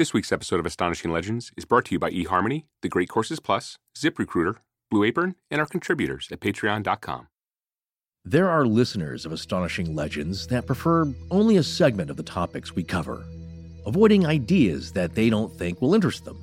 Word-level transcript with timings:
This 0.00 0.14
week's 0.14 0.32
episode 0.32 0.58
of 0.58 0.64
Astonishing 0.64 1.12
Legends 1.12 1.52
is 1.58 1.66
brought 1.66 1.84
to 1.84 1.92
you 1.92 1.98
by 1.98 2.10
eHarmony, 2.10 2.64
The 2.80 2.88
Great 2.88 3.10
Courses 3.10 3.38
Plus, 3.38 3.76
ZipRecruiter, 3.98 4.56
Blue 4.90 5.04
Apron, 5.04 5.34
and 5.50 5.60
our 5.60 5.66
contributors 5.66 6.30
at 6.32 6.40
patreon.com. 6.40 7.28
There 8.24 8.48
are 8.48 8.64
listeners 8.64 9.26
of 9.26 9.32
Astonishing 9.32 9.94
Legends 9.94 10.46
that 10.46 10.64
prefer 10.64 11.04
only 11.30 11.58
a 11.58 11.62
segment 11.62 12.08
of 12.08 12.16
the 12.16 12.22
topics 12.22 12.74
we 12.74 12.82
cover, 12.82 13.22
avoiding 13.84 14.24
ideas 14.24 14.90
that 14.92 15.14
they 15.14 15.28
don't 15.28 15.54
think 15.58 15.82
will 15.82 15.94
interest 15.94 16.24
them. 16.24 16.42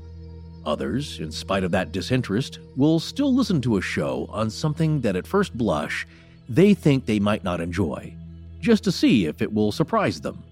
Others, 0.64 1.20
in 1.20 1.32
spite 1.32 1.64
of 1.64 1.72
that 1.72 1.92
disinterest, 1.92 2.60
will 2.76 3.00
still 3.00 3.34
listen 3.34 3.60
to 3.62 3.78
a 3.78 3.82
show 3.82 4.28
on 4.30 4.52
something 4.52 5.02
that 5.02 5.16
at 5.16 5.26
first 5.26 5.58
blush 5.58 6.06
they 6.48 6.76
think 6.76 7.08
they 7.08 7.18
might 7.18 7.44
not 7.44 7.60
enjoy, 7.60 8.16
just 8.60 8.84
to 8.84 8.92
see 8.92 9.26
if 9.26 9.42
it 9.42 9.52
will 9.52 9.72
surprise 9.72 10.22
them. 10.22 10.44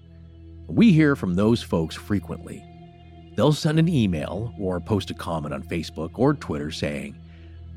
We 0.66 0.90
hear 0.90 1.14
from 1.14 1.36
those 1.36 1.62
folks 1.62 1.94
frequently. 1.94 2.65
They'll 3.36 3.52
send 3.52 3.78
an 3.78 3.88
email 3.88 4.54
or 4.58 4.80
post 4.80 5.10
a 5.10 5.14
comment 5.14 5.54
on 5.54 5.62
Facebook 5.62 6.10
or 6.14 6.34
Twitter 6.34 6.70
saying, 6.70 7.14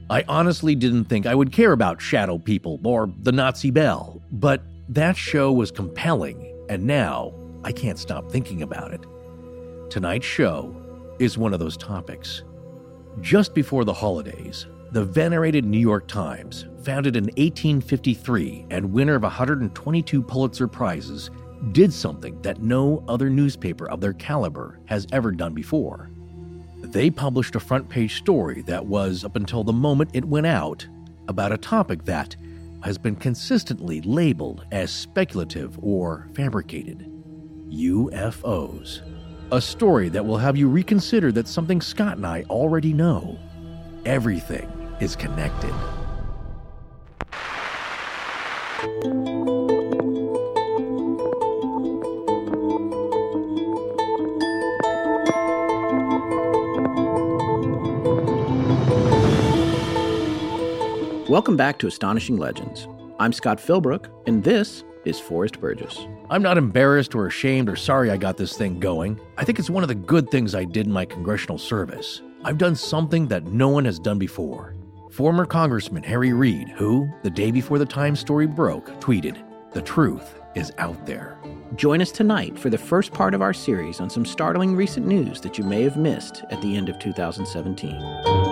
I 0.09 0.23
honestly 0.27 0.73
didn't 0.73 1.05
think 1.05 1.27
I 1.27 1.35
would 1.35 1.51
care 1.51 1.73
about 1.73 2.01
Shadow 2.01 2.39
People 2.39 2.79
or 2.83 3.13
the 3.21 3.31
Nazi 3.31 3.69
Bell, 3.69 4.21
but 4.31 4.63
that 4.87 5.15
show 5.15 5.51
was 5.51 5.69
compelling, 5.69 6.51
and 6.67 6.85
now 6.85 7.33
I 7.63 7.71
can't 7.71 7.99
stop 7.99 8.31
thinking 8.31 8.63
about 8.63 8.91
it. 8.91 9.05
Tonight's 9.91 10.25
show 10.25 10.75
is 11.19 11.37
one 11.37 11.53
of 11.53 11.59
those 11.59 11.77
topics. 11.77 12.41
Just 13.21 13.53
before 13.53 13.83
the 13.83 13.93
holidays, 13.93 14.65
the 14.91 15.03
venerated 15.05 15.65
New 15.65 15.77
York 15.77 16.07
Times, 16.07 16.65
founded 16.83 17.15
in 17.15 17.25
1853 17.25 18.65
and 18.71 18.91
winner 18.91 19.15
of 19.15 19.23
122 19.23 20.23
Pulitzer 20.23 20.67
Prizes, 20.67 21.29
did 21.71 21.93
something 21.93 22.41
that 22.41 22.61
no 22.61 23.03
other 23.07 23.29
newspaper 23.29 23.89
of 23.89 24.01
their 24.01 24.13
caliber 24.13 24.79
has 24.85 25.07
ever 25.11 25.31
done 25.31 25.53
before. 25.53 26.09
They 26.81 27.09
published 27.09 27.55
a 27.55 27.59
front 27.59 27.89
page 27.89 28.17
story 28.17 28.61
that 28.63 28.85
was, 28.85 29.23
up 29.23 29.35
until 29.35 29.63
the 29.63 29.73
moment 29.73 30.11
it 30.13 30.25
went 30.25 30.47
out, 30.47 30.87
about 31.27 31.51
a 31.51 31.57
topic 31.57 32.05
that 32.05 32.35
has 32.83 32.97
been 32.97 33.15
consistently 33.15 34.01
labeled 34.01 34.65
as 34.71 34.91
speculative 34.91 35.77
or 35.81 36.27
fabricated 36.33 37.05
UFOs. 37.69 39.01
A 39.51 39.61
story 39.61 40.09
that 40.09 40.25
will 40.25 40.37
have 40.37 40.57
you 40.57 40.69
reconsider 40.69 41.31
that 41.33 41.47
something 41.47 41.81
Scott 41.81 42.17
and 42.17 42.25
I 42.25 42.43
already 42.49 42.93
know. 42.93 43.37
Everything 44.05 44.71
is 45.01 45.15
connected. 45.15 45.73
Welcome 61.29 61.55
back 61.55 61.77
to 61.77 61.85
Astonishing 61.85 62.37
Legends. 62.37 62.87
I'm 63.19 63.31
Scott 63.33 63.59
Philbrook, 63.59 64.09
and 64.25 64.43
this 64.43 64.83
is 65.05 65.19
Forrest 65.19 65.61
Burgess. 65.61 66.07
I'm 66.31 66.41
not 66.41 66.57
embarrassed 66.57 67.13
or 67.13 67.27
ashamed 67.27 67.69
or 67.69 67.75
sorry 67.75 68.09
I 68.09 68.17
got 68.17 68.35
this 68.35 68.57
thing 68.57 68.79
going. 68.79 69.21
I 69.37 69.45
think 69.45 69.59
it's 69.59 69.69
one 69.69 69.83
of 69.83 69.89
the 69.89 69.93
good 69.93 70.31
things 70.31 70.55
I 70.55 70.63
did 70.63 70.87
in 70.87 70.91
my 70.91 71.05
congressional 71.05 71.59
service. 71.59 72.23
I've 72.43 72.57
done 72.57 72.75
something 72.75 73.27
that 73.27 73.45
no 73.45 73.69
one 73.69 73.85
has 73.85 73.99
done 73.99 74.17
before. 74.17 74.73
Former 75.11 75.45
Congressman 75.45 76.01
Harry 76.01 76.33
Reid, 76.33 76.69
who, 76.69 77.07
the 77.21 77.29
day 77.29 77.51
before 77.51 77.77
the 77.77 77.85
Times 77.85 78.19
story 78.19 78.47
broke, 78.47 78.87
tweeted, 78.99 79.37
The 79.71 79.83
truth 79.83 80.33
is 80.55 80.73
out 80.79 81.05
there. 81.05 81.37
Join 81.75 82.01
us 82.01 82.11
tonight 82.11 82.57
for 82.57 82.71
the 82.71 82.77
first 82.79 83.13
part 83.13 83.35
of 83.35 83.43
our 83.43 83.53
series 83.53 83.99
on 83.99 84.09
some 84.09 84.25
startling 84.25 84.75
recent 84.75 85.05
news 85.05 85.41
that 85.41 85.59
you 85.59 85.63
may 85.63 85.83
have 85.83 85.95
missed 85.95 86.43
at 86.49 86.59
the 86.63 86.75
end 86.75 86.89
of 86.89 86.97
2017. 86.97 88.48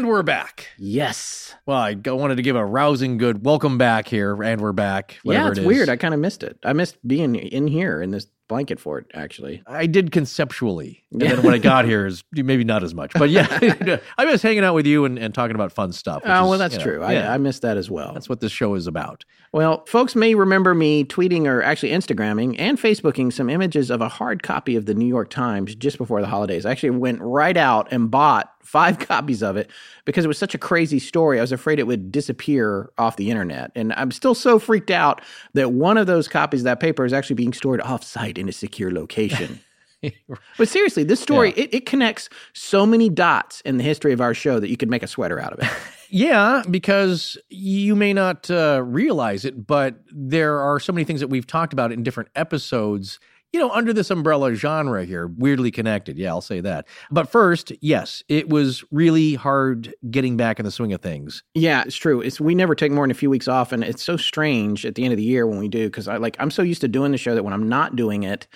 And 0.00 0.08
we're 0.08 0.22
back. 0.22 0.68
Yes. 0.78 1.54
Well, 1.66 1.76
I 1.76 1.92
wanted 2.06 2.36
to 2.36 2.42
give 2.42 2.56
a 2.56 2.64
rousing 2.64 3.18
good 3.18 3.44
welcome 3.44 3.76
back 3.76 4.08
here, 4.08 4.42
and 4.42 4.58
we're 4.58 4.72
back. 4.72 5.18
whatever 5.24 5.44
yeah, 5.44 5.50
it's 5.50 5.58
it 5.58 5.60
is. 5.60 5.66
weird. 5.66 5.88
I 5.90 5.96
kind 5.96 6.14
of 6.14 6.20
missed 6.20 6.42
it. 6.42 6.58
I 6.64 6.72
missed 6.72 6.96
being 7.06 7.34
in 7.34 7.66
here 7.66 8.00
in 8.00 8.10
this 8.10 8.26
blanket 8.48 8.80
fort, 8.80 9.10
actually. 9.12 9.62
I 9.66 9.84
did 9.86 10.10
conceptually. 10.10 11.04
And 11.12 11.20
Yeah. 11.20 11.34
then 11.34 11.44
when 11.44 11.52
I 11.52 11.58
got 11.58 11.84
here 11.84 12.06
is 12.06 12.24
maybe 12.32 12.64
not 12.64 12.82
as 12.82 12.94
much. 12.94 13.12
But 13.12 13.28
yeah, 13.28 13.98
I 14.18 14.24
was 14.24 14.40
hanging 14.40 14.64
out 14.64 14.74
with 14.74 14.86
you 14.86 15.04
and, 15.04 15.18
and 15.18 15.34
talking 15.34 15.54
about 15.54 15.70
fun 15.70 15.92
stuff. 15.92 16.22
Oh, 16.24 16.48
well, 16.48 16.58
that's 16.58 16.72
you 16.74 16.78
know, 16.78 16.84
true. 16.84 17.00
yeah, 17.02 17.30
I, 17.30 17.34
I 17.34 17.36
missed 17.36 17.60
that 17.60 17.76
as 17.76 17.90
well. 17.90 18.14
that's 18.14 18.26
what 18.28 18.40
this 18.40 18.52
show 18.52 18.76
is 18.76 18.86
about. 18.86 19.26
Well, 19.52 19.84
folks 19.86 20.14
may 20.14 20.36
remember 20.36 20.76
me 20.76 21.04
tweeting 21.04 21.46
or 21.46 21.60
actually 21.60 21.90
Instagramming 21.90 22.54
and 22.60 22.78
Facebooking 22.78 23.32
some 23.32 23.50
images 23.50 23.90
of 23.90 24.00
a 24.00 24.08
hard 24.08 24.44
copy 24.44 24.76
of 24.76 24.86
the 24.86 24.94
New 24.94 25.06
York 25.06 25.28
Times 25.28 25.74
just 25.74 25.98
before 25.98 26.20
the 26.20 26.28
holidays. 26.28 26.64
I 26.64 26.70
actually 26.70 26.90
went 26.90 27.20
right 27.20 27.56
out 27.56 27.88
and 27.90 28.12
bought 28.12 28.52
five 28.62 29.00
copies 29.00 29.42
of 29.42 29.56
it 29.56 29.68
because 30.04 30.24
it 30.24 30.28
was 30.28 30.38
such 30.38 30.54
a 30.54 30.58
crazy 30.58 31.00
story. 31.00 31.38
I 31.38 31.40
was 31.40 31.50
afraid 31.50 31.80
it 31.80 31.88
would 31.88 32.12
disappear 32.12 32.90
off 32.96 33.16
the 33.16 33.28
internet. 33.28 33.72
And 33.74 33.92
I'm 33.94 34.12
still 34.12 34.36
so 34.36 34.60
freaked 34.60 34.92
out 34.92 35.20
that 35.54 35.72
one 35.72 35.98
of 35.98 36.06
those 36.06 36.28
copies 36.28 36.60
of 36.60 36.64
that 36.64 36.78
paper 36.78 37.04
is 37.04 37.12
actually 37.12 37.34
being 37.34 37.52
stored 37.52 37.80
off 37.80 38.04
site 38.04 38.38
in 38.38 38.48
a 38.48 38.52
secure 38.52 38.92
location. 38.92 39.58
but 40.58 40.68
seriously, 40.68 41.02
this 41.02 41.18
story, 41.20 41.52
it, 41.56 41.74
it 41.74 41.86
connects 41.86 42.28
so 42.52 42.86
many 42.86 43.08
dots 43.08 43.62
in 43.62 43.78
the 43.78 43.84
history 43.84 44.12
of 44.12 44.20
our 44.20 44.32
show 44.32 44.60
that 44.60 44.70
you 44.70 44.76
could 44.76 44.88
make 44.88 45.02
a 45.02 45.08
sweater 45.08 45.40
out 45.40 45.52
of 45.52 45.58
it. 45.58 45.70
Yeah, 46.10 46.62
because 46.68 47.38
you 47.48 47.94
may 47.94 48.12
not 48.12 48.50
uh, 48.50 48.82
realize 48.84 49.44
it, 49.44 49.66
but 49.66 50.00
there 50.12 50.60
are 50.60 50.80
so 50.80 50.92
many 50.92 51.04
things 51.04 51.20
that 51.20 51.28
we've 51.28 51.46
talked 51.46 51.72
about 51.72 51.92
in 51.92 52.02
different 52.02 52.30
episodes. 52.34 53.20
You 53.52 53.58
know, 53.58 53.70
under 53.70 53.92
this 53.92 54.10
umbrella 54.10 54.54
genre 54.54 55.04
here, 55.04 55.26
weirdly 55.26 55.70
connected. 55.72 56.16
Yeah, 56.16 56.28
I'll 56.28 56.40
say 56.40 56.60
that. 56.60 56.86
But 57.10 57.28
first, 57.28 57.72
yes, 57.80 58.22
it 58.28 58.48
was 58.48 58.84
really 58.92 59.34
hard 59.34 59.92
getting 60.08 60.36
back 60.36 60.60
in 60.60 60.64
the 60.64 60.70
swing 60.70 60.92
of 60.92 61.00
things. 61.00 61.42
Yeah, 61.54 61.82
it's 61.84 61.96
true. 61.96 62.20
It's 62.20 62.40
we 62.40 62.54
never 62.54 62.76
take 62.76 62.92
more 62.92 63.04
than 63.04 63.10
a 63.10 63.14
few 63.14 63.30
weeks 63.30 63.48
off, 63.48 63.72
and 63.72 63.82
it's 63.82 64.04
so 64.04 64.16
strange 64.16 64.86
at 64.86 64.94
the 64.94 65.04
end 65.04 65.12
of 65.12 65.16
the 65.16 65.24
year 65.24 65.46
when 65.46 65.58
we 65.58 65.68
do 65.68 65.86
because 65.86 66.06
I 66.06 66.16
like 66.16 66.36
I'm 66.38 66.50
so 66.50 66.62
used 66.62 66.80
to 66.82 66.88
doing 66.88 67.10
the 67.10 67.18
show 67.18 67.34
that 67.34 67.42
when 67.42 67.52
I'm 67.52 67.68
not 67.68 67.96
doing 67.96 68.22
it, 68.22 68.46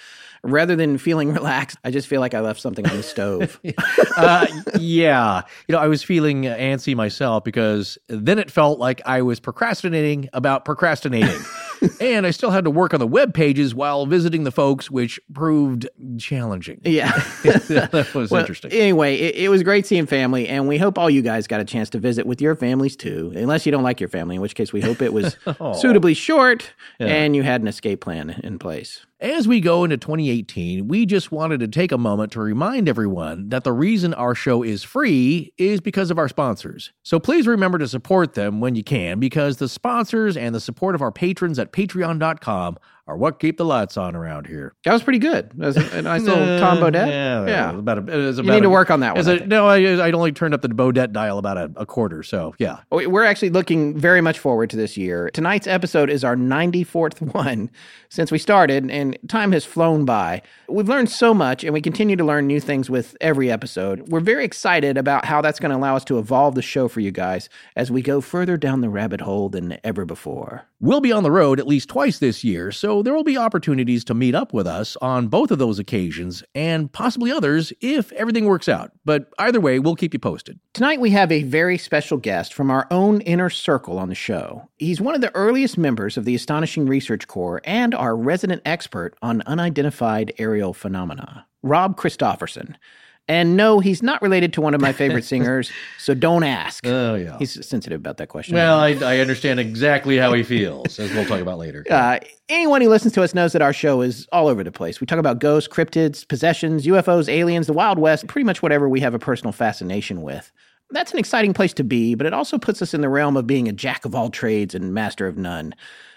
rather 0.45 0.77
than 0.77 0.99
feeling 0.99 1.33
relaxed, 1.35 1.79
I 1.85 1.91
just 1.91 2.07
feel 2.07 2.21
like 2.21 2.35
I 2.35 2.41
left 2.41 2.61
something 2.61 2.87
on 2.87 2.97
the 2.97 3.03
stove. 3.03 3.61
uh, 4.17 4.47
yeah. 4.79 5.43
You 5.67 5.75
know, 5.75 5.81
I 5.81 5.89
was 5.89 6.03
feeling 6.03 6.43
antsy 6.43 6.95
myself 6.95 7.45
because 7.45 7.99
then 8.09 8.39
it 8.39 8.51
felt 8.51 8.79
like 8.79 9.03
I 9.07 9.23
was 9.23 9.41
procrastinating 9.41 10.29
about 10.33 10.65
procrastinating. 10.65 11.41
and 12.01 12.27
I 12.27 12.31
still 12.31 12.51
had 12.51 12.65
to 12.65 12.71
work 12.71 12.95
on 12.95 13.01
the 13.01 13.07
web 13.07 13.35
pages 13.35 13.75
while 13.75 14.07
visiting 14.07 14.45
the 14.45 14.53
folks, 14.53 14.91
which 14.91 15.21
proved 15.33 15.89
challenging. 16.19 16.81
yeah. 16.85 17.11
that 17.45 18.11
was 18.15 18.31
Well, 18.31 18.41
interesting. 18.41 18.73
Anyway, 18.73 19.17
it, 19.17 19.35
it 19.37 19.49
was 19.49 19.63
great 19.63 19.87
seeing 19.87 20.07
family, 20.07 20.49
and 20.49 20.69
we 20.69 20.79
hope 20.79 20.99
all 20.99 21.11
you 21.11 21.23
guys 21.23 21.47
got 21.47 21.61
a 21.61 21.65
chance 21.65 21.91
to 21.91 21.99
visit 21.99 22.27
with 22.27 22.41
your 22.41 22.55
families 22.55 22.97
too. 22.97 23.33
Unless 23.35 23.67
you 23.67 23.73
don't 23.73 23.83
like 23.83 24.01
your 24.01 24.09
family, 24.09 24.37
in 24.37 24.43
which 24.43 24.55
case 24.55 24.73
we 24.73 24.81
hope 24.81 25.03
it 25.03 25.13
was 25.13 25.37
oh. 25.61 25.75
suitably 25.75 26.15
short 26.15 26.73
and 27.01 27.37
you 27.37 27.43
had 27.43 27.61
an 27.61 27.69
escape 27.69 28.01
plan 28.01 28.41
in 28.43 28.59
place. 28.59 29.07
As 29.21 29.49
we 29.49 29.61
go 29.61 29.85
into 29.85 29.97
2018, 29.97 30.87
we 30.87 31.07
just 31.07 31.33
wanted 31.33 31.61
to 31.61 31.69
take 31.69 31.93
a 31.93 31.97
moment 31.99 32.33
to 32.33 32.41
remind 32.41 32.89
everyone 32.91 33.49
that 33.49 33.65
the 33.65 33.73
reason 33.73 34.13
our 34.13 34.35
show 34.35 34.63
is 34.63 34.83
free 34.83 35.53
is 35.57 35.81
because 35.81 36.11
of 36.11 36.19
our 36.19 36.29
sponsors. 36.29 36.93
So 37.05 37.19
please 37.19 37.47
remember 37.47 37.79
to 37.79 37.89
support 37.89 38.35
them 38.35 38.61
when 38.61 38.75
you 38.75 38.85
can, 38.85 39.21
because 39.21 39.57
the 39.57 39.69
sponsors 39.69 40.37
and 40.37 40.55
the 40.55 40.61
support 40.61 40.95
of 40.95 41.01
our 41.01 41.13
patrons 41.13 41.59
at 41.59 41.73
patreon.com 41.75 42.77
are 43.07 43.17
what 43.17 43.39
keep 43.39 43.59
the 43.59 43.65
lights 43.65 43.97
on 43.97 44.17
around 44.17 44.47
here. 44.47 44.75
That 44.85 44.93
was 44.93 45.03
pretty 45.03 45.19
good. 45.19 45.51
That 45.59 45.67
was 45.67 45.77
a 45.77 46.03
nice 46.03 46.23
little 46.23 46.59
Tom 46.59 46.79
Bodett. 46.79 47.07
Yeah, 47.09 47.47
Yeah. 47.47 47.79
About 47.79 47.99
a, 47.99 48.13
it 48.13 48.27
was 48.27 48.39
You 48.39 48.45
about 48.45 48.55
need 48.55 48.63
to 48.63 48.71
work 48.71 48.91
on 48.91 49.01
that 49.01 49.15
one. 49.15 49.29
I 49.29 49.33
it- 49.33 49.39
think. 49.41 49.49
no, 49.49 49.67
I, 49.67 49.79
I 50.09 50.13
only 50.13 50.33
turned 50.33 50.55
up 50.55 50.63
the 50.63 50.69
Bodett 50.69 51.13
dial 51.13 51.39
about 51.39 51.57
a, 51.59 51.71
a 51.77 51.85
quarter. 51.87 52.23
So 52.23 52.55
yeah, 52.59 52.79
oh, 52.91 53.07
We're 53.09 53.25
actually 53.25 53.51
looking 53.51 53.97
very 53.99 54.21
much 54.21 54.39
forward 54.39 54.71
to 54.71 54.77
this 54.77 54.97
year. 54.97 55.31
Tonight's 55.35 55.67
episode 55.67 56.09
is 56.11 56.25
our 56.25 56.37
94th 56.37 57.21
one 57.35 57.71
since 58.09 58.31
we 58.31 58.39
started, 58.39 58.91
and 58.91 59.19
time 59.29 59.53
has 59.53 59.65
flown 59.65 60.05
by. 60.05 60.41
We've 60.69 60.89
learned 60.89 61.11
so 61.11 61.35
much, 61.35 61.65
and 61.65 61.75
we 61.75 61.81
continue 61.81 62.15
to 62.17 62.25
learn 62.25 62.47
new 62.47 62.61
things 62.61 62.89
with 62.89 63.17
every 63.21 63.51
episode. 63.51 64.09
We're 64.09 64.21
very 64.21 64.45
excited 64.45 64.97
about 64.97 65.25
how 65.25 65.41
that's 65.41 65.59
going 65.59 65.71
to 65.73 65.77
allow 65.77 65.97
us 65.97 66.05
to 66.05 66.19
evolve 66.19 66.55
the 66.55 66.63
show 66.63 66.87
for 66.89 67.01
you 67.01 67.11
guys 67.11 67.49
as 67.77 67.91
we 67.91 68.03
go 68.03 68.21
further 68.21 68.57
down 68.57 68.81
the 68.83 68.89
rabbit 68.89 69.21
hole 69.21 69.49
than 69.49 69.79
ever 69.85 70.05
before. 70.05 70.63
We'll 70.81 71.01
be 71.01 71.13
on 71.13 71.23
the 71.23 71.31
road 71.33 71.59
at 71.59 71.67
least 71.67 71.89
twice 71.89 72.19
this 72.19 72.45
year, 72.45 72.71
so 72.71 72.94
there 73.03 73.15
will 73.15 73.25
be 73.25 73.37
opportunities 73.37 74.05
to 74.05 74.15
meet 74.15 74.35
up 74.35 74.53
with 74.53 74.67
us 74.67 74.97
on 75.03 75.29
both 75.29 75.51
of 75.51 75.59
those 75.59 75.79
occasions 75.79 76.43
and 76.55 76.93
possibly 76.93 77.31
others 77.31 77.73
if 77.81 78.13
everything 78.13 78.47
works 78.47 78.69
out. 78.69 78.93
But 79.05 79.33
either 79.39 79.61
way, 79.61 79.79
we'll 79.79 79.97
keep 79.97 80.13
you 80.13 80.19
posted. 80.19 80.59
Tonight, 80.73 81.01
we 81.01 81.11
have 81.11 81.31
a 81.31 81.43
very 81.43 81.79
special 81.79 82.19
guest 82.19 82.53
from 82.55 82.71
our 82.71 82.87
own 82.91 83.21
inner 83.23 83.51
circle 83.51 83.99
on 83.99 84.09
the 84.09 84.15
show. 84.15 84.69
He's 84.77 85.01
one 85.01 85.15
of 85.15 85.21
the 85.21 85.35
earliest 85.35 85.79
members 85.79 86.17
of 86.17 86.25
the 86.25 86.35
Astonishing 86.35 86.87
Research 86.87 87.27
Corps 87.27 87.61
and 87.65 87.95
our 87.95 88.17
resident 88.17 88.63
expert 88.65 89.17
on 89.23 89.43
unidentified 89.47 90.33
aerial 90.39 90.75
phenomena, 90.75 91.47
Rob 91.63 91.97
Christofferson. 91.97 92.77
And 93.27 93.57
no, 93.57 93.81
he's 93.81 94.03
not 94.03 94.21
related 94.21 94.53
to 94.55 94.61
one 94.61 94.75
of 94.75 94.81
my 94.81 94.93
favorite 95.03 95.25
singers, 95.25 95.71
so 95.99 96.13
don't 96.13 96.45
ask. 96.45 96.87
Oh, 96.87 97.15
yeah. 97.15 97.39
He's 97.39 97.67
sensitive 97.67 97.99
about 97.99 98.19
that 98.19 98.29
question. 98.29 98.55
Well, 98.55 98.79
I, 98.79 98.91
I 98.91 99.19
understand 99.19 99.61
exactly 99.61 100.19
how 100.19 100.33
he 100.35 100.43
feels, 100.43 100.99
as 100.99 101.11
we'll 101.13 101.25
talk 101.25 101.41
about 101.41 101.59
later. 101.59 101.87
Uh, 101.89 102.19
anyone 102.51 102.83
who 102.83 102.89
listens 102.91 103.15
to 103.15 103.23
us 103.23 103.35
knows 103.35 103.53
that 103.55 103.63
our 103.63 103.73
show 103.73 104.03
is 104.03 104.29
all 104.31 104.49
over 104.49 104.63
the 104.63 104.73
place. 104.73 105.01
We 105.01 105.07
talk 105.07 105.19
about 105.19 105.39
ghosts, 105.39 105.73
cryptids, 105.73 106.27
possessions, 106.29 106.85
UFOs, 106.87 107.29
aliens, 107.29 107.67
the 107.67 107.73
Wild 107.73 107.99
West, 107.99 108.27
pretty 108.27 108.45
much 108.45 108.63
whatever 108.63 108.89
we 108.89 109.01
have 109.01 109.15
a 109.15 109.19
personal 109.19 109.53
fascination 109.53 110.21
with. 110.21 110.53
That's 110.91 111.13
an 111.13 111.19
exciting 111.19 111.55
place 111.55 111.73
to 111.75 111.85
be, 111.85 112.15
but 112.15 112.27
it 112.27 112.35
also 112.35 112.59
puts 112.59 112.83
us 112.83 112.93
in 112.93 113.01
the 113.01 113.09
realm 113.09 113.39
of 113.39 113.47
being 113.47 113.69
a 113.69 113.73
jack 113.73 114.05
of 114.05 114.15
all 114.15 114.29
trades 114.29 114.75
and 114.75 114.93
master 114.93 115.27
of 115.27 115.39
none. 115.39 115.75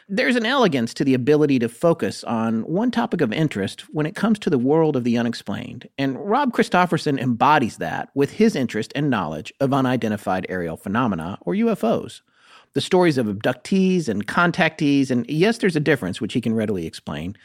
There's 0.09 0.37
an 0.37 0.45
elegance 0.45 0.93
to 0.93 1.03
the 1.03 1.13
ability 1.13 1.59
to 1.59 1.67
focus 1.67 2.23
on 2.23 2.61
one 2.61 2.91
topic 2.91 3.19
of 3.19 3.33
interest 3.33 3.81
when 3.93 4.05
it 4.05 4.15
comes 4.15 4.39
to 4.39 4.49
the 4.49 4.57
world 4.57 4.95
of 4.95 5.03
the 5.03 5.17
unexplained, 5.17 5.89
and 5.97 6.17
Rob 6.17 6.53
Christofferson 6.53 7.19
embodies 7.19 7.75
that 7.75 8.09
with 8.13 8.31
his 8.31 8.55
interest 8.55 8.93
and 8.95 9.09
knowledge 9.09 9.53
of 9.59 9.73
unidentified 9.73 10.45
aerial 10.47 10.77
phenomena, 10.77 11.37
or 11.41 11.55
UFOs 11.55 12.21
the 12.71 12.79
stories 12.79 13.17
of 13.17 13.25
abductees 13.25 14.07
and 14.07 14.27
contactees, 14.27 15.11
and 15.11 15.29
yes, 15.29 15.57
there's 15.57 15.75
a 15.75 15.81
difference, 15.81 16.21
which 16.21 16.33
he 16.33 16.39
can 16.41 16.53
readily 16.53 16.85
explain, 16.85 17.35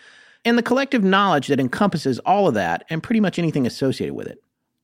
and 0.45 0.57
the 0.57 0.63
collective 0.63 1.03
knowledge 1.03 1.49
that 1.49 1.59
encompasses 1.59 2.21
all 2.21 2.47
of 2.47 2.55
that 2.55 2.85
and 2.91 3.03
pretty 3.03 3.21
much 3.21 3.41
anything 3.41 3.67
associated 3.67 4.15
with 4.15 4.29
it. 4.29 4.41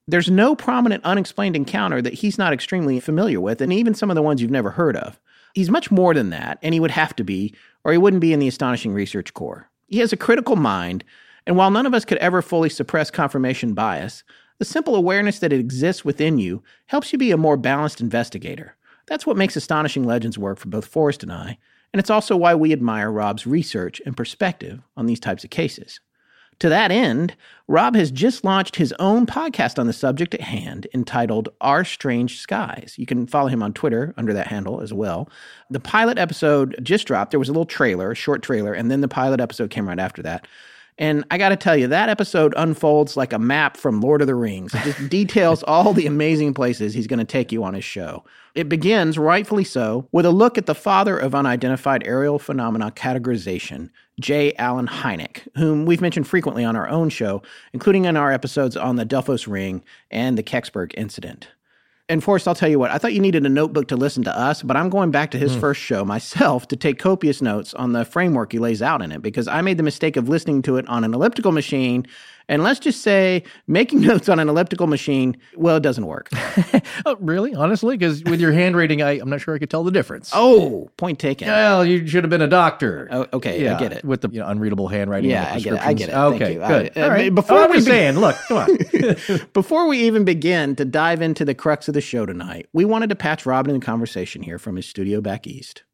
There's 0.08 0.30
no 0.30 0.56
prominent 0.56 1.04
unexplained 1.04 1.54
encounter 1.54 2.02
that 2.02 2.14
he's 2.14 2.38
not 2.38 2.52
extremely 2.52 2.98
familiar 2.98 3.40
with, 3.40 3.60
and 3.60 3.72
even 3.72 3.94
some 3.94 4.10
of 4.10 4.16
the 4.16 4.22
ones 4.22 4.42
you've 4.42 4.50
never 4.50 4.70
heard 4.70 4.96
of. 4.96 5.20
He's 5.54 5.70
much 5.70 5.90
more 5.90 6.14
than 6.14 6.30
that, 6.30 6.58
and 6.62 6.72
he 6.72 6.80
would 6.80 6.90
have 6.90 7.14
to 7.16 7.25
be, 7.25 7.54
or 7.84 7.92
he 7.92 7.98
wouldn't 7.98 8.20
be 8.20 8.32
in 8.32 8.40
the 8.40 8.48
Astonishing 8.48 8.92
Research 8.92 9.34
Corps. 9.34 9.70
He 9.86 9.98
has 9.98 10.12
a 10.12 10.16
critical 10.16 10.56
mind, 10.56 11.04
and 11.46 11.56
while 11.56 11.70
none 11.70 11.86
of 11.86 11.94
us 11.94 12.04
could 12.04 12.19
ever 12.19 12.42
fully 12.42 12.69
suppress 12.69 13.10
confirmation 13.10 13.75
bias, 13.75 14.22
the 14.58 14.64
simple 14.64 14.96
awareness 14.96 15.38
that 15.38 15.52
it 15.52 15.60
exists 15.60 16.04
within 16.04 16.38
you 16.38 16.62
helps 16.86 17.12
you 17.12 17.19
be 17.19 17.30
a 17.30 17.36
more 17.36 17.56
balanced 17.56 18.00
investigator. 18.00 18.76
That's 19.06 19.26
what 19.26 19.36
makes 19.36 19.56
Astonishing 19.56 20.04
Legends 20.04 20.36
work 20.36 20.58
for 20.58 20.69
both 20.69 20.84
Forrest 20.84 21.22
and 21.22 21.32
I, 21.32 21.58
and 21.92 22.00
it's 22.00 22.10
also 22.10 22.36
why 22.36 22.54
we 22.54 22.72
admire 22.72 23.10
Rob's 23.10 23.46
research 23.46 24.02
and 24.04 24.16
perspective 24.16 24.82
on 24.96 25.06
these 25.06 25.20
types 25.20 25.44
of 25.44 25.50
cases. 25.50 26.00
To 26.60 26.69
that 26.69 26.90
end, 26.90 27.37
Rob 27.69 27.94
has 27.94 28.10
just 28.10 28.44
launched 28.44 28.76
his 28.76 28.93
own 28.99 29.26
podcast 29.26 29.78
on 29.78 29.87
the 29.87 29.93
subject 29.93 30.34
at 30.34 30.40
hand 30.40 30.88
entitled 30.93 31.50
Our 31.60 31.84
Strange 31.84 32.40
Skies. 32.40 32.94
You 32.96 33.06
can 33.06 33.28
follow 33.28 33.49
him 33.49 33.62
on 33.62 33.72
Twitter 33.72 34.12
under 34.16 34.32
that 34.32 34.49
handle 34.49 34.81
as 34.81 34.93
well. 34.93 35.31
The 35.70 35.78
pilot 35.78 36.19
episode 36.19 36.76
just 36.82 37.06
dropped. 37.06 37.31
There 37.31 37.38
was 37.38 37.49
a 37.49 37.52
little 37.52 37.64
trailer, 37.64 38.10
a 38.10 38.16
short 38.16 38.43
trailer, 38.43 38.72
and 38.72 38.90
then 38.90 39.02
the 39.02 39.08
pilot 39.08 39.40
episode 39.40 39.70
came 39.70 39.88
right 39.88 40.00
after 40.00 40.22
that. 40.22 40.49
And 41.00 41.25
I 41.31 41.38
got 41.38 41.50
to 41.50 41.56
tell 41.56 41.76
you, 41.76 41.87
that 41.87 42.08
episode 42.08 42.55
unfolds 42.56 43.16
like 43.16 43.32
a 43.32 43.38
map 43.38 43.76
from 43.76 44.00
Lord 44.00 44.20
of 44.20 44.26
the 44.26 44.34
Rings. 44.34 44.75
It 44.75 44.82
just 44.82 45.08
details 45.11 45.62
all 45.62 45.93
the 45.93 46.06
amazing 46.06 46.54
places 46.54 46.93
he's 46.93 47.06
going 47.06 47.20
to 47.20 47.25
take 47.25 47.52
you 47.52 47.62
on 47.62 47.75
his 47.75 47.84
show. 47.84 48.25
It 48.56 48.69
begins, 48.69 49.16
rightfully 49.16 49.62
so, 49.62 50.08
with 50.11 50.26
a 50.26 50.31
look 50.31 50.58
at 50.58 50.66
the 50.66 50.75
father 50.75 51.16
of 51.16 51.37
unidentified 51.37 52.04
aerial 52.04 52.40
phenomena 52.40 52.90
categorization, 52.90 53.90
J. 54.20 54.53
Allen 54.55 54.87
Hynek, 54.87 55.47
whom 55.56 55.87
we've 55.87 56.00
mentioned 56.00 56.26
frequently 56.26 56.65
on 56.65 56.76
our 56.76 56.88
own 56.88 57.09
show, 57.09 57.43
including 57.73 58.05
in 58.05 58.17
our 58.17 58.32
episodes 58.32 58.76
on 58.76 58.97
the 58.97 59.06
Delphos 59.06 59.47
Ring 59.47 59.82
and 60.11 60.37
the 60.37 60.43
Kecksburg 60.43 60.93
incident. 60.97 61.49
And 62.11 62.25
Forrest, 62.25 62.49
I'll 62.49 62.55
tell 62.55 62.70
you 62.70 62.79
what, 62.79 62.91
I 62.91 62.97
thought 62.97 63.12
you 63.12 63.20
needed 63.20 63.44
a 63.44 63.50
notebook 63.50 63.88
to 63.88 63.97
listen 63.97 64.25
to 64.25 64.37
us, 64.37 64.62
but 64.62 64.79
I'm 64.79 64.88
going 64.88 65.11
back 65.11 65.31
to 65.32 65.38
his 65.38 65.53
hmm. 65.53 65.61
first 65.61 65.81
show 65.81 66.05
myself 66.06 66.67
to 66.69 66.76
take 66.76 66.99
copious 66.99 67.43
notes 67.43 67.75
on 67.75 67.93
the 67.93 68.05
framework 68.05 68.53
he 68.53 68.59
lays 68.59 68.81
out 68.81 69.03
in 69.03 69.12
it 69.12 69.20
because 69.20 69.47
I 69.47 69.61
made 69.61 69.76
the 69.76 69.82
mistake 69.82 70.17
of 70.17 70.29
listening 70.29 70.62
to 70.62 70.79
it 70.79 70.88
on 70.88 71.05
an 71.05 71.12
elliptical 71.12 71.53
machine. 71.53 72.06
And 72.50 72.62
let's 72.62 72.81
just 72.81 73.03
say 73.03 73.43
making 73.67 74.00
notes 74.11 74.29
on 74.29 74.39
an 74.39 74.49
elliptical 74.49 74.87
machine, 74.87 75.37
well, 75.55 75.77
it 75.77 75.83
doesn't 75.83 76.06
work. 76.06 76.31
Oh, 77.06 77.17
really? 77.21 77.55
Honestly? 77.55 77.97
Because 77.97 78.23
with 78.25 78.41
your 78.41 78.53
handwriting, 78.53 79.03
I, 79.03 79.12
I'm 79.21 79.31
not 79.31 79.41
sure 79.41 79.55
I 79.55 79.59
could 79.59 79.71
tell 79.71 79.85
the 79.85 79.91
difference. 79.91 80.31
Oh, 80.35 80.91
point 80.97 81.19
taken. 81.19 81.47
Well, 81.49 81.85
you 81.85 82.06
should 82.06 82.25
have 82.25 82.31
been 82.31 82.43
a 82.43 82.49
doctor. 82.49 83.09
Oh, 83.11 83.27
okay, 83.35 83.67
I 83.69 83.79
get 83.79 83.93
it. 83.93 84.05
With 84.05 84.23
the 84.23 84.29
you 84.31 84.41
know, 84.41 84.49
unreadable 84.49 84.89
handwriting. 84.89 85.31
Yeah, 85.31 85.50
I 85.55 85.61
get 85.61 85.75
it, 85.75 85.81
I 85.81 85.93
get 85.93 86.09
it. 86.09 86.15
Okay, 86.15 86.55
you. 86.55 86.59
good. 86.59 86.97
Uh, 86.97 87.03
All 87.05 87.11
right. 87.11 87.35
before 87.35 87.61
Oh, 87.61 87.69
we 87.69 87.77
be- 87.77 87.83
saying, 87.83 88.19
look, 88.19 88.37
come 88.49 88.56
on. 88.59 88.79
Before 89.53 89.87
we 89.87 89.99
even 90.00 90.25
begin 90.25 90.75
to 90.77 90.85
dive 90.85 91.23
into 91.23 91.45
the 91.45 91.55
crux 91.55 91.89
of 91.89 91.95
the 91.95 92.00
show 92.00 92.27
tonight, 92.27 92.69
we 92.73 92.85
wanted 92.85 93.09
to 93.11 93.17
patch 93.17 93.47
Robin 93.47 93.75
in 93.75 93.81
the 93.81 93.87
conversation 93.87 94.43
here 94.43 94.59
from 94.59 94.77
his 94.77 94.87
studio 94.87 95.21
back 95.21 95.47
east. 95.47 95.85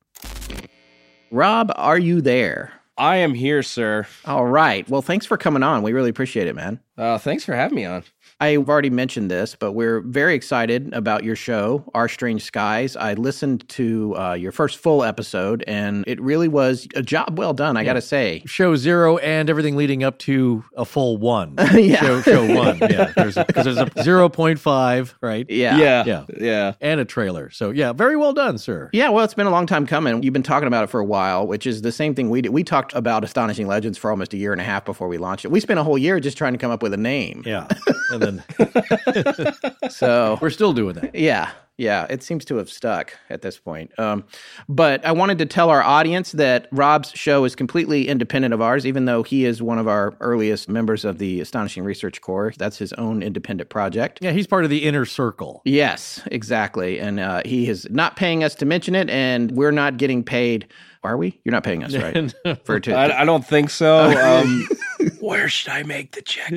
Rob, 1.31 1.73
are 1.77 1.99
you 1.99 2.21
there? 2.21 2.73
I 2.97 3.17
am 3.17 3.35
here, 3.35 3.63
sir. 3.63 4.07
All 4.25 4.47
right. 4.47 4.89
Well, 4.89 5.03
thanks 5.03 5.27
for 5.27 5.37
coming 5.37 5.63
on. 5.63 5.83
We 5.83 5.93
really 5.93 6.11
appreciate 6.11 6.47
it, 6.47 6.55
man. 6.55 6.81
Uh, 6.97 7.19
thanks 7.19 7.45
for 7.45 7.55
having 7.55 7.75
me 7.77 7.85
on. 7.85 8.05
I've 8.45 8.69
already 8.69 8.91
mentioned 8.91 9.31
this, 9.31 9.57
but 9.59 9.73
we're 9.73 10.01
very 10.01 10.35
excited 10.35 10.93
about 10.93 11.25
your 11.25 11.35
show, 11.37 11.83
Our 11.95 12.09
Strange 12.09 12.43
Skies. 12.45 12.95
I 12.95 13.15
listened 13.15 13.67
to 13.71 14.15
uh, 14.17 14.33
your 14.35 14.53
first 14.53 14.79
full 14.79 15.03
episode, 15.03 15.65
and 15.67 16.05
it 16.07 16.21
really 16.21 16.49
was 16.49 16.87
a 16.95 17.03
job 17.03 17.39
well 17.39 17.55
done, 17.55 17.77
I 17.79 17.85
got 17.85 17.95
to 17.95 18.03
say. 18.03 18.43
show 18.45 18.77
zero 18.77 19.17
and 19.19 19.49
everything 19.49 19.77
leading 19.77 20.05
up 20.05 20.19
to 20.21 20.63
a 20.77 20.85
full 20.85 21.17
one. 21.17 21.55
Yeah. 21.75 21.97
Show, 22.01 22.21
show 22.23 22.55
one. 22.55 22.79
Yeah. 22.79 23.13
There's 23.17 23.35
because 23.35 23.65
there's 23.65 23.79
a 23.79 23.87
0.5, 23.97 25.15
right? 25.21 25.47
Yeah. 25.49 25.77
Yeah, 25.79 26.05
Yeah. 26.07 26.25
yeah. 26.39 26.73
And 26.81 27.01
a 27.01 27.05
trailer. 27.05 27.51
So, 27.51 27.71
yeah, 27.71 27.93
very 27.93 28.17
well 28.17 28.33
done, 28.33 28.59
sir. 28.59 28.91
Yeah, 28.93 29.09
well, 29.11 29.25
it's 29.25 29.35
been 29.35 29.47
a 29.47 29.51
long 29.51 29.67
time 29.67 29.87
coming. 29.87 30.23
You've 30.23 30.33
been 30.33 30.43
talking 30.43 30.67
about 30.67 30.85
it 30.85 30.89
for 30.89 31.01
a 31.01 31.05
while, 31.05 31.47
which 31.47 31.67
is 31.67 31.83
the 31.83 31.93
same 31.93 32.15
thing 32.15 32.31
we 32.31 32.43
did. 32.43 32.51
We 32.51 32.63
talked 32.65 32.95
about 32.95 33.25
Astonishing 33.25 33.67
Legends 33.67 33.99
for 33.99 34.11
almost 34.11 34.33
a 34.35 34.37
year 34.37 34.53
and 34.53 34.61
a 34.61 34.65
half 34.65 34.85
before 34.85 35.09
we 35.09 35.19
launched 35.19 35.45
it. 35.45 35.51
We 35.51 35.61
spent 35.61 35.81
a 35.81 35.83
whole 35.85 35.99
year 35.99 36.21
just 36.21 36.37
trying 36.39 36.53
to 36.53 36.59
come 36.59 36.71
up 36.71 36.83
with 36.83 36.93
a 36.95 36.99
name. 36.99 37.43
Yeah. 37.47 37.67
And 38.11 38.23
then 38.23 38.34
So, 39.91 40.39
we're 40.41 40.51
still 40.51 40.73
doing 40.73 40.95
that. 40.95 41.15
yeah, 41.15 41.51
yeah, 41.77 42.07
it 42.09 42.23
seems 42.23 42.45
to 42.47 42.57
have 42.57 42.71
stuck 42.71 43.15
at 43.31 43.43
this 43.43 43.59
point. 43.59 43.97
Um, 43.99 44.25
but 44.69 45.05
I 45.05 45.13
wanted 45.13 45.39
to 45.39 45.47
tell 45.47 45.71
our 45.71 45.83
audience 45.83 46.33
that 46.33 46.69
Rob's 46.71 47.11
show 47.11 47.45
is 47.45 47.57
completely 47.57 48.09
independent 48.09 48.55
of 48.55 48.61
ours, 48.61 48.87
even 48.87 49.05
though 49.07 49.23
he 49.25 49.45
is 49.45 49.61
one 49.61 49.79
of 49.79 49.89
our 49.89 50.15
earliest 50.21 50.69
members 50.69 51.05
of 51.05 51.19
the 51.19 51.41
Astonishing 51.41 51.83
Research 51.85 52.21
Corps. 52.21 52.55
That's 52.57 52.79
his 52.79 52.93
own 52.95 53.23
independent 53.23 53.71
project. 53.71 54.19
Yeah, 54.23 54.31
he's 54.31 54.47
part 54.47 54.65
of 54.65 54.71
the 54.71 54.85
inner 54.85 55.05
circle. 55.05 55.63
Yes, 55.65 56.23
exactly. 56.31 57.01
And 57.01 57.19
uh, 57.19 57.43
he 57.45 57.69
is 57.69 57.89
not 57.91 58.15
paying 58.17 58.45
us 58.45 58.55
to 58.57 58.65
mention 58.67 58.95
it, 58.95 59.11
and 59.11 59.51
we're 59.53 59.73
not 59.73 59.97
getting 59.97 60.23
paid. 60.23 60.69
Are 61.03 61.17
we? 61.19 61.39
You're 61.45 61.53
not 61.53 61.65
paying 61.65 61.85
us, 61.85 61.95
right? 61.95 62.33
For 62.65 62.81
to, 62.81 62.95
I, 62.95 63.23
I 63.23 63.25
don't 63.25 63.47
think 63.47 63.71
so. 63.71 64.15
Um, 64.25 64.67
where 65.21 65.49
should 65.49 65.71
I 65.73 65.83
make 65.83 66.13
the 66.13 66.23
check? 66.23 66.51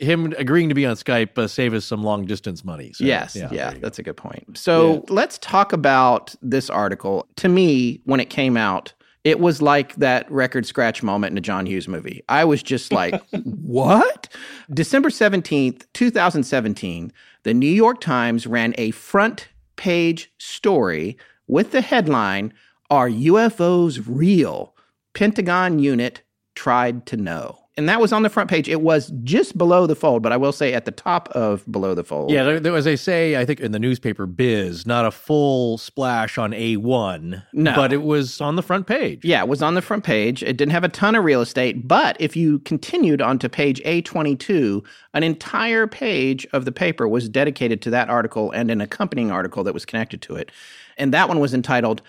Him 0.00 0.34
agreeing 0.38 0.68
to 0.68 0.74
be 0.74 0.86
on 0.86 0.96
Skype 0.96 1.38
uh, 1.38 1.48
save 1.48 1.74
us 1.74 1.84
some 1.84 2.02
long 2.02 2.24
distance 2.24 2.64
money. 2.64 2.92
So, 2.92 3.04
yes, 3.04 3.34
yeah, 3.34 3.48
there 3.48 3.68
you 3.68 3.74
go. 3.74 3.80
that's 3.80 3.98
a 3.98 4.02
good 4.02 4.16
point. 4.16 4.56
So 4.56 5.04
let's 5.08 5.38
talk 5.38 5.72
about 5.72 6.34
this 6.42 6.70
article. 6.70 7.26
To 7.36 7.48
me, 7.48 8.00
when 8.04 8.20
it 8.20 8.30
came 8.30 8.56
out, 8.56 8.92
it 9.24 9.40
was 9.40 9.60
like 9.60 9.96
that 9.96 10.30
record 10.30 10.66
scratch 10.66 11.02
moment 11.02 11.32
in 11.32 11.38
a 11.38 11.40
John 11.40 11.66
Hughes 11.66 11.88
movie. 11.88 12.22
I 12.28 12.44
was 12.44 12.62
just 12.62 12.92
like, 12.92 13.20
what? 13.42 14.28
December 14.72 15.08
17th, 15.08 15.84
2017, 15.94 17.12
the 17.42 17.52
New 17.52 17.66
York 17.66 18.00
Times 18.00 18.46
ran 18.46 18.72
a 18.78 18.92
front 18.92 19.48
page 19.74 20.32
story 20.38 21.16
with 21.48 21.72
the 21.72 21.80
headline 21.80 22.52
Are 22.88 23.08
UFOs 23.08 24.00
real? 24.06 24.76
Pentagon 25.12 25.80
unit 25.80 26.22
tried 26.54 27.06
to 27.06 27.16
know. 27.16 27.65
And 27.78 27.90
that 27.90 28.00
was 28.00 28.10
on 28.10 28.22
the 28.22 28.30
front 28.30 28.48
page. 28.48 28.70
It 28.70 28.80
was 28.80 29.12
just 29.22 29.58
below 29.58 29.86
the 29.86 29.94
fold, 29.94 30.22
but 30.22 30.32
I 30.32 30.38
will 30.38 30.52
say 30.52 30.72
at 30.72 30.86
the 30.86 30.90
top 30.90 31.28
of 31.30 31.70
below 31.70 31.94
the 31.94 32.04
fold. 32.04 32.30
Yeah, 32.30 32.42
there, 32.42 32.58
there, 32.58 32.74
as 32.74 32.86
they 32.86 32.96
say, 32.96 33.36
I 33.36 33.44
think 33.44 33.60
in 33.60 33.72
the 33.72 33.78
newspaper 33.78 34.24
biz, 34.24 34.86
not 34.86 35.04
a 35.04 35.10
full 35.10 35.76
splash 35.76 36.38
on 36.38 36.52
A1, 36.52 37.42
No. 37.52 37.74
but 37.74 37.92
it 37.92 38.02
was 38.02 38.40
on 38.40 38.56
the 38.56 38.62
front 38.62 38.86
page. 38.86 39.22
Yeah, 39.24 39.40
it 39.42 39.48
was 39.48 39.60
on 39.62 39.74
the 39.74 39.82
front 39.82 40.04
page. 40.04 40.42
It 40.42 40.56
didn't 40.56 40.72
have 40.72 40.84
a 40.84 40.88
ton 40.88 41.14
of 41.14 41.24
real 41.24 41.42
estate, 41.42 41.86
but 41.86 42.16
if 42.18 42.34
you 42.34 42.60
continued 42.60 43.20
onto 43.20 43.46
page 43.46 43.82
A22, 43.84 44.82
an 45.12 45.22
entire 45.22 45.86
page 45.86 46.46
of 46.54 46.64
the 46.64 46.72
paper 46.72 47.06
was 47.06 47.28
dedicated 47.28 47.82
to 47.82 47.90
that 47.90 48.08
article 48.08 48.50
and 48.52 48.70
an 48.70 48.80
accompanying 48.80 49.30
article 49.30 49.62
that 49.64 49.74
was 49.74 49.84
connected 49.84 50.22
to 50.22 50.36
it. 50.36 50.50
And 50.96 51.12
that 51.12 51.28
one 51.28 51.40
was 51.40 51.52
entitled 51.52 52.00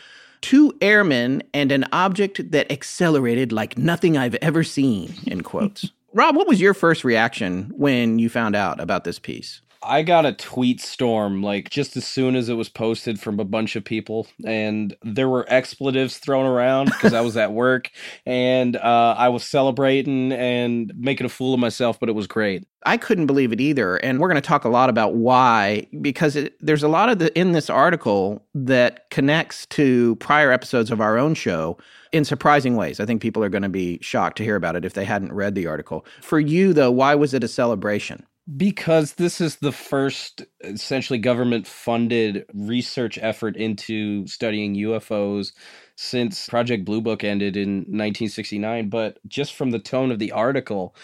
Two 0.41 0.75
Airmen 0.81 1.43
and 1.53 1.71
an 1.71 1.85
Object 1.91 2.51
That 2.51 2.71
Accelerated 2.71 3.51
Like 3.51 3.77
Nothing 3.77 4.17
I've 4.17 4.35
Ever 4.35 4.63
Seen, 4.63 5.13
in 5.25 5.41
quotes. 5.41 5.91
Rob, 6.13 6.35
what 6.35 6.47
was 6.47 6.61
your 6.61 6.73
first 6.73 7.03
reaction 7.03 7.71
when 7.75 8.17
you 8.17 8.29
found 8.29 8.55
out 8.55 8.79
about 8.79 9.03
this 9.03 9.19
piece? 9.19 9.61
I 9.87 10.03
got 10.03 10.25
a 10.25 10.33
tweet 10.33 10.81
storm 10.81 11.41
like 11.41 11.69
just 11.69 11.95
as 11.95 12.05
soon 12.05 12.35
as 12.35 12.49
it 12.49 12.55
was 12.55 12.67
posted 12.67 13.19
from 13.19 13.39
a 13.39 13.45
bunch 13.45 13.75
of 13.75 13.85
people, 13.85 14.27
and 14.45 14.95
there 15.01 15.29
were 15.29 15.45
expletives 15.47 16.17
thrown 16.17 16.45
around 16.45 16.87
because 16.87 17.13
I 17.13 17.21
was 17.21 17.37
at 17.37 17.53
work 17.53 17.89
and 18.25 18.75
uh, 18.75 19.15
I 19.17 19.29
was 19.29 19.43
celebrating 19.43 20.33
and 20.33 20.91
making 20.97 21.25
a 21.25 21.29
fool 21.29 21.53
of 21.53 21.59
myself, 21.59 21.99
but 21.99 22.09
it 22.09 22.15
was 22.15 22.27
great. 22.27 22.67
I 22.85 22.97
couldn't 22.97 23.25
believe 23.25 23.51
it 23.51 23.61
either. 23.61 23.95
And 23.97 24.19
we're 24.19 24.27
going 24.27 24.41
to 24.41 24.47
talk 24.47 24.65
a 24.65 24.69
lot 24.69 24.89
about 24.89 25.15
why, 25.15 25.87
because 26.01 26.35
it, 26.35 26.55
there's 26.59 26.83
a 26.83 26.87
lot 26.87 27.09
of 27.09 27.19
the 27.19 27.37
in 27.37 27.53
this 27.53 27.69
article 27.69 28.45
that 28.53 29.09
connects 29.09 29.65
to 29.67 30.15
prior 30.17 30.51
episodes 30.51 30.91
of 30.91 31.01
our 31.01 31.17
own 31.17 31.33
show 31.33 31.77
in 32.11 32.25
surprising 32.25 32.75
ways. 32.75 32.99
I 32.99 33.05
think 33.05 33.21
people 33.21 33.43
are 33.43 33.49
going 33.49 33.63
to 33.63 33.69
be 33.69 33.99
shocked 34.01 34.37
to 34.37 34.43
hear 34.43 34.55
about 34.55 34.75
it 34.75 34.85
if 34.85 34.93
they 34.93 35.05
hadn't 35.05 35.33
read 35.33 35.55
the 35.55 35.67
article. 35.67 36.05
For 36.21 36.39
you, 36.39 36.73
though, 36.73 36.91
why 36.91 37.15
was 37.15 37.33
it 37.33 37.43
a 37.43 37.47
celebration? 37.47 38.25
Because 38.55 39.15
this 39.15 39.41
is 39.41 39.57
the 39.57 39.73
first 39.73 40.41
essentially 40.61 41.19
government 41.19 41.67
funded 41.67 42.45
research 42.53 43.19
effort 43.21 43.57
into 43.57 44.25
studying 44.25 44.73
UFOs 44.75 45.51
since 45.97 46.47
Project 46.47 46.85
Blue 46.85 47.01
Book 47.01 47.25
ended 47.25 47.57
in 47.57 47.79
1969. 47.79 48.87
But 48.89 49.19
just 49.27 49.53
from 49.53 49.71
the 49.71 49.79
tone 49.79 50.11
of 50.11 50.19
the 50.19 50.31
article, 50.31 50.95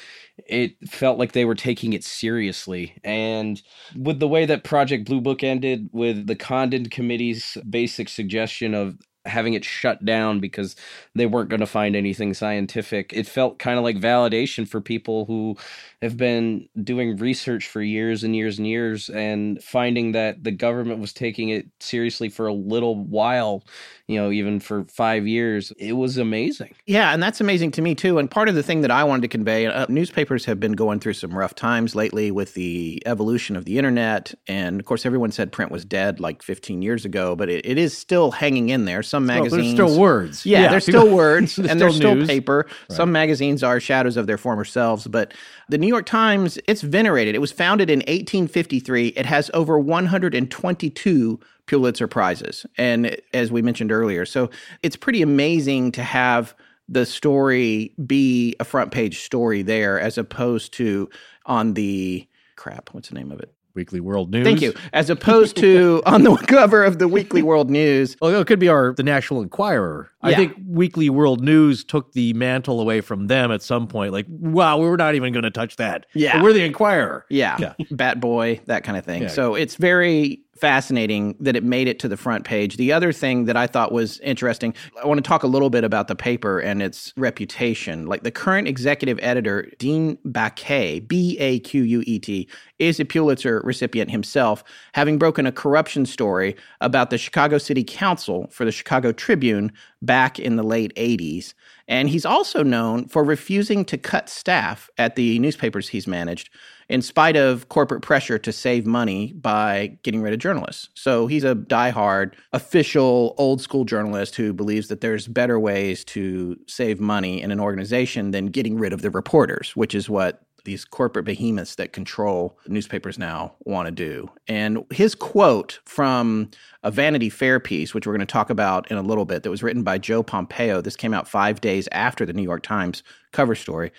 it 0.48 0.78
felt 0.90 1.20
like 1.20 1.34
they 1.34 1.44
were 1.44 1.56
taking 1.56 1.92
it 1.92 2.06
seriously. 2.06 2.96
And 3.04 3.62
with 3.94 4.20
the 4.20 4.28
way 4.28 4.46
that 4.46 4.64
Project 4.64 5.06
Blue 5.06 5.20
Book 5.20 5.44
ended, 5.44 5.90
with 5.92 6.28
the 6.28 6.36
Condon 6.36 6.88
Committee's 6.90 7.58
basic 7.70 8.08
suggestion 8.08 8.74
of 8.74 8.98
having 9.26 9.54
it 9.54 9.64
shut 9.64 10.04
down 10.04 10.40
because 10.40 10.76
they 11.16 11.26
weren't 11.26 11.50
going 11.50 11.60
to 11.60 11.66
find 11.66 11.96
anything 11.96 12.34
scientific. 12.34 13.14
It 13.14 13.28
felt 13.28 13.60
kind 13.60 13.78
of 13.78 13.84
like 13.84 13.98
validation 13.98 14.68
for 14.68 14.82
people 14.82 15.26
who 15.26 15.56
have 16.04 16.18
been 16.18 16.68
doing 16.84 17.18
research 17.18 17.66
for 17.68 17.82
years 17.82 18.24
and 18.24 18.36
years 18.36 18.58
and 18.60 18.68
years 18.68 19.10
and 19.10 19.64
finding 19.64 20.12
that 20.12 20.44
the 20.44 20.52
government 20.52 21.00
was 21.00 21.14
taking 21.14 21.50
it 21.50 21.66
seriously 21.80 22.30
for 22.30 22.46
a 22.46 22.54
little 22.54 22.96
while, 23.06 23.64
you 24.08 24.20
know, 24.20 24.30
even 24.30 24.60
for 24.60 24.84
five 24.86 25.26
years. 25.26 25.72
It 25.80 25.94
was 25.94 26.18
amazing. 26.18 26.76
Yeah, 26.86 27.14
and 27.14 27.24
that's 27.24 27.40
amazing 27.40 27.72
to 27.72 27.82
me 27.82 27.96
too. 27.96 28.20
And 28.20 28.30
part 28.30 28.50
of 28.50 28.56
the 28.56 28.62
thing 28.64 28.82
that 28.82 28.92
I 28.92 29.04
wanted 29.06 29.22
to 29.22 29.28
convey 29.30 29.66
uh, 29.66 29.86
newspapers 29.90 30.44
have 30.46 30.60
been 30.60 30.74
going 30.74 31.00
through 31.00 31.14
some 31.14 31.32
rough 31.32 31.56
times 31.56 31.96
lately 31.96 32.30
with 32.32 32.54
the 32.54 33.02
evolution 33.06 33.56
of 33.56 33.64
the 33.66 33.78
internet. 33.78 34.34
And 34.46 34.80
of 34.82 34.86
course, 34.86 35.06
everyone 35.06 35.32
said 35.32 35.54
print 35.54 35.72
was 35.72 35.86
dead 35.86 36.20
like 36.20 36.44
15 36.44 36.82
years 36.82 37.06
ago, 37.06 37.36
but 37.36 37.50
it, 37.50 37.66
it 37.66 37.78
is 37.78 37.98
still 37.98 38.32
hanging 38.32 38.70
in 38.70 38.84
there. 38.86 39.04
Some 39.04 39.26
Well, 39.26 39.38
magazines. 39.38 39.64
there's 39.78 39.90
still 39.92 40.00
words. 40.00 40.46
Yeah, 40.46 40.68
there's 40.70 40.84
still 40.84 41.10
words 41.10 41.56
There's 41.56 41.72
and 41.72 41.80
there's 41.80 41.96
still 41.96 42.12
still 42.12 42.16
news. 42.16 42.28
paper. 42.28 42.66
Some 42.90 43.14
magazines 43.14 43.64
are 43.64 43.80
shadows 43.80 44.18
of 44.18 44.28
their 44.28 44.38
former 44.38 44.66
selves, 44.66 45.08
but 45.08 45.34
the 45.70 45.78
New 45.78 45.93
York 45.94 46.06
Times, 46.06 46.58
it's 46.68 46.82
venerated. 46.82 47.36
It 47.36 47.40
was 47.40 47.52
founded 47.52 47.90
in 47.90 48.00
1853. 48.00 49.10
It 49.10 49.26
has 49.26 49.50
over 49.54 49.80
122 49.80 51.40
Pulitzer 51.66 52.08
Prizes. 52.08 52.66
And 52.78 53.18
as 53.34 53.52
we 53.52 53.62
mentioned 53.62 53.92
earlier, 53.92 54.26
so 54.26 54.50
it's 54.82 54.96
pretty 54.96 55.22
amazing 55.22 55.92
to 55.94 56.04
have 56.04 56.56
the 56.90 57.06
story 57.06 57.94
be 58.06 58.56
a 58.60 58.66
front 58.66 58.92
page 58.92 59.22
story 59.22 59.62
there 59.62 60.00
as 60.00 60.18
opposed 60.18 60.74
to 60.74 61.10
on 61.46 61.74
the 61.76 62.28
crap, 62.56 62.90
what's 62.94 63.10
the 63.10 63.16
name 63.16 63.32
of 63.32 63.40
it? 63.40 63.54
Weekly 63.76 64.00
World 64.00 64.32
News. 64.32 64.44
Thank 64.46 64.62
you. 64.62 64.74
As 64.94 65.10
opposed 65.10 65.58
to 65.58 66.02
on 66.06 66.24
the 66.24 66.36
cover 66.36 66.84
of 66.84 67.00
the 67.00 67.08
Weekly 67.08 67.42
World 67.42 67.70
News. 67.70 68.16
Well, 68.22 68.40
it 68.40 68.48
could 68.48 68.60
be 68.60 68.68
our 68.70 68.94
the 68.94 69.04
National 69.04 69.42
Enquirer. 69.42 70.10
I 70.22 70.36
think 70.36 70.54
Weekly 70.68 71.10
World 71.10 71.42
News 71.42 71.84
took 71.84 72.14
the 72.14 72.32
mantle 72.34 72.80
away 72.80 73.02
from 73.02 73.28
them 73.28 73.52
at 73.52 73.62
some 73.62 73.88
point. 73.88 74.14
Like, 74.14 74.26
wow, 74.30 74.78
we're 74.80 74.96
not 74.96 75.16
even 75.16 75.34
going 75.34 75.44
to 75.44 75.52
touch 75.52 75.76
that. 75.78 76.06
Yeah. 76.14 76.38
But 76.38 76.44
we're 76.44 76.54
the 76.54 76.64
Enquirer. 76.64 77.26
Yeah, 77.30 77.58
Yeah. 77.60 77.74
Bat 77.92 78.22
Boy, 78.22 78.62
that 78.68 78.84
kind 78.86 78.98
of 78.98 79.04
thing. 79.04 79.24
Yeah. 79.24 79.28
So 79.28 79.56
it's 79.56 79.76
very 79.76 80.43
fascinating 80.56 81.36
that 81.40 81.56
it 81.56 81.64
made 81.64 81.88
it 81.88 82.00
to 82.00 82.08
the 82.08 82.18
front 82.18 82.46
page. 82.46 82.78
The 82.78 82.92
other 82.92 83.12
thing 83.12 83.46
that 83.46 83.58
I 83.58 83.68
thought 83.68 83.92
was 83.92 84.20
interesting, 84.20 84.74
I 85.02 85.08
want 85.08 85.18
to 85.18 85.28
talk 85.28 85.44
a 85.44 85.48
little 85.48 85.70
bit 85.70 85.84
about 85.84 86.08
the 86.08 86.16
paper 86.16 86.60
and 86.60 86.82
its 86.82 87.14
reputation. 87.18 88.06
Like 88.06 88.24
the 88.24 88.32
current 88.32 88.68
executive 88.68 89.20
editor, 89.22 89.70
Dean 89.80 90.18
Baquet, 90.26 91.08
B 91.08 91.38
A 91.40 91.60
Q 91.60 91.84
U 91.84 92.04
E 92.06 92.20
T, 92.20 92.48
is 92.80 93.00
a 93.00 93.06
Pulitzer 93.06 93.62
recipient 93.64 94.12
himself, 94.12 94.64
having 94.94 95.18
broken 95.18 95.46
a 95.46 95.52
corruption 95.52 96.06
story 96.06 96.56
about 96.82 97.10
the 97.10 97.18
Chicago 97.18 97.58
City 97.58 97.84
Council 97.84 98.48
for 98.52 98.66
the 98.66 98.72
Chicago 98.72 99.12
Tribune 99.12 99.72
back 100.02 100.40
in 100.40 100.56
the 100.56 100.64
late 100.64 100.94
80s. 100.96 101.54
And 101.88 102.10
he's 102.10 102.26
also 102.26 102.64
known 102.64 103.08
for 103.08 103.24
refusing 103.24 103.84
to 103.86 103.98
cut 103.98 104.30
staff 104.30 104.90
at 104.98 105.16
the 105.16 105.40
newspapers 105.40 105.90
he's 105.90 106.08
managed 106.08 106.50
in 106.90 107.02
spite 107.02 107.36
of 107.36 107.70
corporate 107.70 108.02
pressure 108.02 108.38
to 108.38 108.52
save 108.52 108.86
money 108.86 109.34
by 109.34 109.98
getting 110.04 110.22
rid 110.22 110.34
of 110.34 110.40
journalists. 110.40 110.90
So 110.94 111.28
he's 111.28 111.44
a 111.44 111.56
diehard, 111.56 112.34
official, 112.52 113.36
old 113.38 113.62
school 113.62 113.86
journalist 113.86 114.36
who 114.36 114.54
believes 114.54 114.88
that 114.88 115.02
there's 115.02 115.28
better 115.28 115.60
ways 115.60 116.04
to 116.06 116.58
save 116.68 117.00
money 117.00 117.42
in 117.42 117.52
an 117.52 117.60
organization 117.60 118.32
than 118.32 118.48
getting 118.48 118.78
rid 118.78 118.94
of 118.94 119.02
the 119.02 119.10
reporters, 119.10 119.76
which 119.76 119.96
is 119.96 120.10
what 120.10 120.42
these 120.66 120.86
corporate 120.86 121.26
behemoths 121.26 121.76
that 121.76 121.92
control 121.92 122.58
newspapers 122.68 123.20
now 123.20 123.54
want 123.66 123.86
to 123.86 123.92
do. 123.92 124.30
And 124.48 124.86
his 124.92 125.14
quote 125.14 125.80
from 125.86 126.50
a 126.84 126.92
Vanity 126.92 127.30
Fair 127.30 127.60
piece, 127.60 127.94
which 127.94 128.08
we're 128.08 128.14
going 128.14 128.26
to 128.26 128.26
talk 128.26 128.50
about 128.50 128.90
in 128.90 128.98
a 128.98 129.02
little 129.02 129.26
bit, 129.26 129.44
that 129.44 129.50
was 129.50 129.64
written 129.64 129.84
by 129.84 129.98
Joe 129.98 130.24
Pompeo. 130.24 130.82
This 130.82 130.96
came 130.96 131.14
out 131.14 131.28
five 131.28 131.60
days 131.60 131.90
after 131.92 132.26
the 132.26 132.34
New 132.34 132.44
York 132.44 132.64
Times 132.64 133.04
cover 133.32 133.56
story. 133.56 133.92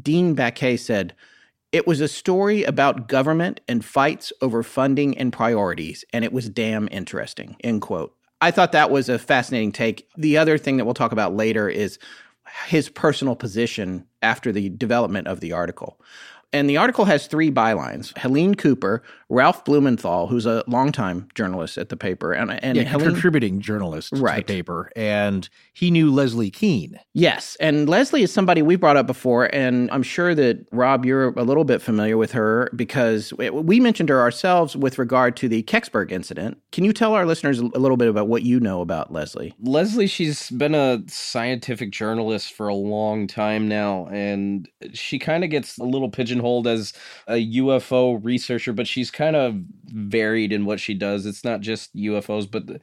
Dean 0.00 0.36
Baquet 0.36 0.78
said, 0.78 1.14
it 1.74 1.88
was 1.88 2.00
a 2.00 2.06
story 2.06 2.62
about 2.62 3.08
government 3.08 3.60
and 3.66 3.84
fights 3.84 4.32
over 4.40 4.62
funding 4.62 5.18
and 5.18 5.32
priorities, 5.32 6.04
and 6.12 6.24
it 6.24 6.32
was 6.32 6.48
damn 6.48 6.88
interesting. 6.92 7.56
End 7.64 7.82
quote. 7.82 8.14
I 8.40 8.52
thought 8.52 8.70
that 8.70 8.92
was 8.92 9.08
a 9.08 9.18
fascinating 9.18 9.72
take. 9.72 10.08
The 10.16 10.38
other 10.38 10.56
thing 10.56 10.76
that 10.76 10.84
we'll 10.84 10.94
talk 10.94 11.10
about 11.10 11.34
later 11.34 11.68
is 11.68 11.98
his 12.68 12.88
personal 12.88 13.34
position 13.34 14.06
after 14.22 14.52
the 14.52 14.68
development 14.68 15.26
of 15.26 15.40
the 15.40 15.50
article. 15.50 16.00
And 16.52 16.70
the 16.70 16.76
article 16.76 17.06
has 17.06 17.26
three 17.26 17.50
bylines 17.50 18.16
Helene 18.18 18.54
Cooper, 18.54 19.02
Ralph 19.34 19.64
Blumenthal, 19.64 20.28
who's 20.28 20.46
a 20.46 20.62
longtime 20.66 21.28
journalist 21.34 21.76
at 21.76 21.88
the 21.88 21.96
paper, 21.96 22.32
and, 22.32 22.52
and 22.62 22.76
Yeah, 22.76 22.84
Helene. 22.84 23.10
contributing 23.10 23.60
journalist 23.60 24.10
to 24.14 24.16
the 24.22 24.42
paper. 24.46 24.90
And 24.94 25.48
he 25.72 25.90
knew 25.90 26.10
Leslie 26.12 26.50
Kean. 26.50 26.98
Yes, 27.14 27.56
and 27.58 27.88
Leslie 27.88 28.22
is 28.22 28.32
somebody 28.32 28.62
we 28.62 28.76
brought 28.76 28.96
up 28.96 29.06
before, 29.06 29.46
and 29.54 29.90
I'm 29.90 30.02
sure 30.04 30.34
that 30.36 30.66
Rob, 30.70 31.04
you're 31.04 31.28
a 31.30 31.42
little 31.42 31.64
bit 31.64 31.82
familiar 31.82 32.16
with 32.16 32.32
her 32.32 32.70
because 32.76 33.32
we- 33.34 33.50
we 33.50 33.80
mentioned 33.80 34.08
her 34.08 34.20
ourselves 34.20 34.76
with 34.76 34.98
regard 34.98 35.36
to 35.38 35.48
the 35.48 35.62
Kecksburg 35.64 36.12
incident. 36.12 36.58
Can 36.70 36.84
you 36.84 36.92
tell 36.92 37.14
our 37.14 37.26
listeners 37.26 37.58
a 37.58 37.64
little 37.64 37.96
bit 37.96 38.08
about 38.08 38.28
what 38.28 38.42
you 38.44 38.60
know 38.60 38.80
about 38.82 39.12
Leslie? 39.12 39.52
Leslie, 39.60 40.06
she's 40.06 40.50
been 40.50 40.74
a 40.74 41.02
scientific 41.08 41.90
journalist 41.90 42.52
for 42.52 42.68
a 42.68 42.74
long 42.74 43.26
time 43.26 43.66
now, 43.68 44.06
and 44.12 44.68
she 44.92 45.18
kind 45.18 45.42
of 45.42 45.50
gets 45.50 45.76
a 45.78 45.84
little 45.84 46.08
pigeonholed 46.08 46.66
as 46.68 46.92
a 47.26 47.34
UFO 47.56 48.20
researcher, 48.22 48.72
but 48.72 48.86
she's 48.86 49.10
kind 49.10 49.23
of 49.32 49.56
varied 49.86 50.52
in 50.52 50.64
what 50.66 50.80
she 50.80 50.94
does. 50.94 51.26
It's 51.26 51.44
not 51.44 51.60
just 51.60 51.94
UFOs, 51.96 52.50
but 52.50 52.66
th- 52.66 52.80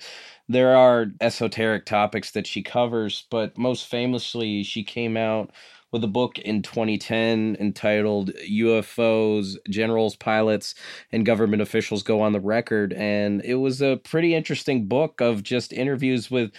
there 0.50 0.76
are 0.76 1.08
esoteric 1.22 1.86
topics 1.86 2.32
that 2.32 2.48
she 2.48 2.64
covers, 2.64 3.26
but 3.30 3.58
most 3.58 3.88
famously, 3.88 4.64
she 4.64 4.84
came 4.84 5.18
out 5.18 5.52
with 5.92 6.04
a 6.04 6.08
book 6.08 6.40
in 6.40 6.62
2010 6.62 7.58
entitled 7.60 8.32
UFOs, 8.50 9.56
Generals, 9.70 10.16
Pilots, 10.16 10.76
and 11.12 11.26
Government 11.26 11.62
Officials 11.62 12.04
Go 12.04 12.22
on 12.22 12.34
the 12.34 12.40
Record. 12.40 12.94
And 12.94 13.44
it 13.44 13.56
was 13.56 13.82
a 13.82 13.98
pretty 13.98 14.34
interesting 14.34 14.88
book 14.88 15.22
of 15.22 15.44
just 15.44 15.74
interviews 15.74 16.32
with 16.32 16.52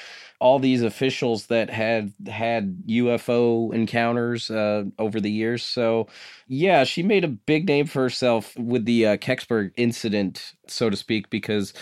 all 0.43 0.59
these 0.59 0.83
officials 0.83 1.47
that 1.47 1.71
had 1.71 2.12
had 2.27 2.77
UFO 2.89 3.73
encounters 3.73 4.51
uh, 4.51 4.85
over 4.99 5.21
the 5.21 5.31
years. 5.31 5.62
So, 5.62 6.09
yeah, 6.49 6.83
she 6.83 7.05
made 7.05 7.23
a 7.25 7.29
big 7.29 7.69
name 7.69 7.87
for 7.87 8.03
herself 8.03 8.57
with 8.59 8.85
the 8.85 9.07
uh, 9.07 9.17
Kecksburg 9.19 9.71
incident, 9.77 10.55
so 10.67 10.91
to 10.91 10.97
speak, 10.97 11.31
because 11.31 11.73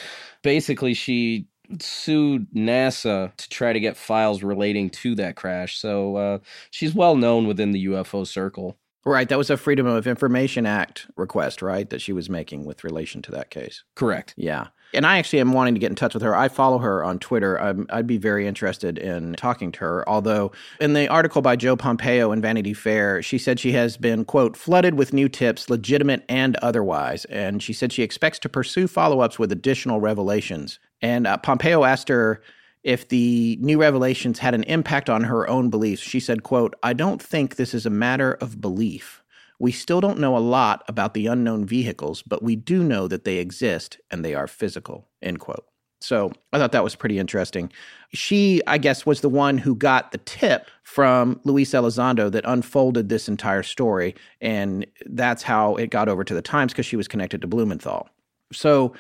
basically 0.43 0.93
she 0.93 1.47
sued 1.79 2.47
NASA 2.55 3.35
to 3.37 3.49
try 3.49 3.73
to 3.73 3.81
get 3.81 3.97
files 3.97 4.43
relating 4.43 4.91
to 4.91 5.15
that 5.17 5.37
crash. 5.37 5.79
So 5.79 6.17
uh, 6.17 6.39
she's 6.71 6.95
well 6.95 7.17
known 7.17 7.47
within 7.47 7.73
the 7.73 7.87
UFO 7.87 8.27
circle. 8.27 8.77
Right. 9.05 9.29
That 9.29 9.39
was 9.39 9.49
a 9.49 9.57
Freedom 9.57 9.87
of 9.87 10.07
Information 10.07 10.67
Act 10.67 11.07
request, 11.17 11.63
right? 11.63 11.89
That 11.89 12.03
she 12.03 12.13
was 12.13 12.29
making 12.29 12.67
with 12.67 12.85
relation 12.85 13.23
to 13.23 13.33
that 13.33 13.51
case. 13.51 13.83
Correct. 13.95 14.35
Yeah. 14.37 14.69
And 14.93 15.07
I 15.07 15.19
actually 15.19 15.41
am 15.41 15.53
wanting 15.53 15.75
to 15.75 15.81
get 15.81 15.91
in 15.91 15.97
touch 15.97 16.15
with 16.15 16.23
her. 16.23 16.35
I 16.35 16.49
follow 16.49 16.79
her 16.79 17.05
on 17.05 17.19
Twitter. 17.19 17.61
i 17.61 17.97
would 17.97 18.07
be 18.07 18.19
very 18.19 18.47
interested 18.47 18.99
in 18.99 19.35
talking 19.35 19.71
to 19.73 19.81
her. 19.81 20.09
Although, 20.09 20.53
in 20.81 20.95
the 20.95 21.09
article 21.09 21.43
by 21.43 21.57
Joe 21.57 21.77
Pompeo 21.77 22.33
in 22.33 22.43
Vanity 22.43 22.75
Fair, 22.75 23.23
she 23.23 23.39
said 23.39 23.61
she 23.61 23.73
has 23.73 23.97
been, 23.97 24.25
quote, 24.25 24.57
flooded 24.57 24.95
with 24.95 25.13
new 25.13 25.29
tips, 25.29 25.71
legitimate 25.71 26.25
and 26.29 26.57
otherwise. 26.57 27.25
And 27.27 27.63
she 27.63 27.73
said 27.73 27.93
she 27.93 28.03
expects 28.03 28.41
to 28.41 28.49
pursue 28.49 28.89
follow 28.89 29.21
ups 29.21 29.39
with 29.39 29.53
additional 29.53 30.01
revelations. 30.01 30.81
And 31.03 31.27
uh, 31.27 31.39
Pompeo 31.39 31.85
asked 31.85 32.09
her, 32.09 32.43
if 32.83 33.09
the 33.09 33.59
new 33.61 33.81
revelations 33.81 34.39
had 34.39 34.55
an 34.55 34.65
impact 34.65 35.11
on 35.11 35.25
her 35.25 35.49
own 35.49 35.71
beliefs. 35.71 36.03
She 36.03 36.21
said 36.21 36.43
quote 36.43 36.75
i 36.83 36.93
don't 36.93 37.23
think 37.23 37.57
this 37.57 37.75
is 37.75 37.87
a 37.87 37.91
matter 37.91 38.35
of 38.35 38.61
belief. 38.61 39.23
We 39.59 39.73
still 39.73 40.01
don't 40.01 40.19
know 40.19 40.37
a 40.37 40.39
lot 40.39 40.83
about 40.89 41.15
the 41.15 41.27
unknown 41.27 41.67
vehicles 41.67 42.23
but 42.23 42.43
we 42.43 42.57
do 42.57 42.83
know 42.83 43.09
that 43.09 43.25
they 43.25 43.37
exist 43.37 43.99
and 44.11 44.25
they 44.25 44.35
are 44.35 44.47
physical 44.47 45.09
end 45.23 45.41
quote. 45.41 45.67
So 46.01 46.33
i 46.53 46.59
thought 46.59 46.73
that 46.73 46.85
was 46.85 46.95
pretty 46.95 47.19
interesting. 47.19 47.71
She 48.13 48.63
i 48.67 48.79
guess 48.79 49.05
was 49.05 49.21
the 49.21 49.29
one 49.29 49.59
who 49.59 49.75
got 49.75 50.13
the 50.13 50.19
tip 50.19 50.69
from 50.83 51.41
luis 51.45 51.71
elizondo 51.73 52.33
that 52.33 52.45
unfolded 52.47 53.09
this 53.09 53.29
entire 53.29 53.63
story 53.63 54.15
and 54.41 54.87
that's 55.07 55.43
how 55.43 55.77
it 55.77 55.91
got 55.91 56.09
over 56.09 56.25
to 56.25 56.35
the 56.35 56.43
times 56.43 56.73
because 56.73 56.87
she 56.87 56.97
was 56.97 57.09
connected 57.09 57.43
to 57.43 57.47
blumenthal. 57.47 58.09
So 58.53 58.95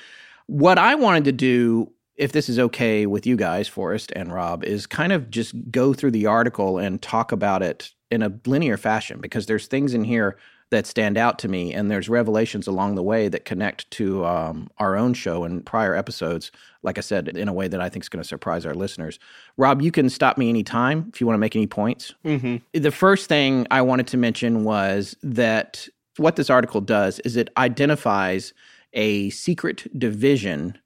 what 0.50 0.78
i 0.78 0.94
wanted 0.94 1.24
to 1.24 1.32
do 1.32 1.90
if 2.20 2.32
this 2.32 2.50
is 2.50 2.58
okay 2.58 3.06
with 3.06 3.26
you 3.26 3.34
guys, 3.34 3.66
Forrest 3.66 4.12
and 4.14 4.30
Rob, 4.30 4.62
is 4.62 4.86
kind 4.86 5.10
of 5.10 5.30
just 5.30 5.54
go 5.70 5.94
through 5.94 6.10
the 6.10 6.26
article 6.26 6.76
and 6.76 7.00
talk 7.00 7.32
about 7.32 7.62
it 7.62 7.94
in 8.10 8.22
a 8.22 8.30
linear 8.44 8.76
fashion 8.76 9.20
because 9.22 9.46
there's 9.46 9.66
things 9.66 9.94
in 9.94 10.04
here 10.04 10.36
that 10.70 10.86
stand 10.86 11.16
out 11.16 11.38
to 11.40 11.48
me, 11.48 11.72
and 11.72 11.90
there's 11.90 12.10
revelations 12.10 12.66
along 12.66 12.94
the 12.94 13.02
way 13.02 13.26
that 13.28 13.46
connect 13.46 13.90
to 13.92 14.24
um, 14.26 14.68
our 14.78 14.96
own 14.96 15.14
show 15.14 15.44
and 15.44 15.64
prior 15.64 15.94
episodes. 15.94 16.52
Like 16.82 16.98
I 16.98 17.00
said, 17.00 17.26
in 17.28 17.48
a 17.48 17.54
way 17.54 17.68
that 17.68 17.80
I 17.80 17.88
think 17.88 18.04
is 18.04 18.08
going 18.10 18.22
to 18.22 18.28
surprise 18.28 18.66
our 18.66 18.74
listeners. 18.74 19.18
Rob, 19.56 19.80
you 19.80 19.90
can 19.90 20.10
stop 20.10 20.36
me 20.36 20.50
anytime 20.50 21.10
if 21.12 21.22
you 21.22 21.26
want 21.26 21.34
to 21.34 21.40
make 21.40 21.56
any 21.56 21.66
points. 21.66 22.14
Mm-hmm. 22.24 22.56
The 22.78 22.92
first 22.92 23.28
thing 23.28 23.66
I 23.70 23.80
wanted 23.80 24.06
to 24.08 24.18
mention 24.18 24.62
was 24.62 25.16
that 25.22 25.88
what 26.18 26.36
this 26.36 26.50
article 26.50 26.82
does 26.82 27.18
is 27.20 27.36
it 27.36 27.48
identifies 27.56 28.52
a 28.92 29.30
secret 29.30 29.86
division 29.98 30.78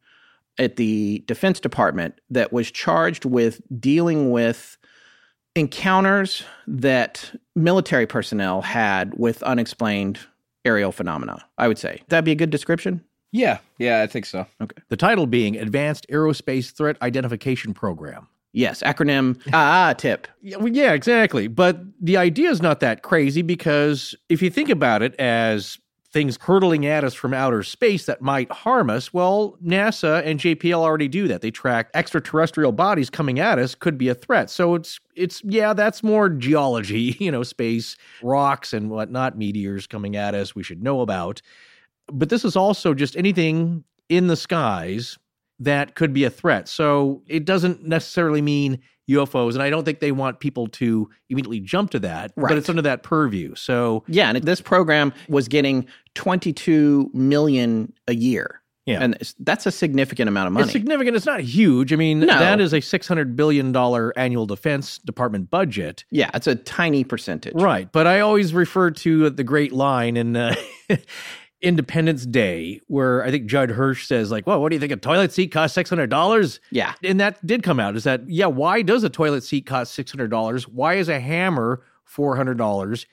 at 0.58 0.76
the 0.76 1.22
Defense 1.26 1.60
Department 1.60 2.20
that 2.30 2.52
was 2.52 2.70
charged 2.70 3.24
with 3.24 3.60
dealing 3.80 4.30
with 4.30 4.76
encounters 5.56 6.44
that 6.66 7.32
military 7.54 8.06
personnel 8.06 8.62
had 8.62 9.14
with 9.16 9.42
unexplained 9.42 10.18
aerial 10.64 10.92
phenomena, 10.92 11.44
I 11.58 11.68
would 11.68 11.78
say. 11.78 12.02
That'd 12.08 12.24
be 12.24 12.32
a 12.32 12.36
good 12.36 12.50
description? 12.50 13.04
Yeah, 13.32 13.58
yeah, 13.78 14.02
I 14.02 14.06
think 14.06 14.26
so. 14.26 14.46
Okay. 14.60 14.80
The 14.88 14.96
title 14.96 15.26
being 15.26 15.56
Advanced 15.56 16.06
Aerospace 16.08 16.72
Threat 16.72 16.96
Identification 17.02 17.74
Program. 17.74 18.28
Yes, 18.52 18.80
acronym 18.84 19.40
ah 19.52 19.92
tip. 19.98 20.28
Yeah, 20.40 20.58
well, 20.58 20.68
yeah, 20.68 20.92
exactly. 20.92 21.48
But 21.48 21.80
the 22.00 22.16
idea 22.16 22.50
is 22.50 22.62
not 22.62 22.78
that 22.80 23.02
crazy 23.02 23.42
because 23.42 24.14
if 24.28 24.40
you 24.40 24.50
think 24.50 24.68
about 24.68 25.02
it 25.02 25.16
as 25.16 25.76
things 26.14 26.38
hurtling 26.40 26.86
at 26.86 27.02
us 27.02 27.12
from 27.12 27.34
outer 27.34 27.64
space 27.64 28.06
that 28.06 28.22
might 28.22 28.50
harm 28.50 28.88
us, 28.88 29.12
well, 29.12 29.58
NASA 29.62 30.24
and 30.24 30.38
JPL 30.38 30.78
already 30.78 31.08
do 31.08 31.26
that. 31.26 31.42
They 31.42 31.50
track 31.50 31.90
extraterrestrial 31.92 32.70
bodies 32.70 33.10
coming 33.10 33.40
at 33.40 33.58
us 33.58 33.74
could 33.74 33.98
be 33.98 34.08
a 34.08 34.14
threat. 34.14 34.48
So 34.48 34.76
it's 34.76 35.00
it's 35.16 35.42
yeah, 35.44 35.74
that's 35.74 36.04
more 36.04 36.28
geology, 36.30 37.16
you 37.20 37.32
know, 37.32 37.42
space, 37.42 37.96
rocks 38.22 38.72
and 38.72 38.90
whatnot, 38.90 39.36
meteors 39.36 39.88
coming 39.88 40.14
at 40.14 40.34
us 40.34 40.54
we 40.54 40.62
should 40.62 40.82
know 40.82 41.00
about. 41.00 41.42
But 42.06 42.28
this 42.28 42.44
is 42.44 42.54
also 42.54 42.94
just 42.94 43.16
anything 43.16 43.82
in 44.08 44.28
the 44.28 44.36
skies 44.36 45.18
that 45.58 45.96
could 45.96 46.12
be 46.12 46.24
a 46.24 46.30
threat. 46.30 46.68
So 46.68 47.22
it 47.26 47.44
doesn't 47.44 47.84
necessarily 47.84 48.40
mean 48.40 48.80
UFOs, 49.10 49.54
and 49.54 49.62
I 49.62 49.70
don't 49.70 49.84
think 49.84 50.00
they 50.00 50.12
want 50.12 50.40
people 50.40 50.66
to 50.68 51.08
immediately 51.28 51.60
jump 51.60 51.90
to 51.90 51.98
that. 52.00 52.32
Right. 52.36 52.50
But 52.50 52.58
it's 52.58 52.68
under 52.68 52.82
that 52.82 53.02
purview. 53.02 53.54
So 53.54 54.04
yeah, 54.08 54.30
and 54.30 54.42
this 54.42 54.60
program 54.60 55.12
was 55.28 55.48
getting 55.48 55.86
22 56.14 57.10
million 57.12 57.92
a 58.08 58.14
year. 58.14 58.62
Yeah. 58.86 59.02
And 59.02 59.34
that's 59.40 59.64
a 59.64 59.70
significant 59.70 60.28
amount 60.28 60.48
of 60.48 60.52
money. 60.52 60.64
It's 60.64 60.72
significant. 60.72 61.16
It's 61.16 61.24
not 61.24 61.40
huge. 61.40 61.92
I 61.92 61.96
mean, 61.96 62.20
no. 62.20 62.26
that 62.26 62.60
is 62.60 62.74
a 62.74 62.80
$600 62.80 63.34
billion 63.34 63.74
annual 63.74 64.44
Defense 64.44 64.98
Department 64.98 65.48
budget. 65.48 66.04
Yeah, 66.10 66.30
it's 66.34 66.46
a 66.46 66.54
tiny 66.54 67.02
percentage. 67.02 67.54
Right. 67.54 67.90
But 67.90 68.06
I 68.06 68.20
always 68.20 68.52
refer 68.52 68.90
to 68.90 69.30
the 69.30 69.44
great 69.44 69.72
line 69.72 70.18
in 70.18 70.36
uh, 70.36 70.54
Independence 71.64 72.26
Day 72.26 72.80
where 72.86 73.24
I 73.24 73.30
think 73.30 73.46
Judd 73.46 73.70
Hirsch 73.70 74.06
says, 74.06 74.30
like, 74.30 74.46
well, 74.46 74.60
what 74.60 74.68
do 74.68 74.76
you 74.76 74.80
think? 74.80 74.92
A 74.92 74.96
toilet 74.96 75.32
seat 75.32 75.48
costs 75.48 75.76
$600? 75.76 76.58
Yeah. 76.70 76.94
And 77.02 77.18
that 77.20 77.44
did 77.46 77.62
come 77.62 77.80
out 77.80 77.96
is 77.96 78.04
that, 78.04 78.28
yeah, 78.28 78.46
why 78.46 78.82
does 78.82 79.02
a 79.02 79.08
toilet 79.08 79.42
seat 79.42 79.66
cost 79.66 79.96
$600? 79.98 80.62
Why 80.64 80.94
is 80.94 81.08
a 81.08 81.18
hammer 81.18 81.82
$400? 82.08 83.06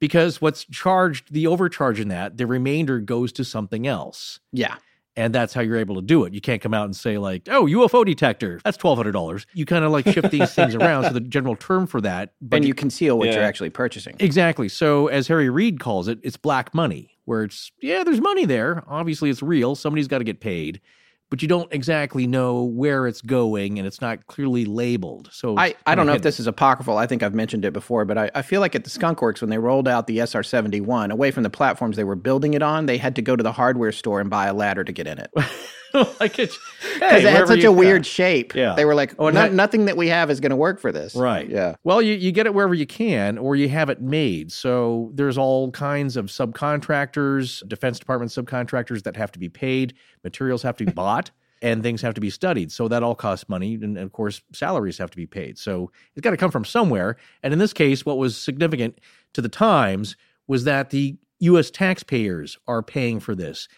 because 0.00 0.40
what's 0.40 0.64
charged, 0.64 1.32
the 1.32 1.46
overcharge 1.46 2.00
in 2.00 2.08
that, 2.08 2.36
the 2.36 2.46
remainder 2.46 3.00
goes 3.00 3.32
to 3.32 3.44
something 3.44 3.86
else. 3.86 4.40
Yeah. 4.52 4.76
And 5.18 5.34
that's 5.34 5.54
how 5.54 5.62
you're 5.62 5.78
able 5.78 5.94
to 5.94 6.02
do 6.02 6.24
it. 6.24 6.34
You 6.34 6.42
can't 6.42 6.60
come 6.60 6.74
out 6.74 6.84
and 6.84 6.94
say, 6.94 7.16
like, 7.16 7.48
oh, 7.50 7.64
UFO 7.64 8.04
detector, 8.04 8.60
that's 8.62 8.76
$1,200. 8.76 9.46
You 9.54 9.64
kind 9.64 9.82
of 9.82 9.90
like 9.90 10.06
shift 10.06 10.30
these 10.30 10.52
things 10.52 10.74
around. 10.74 11.04
So 11.04 11.14
the 11.14 11.20
general 11.20 11.56
term 11.56 11.86
for 11.86 12.02
that. 12.02 12.34
But 12.42 12.56
and 12.56 12.66
you 12.66 12.74
conceal 12.74 13.16
what 13.16 13.28
yeah. 13.28 13.36
you're 13.36 13.42
actually 13.42 13.70
purchasing. 13.70 14.16
Exactly. 14.18 14.68
So 14.68 15.06
as 15.06 15.26
Harry 15.28 15.48
Reid 15.48 15.80
calls 15.80 16.06
it, 16.06 16.18
it's 16.22 16.36
black 16.36 16.74
money, 16.74 17.15
where 17.26 17.44
it's, 17.44 17.70
yeah, 17.82 18.02
there's 18.02 18.20
money 18.20 18.46
there. 18.46 18.82
Obviously, 18.88 19.28
it's 19.28 19.42
real. 19.42 19.74
Somebody's 19.74 20.08
got 20.08 20.18
to 20.18 20.24
get 20.24 20.40
paid 20.40 20.80
but 21.28 21.42
you 21.42 21.48
don't 21.48 21.72
exactly 21.72 22.26
know 22.26 22.62
where 22.62 23.06
it's 23.06 23.20
going 23.20 23.78
and 23.78 23.86
it's 23.86 24.00
not 24.00 24.26
clearly 24.26 24.64
labeled. 24.64 25.28
So 25.32 25.58
I, 25.58 25.74
I 25.84 25.94
don't 25.94 26.06
know 26.06 26.12
hidden. 26.12 26.20
if 26.20 26.22
this 26.22 26.38
is 26.40 26.46
apocryphal. 26.46 26.98
I 26.98 27.06
think 27.06 27.22
I've 27.22 27.34
mentioned 27.34 27.64
it 27.64 27.72
before, 27.72 28.04
but 28.04 28.16
I, 28.16 28.30
I 28.34 28.42
feel 28.42 28.60
like 28.60 28.74
at 28.74 28.84
the 28.84 28.90
Skunk 28.90 29.20
Works, 29.22 29.40
when 29.40 29.50
they 29.50 29.58
rolled 29.58 29.88
out 29.88 30.06
the 30.06 30.20
SR 30.20 30.44
71, 30.44 31.10
away 31.10 31.30
from 31.32 31.42
the 31.42 31.50
platforms 31.50 31.96
they 31.96 32.04
were 32.04 32.14
building 32.14 32.54
it 32.54 32.62
on, 32.62 32.86
they 32.86 32.98
had 32.98 33.16
to 33.16 33.22
go 33.22 33.34
to 33.34 33.42
the 33.42 33.52
hardware 33.52 33.92
store 33.92 34.20
and 34.20 34.30
buy 34.30 34.46
a 34.46 34.54
ladder 34.54 34.84
to 34.84 34.92
get 34.92 35.06
in 35.06 35.18
it. 35.18 35.30
like 36.20 36.38
it 36.38 36.52
because 36.94 37.22
hey, 37.22 37.28
it 37.28 37.32
had 37.32 37.48
such 37.48 37.64
a 37.64 37.72
weird 37.72 38.06
shape. 38.06 38.54
Yeah. 38.54 38.74
They 38.74 38.84
were 38.84 38.94
like, 38.94 39.14
oh, 39.18 39.30
no, 39.30 39.48
nothing 39.48 39.86
that 39.86 39.96
we 39.96 40.08
have 40.08 40.30
is 40.30 40.40
going 40.40 40.50
to 40.50 40.56
work 40.56 40.80
for 40.80 40.92
this. 40.92 41.14
Right. 41.14 41.48
Yeah. 41.48 41.76
Well, 41.84 42.00
you, 42.02 42.14
you 42.14 42.32
get 42.32 42.46
it 42.46 42.54
wherever 42.54 42.74
you 42.74 42.86
can, 42.86 43.38
or 43.38 43.56
you 43.56 43.68
have 43.68 43.90
it 43.90 44.00
made. 44.00 44.52
So 44.52 45.10
there's 45.14 45.38
all 45.38 45.70
kinds 45.70 46.16
of 46.16 46.26
subcontractors, 46.26 47.66
Defense 47.68 47.98
Department 47.98 48.30
subcontractors 48.32 49.02
that 49.04 49.16
have 49.16 49.32
to 49.32 49.38
be 49.38 49.48
paid. 49.48 49.94
Materials 50.24 50.62
have 50.62 50.76
to 50.78 50.84
be 50.84 50.92
bought. 51.02 51.30
and 51.62 51.82
things 51.82 52.02
have 52.02 52.14
to 52.14 52.20
be 52.20 52.30
studied. 52.30 52.70
So 52.70 52.86
that 52.88 53.02
all 53.02 53.14
costs 53.14 53.48
money. 53.48 53.74
And 53.74 53.96
of 53.96 54.12
course, 54.12 54.42
salaries 54.52 54.98
have 54.98 55.10
to 55.10 55.16
be 55.16 55.26
paid. 55.26 55.58
So 55.58 55.90
it's 56.14 56.22
got 56.22 56.30
to 56.30 56.36
come 56.36 56.50
from 56.50 56.64
somewhere. 56.64 57.16
And 57.42 57.52
in 57.52 57.58
this 57.58 57.72
case, 57.72 58.04
what 58.04 58.18
was 58.18 58.36
significant 58.36 59.00
to 59.32 59.40
the 59.40 59.48
Times 59.48 60.16
was 60.46 60.64
that 60.64 60.90
the 60.90 61.16
US 61.40 61.70
taxpayers 61.70 62.58
are 62.66 62.82
paying 62.82 63.20
for 63.20 63.34
this. 63.34 63.68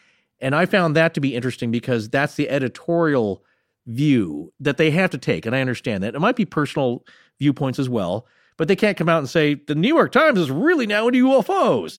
And 0.41 0.55
I 0.55 0.67
found 0.67 0.97
that 0.97 1.15
to 1.15 1.21
be 1.21 1.35
interesting 1.35 1.71
because 1.71 2.09
that's 2.09 2.35
the 2.37 2.49
editorial 2.49 3.45
view 3.87 4.53
that 4.61 4.77
they 4.77 4.91
have 4.91 5.11
to 5.11 5.19
take. 5.19 5.47
And 5.47 5.57
I 5.57 5.61
understand 5.61 6.03
that. 6.03 6.15
It 6.15 6.21
might 6.21 6.37
be 6.37 6.45
personal 6.45 7.05
viewpoints 7.39 7.79
as 7.79 7.89
well, 7.89 8.27
but 8.57 8.69
they 8.69 8.77
can't 8.77 8.97
come 8.97 9.09
out 9.09 9.19
and 9.19 9.29
say, 9.29 9.55
the 9.55 9.75
New 9.75 9.89
York 9.89 10.13
Times 10.13 10.39
is 10.39 10.51
really 10.51 10.87
now 10.87 11.09
into 11.09 11.27
UFOs. 11.27 11.99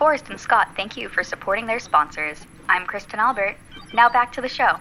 Forrest 0.00 0.30
and 0.30 0.40
Scott 0.40 0.70
thank 0.76 0.96
you 0.96 1.10
for 1.10 1.22
supporting 1.22 1.66
their 1.66 1.78
sponsors. 1.78 2.38
I'm 2.70 2.86
Kristen 2.86 3.18
Albert. 3.18 3.58
Now 3.92 4.08
back 4.08 4.32
to 4.32 4.40
the 4.40 4.48
show. 4.48 4.78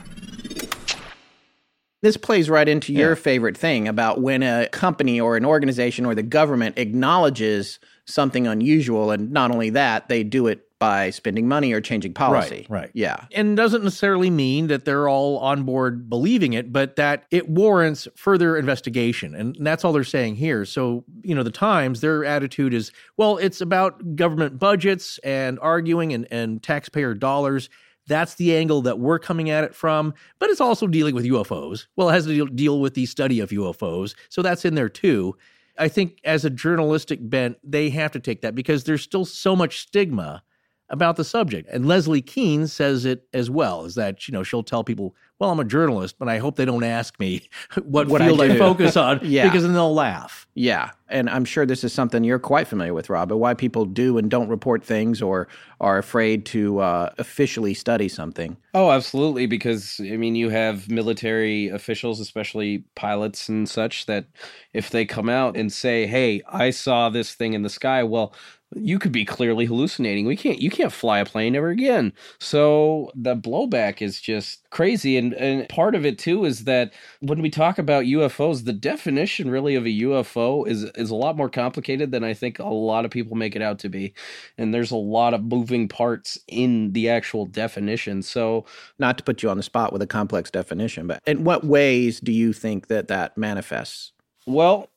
This 2.02 2.16
plays 2.16 2.50
right 2.50 2.70
into 2.70 2.94
your 2.94 3.18
favorite 3.18 3.58
thing 3.58 3.90
about 3.90 4.22
when 4.22 4.42
a 4.44 4.70
company 4.70 5.20
or 5.20 5.36
an 5.36 5.44
organization 5.44 6.06
or 6.06 6.16
the 6.16 6.24
government 6.24 6.78
acknowledges 6.78 7.80
something 8.06 8.48
unusual. 8.48 9.12
And 9.12 9.32
not 9.34 9.52
only 9.52 9.72
that, 9.72 10.08
they 10.08 10.24
do 10.24 10.48
it 10.48 10.69
by 10.80 11.10
spending 11.10 11.48
money 11.48 11.74
or 11.74 11.82
changing 11.82 12.14
policy. 12.14 12.66
Right, 12.70 12.82
right. 12.82 12.92
Yeah. 12.94 13.26
And 13.34 13.58
doesn't 13.58 13.84
necessarily 13.84 14.30
mean 14.30 14.68
that 14.68 14.86
they're 14.86 15.10
all 15.10 15.38
on 15.40 15.64
board 15.64 16.10
believing 16.10 16.54
it, 16.54 16.72
but 16.72 16.96
that 16.96 17.26
it 17.32 17.50
warrants 17.50 18.08
further 18.16 18.56
investigation. 18.58 19.36
And 19.36 19.58
that's 19.60 19.84
all 19.84 19.92
they're 19.92 20.06
saying 20.06 20.36
here. 20.36 20.64
So, 20.64 21.04
you 21.22 21.36
know, 21.36 21.44
the 21.44 21.52
Times, 21.52 22.00
their 22.00 22.24
attitude 22.24 22.74
is, 22.74 22.94
well, 23.18 23.38
it's 23.38 23.60
about 23.60 24.16
government 24.16 24.58
budgets 24.58 25.18
and 25.20 25.60
arguing 25.60 26.14
and, 26.14 26.26
and 26.32 26.64
taxpayer 26.64 27.14
dollars. 27.14 27.70
That's 28.08 28.36
the 28.36 28.56
angle 28.56 28.82
that 28.84 29.00
we're 29.00 29.20
coming 29.20 29.50
at 29.50 29.66
it 29.66 29.76
from, 29.76 30.14
but 30.40 30.50
it's 30.50 30.62
also 30.62 30.88
dealing 30.88 31.14
with 31.14 31.26
UFOs. 31.26 31.88
Well, 31.96 32.10
it 32.10 32.14
has 32.14 32.26
to 32.26 32.34
deal, 32.34 32.46
deal 32.48 32.80
with 32.80 32.94
the 32.94 33.06
study 33.06 33.42
of 33.42 33.50
UFOs. 33.50 34.16
So 34.30 34.42
that's 34.42 34.64
in 34.64 34.76
there 34.76 34.90
too. 34.90 35.36
I 35.78 35.90
think 35.90 36.20
as 36.24 36.46
a 36.46 36.50
journalistic 36.50 37.20
bent, 37.22 37.58
they 37.64 37.90
have 37.90 38.12
to 38.14 38.20
take 38.20 38.42
that 38.42 38.56
because 38.56 38.86
there's 38.86 39.02
still 39.02 39.26
so 39.26 39.56
much 39.56 39.80
stigma 39.80 40.44
about 40.90 41.16
the 41.18 41.24
subject. 41.24 41.70
And 41.72 41.88
Leslie 41.88 42.22
Kean 42.22 42.68
says 42.68 43.06
it 43.06 43.28
as 43.34 43.50
well, 43.50 43.86
is 43.86 43.96
that, 43.96 44.28
you 44.28 44.32
know, 44.32 44.44
she'll 44.44 44.64
tell 44.64 44.84
people, 44.84 45.16
well, 45.40 45.52
I'm 45.52 45.60
a 45.60 45.64
journalist, 45.66 46.16
but 46.20 46.28
I 46.28 46.38
hope 46.40 46.58
they 46.58 46.66
don't 46.66 46.84
ask 46.84 47.18
me 47.20 47.48
what, 47.84 48.08
What 48.10 48.22
I 48.22 48.28
field 48.28 48.42
I, 48.42 48.48
do." 48.50 48.58
focus 48.58 48.98
on 48.98 49.20
Yeah. 49.24 49.46
because 49.48 49.64
then 49.64 49.74
they'll 49.74 49.94
laugh. 49.94 50.48
Yeah. 50.54 50.92
And 51.08 51.30
I'm 51.30 51.46
sure 51.46 51.66
this 51.66 51.84
is 51.86 51.94
something 51.94 52.24
you're 52.26 52.40
quite 52.40 52.68
familiar 52.68 52.94
with, 52.94 53.10
Rob, 53.10 53.30
but 53.30 53.38
why 53.38 53.54
people 53.54 53.86
do 53.86 54.18
and 54.18 54.30
don't 54.30 54.50
report 54.50 54.84
things 54.84 55.22
or 55.22 55.48
are 55.80 55.98
afraid 55.98 56.46
to 56.48 56.80
uh, 56.80 57.12
officially 57.18 57.74
study 57.74 58.10
something. 58.10 58.58
Oh, 58.74 58.92
absolutely. 58.92 59.46
Because, 59.46 60.02
I 60.04 60.18
mean, 60.18 60.36
you 60.36 60.50
have 60.50 60.90
military 60.90 61.70
officials, 61.70 62.20
especially 62.20 62.84
pilots 62.96 63.48
and 63.48 63.68
such, 63.70 64.08
that 64.08 64.26
if 64.74 64.90
they 64.90 65.06
come 65.06 65.30
out 65.30 65.56
and 65.56 65.72
say, 65.72 66.06
hey, 66.06 66.42
I 66.50 66.72
saw 66.72 67.10
this 67.10 67.34
thing 67.34 67.54
in 67.54 67.62
the 67.64 67.70
sky, 67.70 68.04
well, 68.04 68.34
you 68.76 69.00
could 69.00 69.12
be 69.12 69.26
clearly 69.26 69.66
hallucinating. 69.66 70.26
We 70.26 70.36
can't, 70.36 70.60
you 70.60 70.70
can't 70.70 70.92
fly 70.92 71.20
a 71.20 71.26
plane 71.26 71.56
ever 71.56 71.70
again. 71.70 72.14
So 72.40 73.12
the 73.16 73.36
blowback 73.36 74.02
is 74.02 74.22
just 74.22 74.70
crazy. 74.70 75.18
And, 75.18 75.34
and 75.34 75.68
part 75.70 75.96
of 75.96 76.06
it, 76.06 76.20
too, 76.20 76.46
is 76.46 76.66
that 76.66 76.94
when 77.20 77.42
we 77.42 77.50
talk 77.50 77.80
about 77.80 78.06
UFOs, 78.06 78.66
the 78.66 78.74
definition 78.74 79.50
really 79.50 79.76
of 79.76 79.86
a 79.86 80.00
UFO 80.02 80.68
is, 80.68 80.84
is 80.96 81.10
a 81.10 81.16
lot 81.16 81.36
more 81.36 81.50
complicated 81.50 82.12
than 82.12 82.24
I 82.24 82.34
think 82.34 82.60
a 82.60 82.68
lot 82.68 83.06
of 83.06 83.12
people 83.12 83.36
make 83.36 83.56
it 83.56 83.62
out 83.62 83.80
to 83.80 83.90
be. 83.90 84.14
And 84.58 84.74
there's 84.74 84.92
a 84.92 84.98
lot 84.98 85.34
of 85.34 85.44
moving 85.44 85.88
parts 85.88 86.38
in 86.48 86.94
the 86.94 87.10
actual 87.10 87.48
definition. 87.48 88.22
So, 88.22 88.66
Not 89.00 89.18
to 89.18 89.24
put 89.24 89.42
you 89.42 89.50
on 89.50 89.58
the 89.58 89.64
spot 89.64 89.92
with 89.92 90.02
a 90.02 90.08
complex 90.08 90.52
definition, 90.52 91.08
but 91.08 91.24
in 91.26 91.44
what 91.44 91.64
ways 91.64 92.20
do 92.20 92.32
you 92.32 92.54
think 92.54 92.88
that 92.88 93.08
that 93.08 93.36
manifests? 93.38 94.12
Well, 94.46 94.90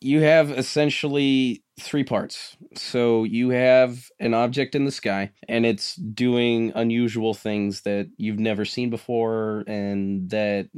you 0.00 0.20
have 0.20 0.50
essentially 0.50 1.62
three 1.80 2.04
parts. 2.04 2.56
So 2.74 3.24
you 3.24 3.50
have 3.50 4.08
an 4.18 4.34
object 4.34 4.74
in 4.74 4.84
the 4.84 4.90
sky, 4.90 5.30
and 5.48 5.66
it's 5.66 5.96
doing 5.96 6.72
unusual 6.74 7.34
things 7.34 7.82
that 7.82 8.08
you've 8.16 8.38
never 8.38 8.64
seen 8.64 8.90
before 8.90 9.64
and 9.66 10.30
that 10.30 10.68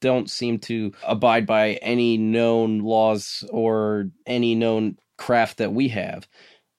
don't 0.00 0.30
seem 0.30 0.58
to 0.60 0.92
abide 1.02 1.46
by 1.46 1.72
any 1.82 2.16
known 2.16 2.80
laws 2.80 3.44
or 3.50 4.10
any 4.26 4.54
known 4.54 4.98
craft 5.18 5.58
that 5.58 5.72
we 5.72 5.88
have. 5.88 6.28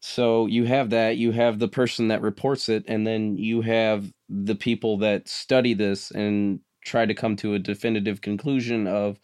So 0.02 0.48
you 0.48 0.66
have 0.66 0.90
that, 0.90 1.18
you 1.18 1.32
have 1.32 1.60
the 1.60 1.68
person 1.68 2.08
that 2.08 2.22
reports 2.22 2.70
it, 2.70 2.84
and 2.88 3.06
then 3.06 3.38
you 3.38 3.62
have 3.62 4.12
the 4.30 4.56
people 4.56 4.98
that 5.00 5.28
study 5.28 5.74
this 5.74 6.10
and 6.12 6.60
try 6.84 7.06
to 7.06 7.14
come 7.14 7.36
to 7.36 7.54
a 7.54 7.60
definitive 7.60 8.22
conclusion 8.22 8.88
of, 8.88 9.20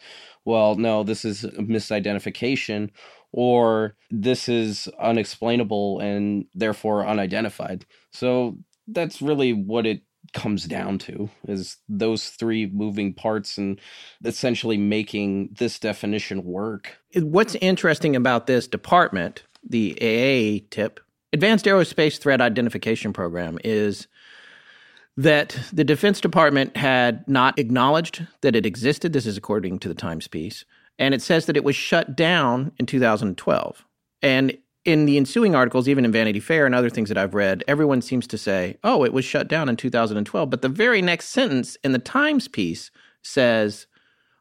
well, 0.46 0.76
no, 0.76 1.04
this 1.04 1.26
is 1.26 1.44
a 1.44 1.50
misidentification, 1.52 2.92
or 3.32 3.96
this 4.10 4.50
is 4.50 4.88
unexplainable 5.00 6.00
and 6.00 6.46
therefore 6.56 7.06
unidentified. 7.06 7.86
So 8.12 8.58
that's 8.88 9.22
really 9.22 9.54
what 9.54 9.86
it 9.86 10.02
comes 10.34 10.66
down 10.66 10.98
to 10.98 11.30
is 11.48 11.78
those 11.88 12.30
three 12.30 12.66
moving 12.68 13.14
parts 13.14 13.58
and 13.58 13.80
essentially 14.24 14.78
making 14.78 15.50
this 15.58 15.80
definition 15.80 16.44
work. 16.44 16.98
What's 17.16 17.56
interesting 17.56 18.16
about 18.16 18.48
this 18.48 18.68
department, 18.68 19.44
the 19.68 19.94
AA 20.02 20.66
tip, 20.70 21.00
Advanced 21.34 21.66
Aerospace 21.66 22.20
Threat 22.20 22.42
Identification 22.42 23.14
Program, 23.14 23.58
is 23.64 24.08
that 25.18 25.58
the 25.74 25.84
Defense 25.84 26.22
Department 26.22 26.78
had 26.78 27.28
not 27.28 27.58
acknowledged 27.58 28.28
that 28.42 28.56
it 28.56 28.66
existed. 28.66 29.14
This 29.14 29.26
is 29.26 29.38
according 29.38 29.80
to 29.80 29.88
the 29.88 29.96
Times 29.96 30.28
piece. 30.28 30.64
And 31.00 31.14
it 31.14 31.22
says 31.22 31.46
that 31.46 31.58
it 31.58 31.64
was 31.64 31.76
shut 31.76 32.16
down 32.16 32.72
in 32.78 32.86
2012. 32.86 33.86
And 34.22 34.58
in 34.84 35.06
the 35.06 35.18
ensuing 35.18 35.54
articles, 35.54 35.88
even 35.88 36.06
in 36.06 36.12
Vanity 36.12 36.40
Fair 36.40 36.66
and 36.66 36.74
other 36.74 36.90
things 36.90 37.10
that 37.10 37.18
I've 37.18 37.34
read, 37.34 37.64
everyone 37.68 38.02
seems 38.02 38.26
to 38.28 38.38
say, 38.38 38.78
oh, 38.84 39.04
it 39.04 39.14
was 39.14 39.26
shut 39.26 39.48
down 39.48 39.70
in 39.70 39.76
2012. 39.76 40.50
But 40.50 40.62
the 40.62 40.70
very 40.70 41.02
next 41.02 41.30
sentence 41.30 41.76
in 41.84 41.92
the 41.92 42.00
Times 42.00 42.48
piece 42.48 42.90
says, 43.22 43.86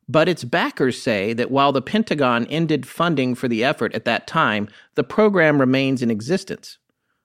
but 0.09 0.29
its 0.29 0.45
backers 0.45 1.03
say 1.03 1.33
that 1.33 1.51
while 1.51 1.73
the 1.73 1.83
Pentagon 1.83 2.47
ended 2.47 2.87
funding 2.87 3.35
for 3.35 3.49
the 3.49 3.65
effort 3.65 3.95
at 3.95 4.05
that 4.05 4.27
time, 4.27 4.69
the 4.95 5.03
program 5.03 5.59
remains 5.59 6.01
in 6.01 6.11
existence. 6.11 6.79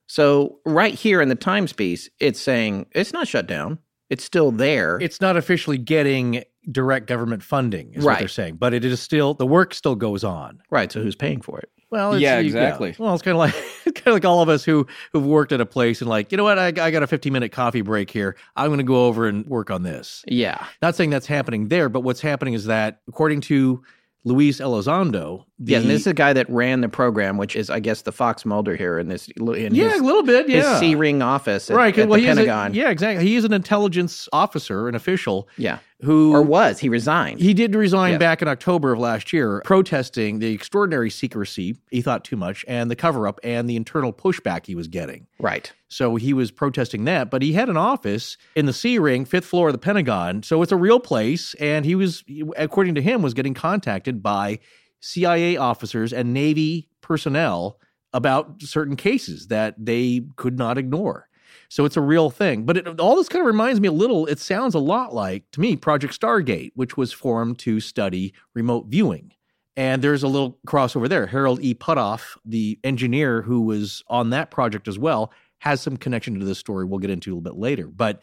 So, 0.08 0.60
right 0.66 0.94
here 0.94 1.22
in 1.22 1.30
the 1.30 1.36
Times 1.36 1.74
piece, 1.74 2.10
it's 2.20 2.42
saying 2.42 2.88
it's 2.92 3.14
not 3.14 3.28
shut 3.28 3.48
down. 3.48 3.78
It's 4.10 4.26
still 4.26 4.52
there. 4.52 4.98
It's 5.00 5.22
not 5.22 5.38
officially 5.38 5.78
getting 5.78 6.44
direct 6.70 7.08
government 7.08 7.44
funding, 7.44 7.94
is 7.94 8.04
what 8.06 8.20
they're 8.20 8.28
saying, 8.28 8.56
but 8.56 8.74
it 8.74 8.84
is 8.86 9.00
still, 9.00 9.34
the 9.34 9.46
work 9.48 9.74
still 9.74 9.96
goes 9.96 10.24
on. 10.24 10.62
right. 10.70 10.92
So, 10.92 11.02
who's 11.02 11.16
paying 11.16 11.42
for 11.42 11.60
it? 11.60 11.70
Well, 11.90 12.14
it's, 12.14 12.22
Yeah, 12.22 12.40
you- 12.40 12.46
exactly. 12.46 12.96
Well, 12.98 13.14
it's 13.14 13.22
kind 13.24 13.34
of 13.34 13.40
like 13.40 13.54
kind 13.96 14.08
of 14.08 14.14
like 14.14 14.24
all 14.26 14.42
of 14.42 14.48
us 14.48 14.64
who 14.64 14.88
who've 15.12 15.26
worked 15.26 15.52
at 15.52 15.60
a 15.60 15.66
place 15.66 16.00
and 16.02 16.10
like, 16.10 16.32
you 16.32 16.38
know 16.38 16.44
what, 16.46 16.58
I, 16.58 16.68
I 16.68 16.90
got 16.92 17.04
a 17.04 17.08
15 17.08 17.34
minute 17.34 17.52
coffee 17.52 17.82
break 17.82 18.10
here. 18.10 18.36
I'm 18.56 18.68
going 18.68 18.78
to 18.78 18.84
go 18.86 19.08
over 19.08 19.28
and 19.28 19.46
work 19.48 19.70
on 19.72 19.84
this. 19.84 20.24
Yeah. 20.28 20.66
Not 20.82 20.96
saying 20.96 21.10
that's 21.10 21.28
happening 21.28 21.68
there, 21.68 21.90
but 21.90 22.02
what's 22.02 22.22
happening 22.22 22.54
is 22.54 22.66
that 22.66 23.02
according 23.10 23.42
to 23.42 23.84
Luis 24.24 24.62
Elizondo, 24.62 25.46
the, 25.60 25.72
Yeah. 25.74 25.80
And 25.80 25.90
this 25.90 26.02
is 26.02 26.08
a 26.08 26.14
guy 26.14 26.32
that 26.34 26.50
ran 26.50 26.82
the 26.82 26.88
program, 26.90 27.38
which 27.38 27.56
is, 27.56 27.70
I 27.70 27.80
guess, 27.80 28.04
the 28.04 28.12
Fox 28.12 28.46
Mulder 28.46 28.76
here 28.76 28.98
in 29.00 29.08
this, 29.10 29.28
in 29.30 29.74
yeah, 29.76 29.90
his, 29.90 30.00
a 30.00 30.04
little 30.04 30.24
bit, 30.24 30.48
his 30.48 30.64
yeah, 30.64 30.80
C 30.80 30.96
ring 30.96 31.22
office 31.22 31.70
at, 31.72 31.76
right. 31.76 31.94
'cause, 31.94 32.04
at 32.04 32.08
well, 32.10 32.20
the 32.20 32.26
he 32.26 32.32
is 32.32 32.38
a- 32.38 32.70
yeah, 32.72 32.90
exactly. 32.90 33.26
He 33.28 33.36
is 33.36 33.44
an 33.46 33.52
intelligence 33.54 34.30
officer, 34.32 34.88
an 34.88 34.96
official 34.96 35.50
Yeah. 35.58 35.80
Who 36.04 36.34
Or 36.34 36.42
was. 36.42 36.80
He 36.80 36.90
resigned. 36.90 37.40
He 37.40 37.54
did 37.54 37.76
resign 37.76 38.18
back 38.18 38.42
in 38.42 38.48
October 38.48 38.94
of 38.94 39.00
last 39.00 39.32
year, 39.32 39.62
protesting 39.66 40.40
the 40.40 40.52
extraordinary 40.52 41.10
secrecy 41.10 41.78
he 41.90 42.02
thought 42.02 42.24
too 42.24 42.36
much, 42.36 42.66
and 42.68 42.90
the 42.90 42.96
cover 42.96 43.28
up 43.28 43.40
and 43.44 43.70
the 43.70 43.76
internal 43.76 44.12
pushback 44.14 44.66
he 44.66 44.76
was 44.76 44.88
getting. 44.88 45.28
right. 45.40 45.72
So 45.88 46.16
he 46.16 46.34
was 46.34 46.52
protesting 46.52 47.04
that, 47.04 47.30
but 47.30 47.42
he 47.42 47.52
had 47.52 47.68
an 47.68 47.76
office 47.76 48.38
in 48.56 48.66
the 48.66 48.72
C 48.72 48.98
ring, 48.98 49.26
fifth 49.26 49.44
floor 49.44 49.68
of 49.68 49.74
the 49.74 49.78
Pentagon. 49.78 50.42
So 50.42 50.62
it's 50.62 50.72
a 50.72 50.78
real 50.78 51.02
place. 51.02 51.54
And 51.56 51.84
he 51.84 51.96
was, 51.96 52.24
according 52.56 52.96
to 52.96 53.02
him, 53.02 53.22
was 53.22 53.34
getting 53.34 53.54
contacted 53.54 54.24
by 54.24 54.60
CIA 55.02 55.58
officers 55.58 56.14
and 56.14 56.34
Navy 56.34 56.88
personnel 57.02 57.78
about 58.14 58.62
certain 58.62 58.96
cases 58.96 59.48
that 59.48 59.76
they 59.78 60.22
could 60.38 60.58
not 60.58 60.78
ignore. 60.78 61.28
So 61.72 61.86
it's 61.86 61.96
a 61.96 62.02
real 62.02 62.30
thing. 62.30 62.66
But 62.66 62.76
it, 62.76 63.00
all 63.00 63.16
this 63.16 63.30
kind 63.30 63.40
of 63.40 63.48
reminds 63.48 63.80
me 63.80 63.88
a 63.88 63.94
little, 63.94 64.26
it 64.26 64.40
sounds 64.40 64.76
a 64.76 64.80
lot 64.80 65.14
like, 65.14 65.50
to 65.52 65.62
me, 65.62 65.78
Project 65.78 66.20
Stargate, 66.20 66.72
which 66.76 66.98
was 66.98 67.14
formed 67.14 67.60
to 67.60 67.80
study 67.80 68.34
remote 68.54 68.88
viewing. 68.88 69.32
And 69.78 70.02
there's 70.02 70.22
a 70.22 70.28
little 70.28 70.60
crossover 70.68 71.08
there. 71.08 71.28
Harold 71.28 71.62
E. 71.62 71.74
Puthoff, 71.74 72.36
the 72.44 72.78
engineer 72.84 73.42
who 73.42 73.62
was 73.62 74.04
on 74.08 74.32
that 74.32 74.52
project 74.52 74.90
as 74.90 75.00
well, 75.00 75.32
has 75.60 75.80
some 75.80 75.96
connection 75.96 76.38
to 76.38 76.46
this 76.46 76.60
story 76.60 76.84
we'll 76.84 77.00
get 77.00 77.10
into 77.10 77.30
a 77.30 77.34
little 77.36 77.54
bit 77.54 77.58
later. 77.58 77.88
But 77.88 78.22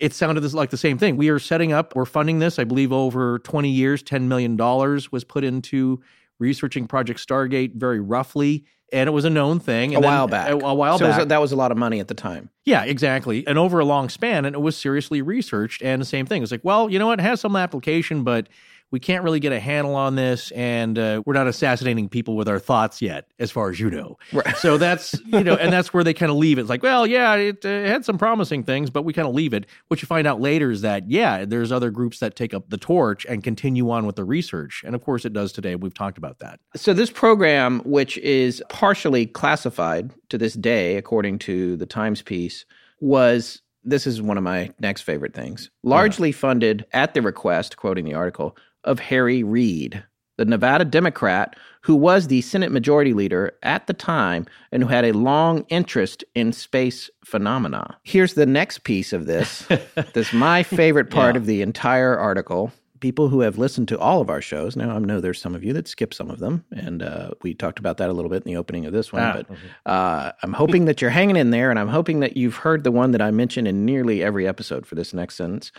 it 0.00 0.12
sounded 0.12 0.52
like 0.52 0.70
the 0.70 0.76
same 0.76 0.98
thing. 0.98 1.16
We 1.16 1.28
are 1.28 1.38
setting 1.38 1.72
up, 1.72 1.94
we're 1.94 2.04
funding 2.04 2.40
this, 2.40 2.58
I 2.58 2.64
believe, 2.64 2.92
over 2.92 3.38
20 3.38 3.70
years, 3.70 4.02
$10 4.02 4.22
million 4.22 4.56
was 4.56 5.22
put 5.22 5.44
into 5.44 6.02
researching 6.40 6.88
Project 6.88 7.24
Stargate 7.24 7.76
very 7.76 8.00
roughly. 8.00 8.64
And 8.92 9.06
it 9.06 9.12
was 9.12 9.24
a 9.26 9.30
known 9.30 9.60
thing. 9.60 9.94
A 9.94 10.00
while 10.00 10.26
back. 10.26 10.48
A, 10.48 10.52
a 10.56 10.74
while 10.74 10.98
so 10.98 11.06
was- 11.06 11.16
back. 11.16 11.28
that 11.28 11.40
was 11.40 11.52
a 11.52 11.56
lot 11.56 11.70
of 11.70 11.76
money 11.78 12.00
at 12.00 12.08
the 12.08 12.14
time. 12.14 12.50
Yeah, 12.64 12.84
exactly. 12.84 13.46
And 13.46 13.58
over 13.58 13.78
a 13.78 13.84
long 13.84 14.08
span, 14.08 14.44
and 14.44 14.54
it 14.54 14.60
was 14.60 14.76
seriously 14.76 15.20
researched. 15.22 15.82
And 15.82 16.00
the 16.00 16.06
same 16.06 16.26
thing. 16.26 16.42
It's 16.42 16.52
like, 16.52 16.64
well, 16.64 16.88
you 16.90 16.98
know 16.98 17.06
what? 17.06 17.18
It 17.18 17.22
has 17.22 17.40
some 17.40 17.54
application, 17.56 18.24
but 18.24 18.48
we 18.90 19.00
can't 19.00 19.22
really 19.22 19.40
get 19.40 19.52
a 19.52 19.60
handle 19.60 19.94
on 19.94 20.14
this, 20.14 20.50
and 20.52 20.98
uh, 20.98 21.22
we're 21.26 21.34
not 21.34 21.46
assassinating 21.46 22.08
people 22.08 22.36
with 22.36 22.48
our 22.48 22.58
thoughts 22.58 23.02
yet, 23.02 23.26
as 23.38 23.50
far 23.50 23.70
as 23.70 23.78
you 23.78 23.90
know. 23.90 24.16
Right. 24.32 24.56
So 24.56 24.78
that's 24.78 25.14
you 25.26 25.44
know, 25.44 25.54
and 25.54 25.72
that's 25.72 25.92
where 25.92 26.02
they 26.02 26.14
kind 26.14 26.30
of 26.30 26.38
leave 26.38 26.58
it. 26.58 26.62
It's 26.62 26.70
like, 26.70 26.82
well, 26.82 27.06
yeah, 27.06 27.34
it 27.34 27.64
uh, 27.64 27.68
had 27.68 28.04
some 28.04 28.18
promising 28.18 28.64
things, 28.64 28.90
but 28.90 29.02
we 29.02 29.12
kind 29.12 29.28
of 29.28 29.34
leave 29.34 29.52
it. 29.52 29.66
What 29.88 30.00
you 30.00 30.06
find 30.06 30.26
out 30.26 30.40
later 30.40 30.70
is 30.70 30.80
that 30.82 31.10
yeah, 31.10 31.44
there's 31.44 31.70
other 31.70 31.90
groups 31.90 32.18
that 32.20 32.36
take 32.36 32.54
up 32.54 32.70
the 32.70 32.78
torch 32.78 33.26
and 33.26 33.44
continue 33.44 33.90
on 33.90 34.06
with 34.06 34.16
the 34.16 34.24
research, 34.24 34.82
and 34.86 34.94
of 34.94 35.02
course 35.02 35.24
it 35.24 35.32
does 35.32 35.52
today. 35.52 35.74
We've 35.74 35.94
talked 35.94 36.18
about 36.18 36.38
that. 36.38 36.60
So 36.76 36.94
this 36.94 37.10
program, 37.10 37.80
which 37.80 38.16
is 38.18 38.62
partially 38.68 39.26
classified 39.26 40.12
to 40.30 40.38
this 40.38 40.54
day, 40.54 40.96
according 40.96 41.40
to 41.40 41.76
the 41.76 41.86
Times 41.86 42.22
piece, 42.22 42.64
was 43.00 43.62
this 43.84 44.06
is 44.06 44.20
one 44.20 44.36
of 44.36 44.44
my 44.44 44.70
next 44.80 45.02
favorite 45.02 45.34
things. 45.34 45.70
Largely 45.82 46.32
funded 46.32 46.84
at 46.92 47.14
the 47.14 47.22
request, 47.22 47.76
quoting 47.76 48.04
the 48.04 48.14
article, 48.14 48.56
of 48.84 48.98
Harry 49.00 49.42
Reid, 49.42 50.02
the 50.36 50.44
Nevada 50.44 50.84
Democrat 50.84 51.56
who 51.82 51.94
was 51.94 52.26
the 52.26 52.42
Senate 52.42 52.70
Majority 52.72 53.14
Leader 53.14 53.52
at 53.62 53.86
the 53.86 53.92
time 53.94 54.44
and 54.72 54.82
who 54.82 54.88
had 54.88 55.04
a 55.06 55.12
long 55.12 55.64
interest 55.68 56.22
in 56.34 56.52
space 56.52 57.08
phenomena. 57.24 57.96
Here's 58.02 58.34
the 58.34 58.44
next 58.46 58.82
piece 58.84 59.12
of 59.14 59.24
this. 59.26 59.60
this 60.12 60.28
is 60.28 60.32
my 60.34 60.62
favorite 60.64 61.08
part 61.08 61.34
Yeah. 61.34 61.40
of 61.40 61.46
the 61.46 61.62
entire 61.62 62.18
article. 62.18 62.72
People 63.00 63.28
who 63.28 63.40
have 63.40 63.58
listened 63.58 63.86
to 63.88 63.98
all 63.98 64.20
of 64.20 64.28
our 64.28 64.42
shows, 64.42 64.74
now 64.76 64.90
I 64.94 64.98
know 64.98 65.20
there's 65.20 65.40
some 65.40 65.54
of 65.54 65.62
you 65.62 65.72
that 65.74 65.86
skip 65.88 66.12
some 66.12 66.30
of 66.30 66.40
them, 66.40 66.64
and 66.72 67.00
uh, 67.00 67.30
we 67.42 67.54
talked 67.54 67.78
about 67.78 67.96
that 67.98 68.10
a 68.10 68.12
little 68.12 68.28
bit 68.30 68.42
in 68.44 68.52
the 68.52 68.58
opening 68.58 68.84
of 68.86 68.92
this 68.92 69.12
one. 69.12 69.22
Ah, 69.22 69.32
but 69.34 69.90
uh, 69.90 70.32
I'm 70.42 70.52
hoping 70.52 70.86
that 70.86 71.00
you're 71.00 71.10
hanging 71.12 71.36
in 71.36 71.50
there, 71.50 71.70
and 71.70 71.78
I'm 71.78 71.88
hoping 71.88 72.18
that 72.20 72.36
you've 72.36 72.56
heard 72.56 72.82
the 72.82 72.90
one 72.90 73.12
that 73.12 73.22
I 73.22 73.30
mention 73.30 73.68
in 73.68 73.84
nearly 73.86 74.22
every 74.22 74.48
episode 74.48 74.84
for 74.84 74.96
this 74.96 75.14
next 75.14 75.36
sentence. 75.36 75.70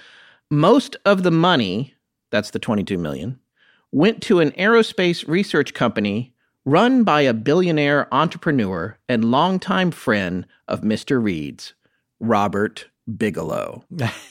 Most 0.49 0.95
of 1.05 1.23
the 1.23 1.29
money, 1.31 1.93
that's 2.29 2.51
the 2.51 2.59
22 2.59 2.97
million, 2.97 3.39
went 3.91 4.21
to 4.23 4.39
an 4.39 4.51
aerospace 4.51 5.27
research 5.27 5.73
company 5.73 6.33
run 6.65 7.03
by 7.03 7.21
a 7.21 7.33
billionaire 7.33 8.13
entrepreneur 8.13 8.97
and 9.07 9.31
longtime 9.31 9.91
friend 9.91 10.45
of 10.67 10.81
Mr. 10.81 11.23
Reid's, 11.23 11.73
Robert 12.19 12.87
Bigelow. 13.17 13.83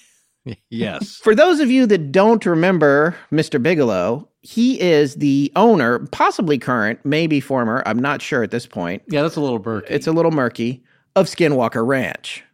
yes. 0.70 1.16
For 1.16 1.34
those 1.34 1.60
of 1.60 1.70
you 1.70 1.86
that 1.86 2.12
don't 2.12 2.44
remember 2.46 3.16
Mr. 3.32 3.60
Bigelow, 3.62 4.28
he 4.42 4.80
is 4.80 5.16
the 5.16 5.50
owner, 5.56 5.98
possibly 6.12 6.58
current, 6.58 7.00
maybe 7.04 7.40
former, 7.40 7.82
I'm 7.86 7.98
not 7.98 8.22
sure 8.22 8.42
at 8.42 8.50
this 8.50 8.66
point. 8.66 9.02
Yeah, 9.08 9.22
that's 9.22 9.36
a 9.36 9.40
little 9.40 9.62
murky. 9.62 9.92
It's 9.92 10.06
a 10.06 10.12
little 10.12 10.30
murky, 10.30 10.84
of 11.16 11.26
Skinwalker 11.26 11.86
Ranch. 11.86 12.44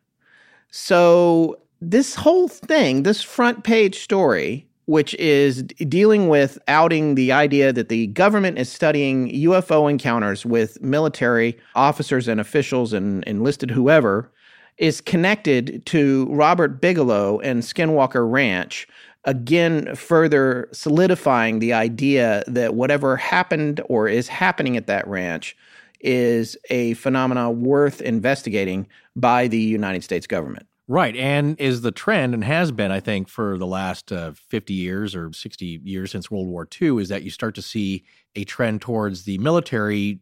So, 0.71 1.61
this 1.81 2.15
whole 2.15 2.49
thing, 2.49 3.03
this 3.03 3.23
front 3.23 3.63
page 3.63 4.01
story, 4.01 4.67
which 4.87 5.15
is 5.15 5.63
dealing 5.63 6.29
with 6.29 6.59
outing 6.69 7.15
the 7.15 7.33
idea 7.33 7.73
that 7.73 7.89
the 7.89 8.09
government 8.09 8.59
is 8.59 8.71
studying 8.71 9.31
UFO 9.31 9.91
encounters 9.91 10.45
with 10.45 10.81
military 10.83 11.57
officers 11.75 12.29
and 12.29 12.41
officials 12.41 12.93
and 12.93 13.25
enlisted 13.25 13.71
whoever, 13.71 14.31
is 14.77 15.01
connected 15.01 15.85
to 15.87 16.27
Robert 16.31 16.81
Bigelow 16.81 17.39
and 17.41 17.63
Skinwalker 17.63 18.31
Ranch. 18.31 18.89
Again, 19.25 19.95
further 19.95 20.69
solidifying 20.73 21.61
the 21.61 21.73
idea 21.73 22.45
that 22.47 22.75
whatever 22.75 23.17
happened 23.17 23.81
or 23.89 24.09
is 24.09 24.29
happening 24.29 24.77
at 24.77 24.87
that 24.87 25.07
ranch 25.07 25.57
is 26.01 26.57
a 26.69 26.95
phenomena 26.95 27.51
worth 27.51 28.03
investigating 28.03 28.87
by 29.17 29.49
the 29.49 29.59
United 29.59 30.05
States 30.05 30.27
government. 30.27 30.67
Right. 30.87 31.17
And 31.17 31.59
is 31.59 31.81
the 31.81 31.93
trend 31.93 32.35
and 32.35 32.45
has 32.45 32.71
been, 32.71 32.91
I 32.91 33.01
think, 33.01 33.29
for 33.29 33.57
the 33.57 33.67
last 33.67 34.13
uh, 34.13 34.33
50 34.33 34.75
years 34.75 35.15
or 35.15 35.33
60 35.33 35.81
years 35.83 36.11
since 36.11 36.31
World 36.31 36.49
War 36.49 36.69
II, 36.81 37.01
is 37.01 37.09
that 37.09 37.23
you 37.23 37.31
start 37.31 37.55
to 37.55 37.63
see 37.63 38.05
a 38.37 38.45
trend 38.45 38.83
towards 38.83 39.25
the 39.25 39.39
military 39.39 40.21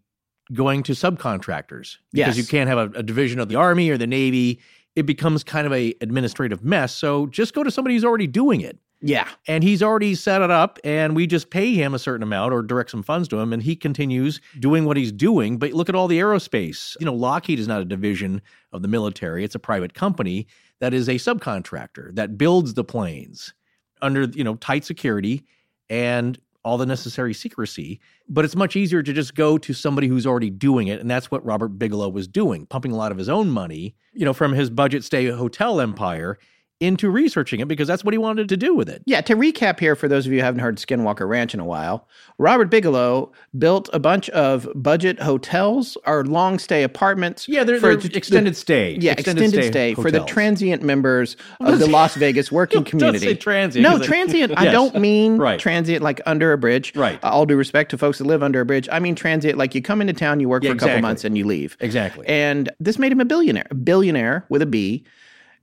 going 0.53 0.83
to 0.85 0.93
subcontractors. 0.93 1.97
Yes. 2.13 2.29
Because 2.29 2.39
you 2.39 2.45
can't 2.45 2.69
have 2.69 2.79
a, 2.79 2.99
a 2.99 3.03
division 3.03 3.41
of 3.41 3.49
the 3.49 3.57
Army 3.57 3.91
or 3.91 3.99
the 3.99 4.07
Navy. 4.07 4.61
It 4.95 5.05
becomes 5.05 5.43
kind 5.43 5.67
of 5.67 5.73
a 5.73 5.95
administrative 6.01 6.63
mess. 6.63 6.95
So 6.95 7.27
just 7.27 7.55
go 7.55 7.65
to 7.65 7.71
somebody 7.71 7.95
who's 7.95 8.05
already 8.05 8.27
doing 8.27 8.61
it. 8.61 8.79
Yeah. 9.03 9.29
And 9.49 9.65
he's 9.65 9.83
already 9.83 10.15
set 10.15 10.43
it 10.43 10.51
up, 10.51 10.79
and 10.85 11.17
we 11.17 11.27
just 11.27 11.51
pay 11.51 11.75
him 11.75 11.93
a 11.93 11.99
certain 11.99 12.23
amount 12.23 12.55
or 12.55 12.63
direct 12.63 12.91
some 12.91 13.03
funds 13.03 13.29
to 13.29 13.39
him, 13.39 13.53
and 13.53 13.63
he 13.63 13.75
continues 13.75 14.41
doing 14.61 14.85
what 14.85 14.97
he's 14.97 15.13
doing. 15.13 15.59
But 15.59 15.73
look 15.73 15.89
at 15.89 15.95
all 15.95 16.09
the 16.09 16.21
aerospace. 16.21 16.97
You 17.01 17.07
know, 17.07 17.15
Lockheed 17.15 17.59
is 17.59 17.67
not 17.67 17.81
a 17.83 17.85
division 17.85 18.41
of 18.73 18.83
the 18.83 18.89
military, 18.89 19.45
it's 19.45 19.57
a 19.57 19.59
private 19.59 19.93
company 19.95 20.47
that 20.81 20.95
is 20.95 21.09
a 21.09 21.15
subcontractor 21.15 22.15
that 22.15 22.39
builds 22.39 22.75
the 22.75 22.85
planes 22.85 23.53
under, 24.01 24.25
you 24.25 24.45
know, 24.45 24.55
tight 24.57 24.85
security 24.85 25.45
and 25.91 26.39
all 26.65 26.79
the 26.79 26.87
necessary 26.87 27.35
secrecy. 27.35 28.01
But 28.29 28.45
it's 28.45 28.57
much 28.57 28.77
easier 28.77 29.03
to 29.03 29.13
just 29.13 29.35
go 29.35 29.59
to 29.59 29.73
somebody 29.73 30.07
who's 30.07 30.27
already 30.27 30.51
doing 30.51 30.89
it. 30.89 31.01
And 31.01 31.11
that's 31.11 31.31
what 31.31 31.45
Robert 31.45 31.79
Bigelow 31.79 32.09
was 32.09 32.29
doing, 32.29 32.67
pumping 32.67 32.93
a 32.93 32.97
lot 32.97 33.13
of 33.13 33.19
his 33.19 33.29
own 33.29 33.51
money, 33.51 33.95
you 34.13 34.25
know, 34.25 34.33
from 34.33 34.53
his 34.53 34.71
budget 34.71 35.05
stay 35.05 35.27
hotel 35.27 35.81
empire 35.81 36.39
into 36.83 37.09
researching 37.11 37.61
it 37.61 37.69
because 37.69 37.87
that's 37.89 38.05
what 38.05 38.13
he 38.13 38.19
wanted 38.19 38.49
to 38.49 38.57
do 38.57 38.75
with 38.75 38.89
it. 38.89 39.03
Yeah, 39.07 39.21
to 39.23 39.35
recap 39.37 39.79
here 39.79 39.95
for 39.95 40.09
those 40.09 40.27
of 40.27 40.33
you 40.33 40.41
who 40.41 40.45
haven't 40.45 40.61
heard 40.61 40.77
Skinwalker 40.79 41.29
Ranch 41.29 41.55
in 41.55 41.61
a 41.61 41.65
while, 41.65 42.09
Robert 42.39 42.71
Bigelow 42.71 43.31
built 43.57 43.89
a 43.93 43.99
bunch 43.99 44.29
of 44.31 44.69
budget 44.75 45.21
hotels 45.23 45.97
or 46.07 46.25
long 46.25 46.59
stay 46.59 46.83
apartments. 46.83 47.49
Yeah, 47.49 47.63
they're, 47.65 47.77
for 47.79 47.95
they're 47.97 48.09
the- 48.11 48.17
extended 48.17 48.57
stay. 48.57 48.99
Yeah, 49.01 49.13
extended, 49.13 49.51
stay, 49.65 49.95
for 49.95 50.11
the 50.11 50.25
transient 50.25 50.83
members 50.83 51.37
of 51.61 51.79
the 51.79 51.87
Las 51.87 52.17
Vegas 52.17 52.51
working 52.51 52.85
community. 52.85 53.19
say 53.27 53.35
transient, 53.35 53.83
No, 53.89 53.99
transient. 53.99 54.53
I 54.59 54.65
Yes. 54.65 54.73
don't 54.73 54.97
mean 55.01 55.37
Right. 55.39 55.61
transient 55.61 56.03
like 56.03 56.21
under 56.27 56.53
a 56.53 56.59
bridge. 56.59 56.97
Right. 56.97 57.23
Uh, 57.23 57.29
all 57.29 57.47
due 57.47 57.57
respect 57.57 57.91
to 57.93 57.99
folks 57.99 58.19
that 58.19 58.25
live 58.27 58.43
under 58.43 58.61
a 58.61 58.67
bridge. 58.67 58.89
I 58.91 58.99
mean 58.99 59.15
transient 59.15 59.57
like 59.57 59.75
you 59.75 59.83
come 59.83 60.01
into 60.01 60.13
town, 60.15 60.41
you 60.41 60.49
work 60.49 60.65
Yeah, 60.65 60.71
for 60.71 60.77
a 60.77 60.79
couple 60.81 61.01
months, 61.01 61.25
and 61.25 61.39
you 61.39 61.47
leave. 61.47 61.77
Exactly. 61.81 62.27
And 62.27 62.71
this 62.81 62.99
made 62.99 63.13
him 63.13 63.21
a 63.21 63.25
billionaire, 63.25 63.67
a 63.71 63.75
billionaire 63.75 64.47
with 64.49 64.63
a 64.63 64.67
B. 64.67 65.05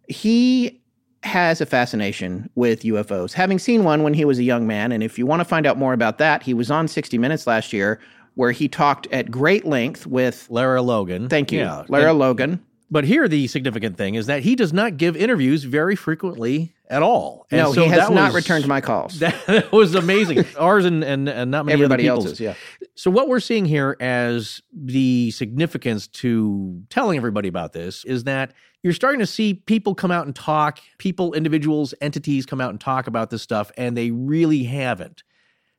He 0.07 0.81
has 1.23 1.59
a 1.61 1.65
fascination 1.65 2.49
with 2.55 2.83
UFOs, 2.83 3.33
having 3.33 3.59
seen 3.59 3.83
one 3.83 4.03
when 4.03 4.13
he 4.13 4.23
was 4.25 4.39
a 4.39 4.43
young 4.43 4.65
man. 4.65 4.91
And 4.91 5.03
if 5.03 5.17
you 5.19 5.25
want 5.25 5.41
to 5.41 5.45
find 5.45 5.65
out 5.65 5.77
more 5.77 5.93
about 5.93 6.17
that, 6.19 6.43
he 6.43 6.53
was 6.53 6.71
on 6.71 6.87
60 6.87 7.17
Minutes 7.17 7.45
last 7.45 7.73
year 7.73 7.99
where 8.35 8.51
he 8.51 8.67
talked 8.69 9.05
at 9.11 9.29
great 9.29 9.65
length 9.65 10.07
with, 10.07 10.47
Lara 10.49 10.81
Logan. 10.81 11.27
thank 11.27 11.51
you, 11.51 11.59
Yeah. 11.59 11.83
Lara 11.89 12.11
And- 12.11 12.19
Logan. 12.19 12.63
But 12.91 13.03
here, 13.03 13.27
the 13.27 13.45
significant 13.45 13.97
thing 13.97 14.15
is 14.15 14.25
that 14.25 14.41
he 14.41 14.55
does 14.55 14.73
not 14.73 14.97
give 14.97 15.15
interviews 15.15 15.63
very 15.63 15.95
frequently 15.95 16.73
at 16.89 17.03
all. 17.03 17.45
And 17.51 17.61
No, 17.61 17.71
so 17.73 17.83
he 17.83 17.89
has 17.89 18.09
not 18.09 18.33
was- 18.33 18.35
returned 18.35 18.65
my 18.67 18.81
calls. 18.81 19.19
That, 19.19 19.35
that 19.45 19.71
was 19.71 19.93
amazing. 19.93 20.43
Ours 20.57 20.85
and, 20.85 21.03
and, 21.03 21.29
and 21.29 21.51
not 21.51 21.65
many 21.67 21.73
Everybody 21.73 22.09
other 22.09 22.15
people's. 22.21 22.25
else's, 22.25 22.39
yeah. 22.39 22.53
So 22.95 23.11
what 23.11 23.27
we're 23.27 23.41
seeing 23.41 23.65
here 23.65 23.95
as 23.99 24.63
the 24.73 25.29
significance 25.31 26.07
to 26.07 26.81
telling 26.89 27.17
everybody 27.17 27.47
about 27.47 27.73
this 27.73 28.03
is 28.05 28.23
that 28.23 28.53
you're 28.83 28.93
starting 28.93 29.19
to 29.19 29.25
see 29.27 29.53
people 29.55 29.93
come 29.95 30.11
out 30.11 30.25
and 30.25 30.35
talk, 30.35 30.79
people, 30.97 31.33
individuals, 31.33 31.93
entities 32.01 32.45
come 32.45 32.61
out 32.61 32.69
and 32.69 32.79
talk 32.79 33.07
about 33.07 33.29
this 33.29 33.41
stuff, 33.41 33.71
and 33.77 33.97
they 33.97 34.11
really 34.11 34.63
haven't. 34.63 35.23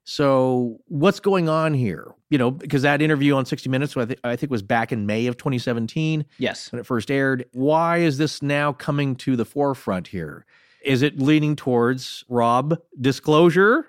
So 0.04 0.78
what's 0.86 1.20
going 1.20 1.48
on 1.48 1.74
here? 1.74 2.12
You 2.30 2.38
know, 2.38 2.50
because 2.50 2.82
that 2.82 3.00
interview 3.02 3.34
on 3.36 3.44
60 3.46 3.68
Minutes, 3.68 3.96
I, 3.96 4.04
th- 4.06 4.18
I 4.24 4.36
think 4.36 4.50
was 4.50 4.62
back 4.62 4.92
in 4.92 5.06
May 5.06 5.26
of 5.26 5.36
2017 5.36 6.24
Yes. 6.38 6.72
when 6.72 6.80
it 6.80 6.86
first 6.86 7.10
aired. 7.10 7.44
Why 7.52 7.98
is 7.98 8.18
this 8.18 8.42
now 8.42 8.72
coming 8.72 9.14
to 9.16 9.36
the 9.36 9.44
forefront 9.44 10.08
here? 10.08 10.46
Is 10.84 11.02
it 11.02 11.18
leaning 11.20 11.54
towards 11.56 12.24
Rob 12.28 12.78
disclosure? 13.00 13.86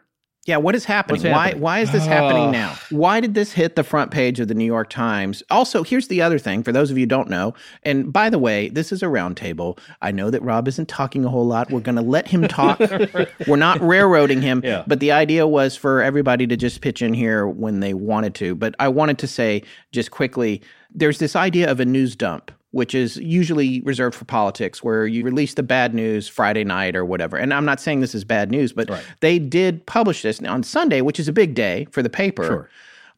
Yeah, 0.47 0.57
what 0.57 0.73
is 0.73 0.85
happening? 0.85 1.21
Why 1.31 1.53
why 1.53 1.79
is 1.81 1.91
this 1.91 2.03
happening 2.05 2.49
now? 2.49 2.75
Why 2.89 3.19
did 3.19 3.35
this 3.35 3.51
hit 3.51 3.75
the 3.75 3.83
front 3.83 4.09
page 4.09 4.39
of 4.39 4.47
the 4.47 4.55
New 4.55 4.65
York 4.65 4.89
Times? 4.89 5.43
Also, 5.51 5.83
here's 5.83 6.07
the 6.07 6.19
other 6.23 6.39
thing 6.39 6.63
for 6.63 6.71
those 6.71 6.89
of 6.89 6.97
you 6.97 7.03
who 7.03 7.07
don't 7.07 7.29
know. 7.29 7.53
And 7.83 8.11
by 8.11 8.31
the 8.31 8.39
way, 8.39 8.69
this 8.69 8.91
is 8.91 9.03
a 9.03 9.05
roundtable. 9.05 9.77
I 10.01 10.09
know 10.11 10.31
that 10.31 10.41
Rob 10.41 10.67
isn't 10.67 10.87
talking 10.89 11.23
a 11.25 11.29
whole 11.29 11.45
lot. 11.45 11.69
We're 11.69 11.79
going 11.81 11.95
to 11.95 12.01
let 12.01 12.27
him 12.27 12.47
talk. 12.47 12.79
We're 13.47 13.55
not 13.55 13.79
railroading 13.81 14.41
him, 14.41 14.61
Yeah. 14.63 14.83
but 14.87 14.99
the 14.99 15.11
idea 15.11 15.45
was 15.45 15.75
for 15.75 16.01
everybody 16.01 16.47
to 16.47 16.57
just 16.57 16.81
pitch 16.81 17.03
in 17.03 17.13
here 17.13 17.47
when 17.47 17.79
they 17.79 17.93
wanted 17.93 18.33
to. 18.35 18.55
But 18.55 18.73
I 18.79 18.87
wanted 18.87 19.19
to 19.19 19.27
say 19.27 19.61
just 19.91 20.09
quickly, 20.09 20.63
there's 20.89 21.19
this 21.19 21.35
idea 21.35 21.69
of 21.69 21.79
a 21.79 21.85
news 21.85 22.15
dump 22.15 22.51
which 22.71 22.95
is 22.95 23.17
usually 23.17 23.81
reserved 23.81 24.15
for 24.15 24.25
politics, 24.25 24.83
where 24.83 25.05
you 25.05 25.23
release 25.23 25.53
the 25.53 25.63
bad 25.63 25.93
news 25.93 26.27
Friday 26.27 26.63
night 26.63 26.95
or 26.95 27.05
whatever. 27.05 27.37
And 27.37 27.53
I'm 27.53 27.65
not 27.65 27.79
saying 27.79 27.99
this 27.99 28.15
is 28.15 28.23
bad 28.23 28.49
news, 28.49 28.73
but 28.73 28.89
Right. 28.89 29.03
they 29.19 29.39
did 29.39 29.85
publish 29.85 30.21
this 30.21 30.41
on 30.41 30.63
Sunday, 30.63 31.01
which 31.01 31.19
is 31.19 31.27
a 31.27 31.33
big 31.33 31.53
day 31.53 31.87
for 31.91 32.01
the 32.01 32.09
paper. 32.09 32.45
Sure. 32.45 32.69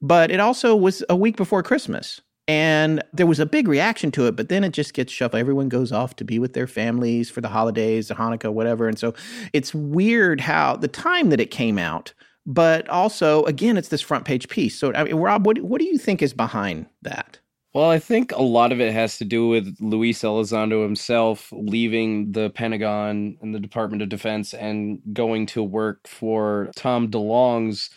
But 0.01 0.31
it 0.31 0.39
also 0.39 0.75
was 0.75 1.03
a 1.07 1.15
week 1.15 1.37
before 1.37 1.63
Christmas. 1.63 2.19
And 2.45 3.01
there 3.13 3.25
was 3.25 3.39
a 3.39 3.45
big 3.45 3.69
reaction 3.69 4.11
to 4.11 4.27
it, 4.27 4.35
but 4.35 4.49
then 4.49 4.65
it 4.65 4.73
just 4.73 4.93
gets 4.93 5.13
shoved. 5.13 5.33
Everyone 5.33 5.69
goes 5.69 5.93
off 5.93 6.17
to 6.17 6.25
be 6.25 6.39
with 6.39 6.51
their 6.53 6.67
families 6.67 7.29
for 7.29 7.39
the 7.39 7.47
holidays, 7.47 8.09
the 8.09 8.15
Hanukkah, 8.15 8.51
whatever. 8.51 8.89
And 8.89 8.99
so 8.99 9.13
it's 9.53 9.73
weird 9.73 10.41
how 10.41 10.75
the 10.75 10.89
time 10.89 11.29
that 11.29 11.39
it 11.39 11.51
came 11.51 11.77
out, 11.77 12.13
but 12.45 12.89
also, 12.89 13.45
again, 13.45 13.77
it's 13.77 13.87
this 13.87 14.01
front 14.01 14.25
page 14.25 14.49
piece. 14.49 14.77
So, 14.77 14.93
I 14.93 15.05
mean, 15.05 15.15
Rob, 15.15 15.45
what, 15.45 15.59
what 15.61 15.79
do 15.79 15.85
you 15.85 15.97
think 15.97 16.21
is 16.21 16.33
behind 16.33 16.87
that? 17.03 17.39
Well, 17.73 17.89
I 17.89 17.97
think 17.97 18.31
a 18.31 18.41
lot 18.41 18.71
of 18.71 18.79
it 18.79 18.93
has 18.93 19.17
to 19.17 19.25
do 19.25 19.47
with 19.47 19.77
Luis 19.79 20.21
Elizondo 20.21 20.83
himself 20.83 21.51
leaving 21.51 22.31
the 22.31 22.51
Pentagon 22.51 23.35
and 23.41 23.55
the 23.55 23.59
Department 23.59 24.03
of 24.03 24.09
Defense 24.09 24.53
and 24.53 24.99
going 25.11 25.47
to 25.47 25.63
work 25.63 26.07
for 26.07 26.69
Tom 26.75 27.09
DeLonge's 27.09 27.89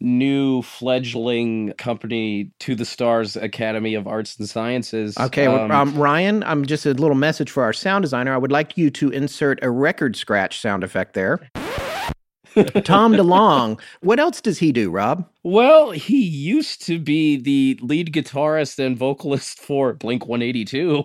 new 0.00 0.62
fledgling 0.62 1.72
company 1.74 2.50
to 2.58 2.74
the 2.74 2.84
stars 2.84 3.36
academy 3.36 3.94
of 3.94 4.08
arts 4.08 4.36
and 4.36 4.48
sciences 4.48 5.16
Okay, 5.16 5.46
um, 5.46 5.70
um, 5.70 5.94
Ryan, 5.94 6.42
I'm 6.42 6.66
just 6.66 6.84
a 6.84 6.92
little 6.92 7.14
message 7.14 7.52
for 7.52 7.62
our 7.62 7.72
sound 7.72 8.02
designer. 8.02 8.34
I 8.34 8.38
would 8.38 8.50
like 8.50 8.76
you 8.76 8.90
to 8.90 9.10
insert 9.10 9.62
a 9.62 9.70
record 9.70 10.16
scratch 10.16 10.58
sound 10.58 10.82
effect 10.82 11.14
there. 11.14 11.38
Tom 12.84 13.12
DeLonge. 13.12 13.80
What 14.00 14.18
else 14.18 14.40
does 14.40 14.58
he 14.58 14.72
do, 14.72 14.90
Rob? 14.90 15.28
Well, 15.44 15.90
he 15.90 16.22
used 16.22 16.82
to 16.86 16.98
be 16.98 17.36
the 17.36 17.78
lead 17.82 18.12
guitarist 18.12 18.78
and 18.78 18.96
vocalist 18.96 19.58
for 19.58 19.94
Blink 19.94 20.26
182. 20.26 21.04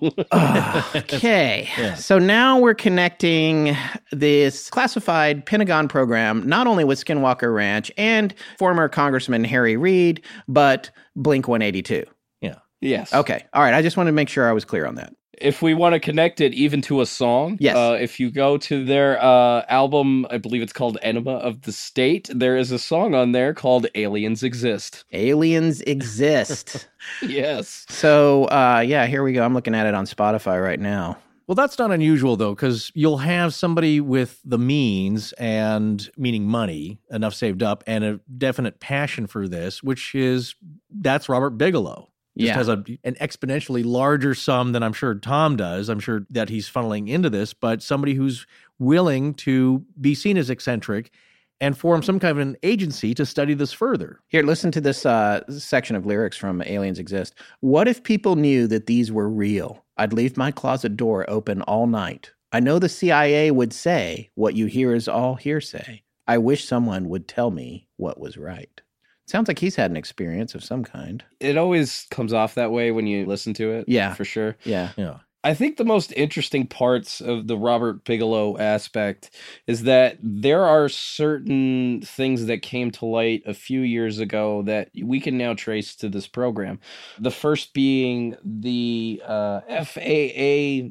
okay. 0.95 1.69
Yeah. 1.77 1.95
So 1.95 2.17
now 2.19 2.60
we're 2.60 2.73
connecting 2.73 3.75
this 4.12 4.69
classified 4.69 5.45
Pentagon 5.45 5.88
program 5.88 6.47
not 6.47 6.67
only 6.67 6.83
with 6.83 7.03
Skinwalker 7.03 7.53
Ranch 7.53 7.91
and 7.97 8.33
former 8.57 8.89
Congressman 8.89 9.43
Harry 9.43 9.77
Reid, 9.77 10.21
but 10.47 10.89
Blink 11.15 11.47
182. 11.47 12.03
Yeah. 12.41 12.55
Yes. 12.81 13.13
Okay. 13.13 13.45
All 13.53 13.62
right. 13.62 13.73
I 13.73 13.81
just 13.81 13.97
wanted 13.97 14.12
to 14.12 14.15
make 14.15 14.29
sure 14.29 14.47
I 14.49 14.53
was 14.53 14.65
clear 14.65 14.86
on 14.86 14.95
that 14.95 15.13
if 15.39 15.62
we 15.62 15.73
want 15.73 15.93
to 15.93 16.00
connect 16.00 16.41
it 16.41 16.54
even 16.54 16.82
to 16.84 17.02
a 17.02 17.06
song, 17.06 17.58
yes. 17.60 17.76
Uh, 17.76 17.97
if 18.00 18.19
you 18.19 18.32
go 18.32 18.58
to 18.58 18.84
their 18.84 19.21
uh, 19.23 19.63
album, 19.69 20.26
I 20.30 20.38
believe 20.38 20.62
it's 20.62 20.73
called 20.73 20.97
Enema 21.02 21.38
of 21.38 21.62
the 21.63 21.71
State, 21.71 22.30
there 22.34 22.58
is 22.58 22.71
a 22.71 22.80
song 22.80 23.13
on 23.13 23.32
there 23.32 23.54
called 23.54 23.88
Aliens 23.95 24.43
Exist. 24.43 25.06
Aliens 25.13 25.82
Exist. 25.82 26.88
yes. 27.21 27.86
So, 27.89 28.45
uh, 28.45 28.84
yeah, 28.86 29.06
here 29.06 29.23
we 29.23 29.34
go. 29.34 29.43
I'm 29.43 29.54
looking 29.54 29.76
at 29.76 29.86
it 29.86 29.93
on 29.93 30.06
Spotify 30.06 30.62
right 30.62 30.80
now. 30.80 31.17
Well, 31.47 31.56
that's 31.56 31.80
not 31.80 31.91
unusual 31.91 32.36
though, 32.36 32.54
because 32.54 32.91
you'll 32.93 33.19
have 33.19 33.54
somebody 33.54 34.02
with 34.02 34.41
the 34.43 34.58
means 34.58 35.32
and 35.34 36.10
meaning 36.17 36.45
money, 36.45 37.00
enough 37.10 37.34
saved 37.34 37.63
up, 37.63 37.86
and 37.88 38.04
a 38.04 38.19
definite 38.38 38.82
passion 38.82 39.28
for 39.28 39.47
this, 39.47 39.82
which 39.82 40.13
is 40.13 40.56
that's 40.91 41.30
Robert 41.30 41.52
Bigelow 41.52 42.10
just 42.38 42.47
yeah. 42.47 42.56
has 42.56 42.69
a, 42.69 42.84
an 43.04 43.15
exponentially 43.15 43.84
larger 43.86 44.34
sum 44.36 44.71
than 44.71 44.84
I'm 44.84 44.93
sure 44.93 45.15
Tom 45.15 45.56
does. 45.56 45.89
I'm 45.89 46.00
sure 46.00 46.26
that 46.30 46.50
he's 46.50 46.69
funneling 46.69 47.10
into 47.10 47.30
this, 47.30 47.54
but 47.54 47.82
somebody 47.82 48.13
who's 48.13 48.45
willing 48.80 49.34
to 49.36 49.84
be 50.00 50.13
seen 50.15 50.38
as 50.38 50.50
eccentric 50.50 51.12
and 51.60 51.78
form 51.78 52.04
some 52.04 52.19
kind 52.19 52.32
of 52.32 52.38
an 52.38 52.56
agency 52.63 53.13
to 53.15 53.26
study 53.26 53.54
this 53.54 53.73
further. 53.73 54.19
Here, 54.28 54.43
listen 54.43 54.71
to 54.71 54.82
this 54.82 55.06
uh, 55.06 55.41
section 55.52 55.95
of 55.95 56.06
lyrics 56.06 56.38
from 56.38 56.62
Aliens 56.62 57.00
Exist. 57.00 57.36
What 57.62 57.88
if 57.88 58.04
people 58.04 58.36
knew 58.36 58.67
that 58.67 58.86
these 58.86 59.12
were 59.12 59.30
real? 59.30 59.84
I'd 59.97 60.13
leave 60.13 60.38
my 60.38 60.52
closet 60.52 60.95
door 60.95 61.28
open 61.30 61.63
all 61.63 61.88
night. 61.88 62.32
I 62.52 62.60
know 62.60 62.80
the 62.80 62.89
CIA 62.89 63.52
would 63.52 63.73
say 63.73 64.30
what 64.36 64.56
you 64.56 64.67
hear 64.67 64.93
is 64.93 65.08
all 65.08 65.36
hearsay. 65.36 66.04
I 66.28 66.38
wish 66.38 66.65
someone 66.65 67.10
would 67.10 67.28
tell 67.28 67.52
me 67.52 67.88
what 67.97 68.19
was 68.19 68.38
right. 68.38 68.82
Sounds 69.27 69.47
like 69.49 69.59
he's 69.59 69.75
had 69.75 69.91
an 69.91 69.97
experience 69.97 70.55
of 70.55 70.63
some 70.63 70.83
kind. 70.83 71.23
It 71.39 71.57
always 71.57 72.07
comes 72.09 72.31
off 72.31 72.55
that 72.55 72.71
way 72.71 72.91
when 72.91 73.07
you 73.07 73.25
listen 73.25 73.53
to 73.55 73.71
it. 73.71 73.85
Yeah. 73.87 74.13
For 74.13 74.23
sure. 74.23 74.55
Yeah. 74.63 74.91
Yeah. 74.95 75.17
I 75.43 75.53
think 75.53 75.77
the 75.77 75.85
most 75.85 76.11
interesting 76.13 76.67
parts 76.67 77.21
of 77.21 77.47
the 77.47 77.57
Robert 77.57 78.03
Bigelow 78.03 78.57
aspect 78.57 79.29
is 79.65 79.83
that 79.83 80.17
there 80.21 80.65
are 80.65 80.89
certain 80.89 82.01
things 82.01 82.47
that 82.47 82.61
came 82.61 82.91
to 82.91 83.05
light 83.05 83.43
a 83.45 83.53
few 83.53 83.81
years 83.81 84.19
ago 84.19 84.63
that 84.63 84.89
we 85.01 85.19
can 85.21 85.37
now 85.37 85.53
trace 85.53 85.95
to 85.97 86.09
this 86.09 86.27
program. 86.27 86.79
The 87.19 87.31
first 87.31 87.73
being 87.73 88.35
the 88.43 89.21
uh, 89.25 89.61
FAA 89.85 90.89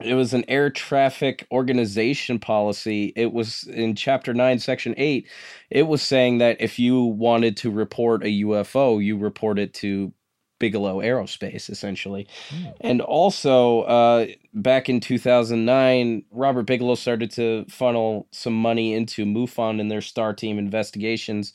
it 0.00 0.14
was 0.14 0.34
an 0.34 0.44
air 0.48 0.68
traffic 0.68 1.46
organization 1.50 2.38
policy. 2.38 3.12
It 3.16 3.32
was 3.32 3.64
in 3.64 3.94
chapter 3.94 4.34
9 4.34 4.58
section 4.58 4.94
8. 4.96 5.26
It 5.70 5.82
was 5.84 6.02
saying 6.02 6.38
that 6.38 6.60
if 6.60 6.78
you 6.78 7.02
wanted 7.02 7.56
to 7.58 7.70
report 7.70 8.22
a 8.22 8.42
UFO, 8.42 9.02
you 9.02 9.16
report 9.16 9.58
it 9.58 9.72
to 9.74 10.12
Bigelow 10.58 11.00
Aerospace 11.00 11.70
essentially. 11.70 12.26
Mm. 12.50 12.74
And 12.80 13.00
also 13.00 13.82
uh, 13.82 14.26
back 14.56 14.88
in 14.88 15.00
2009, 15.00 16.24
Robert 16.30 16.64
Bigelow 16.64 16.94
started 16.94 17.30
to 17.32 17.66
funnel 17.68 18.26
some 18.32 18.54
money 18.54 18.94
into 18.94 19.26
MUFON 19.26 19.80
and 19.80 19.90
their 19.90 20.00
Star 20.00 20.32
Team 20.32 20.58
investigations 20.58 21.52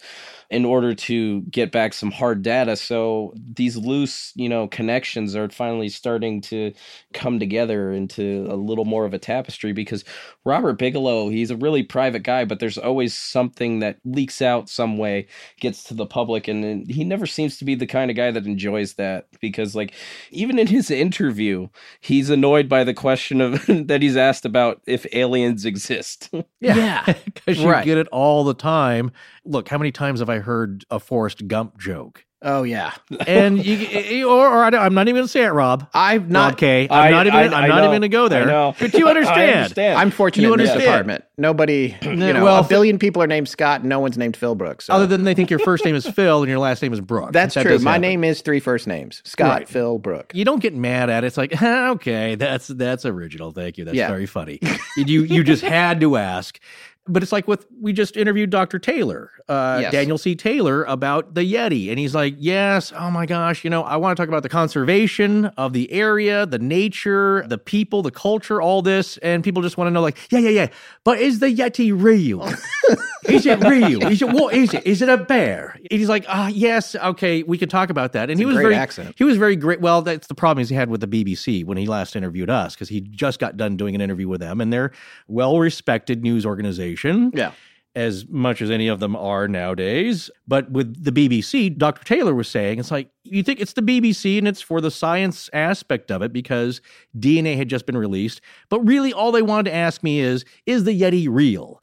in 0.51 0.65
order 0.65 0.93
to 0.93 1.41
get 1.43 1.71
back 1.71 1.93
some 1.93 2.11
hard 2.11 2.43
data. 2.43 2.75
So 2.75 3.33
these 3.55 3.75
loose, 3.75 4.31
you 4.35 4.47
know, 4.47 4.67
connections 4.67 5.35
are 5.35 5.49
finally 5.49 5.89
starting 5.89 6.41
to 6.41 6.73
come 7.13 7.39
together 7.39 7.91
into 7.91 8.47
a 8.49 8.55
little 8.55 8.85
more 8.85 9.05
of 9.05 9.13
a 9.13 9.19
tapestry 9.19 9.73
because 9.73 10.03
Robert 10.45 10.73
Bigelow, 10.73 11.29
he's 11.29 11.51
a 11.51 11.57
really 11.57 11.83
private 11.83 12.23
guy, 12.23 12.45
but 12.45 12.59
there's 12.59 12.77
always 12.77 13.17
something 13.17 13.79
that 13.79 13.97
leaks 14.05 14.41
out 14.41 14.69
some 14.69 14.97
way, 14.97 15.27
gets 15.59 15.83
to 15.85 15.93
the 15.93 16.05
public, 16.05 16.47
and 16.47 16.89
he 16.91 17.03
never 17.03 17.25
seems 17.25 17.57
to 17.57 17.65
be 17.65 17.73
the 17.73 17.87
kind 17.87 18.11
of 18.11 18.17
guy 18.17 18.29
that 18.29 18.45
enjoys 18.45 18.93
that 18.95 19.27
because, 19.39 19.75
like, 19.75 19.93
even 20.31 20.59
in 20.59 20.67
his 20.67 20.91
interview, 20.91 21.67
he's 22.01 22.29
annoyed 22.29 22.67
by 22.69 22.83
the 22.83 22.90
question 22.93 23.41
of 23.41 23.65
that 23.67 24.01
he's 24.01 24.17
asked 24.17 24.45
about 24.45 24.81
if 24.85 25.05
aliens 25.13 25.65
exist. 25.65 26.29
yeah, 26.59 27.13
because 27.25 27.59
you 27.61 27.69
right. 27.69 27.85
get 27.85 27.97
it 27.97 28.07
all 28.07 28.43
the 28.43 28.53
time. 28.53 29.11
Look, 29.45 29.69
how 29.69 29.77
many 29.77 29.91
times 29.91 30.19
have 30.19 30.29
I 30.29 30.39
heard 30.39 30.85
a 30.89 30.99
Forrest 30.99 31.47
Gump 31.47 31.79
joke? 31.79 32.25
Oh 32.43 32.63
yeah, 32.63 32.93
and 33.27 33.63
you, 33.63 34.27
or, 34.27 34.47
or 34.47 34.63
I 34.63 34.85
am 34.85 34.95
not 34.95 35.07
even 35.07 35.17
going 35.17 35.25
to 35.25 35.27
say 35.27 35.43
it, 35.43 35.49
Rob. 35.49 35.87
I've 35.93 36.27
not. 36.27 36.53
Okay, 36.53 36.87
I'm 36.89 37.07
I, 37.07 37.09
not 37.11 37.27
even. 37.27 37.53
I, 37.53 37.63
am 37.63 37.69
not 37.69 37.77
even 37.79 37.91
going 37.91 38.01
to 38.01 38.09
go 38.09 38.27
there. 38.29 38.47
But 38.79 38.95
you 38.95 39.07
understand. 39.09 39.57
understand. 39.57 39.99
I'm 39.99 40.09
fortunate 40.09 40.47
you 40.47 40.53
in 40.53 40.57
this 40.57 40.73
department. 40.73 41.23
Nobody, 41.37 41.95
you 42.01 42.15
know, 42.15 42.43
well, 42.43 42.63
a 42.63 42.67
billion 42.67 42.97
people 42.97 43.21
are 43.21 43.27
named 43.27 43.47
Scott. 43.47 43.83
No 43.83 43.99
one's 43.99 44.17
named 44.17 44.35
Phil 44.35 44.55
Brooks. 44.55 44.85
So. 44.85 44.93
Other 44.93 45.05
than 45.05 45.23
they 45.23 45.35
think 45.35 45.51
your 45.51 45.59
first 45.59 45.85
name 45.85 45.93
is 45.93 46.07
Phil 46.07 46.41
and 46.41 46.49
your 46.49 46.57
last 46.57 46.81
name 46.81 46.93
is 46.93 46.99
Brooks. 46.99 47.33
That's 47.33 47.53
that 47.53 47.61
true. 47.61 47.77
My 47.77 47.91
happen. 47.91 48.01
name 48.01 48.23
is 48.23 48.41
three 48.41 48.59
first 48.59 48.87
names: 48.87 49.21
Scott, 49.23 49.59
right. 49.59 49.69
Phil, 49.69 49.99
Brooke. 49.99 50.31
You 50.33 50.43
don't 50.43 50.61
get 50.61 50.73
mad 50.73 51.11
at 51.11 51.23
it. 51.23 51.27
It's 51.27 51.37
like, 51.37 51.61
okay, 51.63 52.33
that's 52.33 52.69
that's 52.69 53.05
original. 53.05 53.51
Thank 53.51 53.77
you. 53.77 53.85
That's 53.85 53.95
yeah. 53.95 54.07
very 54.07 54.25
funny. 54.25 54.59
you 54.97 55.23
you 55.23 55.43
just 55.43 55.61
had 55.61 56.01
to 56.01 56.17
ask. 56.17 56.59
But 57.07 57.23
it's 57.23 57.31
like 57.31 57.47
with 57.47 57.65
we 57.81 57.93
just 57.93 58.15
interviewed 58.15 58.51
Dr. 58.51 58.77
Taylor, 58.77 59.31
uh, 59.49 59.79
yes. 59.81 59.91
Daniel 59.91 60.19
C. 60.19 60.35
Taylor, 60.35 60.83
about 60.83 61.33
the 61.33 61.41
Yeti, 61.41 61.89
and 61.89 61.97
he's 61.97 62.13
like, 62.13 62.35
"Yes, 62.37 62.93
oh 62.95 63.09
my 63.09 63.25
gosh, 63.25 63.63
you 63.63 63.71
know, 63.71 63.81
I 63.81 63.95
want 63.97 64.15
to 64.15 64.21
talk 64.21 64.27
about 64.27 64.43
the 64.43 64.49
conservation 64.49 65.45
of 65.57 65.73
the 65.73 65.91
area, 65.91 66.45
the 66.45 66.59
nature, 66.59 67.43
the 67.47 67.57
people, 67.57 68.03
the 68.03 68.11
culture, 68.11 68.61
all 68.61 68.83
this." 68.83 69.17
And 69.17 69.43
people 69.43 69.63
just 69.63 69.77
want 69.77 69.87
to 69.87 69.91
know, 69.91 70.01
like, 70.01 70.31
"Yeah, 70.31 70.39
yeah, 70.39 70.49
yeah, 70.49 70.67
but 71.03 71.17
is 71.17 71.39
the 71.39 71.47
Yeti 71.47 71.91
real? 71.91 72.47
is 73.23 73.47
it 73.47 73.63
real? 73.63 74.03
Is 74.11 74.21
it 74.21 74.29
what 74.29 74.53
is 74.53 74.73
it? 74.73 74.85
Is 74.85 75.01
it 75.01 75.09
a 75.09 75.17
bear?" 75.17 75.79
And 75.89 75.99
he's 75.99 76.09
like, 76.09 76.25
"Ah, 76.27 76.49
yes, 76.49 76.93
okay, 76.93 77.41
we 77.41 77.57
can 77.57 77.67
talk 77.67 77.89
about 77.89 78.13
that." 78.13 78.29
And 78.29 78.33
it's 78.33 78.39
he 78.39 78.45
was 78.45 78.57
very 78.57 78.75
accent. 78.75 79.15
he 79.17 79.23
was 79.23 79.37
very 79.37 79.55
great. 79.55 79.81
Well, 79.81 80.03
that's 80.03 80.27
the 80.27 80.35
problem 80.35 80.63
he 80.67 80.75
had 80.75 80.89
with 80.89 81.01
the 81.01 81.07
BBC 81.07 81.65
when 81.65 81.79
he 81.79 81.87
last 81.87 82.15
interviewed 82.15 82.51
us 82.51 82.75
because 82.75 82.89
he 82.89 83.01
just 83.01 83.39
got 83.39 83.57
done 83.57 83.75
doing 83.75 83.95
an 83.95 84.01
interview 84.01 84.27
with 84.27 84.39
them, 84.39 84.61
and 84.61 84.71
they're 84.71 84.91
well 85.27 85.57
respected 85.57 86.21
news 86.21 86.45
organization 86.45 86.90
yeah. 87.33 87.51
As 87.93 88.25
much 88.29 88.61
as 88.61 88.71
any 88.71 88.87
of 88.87 89.01
them 89.01 89.17
are 89.17 89.49
nowadays. 89.49 90.31
But 90.47 90.71
with 90.71 91.03
the 91.03 91.11
BBC, 91.11 91.77
Dr. 91.77 92.05
Taylor 92.05 92.33
was 92.33 92.47
saying, 92.47 92.79
it's 92.79 92.89
like, 92.89 93.09
you 93.25 93.43
think 93.43 93.59
it's 93.59 93.73
the 93.73 93.81
BBC 93.81 94.37
and 94.37 94.47
it's 94.47 94.61
for 94.61 94.79
the 94.79 94.89
science 94.89 95.49
aspect 95.51 96.09
of 96.09 96.21
it 96.21 96.31
because 96.31 96.79
DNA 97.19 97.57
had 97.57 97.67
just 97.67 97.85
been 97.85 97.97
released. 97.97 98.39
But 98.69 98.79
really, 98.87 99.11
all 99.11 99.33
they 99.33 99.41
wanted 99.41 99.71
to 99.71 99.75
ask 99.75 100.03
me 100.03 100.21
is, 100.21 100.45
is 100.65 100.85
the 100.85 100.97
Yeti 100.97 101.27
real? 101.29 101.80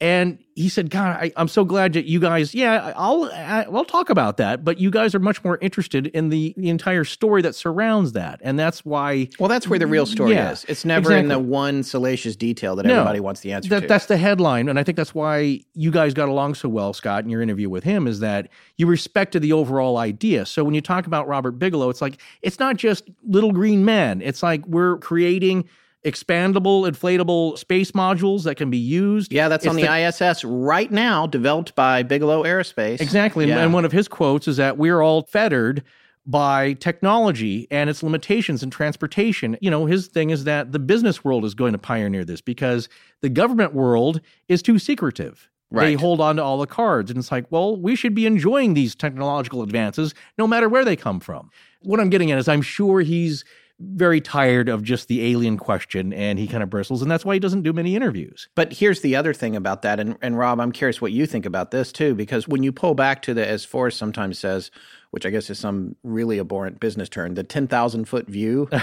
And 0.00 0.38
he 0.54 0.68
said, 0.68 0.90
God, 0.90 1.16
I, 1.20 1.32
am 1.36 1.48
so 1.48 1.64
glad 1.64 1.94
that 1.94 2.04
you 2.04 2.20
guys, 2.20 2.54
yeah, 2.54 2.92
I'll, 2.94 3.24
I, 3.34 3.66
will 3.68 3.84
talk 3.84 4.10
about 4.10 4.36
that, 4.36 4.64
but 4.64 4.78
you 4.78 4.92
guys 4.92 5.12
are 5.12 5.18
much 5.18 5.42
more 5.42 5.58
interested 5.60 6.06
in 6.08 6.28
the, 6.28 6.54
the, 6.56 6.68
entire 6.68 7.02
story 7.02 7.42
that 7.42 7.56
surrounds 7.56 8.12
that. 8.12 8.40
And 8.44 8.56
that's 8.56 8.84
why. 8.84 9.28
Well, 9.40 9.48
that's 9.48 9.66
where 9.66 9.78
the 9.78 9.88
real 9.88 10.06
story 10.06 10.34
yeah, 10.34 10.52
is. 10.52 10.64
It's 10.66 10.84
never 10.84 11.10
exactly. 11.10 11.20
in 11.22 11.28
the 11.28 11.40
one 11.40 11.82
salacious 11.82 12.36
detail 12.36 12.76
that 12.76 12.86
no, 12.86 12.94
everybody 12.94 13.18
wants 13.18 13.40
the 13.40 13.52
answer 13.52 13.68
that, 13.70 13.80
to. 13.80 13.86
That's 13.88 14.06
the 14.06 14.16
headline. 14.16 14.68
And 14.68 14.78
I 14.78 14.84
think 14.84 14.94
that's 14.94 15.16
why 15.16 15.62
you 15.74 15.90
guys 15.90 16.14
got 16.14 16.28
along 16.28 16.54
so 16.54 16.68
well, 16.68 16.92
Scott, 16.92 17.24
in 17.24 17.30
your 17.30 17.42
interview 17.42 17.68
with 17.68 17.82
him, 17.82 18.06
is 18.06 18.20
that 18.20 18.50
you 18.76 18.86
respected 18.86 19.42
the 19.42 19.52
overall 19.52 19.96
idea. 19.96 20.46
So 20.46 20.62
when 20.62 20.74
you 20.74 20.80
talk 20.80 21.08
about 21.08 21.26
Robert 21.26 21.52
Bigelow, 21.58 21.90
it's 21.90 22.00
like, 22.00 22.20
it's 22.42 22.60
not 22.60 22.76
just 22.76 23.10
little 23.26 23.50
green 23.50 23.84
men. 23.84 24.22
It's 24.22 24.44
like 24.44 24.64
we're 24.64 24.98
creating 24.98 25.68
expandable, 26.04 26.88
inflatable 26.88 27.58
space 27.58 27.92
modules 27.92 28.44
that 28.44 28.54
can 28.54 28.70
be 28.70 28.78
used. 28.78 29.32
Yeah, 29.32 29.48
that's 29.48 29.64
it's 29.64 29.70
on 29.70 29.76
the, 29.76 29.82
the, 29.82 30.08
ISS 30.08 30.44
right 30.44 30.90
now, 30.90 31.26
developed 31.26 31.74
by 31.74 32.02
Bigelow 32.02 32.44
Aerospace. 32.44 33.00
Exactly. 33.00 33.48
Yeah. 33.48 33.58
And 33.58 33.72
one 33.72 33.84
of 33.84 33.92
his 33.92 34.08
quotes 34.08 34.48
is 34.48 34.56
that 34.58 34.78
we're 34.78 35.02
all 35.02 35.22
fettered 35.22 35.82
by 36.28 36.74
technology 36.74 37.66
and 37.70 37.88
its 37.88 38.02
limitations 38.02 38.62
in 38.62 38.70
transportation. 38.70 39.56
You 39.60 39.70
know, 39.70 39.86
his 39.86 40.08
thing 40.08 40.30
is 40.30 40.44
that 40.44 40.72
the 40.72 40.78
business 40.78 41.24
world 41.24 41.44
is 41.44 41.54
going 41.54 41.72
to 41.72 41.78
pioneer 41.78 42.24
this 42.24 42.42
because 42.42 42.88
the 43.22 43.30
government 43.30 43.74
world 43.74 44.20
is 44.46 44.62
too 44.62 44.78
secretive. 44.78 45.48
Right. 45.70 45.84
They 45.86 45.94
hold 45.94 46.20
on 46.20 46.36
to 46.36 46.42
all 46.42 46.58
the 46.58 46.66
cards. 46.66 47.10
And 47.10 47.18
it's 47.18 47.32
like, 47.32 47.46
well, 47.50 47.76
we 47.76 47.94
should 47.96 48.14
be 48.14 48.24
enjoying 48.26 48.74
these 48.74 48.94
technological 48.94 49.62
advances 49.62 50.14
no 50.38 50.46
matter 50.46 50.68
where 50.68 50.84
they 50.84 50.96
come 50.96 51.20
from. 51.20 51.50
What 51.80 52.00
I'm 52.00 52.10
getting 52.10 52.30
at 52.30 52.38
is 52.38 52.48
I'm 52.48 52.62
sure 52.62 53.00
he's 53.00 53.44
very 53.80 54.20
tired 54.20 54.68
of 54.68 54.82
just 54.82 55.06
the 55.06 55.24
alien 55.24 55.56
question 55.56 56.12
and 56.12 56.38
he 56.38 56.48
kind 56.48 56.62
of 56.62 56.70
bristles 56.70 57.00
and 57.00 57.10
that's 57.10 57.24
why 57.24 57.34
he 57.34 57.40
doesn't 57.40 57.62
do 57.62 57.72
many 57.72 57.94
interviews. 57.94 58.48
But 58.54 58.72
here's 58.72 59.02
the 59.02 59.14
other 59.14 59.32
thing 59.32 59.54
about 59.54 59.82
that, 59.82 60.00
and, 60.00 60.16
and 60.20 60.36
Rob, 60.36 60.60
I'm 60.60 60.72
curious 60.72 61.00
what 61.00 61.12
you 61.12 61.26
think 61.26 61.46
about 61.46 61.70
this 61.70 61.92
too, 61.92 62.14
because 62.14 62.48
when 62.48 62.62
you 62.62 62.72
pull 62.72 62.94
back 62.94 63.22
to 63.22 63.34
the, 63.34 63.46
as 63.46 63.64
Forrest 63.64 63.98
sometimes 63.98 64.38
says, 64.38 64.70
which 65.10 65.24
I 65.24 65.30
guess 65.30 65.48
is 65.48 65.58
some 65.58 65.96
really 66.02 66.38
abhorrent 66.38 66.80
business 66.80 67.08
term, 67.08 67.34
the 67.34 67.44
10,000 67.44 68.04
foot 68.06 68.26
view. 68.26 68.68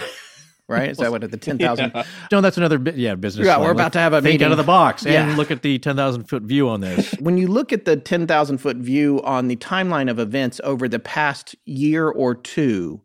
right? 0.68 0.90
Is 0.90 0.98
that 0.98 1.12
what 1.12 1.30
the 1.30 1.38
10,000? 1.38 1.92
Yeah. 1.94 2.04
No, 2.32 2.42
that's 2.42 2.58
another 2.58 2.80
bi- 2.80 2.94
yeah 2.96 3.16
business. 3.16 3.46
Yeah, 3.46 3.56
slang. 3.56 3.66
we're 3.66 3.72
about 3.72 3.94
to 3.94 4.00
have 4.00 4.14
a 4.14 4.22
think 4.22 4.36
meeting. 4.36 4.46
out 4.46 4.52
of 4.52 4.58
the 4.58 4.64
box 4.64 5.06
and 5.06 5.38
look 5.38 5.52
at 5.52 5.62
the 5.62 5.78
ten 5.80 5.96
thousand 5.96 6.24
foot 6.24 6.44
view 6.44 6.70
on 6.70 6.82
this. 6.82 7.14
when 7.20 7.38
you 7.38 7.48
look 7.48 7.72
at 7.72 7.86
the 7.86 7.98
10,000 7.98 8.58
foot 8.58 8.78
view 8.78 9.22
on 9.24 9.48
the 9.48 9.56
timeline 9.58 10.10
of 10.10 10.20
events 10.20 10.60
over 10.64 10.88
the 10.88 11.00
past 11.00 11.56
year 11.66 12.10
or 12.10 12.34
two, 12.34 13.02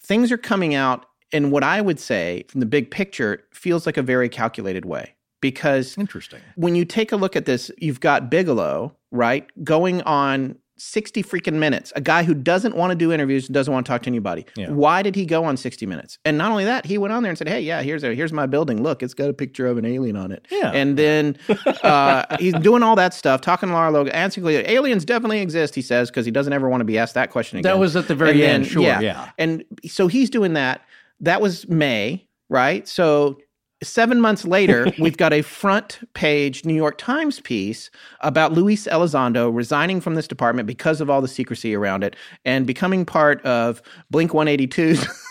things 0.00 0.32
are 0.32 0.38
coming 0.38 0.74
out 0.74 1.06
in 1.32 1.50
what 1.50 1.62
I 1.64 1.80
would 1.80 1.98
say, 2.00 2.44
from 2.48 2.60
the 2.60 2.66
big 2.66 2.90
picture, 2.90 3.44
feels 3.52 3.86
like 3.86 3.96
a 3.96 4.02
very 4.02 4.28
calculated 4.28 4.84
way. 4.84 5.14
Because 5.40 5.96
Interesting. 5.98 6.40
when 6.56 6.74
you 6.74 6.84
take 6.84 7.12
a 7.12 7.16
look 7.16 7.36
at 7.36 7.44
this, 7.44 7.70
you've 7.78 8.00
got 8.00 8.30
Bigelow, 8.30 8.96
right, 9.12 9.46
going 9.64 10.00
on 10.02 10.56
60 10.78 11.22
freaking 11.22 11.54
minutes, 11.54 11.92
a 11.96 12.00
guy 12.00 12.22
who 12.22 12.34
doesn't 12.34 12.74
want 12.76 12.90
to 12.90 12.94
do 12.96 13.10
interviews, 13.12 13.48
doesn't 13.48 13.72
want 13.72 13.86
to 13.86 13.90
talk 13.92 14.02
to 14.02 14.08
anybody. 14.08 14.44
Yeah. 14.56 14.70
Why 14.70 15.02
did 15.02 15.14
he 15.14 15.24
go 15.24 15.44
on 15.44 15.56
60 15.56 15.86
minutes? 15.86 16.18
And 16.24 16.36
not 16.36 16.50
only 16.50 16.64
that, 16.64 16.84
he 16.84 16.98
went 16.98 17.12
on 17.12 17.22
there 17.22 17.30
and 17.30 17.38
said, 17.38 17.48
Hey, 17.48 17.60
yeah, 17.60 17.80
here's 17.82 18.02
a, 18.04 18.14
here's 18.14 18.32
my 18.32 18.46
building. 18.46 18.82
Look, 18.82 19.02
it's 19.02 19.14
got 19.14 19.30
a 19.30 19.32
picture 19.32 19.66
of 19.66 19.78
an 19.78 19.84
alien 19.86 20.16
on 20.16 20.32
it. 20.32 20.46
Yeah. 20.50 20.70
And 20.72 20.98
then 20.98 21.38
uh, 21.82 22.36
he's 22.38 22.52
doing 22.54 22.82
all 22.82 22.96
that 22.96 23.14
stuff, 23.14 23.40
talking 23.40 23.68
to 23.70 23.74
Lara 23.74 23.90
Logan, 23.90 24.12
answering 24.12 24.46
aliens 24.48 25.04
definitely 25.04 25.40
exist, 25.40 25.74
he 25.74 25.82
says, 25.82 26.10
because 26.10 26.26
he 26.26 26.32
doesn't 26.32 26.52
ever 26.52 26.68
want 26.68 26.82
to 26.82 26.86
be 26.86 26.98
asked 26.98 27.14
that 27.14 27.30
question 27.30 27.58
again. 27.58 27.72
That 27.72 27.78
was 27.78 27.96
at 27.96 28.08
the 28.08 28.14
very 28.14 28.32
And 28.32 28.40
then- 28.40 28.54
end, 28.56 28.66
sure, 28.66 28.82
yeah. 28.82 29.30
And 29.38 29.64
so 29.86 30.08
he's 30.08 30.28
doing 30.28 30.54
that. 30.54 30.82
That 31.20 31.40
was 31.40 31.68
May, 31.68 32.26
right? 32.48 32.86
So 32.86 33.38
seven 33.82 34.20
months 34.20 34.44
later, 34.44 34.86
we've 34.98 35.16
got 35.16 35.32
a 35.32 35.42
front 35.42 36.00
page 36.14 36.64
New 36.64 36.74
York 36.74 36.98
Times 36.98 37.40
piece 37.40 37.90
about 38.20 38.52
Luis 38.52 38.86
Elizondo 38.86 39.54
resigning 39.54 40.00
from 40.00 40.14
this 40.14 40.28
department 40.28 40.66
because 40.66 41.00
of 41.00 41.10
all 41.10 41.20
the 41.20 41.28
secrecy 41.28 41.74
around 41.74 42.04
it 42.04 42.16
and 42.44 42.66
becoming 42.66 43.04
part 43.04 43.44
of 43.44 43.82
Blink 44.10 44.32
182's. 44.32 45.06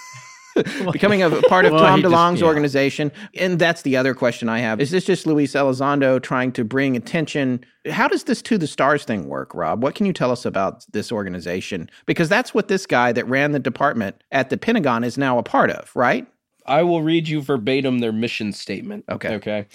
becoming 0.91 1.21
a 1.21 1.29
part 1.43 1.65
of 1.65 1.73
Well, 1.73 1.81
Tom 1.83 1.97
he 1.97 2.03
just- 2.03 2.13
DeLonge's 2.13 2.41
yeah. 2.41 2.47
organization. 2.47 3.11
And 3.35 3.59
that's 3.59 3.81
the 3.83 3.97
other 3.97 4.13
question 4.13 4.49
I 4.49 4.59
have. 4.59 4.79
Is 4.79 4.91
this 4.91 5.05
just 5.05 5.27
Luis 5.27 5.53
Elizondo 5.53 6.21
trying 6.21 6.51
to 6.53 6.63
bring 6.63 6.95
attention? 6.95 7.63
How 7.89 8.07
does 8.07 8.23
this 8.23 8.41
To 8.43 8.57
the 8.57 8.67
Stars 8.67 9.03
thing 9.03 9.27
work, 9.27 9.53
Rob? 9.53 9.83
What 9.83 9.95
can 9.95 10.05
you 10.05 10.13
tell 10.13 10.31
us 10.31 10.45
about 10.45 10.85
this 10.91 11.11
organization? 11.11 11.89
Because 12.05 12.29
that's 12.29 12.53
what 12.53 12.67
this 12.67 12.85
guy 12.85 13.11
that 13.11 13.27
ran 13.27 13.51
the 13.51 13.59
department 13.59 14.23
at 14.31 14.49
the 14.49 14.57
Pentagon 14.57 15.03
is 15.03 15.17
now 15.17 15.37
a 15.37 15.43
part 15.43 15.69
of, 15.71 15.91
right? 15.95 16.25
I 16.67 16.81
will 16.81 17.03
read 17.03 17.27
you 17.27 17.41
verbatim 17.41 17.99
their 17.99 18.11
mission 18.13 18.51
statement. 18.51 19.05
Okay. 19.09 19.35
Okay. 19.35 19.67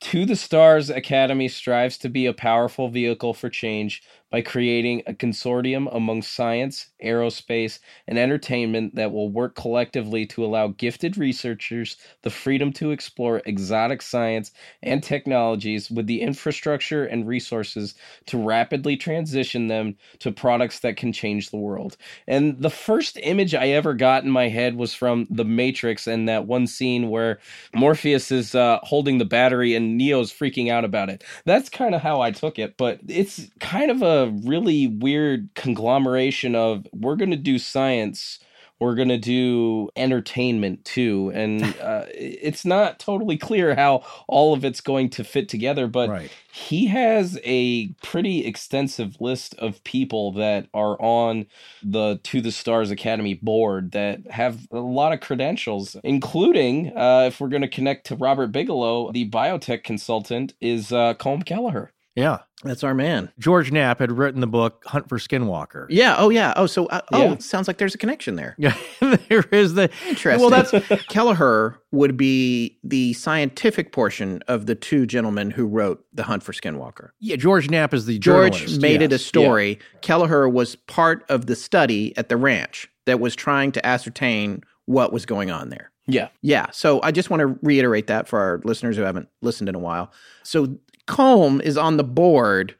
To 0.00 0.24
the 0.26 0.36
Stars 0.36 0.90
Academy 0.90 1.48
strives 1.48 1.98
to 1.98 2.08
be 2.08 2.26
a 2.26 2.32
powerful 2.34 2.88
vehicle 2.88 3.34
for 3.34 3.48
change 3.48 4.02
by 4.30 4.40
creating 4.40 5.02
a 5.06 5.14
consortium 5.14 5.94
among 5.94 6.20
science, 6.22 6.88
aerospace, 7.02 7.78
and 8.08 8.18
entertainment 8.18 8.94
that 8.96 9.12
will 9.12 9.30
work 9.30 9.54
collectively 9.54 10.26
to 10.26 10.44
allow 10.44 10.68
gifted 10.68 11.16
researchers 11.16 11.96
the 12.22 12.30
freedom 12.30 12.72
to 12.72 12.90
explore 12.90 13.40
exotic 13.46 14.02
science 14.02 14.50
and 14.82 15.02
technologies 15.02 15.90
with 15.90 16.06
the 16.06 16.20
infrastructure 16.20 17.04
and 17.04 17.28
resources 17.28 17.94
to 18.26 18.36
rapidly 18.36 18.96
transition 18.96 19.68
them 19.68 19.96
to 20.18 20.32
products 20.32 20.80
that 20.80 20.96
can 20.96 21.12
change 21.12 21.50
the 21.50 21.56
world. 21.56 21.96
And 22.26 22.60
the 22.60 22.70
first 22.70 23.18
image 23.22 23.54
I 23.54 23.68
ever 23.68 23.94
got 23.94 24.24
in 24.24 24.30
my 24.30 24.48
head 24.48 24.76
was 24.76 24.92
from 24.92 25.26
The 25.30 25.44
Matrix 25.44 26.06
and 26.06 26.28
that 26.28 26.46
one 26.46 26.66
scene 26.66 27.10
where 27.10 27.38
Morpheus 27.74 28.32
is 28.32 28.54
uh, 28.54 28.80
holding 28.82 29.18
the 29.18 29.24
battery 29.24 29.74
and 29.74 29.96
Neo's 29.96 30.32
freaking 30.32 30.70
out 30.70 30.84
about 30.84 31.10
it. 31.10 31.22
That's 31.44 31.68
kind 31.68 31.94
of 31.94 32.02
how 32.02 32.20
I 32.20 32.32
took 32.32 32.58
it, 32.58 32.76
but 32.76 32.98
it's 33.06 33.48
kind 33.60 33.90
of 33.90 34.02
a 34.02 34.15
really 34.24 34.86
weird 34.86 35.50
conglomeration 35.54 36.54
of 36.54 36.86
we're 36.92 37.16
going 37.16 37.30
to 37.30 37.36
do 37.36 37.58
science. 37.58 38.38
We're 38.78 38.94
going 38.94 39.08
to 39.08 39.16
do 39.16 39.88
entertainment 39.96 40.84
too. 40.84 41.32
And 41.34 41.64
uh, 41.80 42.04
it's 42.12 42.64
not 42.66 42.98
totally 42.98 43.38
clear 43.38 43.74
how 43.74 44.04
all 44.28 44.52
of 44.52 44.66
it's 44.66 44.82
going 44.82 45.08
to 45.10 45.24
fit 45.24 45.48
together, 45.48 45.86
but 45.86 46.10
Right. 46.10 46.30
he 46.52 46.86
has 46.88 47.40
a 47.42 47.88
pretty 48.02 48.44
extensive 48.44 49.18
list 49.18 49.54
of 49.54 49.82
people 49.84 50.32
that 50.32 50.68
are 50.74 51.00
on 51.00 51.46
the 51.82 52.20
To 52.24 52.42
the 52.42 52.52
Stars 52.52 52.90
Academy 52.90 53.32
board 53.32 53.92
that 53.92 54.26
have 54.30 54.66
a 54.70 54.80
lot 54.80 55.14
of 55.14 55.20
credentials, 55.20 55.96
including, 56.04 56.94
uh, 56.94 57.24
if 57.28 57.40
we're 57.40 57.48
going 57.48 57.62
to 57.62 57.68
connect 57.68 58.06
to 58.08 58.16
Robert 58.16 58.48
Bigelow, 58.48 59.10
the 59.10 59.26
biotech 59.30 59.84
consultant 59.84 60.52
is 60.60 60.92
uh, 60.92 61.14
Colm 61.14 61.46
Kelleher. 61.46 61.92
Yeah. 62.16 62.38
That's 62.64 62.82
our 62.82 62.94
man. 62.94 63.30
George 63.38 63.70
Knapp 63.70 63.98
had 63.98 64.10
written 64.10 64.40
the 64.40 64.46
book 64.46 64.82
Hunt 64.86 65.08
for 65.08 65.18
Skinwalker. 65.18 65.86
Yeah. 65.90 66.16
Oh, 66.18 66.30
yeah. 66.30 66.54
Oh, 66.56 66.66
so, 66.66 66.86
uh, 66.86 67.02
oh, 67.12 67.22
Yeah. 67.22 67.32
it 67.32 67.42
sounds 67.42 67.68
like 67.68 67.76
there's 67.76 67.94
a 67.94 67.98
connection 67.98 68.36
there. 68.36 68.54
Yeah, 68.58 68.74
there 69.28 69.44
is 69.52 69.74
the 69.74 69.90
Interesting. 70.08 70.40
Well, 70.40 70.48
that's 70.50 70.72
Kelleher 71.08 71.78
would 71.92 72.16
be 72.16 72.78
the 72.82 73.12
scientific 73.12 73.92
portion 73.92 74.42
of 74.48 74.64
the 74.66 74.74
two 74.74 75.06
gentlemen 75.06 75.50
who 75.50 75.66
wrote 75.66 76.04
The 76.14 76.22
Hunt 76.24 76.42
for 76.42 76.52
Skinwalker. 76.52 77.10
yeah. 77.20 77.36
George 77.36 77.68
Knapp 77.68 77.92
is 77.92 78.06
the 78.06 78.18
George 78.18 78.54
journalist, 78.54 78.80
made 78.80 79.02
it 79.02 79.12
a 79.12 79.16
yes. 79.16 79.22
story. 79.24 79.78
Kelleher 80.00 80.48
was 80.48 80.74
part 80.76 81.24
of 81.28 81.46
the 81.46 81.54
study 81.56 82.16
at 82.16 82.30
the 82.30 82.36
ranch 82.38 82.88
that 83.04 83.20
was 83.20 83.36
trying 83.36 83.70
to 83.72 83.86
ascertain 83.86 84.62
what 84.86 85.12
was 85.12 85.26
going 85.26 85.50
on 85.50 85.68
there. 85.68 85.92
Yeah. 86.08 86.28
Yeah. 86.40 86.70
So 86.70 87.02
I 87.02 87.10
just 87.10 87.30
want 87.30 87.40
to 87.40 87.58
reiterate 87.62 88.06
that 88.06 88.28
for 88.28 88.38
our 88.38 88.60
listeners 88.62 88.96
who 88.96 89.02
haven't 89.02 89.28
listened 89.42 89.68
in 89.68 89.74
a 89.74 89.78
while. 89.80 90.12
So 90.44 90.78
Colm 91.06 91.60
is 91.62 91.76
on 91.76 91.96
the 91.96 92.04
board 92.04 92.74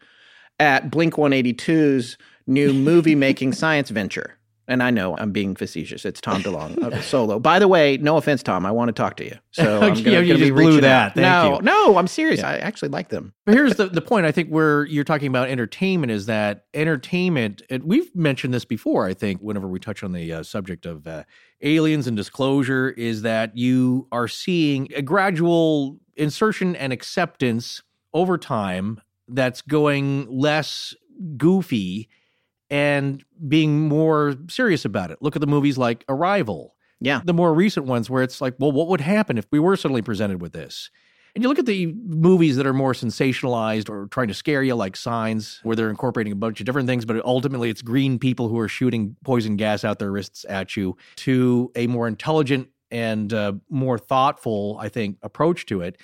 at 0.58 0.90
Blink 0.90 1.14
182's 1.14 2.16
new 2.46 2.72
movie 2.72 3.14
making 3.14 3.52
science 3.52 3.90
venture. 3.90 4.36
And 4.68 4.82
I 4.82 4.90
know 4.90 5.16
I'm 5.16 5.30
being 5.30 5.54
facetious. 5.54 6.04
It's 6.04 6.20
Tom 6.20 6.42
DeLonge 6.42 6.78
of 6.78 7.04
solo. 7.04 7.38
By 7.38 7.60
the 7.60 7.68
way, 7.68 7.98
no 7.98 8.16
offense, 8.16 8.42
Tom. 8.42 8.66
I 8.66 8.72
want 8.72 8.88
to 8.88 8.92
talk 8.92 9.16
to 9.18 9.24
you. 9.24 9.36
So 9.52 9.76
I'm 9.80 9.94
gonna, 9.94 9.98
you 9.98 10.10
gonna 10.10 10.34
be 10.34 10.38
just 10.38 10.54
blew 10.54 10.80
that. 10.80 11.14
Thank 11.14 11.22
no, 11.22 11.56
you. 11.56 11.62
no, 11.62 11.96
I'm 11.96 12.08
serious. 12.08 12.42
I 12.42 12.56
actually 12.56 12.88
like 12.88 13.08
them. 13.08 13.32
But 13.44 13.54
here's 13.54 13.76
the, 13.76 13.86
the 13.86 14.00
point. 14.00 14.26
I 14.26 14.32
think 14.32 14.48
where 14.48 14.84
you're 14.86 15.04
talking 15.04 15.28
about 15.28 15.48
entertainment 15.48 16.10
is 16.10 16.26
that 16.26 16.64
entertainment, 16.74 17.62
and 17.70 17.84
we've 17.84 18.12
mentioned 18.16 18.52
this 18.52 18.64
before, 18.64 19.06
I 19.06 19.14
think, 19.14 19.40
whenever 19.40 19.68
we 19.68 19.78
touch 19.78 20.02
on 20.02 20.10
the 20.10 20.32
uh, 20.32 20.42
subject 20.42 20.84
of 20.84 21.06
uh, 21.06 21.22
aliens 21.62 22.08
and 22.08 22.16
disclosure, 22.16 22.90
is 22.90 23.22
that 23.22 23.56
you 23.56 24.08
are 24.10 24.26
seeing 24.26 24.88
a 24.96 25.02
gradual 25.02 26.00
insertion 26.16 26.74
and 26.74 26.92
acceptance 26.92 27.82
over 28.16 28.38
time 28.38 28.98
that's 29.28 29.60
going 29.60 30.26
less 30.30 30.94
goofy 31.36 32.08
and 32.70 33.22
being 33.46 33.88
more 33.88 34.34
serious 34.48 34.86
about 34.86 35.10
it. 35.10 35.18
Look 35.20 35.36
at 35.36 35.40
the 35.40 35.46
movies 35.46 35.76
like 35.76 36.02
Arrival. 36.08 36.74
Yeah. 36.98 37.20
The 37.22 37.34
more 37.34 37.52
recent 37.52 37.84
ones 37.84 38.08
where 38.08 38.22
it's 38.22 38.40
like, 38.40 38.54
well, 38.58 38.72
what 38.72 38.88
would 38.88 39.02
happen 39.02 39.36
if 39.36 39.46
we 39.50 39.58
were 39.58 39.76
suddenly 39.76 40.00
presented 40.00 40.40
with 40.40 40.52
this? 40.52 40.90
And 41.34 41.42
you 41.42 41.50
look 41.50 41.58
at 41.58 41.66
the 41.66 41.92
movies 42.06 42.56
that 42.56 42.66
are 42.66 42.72
more 42.72 42.94
sensationalized 42.94 43.90
or 43.90 44.06
trying 44.06 44.28
to 44.28 44.34
scare 44.34 44.62
you, 44.62 44.74
like 44.74 44.96
Signs, 44.96 45.60
where 45.62 45.76
they're 45.76 45.90
incorporating 45.90 46.32
a 46.32 46.36
bunch 46.36 46.58
of 46.60 46.64
different 46.64 46.88
things, 46.88 47.04
but 47.04 47.22
ultimately 47.22 47.68
it's 47.68 47.82
green 47.82 48.18
people 48.18 48.48
who 48.48 48.58
are 48.58 48.68
shooting 48.68 49.14
poison 49.22 49.56
gas 49.56 49.84
out 49.84 49.98
their 49.98 50.10
wrists 50.10 50.46
at 50.48 50.74
you, 50.74 50.96
to 51.16 51.70
a 51.76 51.86
more 51.88 52.08
intelligent 52.08 52.68
and 52.90 53.34
uh, 53.34 53.52
more 53.68 53.98
thoughtful, 53.98 54.78
I 54.80 54.88
think, 54.88 55.18
approach 55.22 55.66
to 55.66 55.82
it, 55.82 56.00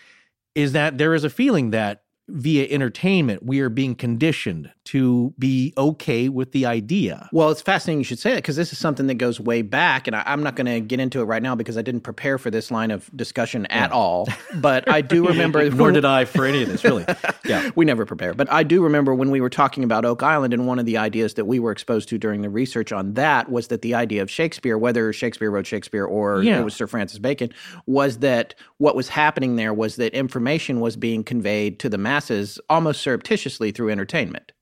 is 0.55 0.73
that 0.73 0.99
there 0.99 1.15
is 1.15 1.25
a 1.25 1.31
feeling 1.31 1.71
that 1.71 2.03
via 2.33 2.66
entertainment, 2.70 3.45
we 3.45 3.61
are 3.61 3.68
being 3.68 3.95
conditioned 3.95 4.70
to 4.85 5.33
be 5.39 5.72
okay 5.78 6.28
with 6.28 6.51
the 6.53 6.66
idea. 6.66 7.28
Well, 7.33 7.51
it's 7.51 7.62
fascinating 7.62 8.01
you 8.01 8.05
should 8.05 8.18
say 8.18 8.30
that 8.30 8.37
because 8.37 8.57
this 8.57 8.72
is 8.72 8.78
something 8.78 9.07
that 9.07 9.14
goes 9.14 9.39
way 9.39 9.62
back, 9.62 10.07
and 10.07 10.16
I, 10.16 10.22
I'm 10.26 10.43
not 10.43 10.57
going 10.57 10.66
to 10.66 10.80
get 10.80 10.99
into 10.99 11.20
it 11.20 11.24
right 11.24 11.43
now 11.43 11.55
because 11.55 11.76
I 11.78 11.83
didn't 11.83 12.01
prepare 12.01 12.39
for 12.39 12.51
this 12.51 12.70
line 12.70 12.91
of 12.91 13.09
discussion 13.14 13.66
at 13.66 13.93
all. 13.93 14.26
But 14.57 14.89
I 14.91 15.03
do 15.03 15.26
remember. 15.28 15.68
Nor 15.70 15.93
did 15.93 16.05
I 16.05 16.24
for 16.24 16.45
any 16.47 16.62
of 16.62 16.68
this, 16.68 16.83
really. 16.85 17.05
Yeah. 17.45 17.70
we 17.76 17.85
never 17.85 18.05
prepare. 18.07 18.35
But 18.35 18.51
I 18.51 18.62
do 18.62 18.83
remember 18.83 19.14
when 19.14 19.30
we 19.30 19.41
were 19.41 19.51
talking 19.51 19.85
about 19.85 20.05
Oak 20.05 20.22
Island, 20.22 20.53
and 20.55 20.66
one 20.66 20.78
of 20.78 20.87
the 20.87 20.97
ideas 20.97 21.35
that 21.35 21.45
we 21.45 21.61
were 21.61 21.70
exposed 21.70 22.09
to 22.09 22.18
during 22.18 22.41
the 22.43 22.51
research 22.51 22.93
on 22.93 23.14
that 23.14 23.51
was 23.51 23.68
that 23.68 23.83
the 23.83 23.95
idea 23.95 24.22
of 24.22 24.30
Shakespeare, 24.30 24.76
whether 24.78 25.12
Shakespeare 25.12 25.51
wrote 25.51 25.66
Shakespeare 25.66 26.05
or 26.05 26.43
Yeah. 26.43 26.61
it 26.61 26.64
was 26.64 26.74
Sir 26.74 26.87
Francis 26.87 27.18
Bacon, 27.18 27.53
was 27.87 28.18
that 28.18 28.55
what 28.78 28.97
was 28.97 29.09
happening 29.09 29.57
there 29.57 29.74
was 29.74 29.97
that 29.97 30.12
information 30.14 30.80
was 30.80 30.97
being 30.97 31.22
conveyed 31.22 31.78
to 31.78 31.89
the 31.89 31.99
masses 31.99 32.22
almost 32.68 33.03
surreptitiously 33.03 33.73
through 33.73 33.91
entertainment. 33.91 34.53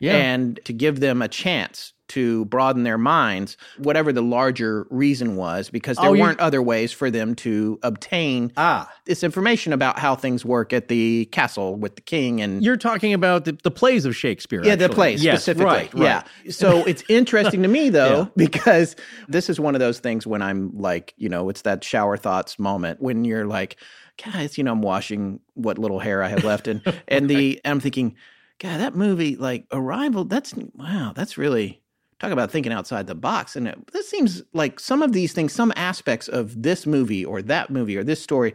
Yeah. 0.00 0.16
And 0.16 0.58
to 0.64 0.72
give 0.72 1.00
them 1.00 1.20
a 1.20 1.28
chance 1.28 1.92
to 2.08 2.44
broaden 2.46 2.82
their 2.82 2.98
minds, 2.98 3.56
whatever 3.78 4.12
the 4.12 4.22
larger 4.22 4.84
reason 4.90 5.36
was, 5.36 5.70
because 5.70 5.96
there 5.98 6.08
Oh, 6.08 6.12
weren't 6.12 6.40
other 6.40 6.60
ways 6.60 6.90
for 6.90 7.08
them 7.08 7.36
to 7.36 7.78
obtain 7.84 8.50
Ah. 8.56 8.90
this 9.06 9.22
information 9.22 9.72
about 9.72 9.98
how 9.98 10.16
things 10.16 10.44
work 10.44 10.72
at 10.72 10.88
the 10.88 11.26
castle 11.26 11.76
with 11.76 11.94
the 11.94 12.00
king 12.02 12.40
and 12.40 12.64
You're 12.64 12.78
talking 12.78 13.12
about 13.12 13.44
the, 13.44 13.56
the 13.62 13.70
plays 13.70 14.06
of 14.06 14.16
Shakespeare. 14.16 14.60
yeah, 14.64 14.74
the 14.74 14.88
plays 14.88 15.22
Yes, 15.22 15.42
specifically. 15.42 15.66
right, 15.66 15.94
right. 15.94 16.24
Yeah. 16.44 16.50
So 16.50 16.78
it's 16.84 17.04
interesting 17.08 17.62
to 17.62 17.68
me 17.68 17.90
though, 17.90 18.20
Yeah. 18.20 18.26
because 18.36 18.96
this 19.28 19.48
is 19.48 19.60
one 19.60 19.76
of 19.76 19.80
those 19.80 20.00
things 20.00 20.26
when 20.26 20.42
I'm 20.42 20.72
like, 20.76 21.14
you 21.16 21.28
know, 21.28 21.48
it's 21.48 21.62
that 21.62 21.84
shower 21.84 22.16
thoughts 22.16 22.58
moment 22.58 23.00
when 23.00 23.24
you're 23.24 23.46
like, 23.46 23.76
guys, 24.22 24.58
you 24.58 24.64
know, 24.64 24.72
I'm 24.72 24.82
washing 24.82 25.40
what 25.54 25.78
little 25.78 25.98
hair 25.98 26.22
I 26.22 26.28
have 26.28 26.44
left, 26.44 26.68
and 26.68 26.82
and 27.08 27.28
the 27.28 27.60
and 27.64 27.72
I'm 27.72 27.80
thinking, 27.80 28.16
God, 28.58 28.80
that 28.80 28.94
movie, 28.94 29.36
like 29.36 29.66
Arrival, 29.72 30.24
that's 30.24 30.54
wow, 30.74 31.12
that's 31.14 31.38
really 31.38 31.80
talk 32.20 32.30
about 32.30 32.50
thinking 32.50 32.72
outside 32.72 33.06
the 33.06 33.14
box. 33.14 33.56
And 33.56 33.66
it, 33.66 33.92
this 33.92 34.08
seems 34.08 34.42
like 34.52 34.78
some 34.78 35.02
of 35.02 35.12
these 35.12 35.32
things, 35.32 35.52
some 35.52 35.72
aspects 35.74 36.28
of 36.28 36.62
this 36.62 36.86
movie 36.86 37.24
or 37.24 37.42
that 37.42 37.70
movie 37.70 37.96
or 37.96 38.04
this 38.04 38.22
story, 38.22 38.54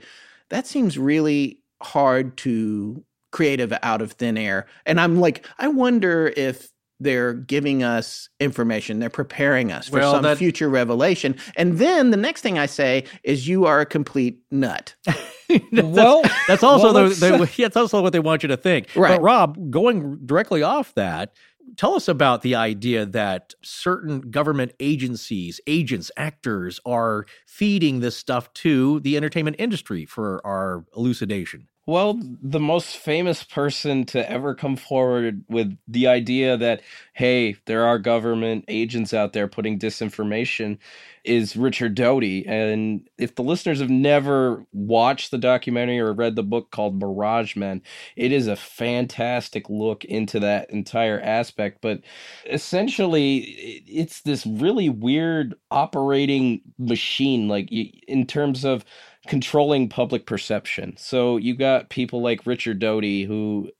that 0.49 0.67
seems 0.67 0.97
really 0.97 1.59
hard 1.81 2.37
to 2.37 3.03
creative 3.31 3.73
out 3.81 4.01
of 4.01 4.13
thin 4.13 4.37
air. 4.37 4.67
And 4.85 5.01
I'm 5.01 5.19
like, 5.19 5.45
I 5.57 5.67
wonder 5.67 6.31
if 6.37 6.69
they're 6.99 7.33
giving 7.33 7.83
us 7.83 8.29
information, 8.39 8.99
they're 8.99 9.09
preparing 9.09 9.71
us 9.71 9.89
for 9.89 9.99
Well, 9.99 10.13
some 10.13 10.23
that- 10.23 10.37
future 10.37 10.69
revelation. 10.69 11.35
And 11.55 11.77
then 11.77 12.11
the 12.11 12.17
next 12.17 12.41
thing 12.41 12.57
I 12.57 12.65
say 12.65 13.03
is, 13.23 13.47
you 13.47 13.65
are 13.65 13.81
a 13.81 13.85
complete 13.85 14.39
nut. 14.51 14.95
well, 15.73 16.21
That's 16.47 16.63
also 16.63 16.85
well, 16.85 16.93
the, 16.93 17.01
let's- 17.03 17.19
the, 17.19 17.51
yeah, 17.61 17.65
that's 17.67 17.77
also 17.77 18.01
what 18.01 18.13
they 18.13 18.19
want 18.19 18.43
you 18.43 18.47
to 18.47 18.57
think. 18.57 18.87
Right. 18.95 19.15
But 19.17 19.21
Rob, 19.21 19.71
going 19.71 20.19
directly 20.25 20.63
off 20.63 20.93
that, 20.95 21.33
tell 21.77 21.95
us 21.95 22.07
about 22.07 22.41
the 22.41 22.55
idea 22.55 23.05
that 23.05 23.53
certain 23.63 24.21
government 24.21 24.71
agencies, 24.79 25.59
agents, 25.67 26.11
actors 26.15 26.79
are 26.85 27.25
feeding 27.47 27.99
this 27.99 28.15
stuff 28.15 28.53
to 28.53 28.99
the 29.01 29.17
entertainment 29.17 29.57
industry 29.59 30.05
for 30.05 30.45
our 30.45 30.85
elucidation. 30.95 31.67
Well, 31.87 32.19
the 32.41 32.59
most 32.59 32.97
famous 32.97 33.43
person 33.43 34.05
to 34.07 34.29
ever 34.31 34.55
come 34.55 34.75
forward 34.75 35.43
with 35.47 35.77
the 35.87 36.07
idea 36.07 36.57
that, 36.57 36.81
hey, 37.13 37.57
there 37.67 37.85
are 37.85 37.99
government 37.99 38.65
agents 38.67 39.13
out 39.13 39.33
there 39.33 39.47
putting 39.47 39.77
disinformation 39.77 40.79
is 41.23 41.55
Richard 41.55 41.93
Doty. 41.93 42.45
And 42.47 43.07
if 43.19 43.35
the 43.35 43.43
listeners 43.43 43.81
have 43.81 43.91
never 43.91 44.65
watched 44.73 45.29
the 45.29 45.37
documentary 45.37 45.99
or 45.99 46.11
read 46.11 46.35
the 46.35 46.41
book 46.43 46.71
called 46.71 46.99
Mirage 46.99 47.55
Men, 47.55 47.83
it 48.15 48.31
is 48.31 48.47
a 48.47 48.55
fantastic 48.55 49.69
look 49.69 50.03
into 50.05 50.39
that 50.39 50.71
entire 50.71 51.19
aspect. 51.21 51.79
But 51.81 52.01
essentially, 52.49 53.39
it's 53.87 54.21
this 54.21 54.43
really 54.47 54.89
weird 54.89 55.53
operating 55.69 56.61
machine, 56.79 57.47
like 57.47 57.71
in 57.71 58.25
terms 58.25 58.65
of 58.65 58.85
controlling 59.27 59.89
public 59.89 60.25
perception. 60.25 60.95
So 60.97 61.37
you 61.37 61.55
got 61.55 61.89
people 61.89 62.21
like 62.21 62.45
Richard 62.45 62.79
Doty 62.79 63.25
who 63.25 63.71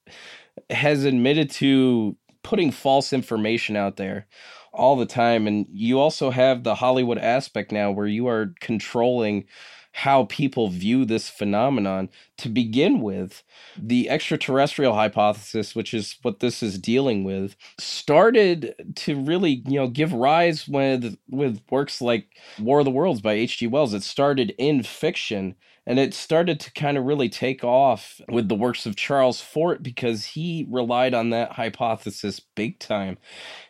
has 0.69 1.05
admitted 1.05 1.49
to 1.51 2.15
putting 2.43 2.71
false 2.71 3.13
information 3.13 3.75
out 3.75 3.97
there 3.97 4.27
all 4.73 4.95
the 4.95 5.05
time 5.05 5.47
and 5.47 5.65
you 5.71 5.99
also 5.99 6.29
have 6.31 6.63
the 6.63 6.75
Hollywood 6.75 7.17
aspect 7.17 7.71
now 7.71 7.91
where 7.91 8.07
you 8.07 8.27
are 8.27 8.53
controlling 8.59 9.45
how 9.95 10.25
people 10.25 10.67
view 10.67 11.05
this 11.05 11.29
phenomenon. 11.29 12.09
To 12.39 12.49
begin 12.49 12.99
with 12.99 13.43
the 13.77 14.09
extraterrestrial 14.09 14.93
hypothesis 14.93 15.73
which 15.73 15.93
is 15.93 16.17
what 16.21 16.41
this 16.41 16.61
is 16.61 16.77
dealing 16.77 17.23
with 17.23 17.55
started 17.79 18.75
to 18.95 19.17
really 19.21 19.63
you 19.65 19.79
know 19.79 19.87
give 19.87 20.11
rise 20.11 20.67
with 20.67 21.17
with 21.29 21.61
works 21.71 22.01
like 22.01 22.27
war 22.59 22.79
of 22.79 22.85
the 22.85 22.91
worlds 22.91 23.21
by 23.21 23.37
hg 23.37 23.71
wells. 23.71 23.93
It 23.93 24.03
started 24.03 24.53
in 24.57 24.83
fiction 24.83 25.55
and 25.87 25.97
it 25.97 26.13
started 26.13 26.59
to 26.59 26.73
kind 26.73 26.97
of 26.97 27.05
really 27.05 27.29
take 27.29 27.63
off 27.63 28.19
with 28.27 28.49
the 28.49 28.55
works 28.55 28.85
of 28.85 28.97
charles 28.97 29.39
fort 29.39 29.81
because 29.81 30.25
he 30.25 30.67
relied 30.69 31.13
on 31.13 31.29
that 31.29 31.53
hypothesis 31.53 32.41
big 32.41 32.79
time. 32.79 33.17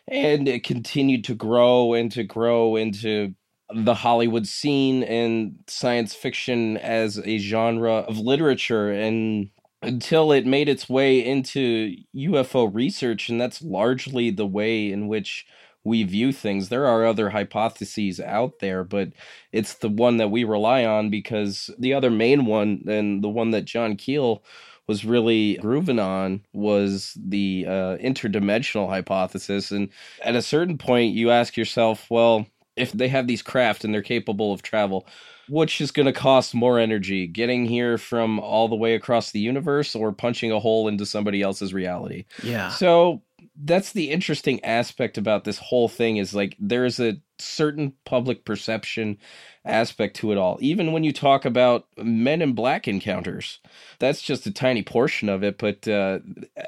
And 0.08 0.48
it 0.48 0.64
continued 0.64 1.22
to 1.24 1.36
grow 1.36 1.94
and 1.94 2.10
to 2.12 2.24
grow 2.24 2.74
into 2.74 3.36
the 3.74 3.94
Hollywood 3.94 4.46
scene 4.46 5.02
and 5.02 5.58
science 5.66 6.14
fiction 6.14 6.76
as 6.78 7.18
a 7.18 7.38
genre 7.38 7.94
of 7.94 8.18
literature 8.18 8.90
and 8.90 9.50
until 9.82 10.32
it 10.32 10.46
made 10.46 10.68
its 10.68 10.88
way 10.88 11.24
into 11.24 11.96
UFO 12.14 12.72
research 12.72 13.28
and 13.28 13.40
that's 13.40 13.62
largely 13.62 14.30
the 14.30 14.46
way 14.46 14.90
in 14.90 15.08
which 15.08 15.46
we 15.84 16.02
view 16.02 16.32
things. 16.32 16.68
There 16.68 16.86
are 16.86 17.06
other 17.06 17.30
hypotheses 17.30 18.20
out 18.20 18.58
there, 18.58 18.82
but 18.82 19.10
it's 19.52 19.74
the 19.74 19.88
one 19.88 20.16
that 20.16 20.30
we 20.30 20.42
rely 20.42 20.84
on 20.84 21.10
because 21.10 21.70
the 21.78 21.94
other 21.94 22.10
main 22.10 22.44
one 22.44 22.82
and 22.88 23.22
the 23.22 23.28
one 23.28 23.52
that 23.52 23.64
John 23.64 23.96
Keel 23.96 24.42
was 24.88 25.04
really 25.04 25.54
grooving 25.56 25.98
on 25.98 26.42
was 26.52 27.16
the 27.16 27.64
uh, 27.68 27.96
interdimensional 27.98 28.88
hypothesis. 28.88 29.70
And 29.70 29.88
at 30.22 30.36
a 30.36 30.42
certain 30.42 30.78
point, 30.78 31.14
you 31.14 31.30
ask 31.30 31.56
yourself, 31.56 32.06
well, 32.10 32.46
if 32.76 32.92
they 32.92 33.08
have 33.08 33.26
these 33.26 33.42
craft 33.42 33.84
and 33.84 33.92
they're 33.92 34.02
capable 34.02 34.52
of 34.52 34.62
travel, 34.62 35.06
which 35.48 35.80
is 35.80 35.90
going 35.90 36.06
to 36.06 36.12
cost 36.12 36.54
more 36.54 36.78
energy, 36.78 37.26
getting 37.26 37.64
here 37.64 37.98
from 37.98 38.38
all 38.40 38.68
the 38.68 38.76
way 38.76 38.94
across 38.94 39.30
the 39.30 39.40
universe 39.40 39.94
or 39.94 40.12
punching 40.12 40.52
a 40.52 40.60
hole 40.60 40.88
into 40.88 41.06
somebody 41.06 41.42
else's 41.42 41.72
reality? 41.72 42.24
Yeah. 42.42 42.70
So 42.70 43.22
that's 43.64 43.92
the 43.92 44.10
interesting 44.10 44.62
aspect 44.64 45.16
about 45.16 45.44
this 45.44 45.58
whole 45.58 45.88
thing 45.88 46.18
is 46.18 46.34
like 46.34 46.56
there's 46.58 47.00
a 47.00 47.16
certain 47.38 47.92
public 48.04 48.44
perception 48.44 49.18
aspect 49.66 50.16
to 50.16 50.32
it 50.32 50.38
all. 50.38 50.58
Even 50.60 50.92
when 50.92 51.04
you 51.04 51.12
talk 51.12 51.44
about 51.44 51.86
men 51.96 52.42
in 52.42 52.52
black 52.52 52.88
encounters, 52.88 53.60
that's 53.98 54.22
just 54.22 54.46
a 54.46 54.50
tiny 54.50 54.82
portion 54.82 55.28
of 55.28 55.42
it. 55.42 55.58
But 55.58 55.86
uh, 55.88 56.20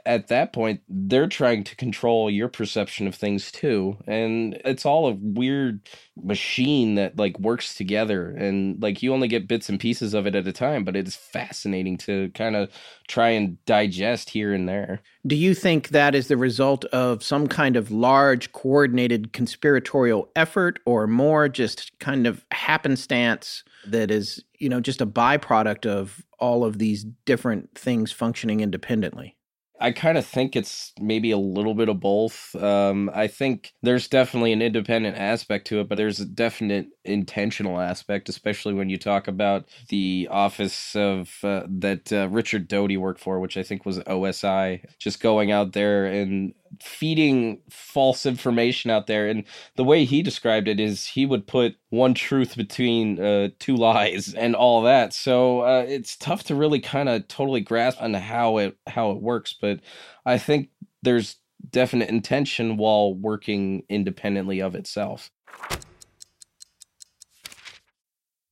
at 0.05 0.28
that 0.28 0.53
point, 0.53 0.80
they're 0.88 1.28
trying 1.28 1.64
to 1.64 1.76
control 1.76 2.30
your 2.30 2.49
perception 2.49 3.07
of 3.07 3.14
things 3.14 3.51
too. 3.53 3.96
And 4.07 4.61
it's 4.64 4.84
all 4.86 5.09
a 5.09 5.16
weird 5.20 5.80
machine 6.22 6.96
that 6.96 7.16
like 7.16 7.38
works 7.38 7.74
together. 7.74 8.30
And 8.30 8.80
like 8.82 9.03
you 9.03 9.12
only 9.12 9.28
get 9.28 9.49
bits 9.49 9.68
and 9.68 9.78
pieces 9.78 10.14
of 10.14 10.26
it 10.26 10.34
at 10.34 10.46
a 10.46 10.53
time, 10.53 10.84
but 10.84 10.96
it's 10.96 11.16
fascinating 11.16 11.96
to 11.99 12.30
kind 12.30 12.57
of 12.57 12.70
try 13.09 13.30
and 13.30 13.64
digest 13.64 14.30
here 14.30 14.53
and 14.53 14.68
there. 14.68 15.01
Do 15.26 15.36
you 15.36 15.55
think 15.55 15.88
that 15.88 16.14
is 16.14 16.28
the 16.28 16.36
result 16.36 16.84
of 16.86 17.22
some 17.22 17.49
kind 17.49 17.76
of 17.76 17.90
large 17.90 18.53
coordinated 18.53 19.32
conspiratorial 19.32 20.30
effort 20.34 20.78
or 20.86 21.07
more 21.07 21.49
just 21.49 21.99
kind 21.99 22.26
of 22.26 22.44
happenstance 22.89 23.64
that 23.86 24.11
is, 24.11 24.43
you 24.59 24.68
know, 24.68 24.80
just 24.80 25.01
a 25.01 25.07
byproduct 25.07 25.86
of 25.86 26.24
all 26.39 26.64
of 26.64 26.78
these 26.78 27.05
different 27.24 27.76
things 27.76 28.12
functioning 28.12 28.61
independently? 28.61 29.36
I 29.80 29.93
kind 29.93 30.18
of 30.18 30.26
think 30.26 30.57
it's 30.57 30.93
maybe 30.99 31.30
a 31.30 31.39
little 31.39 31.74
bit 31.74 31.89
of 31.89 32.01
both. 32.01 32.53
Um, 32.57 33.11
I 33.14 33.28
think 33.28 33.74
there's 33.80 34.09
definitely 34.09 34.53
an 34.53 34.61
independent 34.61 35.16
aspect 35.16 35.68
to 35.68 35.78
it, 35.78 35.89
but 35.89 35.97
there's 35.97 36.18
a 36.18 36.24
definite 36.24 36.89
intentional 37.05 37.78
aspect, 37.78 38.28
especially 38.28 38.74
when 38.74 38.89
you 38.89 38.99
talk 38.99 39.28
about 39.28 39.68
the 39.89 40.26
office 40.32 40.97
of 40.97 41.32
uh, 41.45 41.62
that 41.68 42.12
uh, 42.12 42.28
Richard 42.28 42.66
Doty 42.66 42.97
worked 42.97 43.20
for, 43.20 43.39
which 43.39 43.57
I 43.57 43.62
think 43.62 43.86
was 43.86 44.01
OSI, 44.01 44.84
just 44.99 45.20
going 45.20 45.53
out 45.53 45.74
there 45.74 46.07
and 46.07 46.55
feeding 46.82 47.60
false 47.70 48.26
information 48.26 48.90
out 48.90 49.06
there. 49.06 49.28
And 49.28 49.44
the 49.76 49.84
way 49.84 50.04
he 50.04 50.22
described 50.22 50.68
it 50.68 50.80
is 50.80 51.06
he 51.06 51.26
would 51.26 51.46
put 51.46 51.76
one 51.90 52.14
truth 52.14 52.56
between 52.56 53.20
uh, 53.20 53.48
two 53.58 53.76
lies 53.76 54.34
and 54.34 54.54
all 54.54 54.82
that. 54.82 55.12
So 55.12 55.60
uh, 55.60 55.84
it's 55.88 56.16
tough 56.16 56.44
to 56.44 56.54
really 56.54 56.80
kind 56.80 57.08
of 57.08 57.28
totally 57.28 57.60
grasp 57.60 58.02
on 58.02 58.14
how 58.14 58.58
it 58.58 58.76
how 58.86 59.10
it 59.10 59.20
works. 59.20 59.54
But 59.60 59.80
I 60.24 60.38
think 60.38 60.70
there's 61.02 61.36
definite 61.70 62.08
intention 62.08 62.76
while 62.76 63.14
working 63.14 63.82
independently 63.88 64.60
of 64.60 64.74
itself. 64.74 65.30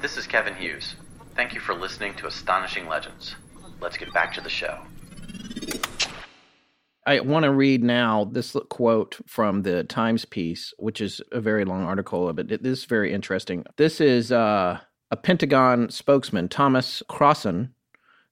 This 0.00 0.16
is 0.16 0.28
Kevin 0.28 0.54
Hughes. 0.54 0.94
Thank 1.34 1.54
you 1.54 1.60
for 1.60 1.74
listening 1.74 2.14
to 2.14 2.28
Astonishing 2.28 2.86
Legends. 2.86 3.34
Let's 3.80 3.96
get 3.96 4.12
back 4.12 4.32
to 4.34 4.40
the 4.40 4.48
show. 4.48 4.78
I 7.04 7.18
want 7.20 7.44
to 7.44 7.50
read 7.50 7.82
now 7.82 8.24
this 8.24 8.54
quote 8.68 9.18
from 9.26 9.62
the 9.62 9.82
Times 9.82 10.24
piece, 10.24 10.72
which 10.78 11.00
is 11.00 11.20
a 11.32 11.40
very 11.40 11.64
long 11.64 11.82
article, 11.82 12.32
but 12.32 12.52
it 12.52 12.64
is 12.64 12.84
very 12.84 13.12
interesting. 13.12 13.64
This 13.76 14.00
is 14.00 14.30
uh, 14.30 14.78
a 15.10 15.16
Pentagon 15.16 15.90
spokesman, 15.90 16.48
Thomas 16.48 17.02
Crosson, 17.08 17.70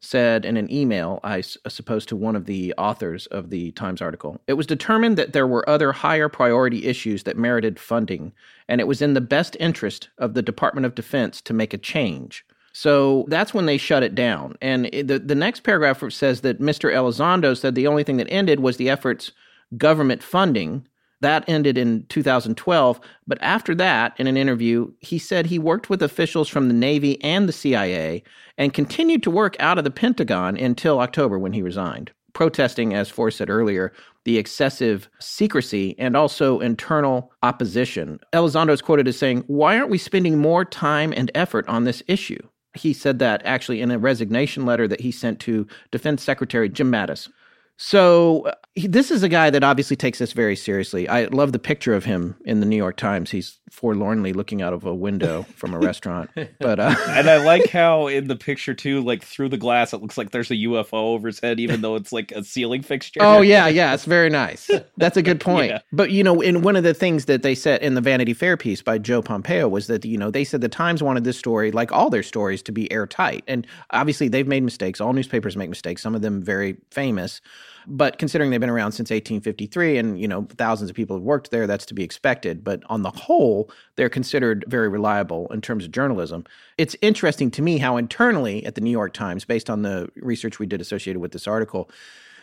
said 0.00 0.44
in 0.44 0.56
an 0.56 0.70
email, 0.72 1.20
I 1.24 1.40
suppose 1.40 2.06
to 2.06 2.16
one 2.16 2.36
of 2.36 2.46
the 2.46 2.74
authors 2.78 3.26
of 3.26 3.50
the 3.50 3.72
Times 3.72 4.02
article, 4.02 4.40
it 4.46 4.54
was 4.54 4.66
determined 4.66 5.16
that 5.16 5.32
there 5.32 5.46
were 5.46 5.68
other 5.68 5.92
higher 5.92 6.28
priority 6.28 6.86
issues 6.86 7.22
that 7.24 7.36
merited 7.36 7.78
funding, 7.78 8.32
and 8.68 8.80
it 8.80 8.86
was 8.86 9.02
in 9.02 9.14
the 9.14 9.20
best 9.20 9.56
interest 9.58 10.08
of 10.18 10.34
the 10.34 10.42
Department 10.42 10.86
of 10.86 10.94
Defense 10.94 11.40
to 11.42 11.54
make 11.54 11.72
a 11.74 11.78
change. 11.78 12.44
So 12.72 13.24
that's 13.28 13.54
when 13.54 13.64
they 13.64 13.78
shut 13.78 14.02
it 14.02 14.14
down. 14.14 14.56
And 14.60 14.84
the, 14.92 15.18
the 15.18 15.34
next 15.34 15.62
paragraph 15.62 16.02
says 16.12 16.42
that 16.42 16.60
Mr. 16.60 16.92
Elizondo 16.92 17.56
said 17.56 17.74
the 17.74 17.86
only 17.86 18.04
thing 18.04 18.18
that 18.18 18.30
ended 18.30 18.60
was 18.60 18.76
the 18.76 18.90
effort's 18.90 19.32
government 19.78 20.22
funding 20.22 20.86
that 21.20 21.48
ended 21.48 21.78
in 21.78 22.04
2012. 22.08 23.00
But 23.26 23.38
after 23.40 23.74
that, 23.76 24.14
in 24.18 24.26
an 24.26 24.36
interview, 24.36 24.92
he 25.00 25.18
said 25.18 25.46
he 25.46 25.58
worked 25.58 25.88
with 25.88 26.02
officials 26.02 26.48
from 26.48 26.68
the 26.68 26.74
Navy 26.74 27.22
and 27.22 27.48
the 27.48 27.52
CIA 27.52 28.22
and 28.58 28.74
continued 28.74 29.22
to 29.22 29.30
work 29.30 29.56
out 29.58 29.78
of 29.78 29.84
the 29.84 29.90
Pentagon 29.90 30.56
until 30.56 31.00
October 31.00 31.38
when 31.38 31.52
he 31.52 31.62
resigned, 31.62 32.12
protesting, 32.32 32.94
as 32.94 33.08
Forrest 33.08 33.38
said 33.38 33.50
earlier, 33.50 33.92
the 34.24 34.38
excessive 34.38 35.08
secrecy 35.20 35.94
and 35.98 36.16
also 36.16 36.60
internal 36.60 37.32
opposition. 37.42 38.18
Elizondo 38.32 38.70
is 38.70 38.82
quoted 38.82 39.08
as 39.08 39.18
saying, 39.18 39.44
Why 39.46 39.78
aren't 39.78 39.90
we 39.90 39.98
spending 39.98 40.38
more 40.38 40.64
time 40.64 41.12
and 41.16 41.30
effort 41.34 41.66
on 41.68 41.84
this 41.84 42.02
issue? 42.08 42.40
He 42.74 42.92
said 42.92 43.20
that 43.20 43.40
actually 43.44 43.80
in 43.80 43.90
a 43.90 43.98
resignation 43.98 44.66
letter 44.66 44.86
that 44.88 45.00
he 45.00 45.10
sent 45.10 45.40
to 45.40 45.66
Defense 45.92 46.22
Secretary 46.22 46.68
Jim 46.68 46.92
Mattis. 46.92 47.30
So 47.78 48.52
he, 48.76 48.86
this 48.86 49.10
is 49.10 49.22
a 49.22 49.28
guy 49.28 49.50
that 49.50 49.64
obviously 49.64 49.96
takes 49.96 50.18
this 50.18 50.32
very 50.32 50.54
seriously. 50.54 51.08
I 51.08 51.24
love 51.24 51.52
the 51.52 51.58
picture 51.58 51.94
of 51.94 52.04
him 52.04 52.36
in 52.44 52.60
the 52.60 52.66
New 52.66 52.76
York 52.76 52.96
Times. 52.96 53.30
He's 53.30 53.58
forlornly 53.70 54.32
looking 54.32 54.62
out 54.62 54.72
of 54.72 54.84
a 54.84 54.94
window 54.94 55.42
from 55.54 55.74
a 55.74 55.78
restaurant. 55.78 56.30
But 56.58 56.80
uh, 56.80 56.94
and 57.08 57.28
I 57.28 57.44
like 57.44 57.68
how 57.70 58.06
in 58.06 58.28
the 58.28 58.36
picture 58.36 58.72
too, 58.72 59.02
like 59.02 59.22
through 59.22 59.50
the 59.50 59.56
glass, 59.56 59.92
it 59.92 60.00
looks 60.00 60.16
like 60.16 60.30
there's 60.30 60.50
a 60.50 60.54
UFO 60.54 60.92
over 60.92 61.26
his 61.26 61.38
head, 61.40 61.60
even 61.60 61.80
though 61.82 61.96
it's 61.96 62.12
like 62.12 62.32
a 62.32 62.42
ceiling 62.42 62.82
fixture. 62.82 63.20
Oh 63.22 63.40
yeah, 63.42 63.68
yeah, 63.68 63.92
it's 63.92 64.04
very 64.04 64.30
nice. 64.30 64.70
That's 64.96 65.16
a 65.16 65.22
good 65.22 65.40
point. 65.40 65.70
yeah. 65.70 65.80
But 65.92 66.12
you 66.12 66.22
know, 66.22 66.40
in 66.40 66.62
one 66.62 66.76
of 66.76 66.82
the 66.82 66.94
things 66.94 67.26
that 67.26 67.42
they 67.42 67.54
said 67.54 67.82
in 67.82 67.94
the 67.94 68.00
Vanity 68.00 68.32
Fair 68.32 68.56
piece 68.56 68.80
by 68.80 68.98
Joe 68.98 69.22
Pompeo 69.22 69.68
was 69.68 69.86
that 69.88 70.04
you 70.04 70.16
know 70.16 70.30
they 70.30 70.44
said 70.44 70.60
the 70.60 70.68
Times 70.68 71.02
wanted 71.02 71.24
this 71.24 71.38
story, 71.38 71.70
like 71.72 71.92
all 71.92 72.10
their 72.10 72.22
stories, 72.22 72.62
to 72.62 72.72
be 72.72 72.90
airtight, 72.92 73.44
and 73.46 73.66
obviously 73.90 74.28
they've 74.28 74.48
made 74.48 74.62
mistakes. 74.62 75.00
All 75.00 75.12
newspapers 75.12 75.56
make 75.56 75.68
mistakes. 75.68 76.02
Some 76.02 76.14
of 76.14 76.22
them 76.22 76.42
very 76.42 76.76
famous. 76.90 77.40
But 77.86 78.18
considering 78.18 78.50
they've 78.50 78.60
been 78.60 78.70
around 78.70 78.92
since 78.92 79.10
1853 79.10 79.98
and, 79.98 80.20
you 80.20 80.26
know, 80.26 80.46
thousands 80.56 80.90
of 80.90 80.96
people 80.96 81.16
have 81.16 81.22
worked 81.22 81.50
there, 81.50 81.66
that's 81.66 81.86
to 81.86 81.94
be 81.94 82.02
expected. 82.02 82.64
But 82.64 82.82
on 82.86 83.02
the 83.02 83.10
whole, 83.10 83.55
they're 83.96 84.08
considered 84.08 84.64
very 84.68 84.88
reliable 84.88 85.46
in 85.52 85.60
terms 85.60 85.84
of 85.84 85.90
journalism. 85.92 86.44
It's 86.78 86.96
interesting 87.02 87.50
to 87.52 87.62
me 87.62 87.78
how 87.78 87.96
internally 87.96 88.64
at 88.66 88.74
the 88.74 88.80
New 88.80 88.90
York 88.90 89.12
Times, 89.12 89.44
based 89.44 89.70
on 89.70 89.82
the 89.82 90.08
research 90.16 90.58
we 90.58 90.66
did 90.66 90.80
associated 90.80 91.20
with 91.20 91.32
this 91.32 91.46
article, 91.46 91.90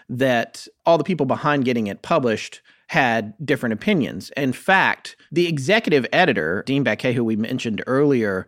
that 0.10 0.68
all 0.86 0.98
the 0.98 1.04
people 1.04 1.26
behind 1.26 1.66
getting 1.66 1.88
it 1.88 2.02
published 2.02 2.62
had 2.88 3.34
different 3.44 3.74
opinions. 3.74 4.32
In 4.36 4.54
fact, 4.54 5.16
the 5.32 5.48
executive 5.48 6.06
editor, 6.12 6.64
Dean 6.66 6.84
Baquet, 6.84 7.14
who 7.14 7.24
we 7.24 7.36
mentioned 7.36 7.84
earlier, 7.88 8.48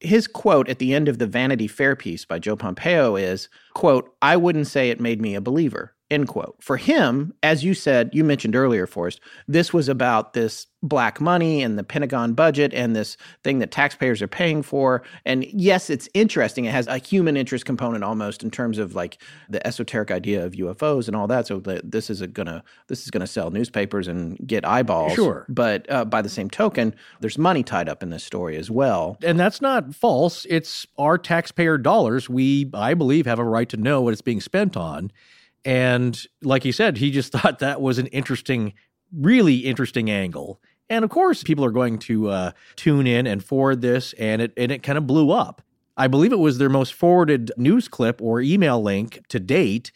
his 0.00 0.26
quote 0.26 0.68
at 0.68 0.78
the 0.78 0.94
end 0.94 1.08
of 1.08 1.18
the 1.18 1.26
Vanity 1.26 1.66
Fair 1.66 1.96
piece 1.96 2.24
by 2.24 2.38
Joe 2.38 2.56
Pompeo 2.56 3.16
is, 3.16 3.48
quote, 3.74 4.14
I 4.20 4.36
wouldn't 4.36 4.66
say 4.66 4.90
it 4.90 5.00
made 5.00 5.20
me 5.20 5.34
a 5.34 5.40
believer. 5.40 5.94
End 6.08 6.28
quote. 6.28 6.56
For 6.60 6.76
him, 6.76 7.34
as 7.42 7.64
you 7.64 7.74
said, 7.74 8.10
you 8.12 8.22
mentioned 8.22 8.54
earlier, 8.54 8.86
Forrest, 8.86 9.20
this 9.48 9.72
was 9.72 9.88
about 9.88 10.34
this 10.34 10.68
black 10.80 11.20
money 11.20 11.64
and 11.64 11.76
the 11.76 11.82
Pentagon 11.82 12.32
budget 12.32 12.72
and 12.72 12.94
this 12.94 13.16
thing 13.42 13.58
that 13.58 13.72
taxpayers 13.72 14.22
are 14.22 14.28
paying 14.28 14.62
for. 14.62 15.02
And 15.24 15.44
yes, 15.46 15.90
it's 15.90 16.08
interesting. 16.14 16.64
It 16.64 16.70
has 16.70 16.86
a 16.86 16.98
human 16.98 17.36
interest 17.36 17.64
component 17.64 18.04
almost 18.04 18.44
in 18.44 18.52
terms 18.52 18.78
of 18.78 18.94
like 18.94 19.20
the 19.48 19.66
esoteric 19.66 20.12
idea 20.12 20.44
of 20.44 20.52
UFOs 20.52 21.08
and 21.08 21.16
all 21.16 21.26
that. 21.26 21.48
So 21.48 21.58
this 21.58 22.08
is 22.08 22.22
gonna 22.22 22.62
this 22.86 23.02
is 23.02 23.10
gonna 23.10 23.26
sell 23.26 23.50
newspapers 23.50 24.06
and 24.06 24.38
get 24.46 24.64
eyeballs. 24.64 25.14
Sure. 25.14 25.44
But 25.48 25.90
uh, 25.90 26.04
by 26.04 26.22
the 26.22 26.28
same 26.28 26.50
token, 26.50 26.94
there's 27.18 27.36
money 27.36 27.64
tied 27.64 27.88
up 27.88 28.04
in 28.04 28.10
this 28.10 28.22
story 28.22 28.56
as 28.56 28.70
well. 28.70 29.16
And 29.24 29.40
that's 29.40 29.60
not 29.60 29.92
false. 29.92 30.46
It's 30.48 30.86
our 30.98 31.18
taxpayer 31.18 31.78
dollars. 31.78 32.28
We, 32.28 32.70
I 32.74 32.94
believe, 32.94 33.26
have 33.26 33.40
a 33.40 33.44
right 33.44 33.68
to 33.70 33.76
know 33.76 34.02
what 34.02 34.12
it's 34.12 34.22
being 34.22 34.40
spent 34.40 34.76
on. 34.76 35.10
And 35.66 36.18
like 36.42 36.62
he 36.62 36.72
said, 36.72 36.96
he 36.96 37.10
just 37.10 37.32
thought 37.32 37.58
that 37.58 37.82
was 37.82 37.98
an 37.98 38.06
interesting, 38.06 38.72
really 39.12 39.56
interesting 39.56 40.08
angle. 40.08 40.62
And 40.88 41.04
of 41.04 41.10
course, 41.10 41.42
people 41.42 41.64
are 41.64 41.72
going 41.72 41.98
to 42.00 42.28
uh, 42.28 42.50
tune 42.76 43.08
in 43.08 43.26
and 43.26 43.44
forward 43.44 43.80
this, 43.80 44.14
and 44.14 44.40
it 44.40 44.52
and 44.56 44.70
it 44.70 44.84
kind 44.84 44.96
of 44.96 45.06
blew 45.06 45.32
up. 45.32 45.60
I 45.96 46.06
believe 46.06 46.32
it 46.32 46.38
was 46.38 46.58
their 46.58 46.68
most 46.68 46.94
forwarded 46.94 47.50
news 47.56 47.88
clip 47.88 48.22
or 48.22 48.40
email 48.40 48.80
link 48.80 49.20
to 49.28 49.40
date. 49.40 49.90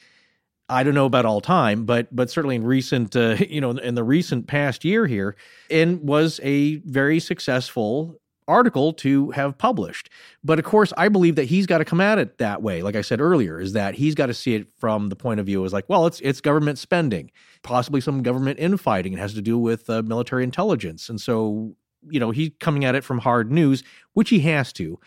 I 0.69 0.83
don't 0.83 0.95
know 0.95 1.07
about 1.07 1.27
all 1.27 1.41
time, 1.41 1.85
but 1.85 2.15
but 2.15 2.29
certainly 2.29 2.57
in 2.57 2.65
recent, 2.65 3.15
uh, 3.15 3.37
you 3.49 3.61
know, 3.61 3.71
in 3.71 3.95
the 3.95 4.03
recent 4.03 4.49
past 4.49 4.85
year 4.85 5.07
here, 5.07 5.37
and 5.71 6.01
was 6.01 6.41
a 6.43 6.77
very 6.79 7.21
successful 7.21 8.21
article 8.49 8.93
to 8.95 9.31
have 9.31 9.57
published. 9.59 10.11
But 10.43 10.59
of 10.59 10.65
course, 10.65 10.93
I 10.97 11.09
believe 11.09 11.37
that 11.37 11.45
he's 11.45 11.67
got 11.67 11.79
to 11.79 11.85
come 11.85 12.01
at 12.01 12.19
it 12.19 12.39
that 12.39 12.63
way. 12.63 12.83
Like 12.83 12.97
I 12.97 13.03
said 13.03 13.21
earlier, 13.21 13.61
is 13.61 13.73
that 13.75 13.95
he's 13.95 14.15
got 14.15 14.27
to 14.27 14.35
see 14.35 14.55
it 14.55 14.69
from 14.79 15.09
the 15.09 15.17
point 15.17 15.41
of 15.41 15.47
view 15.47 15.65
as 15.65 15.73
like, 15.73 15.89
well, 15.89 16.07
it's 16.07 16.21
it's 16.21 16.41
government 16.41 16.79
spending, 16.79 17.31
possibly 17.63 18.01
some 18.01 18.23
government 18.23 18.59
infighting. 18.59 19.13
It 19.13 19.19
has 19.19 19.35
to 19.35 19.43
do 19.43 19.59
with 19.59 19.89
uh, 19.89 20.03
military 20.03 20.45
intelligence, 20.45 21.09
and 21.09 21.21
so 21.21 21.75
you 22.09 22.21
know 22.21 22.31
he's 22.31 22.51
coming 22.61 22.85
at 22.85 22.95
it 22.95 23.05
from 23.05 23.19
hard 23.19 23.51
news, 23.51 23.83
which 24.15 24.31
he 24.31 24.41
has 24.41 24.73
to. 24.75 24.99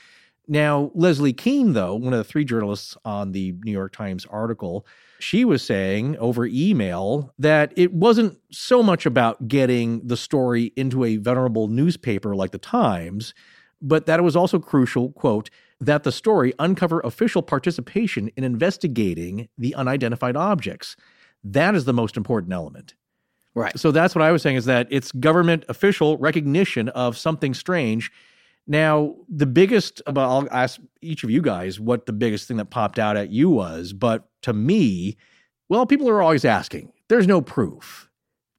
Now, 0.48 0.91
Leslie 0.94 1.34
Kean, 1.34 1.74
though, 1.74 1.96
one 1.96 2.12
of 2.12 2.18
the 2.18 2.24
three 2.24 2.44
journalists 2.44 2.98
on 3.06 3.32
the 3.32 3.56
New 3.64 3.72
York 3.72 3.94
Times 3.94 4.26
article, 4.30 4.86
she 5.20 5.46
was 5.46 5.64
saying 5.64 6.18
over 6.18 6.46
email 6.46 7.34
that 7.39 7.72
it 7.78 7.94
wasn't 7.94 8.38
so 8.52 8.84
much 8.84 9.06
about 9.06 9.48
getting 9.48 10.06
the 10.06 10.18
story 10.18 10.74
into 10.76 11.06
a 11.06 11.16
venerable 11.16 11.70
newspaper 11.70 12.36
like 12.36 12.52
the 12.52 12.58
Times, 12.58 13.34
but 13.82 14.06
that 14.06 14.20
it 14.20 14.24
was 14.24 14.36
also 14.36 14.60
crucial, 14.60 15.12
quote, 15.14 15.50
that 15.80 16.04
the 16.04 16.12
story 16.12 16.54
uncover 16.60 17.00
official 17.02 17.41
participation 17.41 18.30
in 18.36 18.44
investigating 18.44 19.48
the 19.58 19.74
unidentified 19.76 20.36
objects. 20.36 20.98
That 21.44 21.74
is 21.74 21.86
the 21.86 21.94
most 21.94 22.18
important 22.18 22.52
element. 22.54 22.96
Right. 23.56 23.78
So 23.78 23.91
that's 23.91 24.16
what 24.16 24.24
I 24.24 24.32
was 24.32 24.41
saying 24.41 24.56
is 24.56 24.66
that 24.66 24.88
it's 24.89 25.12
government 25.12 25.64
official 25.70 26.18
recognition 26.18 26.89
of 26.89 27.18
something 27.18 27.54
strange 27.54 28.12
now, 28.66 29.16
the 29.28 29.45
biggest, 29.45 30.01
well, 30.07 30.30
I'll 30.32 30.47
ask 30.51 30.80
each 31.01 31.24
of 31.24 31.30
you 31.30 31.41
guys 31.41 31.80
what 31.80 32.05
the 32.05 32.14
biggest 32.14 32.47
thing 32.47 32.57
that 32.57 32.70
popped 32.70 32.97
out 32.97 33.18
at 33.18 33.30
you 33.30 33.49
was. 33.49 33.91
But 33.91 34.28
to 34.43 34.53
me, 34.53 35.18
well, 35.68 35.86
people 35.86 36.09
are 36.09 36.22
always 36.22 36.45
asking. 36.45 36.93
There's 37.09 37.28
no 37.28 37.41
proof. 37.41 38.09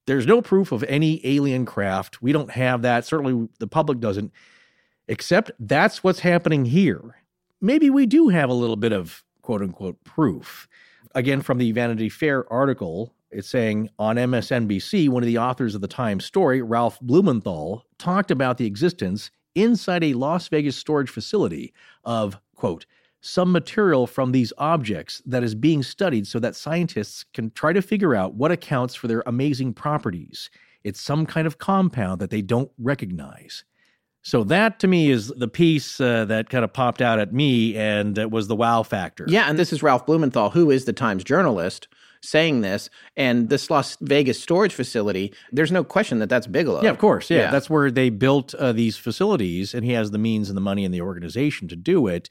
There's 0.07 0.27
no 0.27 0.43
proof 0.43 0.73
of 0.73 0.85
any 0.85 1.21
alien 1.25 1.65
craft. 1.65 2.21
We 2.21 2.33
don't 2.33 2.51
have 2.51 2.83
that. 2.83 3.07
Certainly 3.07 3.49
the 3.59 3.67
public 3.67 4.01
doesn't, 4.01 4.33
except 5.09 5.51
that's 5.59 6.05
what's 6.05 6.21
happening 6.21 6.67
here. 6.67 7.17
Maybe 7.63 7.89
we 7.89 8.05
do 8.05 8.29
have 8.29 8.51
a 8.51 8.55
little 8.55 8.77
bit 8.77 8.93
of 8.93 9.25
quote 9.41 9.63
unquote 9.63 10.03
proof. 10.05 10.69
Again, 11.15 11.41
from 11.41 11.57
the 11.57 11.73
Vanity 11.73 12.11
Fair 12.11 12.51
article, 12.53 13.15
it's 13.31 13.49
saying 13.49 13.89
on 13.99 14.17
MSNBC, 14.17 15.09
one 15.09 15.23
of 15.23 15.27
the 15.27 15.39
authors 15.39 15.75
of 15.75 15.81
the 15.81 15.89
Times 15.89 16.27
story, 16.27 16.61
Ralph 16.61 17.01
Blumenthal, 17.01 17.87
talked 17.99 18.31
about 18.31 18.59
the 18.59 18.67
existence 18.67 19.31
inside 19.55 20.05
a 20.05 20.15
Las 20.15 20.49
Vegas 20.49 20.77
storage 20.77 21.11
facility 21.11 21.73
of, 22.05 22.39
quote, 22.55 22.87
some 23.21 23.51
material 23.51 24.07
from 24.07 24.33
these 24.33 24.53
objects 24.59 25.23
that 25.25 25.43
is 25.43 25.55
being 25.55 25.83
studied 25.83 26.27
so 26.27 26.39
that 26.39 26.55
scientists 26.55 27.25
can 27.33 27.51
try 27.53 27.73
to 27.73 27.81
figure 27.81 28.15
out 28.15 28.35
what 28.35 28.53
accounts 28.53 28.95
for 28.95 29.09
their 29.09 29.23
amazing 29.27 29.73
properties. 29.73 30.51
It's 30.83 31.01
some 31.01 31.25
kind 31.25 31.47
of 31.47 31.57
compound 31.57 32.21
that 32.21 32.29
they 32.29 32.43
don't 32.43 32.71
recognize. 32.79 33.65
So 34.21 34.45
that 34.45 34.79
to 34.81 34.87
me 34.87 35.11
is 35.11 35.29
the 35.29 35.49
piece 35.49 36.01
uh, 36.01 36.27
that 36.27 36.51
kind 36.51 36.65
of 36.65 36.73
popped 36.73 37.01
out 37.01 37.19
at 37.19 37.33
me 37.33 37.77
and 37.77 38.17
it 38.19 38.31
was 38.31 38.49
the 38.49 38.57
wow 38.57 38.83
factor. 38.83 39.25
Yeah, 39.29 39.49
and 39.49 39.59
this 39.59 39.73
is 39.73 39.83
Ralph 39.83 40.07
Blumenthal, 40.07 40.51
who 40.51 40.71
is 40.71 40.85
the 40.85 40.93
Times 40.93 41.25
journalist, 41.25 41.89
saying 42.25 42.63
this. 42.63 42.91
And 43.17 43.49
this 43.49 43.71
Las 43.71 43.97
Vegas 44.01 44.41
storage 44.41 44.73
facility, 44.75 45.33
there's 45.53 45.73
no 45.73 45.85
question 45.85 46.19
that 46.21 46.29
that's 46.29 46.47
Bigelow. 46.47 46.83
Yeah, 46.83 46.91
of 46.91 46.99
course. 46.99 47.31
Yeah, 47.31 47.39
Yeah. 47.39 47.51
that's 47.51 47.71
where 47.71 47.91
they 47.91 48.11
built 48.11 48.55
uh, 48.55 48.73
these 48.73 48.97
facilities, 48.97 49.75
and 49.75 49.85
he 49.85 49.93
has 49.93 50.11
the 50.11 50.19
means 50.19 50.49
and 50.49 50.57
the 50.57 50.61
money 50.61 50.85
and 50.85 50.93
the 50.95 51.01
organization 51.01 51.69
to 51.69 51.77
do 51.77 52.07
it. 52.07 52.29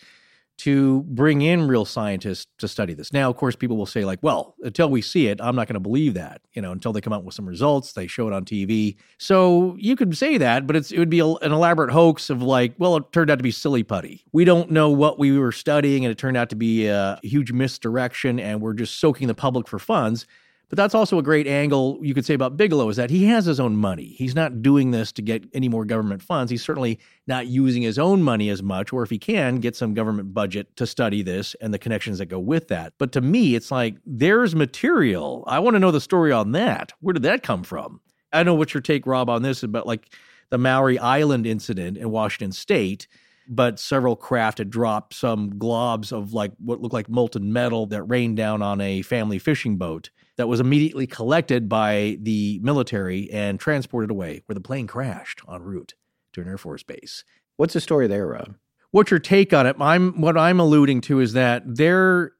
To 0.59 1.03
bring 1.03 1.41
in 1.41 1.67
real 1.67 1.83
scientists 1.83 2.47
to 2.59 2.67
study 2.67 2.93
this. 2.93 3.11
Now, 3.11 3.29
of 3.29 3.35
course, 3.35 3.55
people 3.55 3.75
will 3.75 3.85
say, 3.85 4.05
like, 4.05 4.19
well, 4.21 4.55
until 4.61 4.89
we 4.89 5.01
see 5.01 5.27
it, 5.27 5.41
I'm 5.41 5.55
not 5.55 5.67
going 5.67 5.73
to 5.73 5.79
believe 5.79 6.13
that. 6.13 6.41
You 6.53 6.61
know, 6.61 6.71
until 6.71 6.93
they 6.93 7.01
come 7.01 7.11
out 7.11 7.25
with 7.25 7.35
some 7.35 7.47
results, 7.47 7.93
they 7.93 8.07
show 8.07 8.27
it 8.27 8.33
on 8.33 8.45
TV. 8.45 8.95
So 9.17 9.75
you 9.77 9.95
could 9.95 10.15
say 10.15 10.37
that, 10.37 10.65
but 10.65 10.75
it's 10.75 10.91
it 10.91 10.99
would 10.99 11.09
be 11.09 11.19
a, 11.19 11.25
an 11.25 11.51
elaborate 11.51 11.91
hoax 11.91 12.29
of 12.29 12.41
like, 12.41 12.75
well, 12.77 12.95
it 12.95 13.11
turned 13.11 13.29
out 13.29 13.39
to 13.39 13.43
be 13.43 13.51
silly 13.51 13.83
putty. 13.83 14.23
We 14.31 14.45
don't 14.45 14.71
know 14.71 14.89
what 14.89 15.19
we 15.19 15.37
were 15.37 15.51
studying, 15.51 16.05
and 16.05 16.11
it 16.11 16.17
turned 16.17 16.37
out 16.37 16.49
to 16.51 16.55
be 16.55 16.87
a 16.87 17.19
huge 17.23 17.51
misdirection, 17.51 18.39
and 18.39 18.61
we're 18.61 18.73
just 18.73 18.99
soaking 18.99 19.27
the 19.27 19.35
public 19.35 19.67
for 19.67 19.79
funds. 19.79 20.25
But 20.73 20.77
that's 20.77 20.95
also 20.95 21.19
a 21.19 21.21
great 21.21 21.45
angle 21.45 21.99
you 22.01 22.15
could 22.15 22.25
say 22.25 22.33
about 22.33 22.57
Bigelow 22.57 22.89
is 22.89 22.95
that 22.95 23.11
he 23.11 23.25
has 23.25 23.45
his 23.45 23.59
own 23.59 23.75
money. 23.75 24.15
He's 24.17 24.33
not 24.33 24.63
doing 24.63 24.89
this 24.89 25.11
to 25.11 25.21
get 25.21 25.45
any 25.53 25.69
more 25.69 25.85
government 25.85 26.23
funds. 26.23 26.49
He's 26.49 26.63
certainly 26.63 26.97
not 27.27 27.45
using 27.45 27.83
his 27.83 27.99
own 27.99 28.23
money 28.23 28.49
as 28.49 28.63
much, 28.63 28.91
or 28.91 29.03
if 29.03 29.11
he 29.11 29.19
can, 29.19 29.57
get 29.57 29.75
some 29.75 29.93
government 29.93 30.33
budget 30.33 30.75
to 30.77 30.87
study 30.87 31.21
this 31.21 31.55
and 31.61 31.75
the 31.75 31.77
connections 31.77 32.17
that 32.17 32.25
go 32.25 32.39
with 32.39 32.69
that. 32.69 32.93
But 32.97 33.11
to 33.11 33.21
me, 33.21 33.53
it's 33.53 33.69
like 33.69 33.97
there's 34.03 34.55
material. 34.55 35.43
I 35.45 35.59
want 35.59 35.75
to 35.75 35.79
know 35.79 35.91
the 35.91 36.01
story 36.01 36.31
on 36.31 36.53
that. 36.53 36.91
Where 37.01 37.13
did 37.13 37.21
that 37.21 37.43
come 37.43 37.61
from? 37.61 38.01
I 38.31 38.41
know 38.41 38.55
what's 38.55 38.73
your 38.73 38.81
take, 38.81 39.05
Rob, 39.05 39.29
on 39.29 39.43
this 39.43 39.61
about 39.61 39.85
like 39.85 40.11
the 40.49 40.57
Maury 40.57 40.97
Island 40.97 41.45
incident 41.45 41.97
in 41.97 42.09
Washington 42.09 42.51
State 42.51 43.07
but 43.45 43.77
several 43.77 44.15
craft 44.15 44.59
had 44.59 44.69
dropped 44.69 45.13
some 45.13 45.51
globs 45.51 46.13
of 46.13 46.33
like 46.33 46.53
what 46.59 46.81
looked 46.81 46.93
like 46.93 47.09
molten 47.09 47.51
metal 47.51 47.85
that 47.85 48.01
rained 48.03 48.37
down 48.37 48.61
on 48.61 48.79
a 48.79 49.01
family 49.01 49.37
fishing 49.37 49.75
boat 49.75 50.09
that 50.37 50.47
was 50.47 50.59
immediately 50.59 51.07
collected 51.07 51.69
by 51.69 52.17
the 52.21 52.59
military 52.63 53.29
and 53.31 53.59
transported 53.59 54.09
away 54.11 54.41
where 54.45 54.53
the 54.53 54.61
plane 54.61 54.87
crashed 54.87 55.41
en 55.51 55.61
route 55.61 55.93
to 56.33 56.41
an 56.41 56.47
air 56.47 56.57
force 56.57 56.83
base 56.83 57.23
What's 57.55 57.73
the 57.73 57.81
story 57.81 58.07
there, 58.07 58.27
Rob? 58.27 58.55
what's 58.91 59.09
your 59.09 59.19
take 59.19 59.53
on 59.53 59.65
it 59.65 59.75
i'm 59.79 60.21
what 60.21 60.37
i'm 60.37 60.59
alluding 60.59 61.01
to 61.01 61.19
is 61.19 61.33
that 61.33 61.63
there 61.65 62.31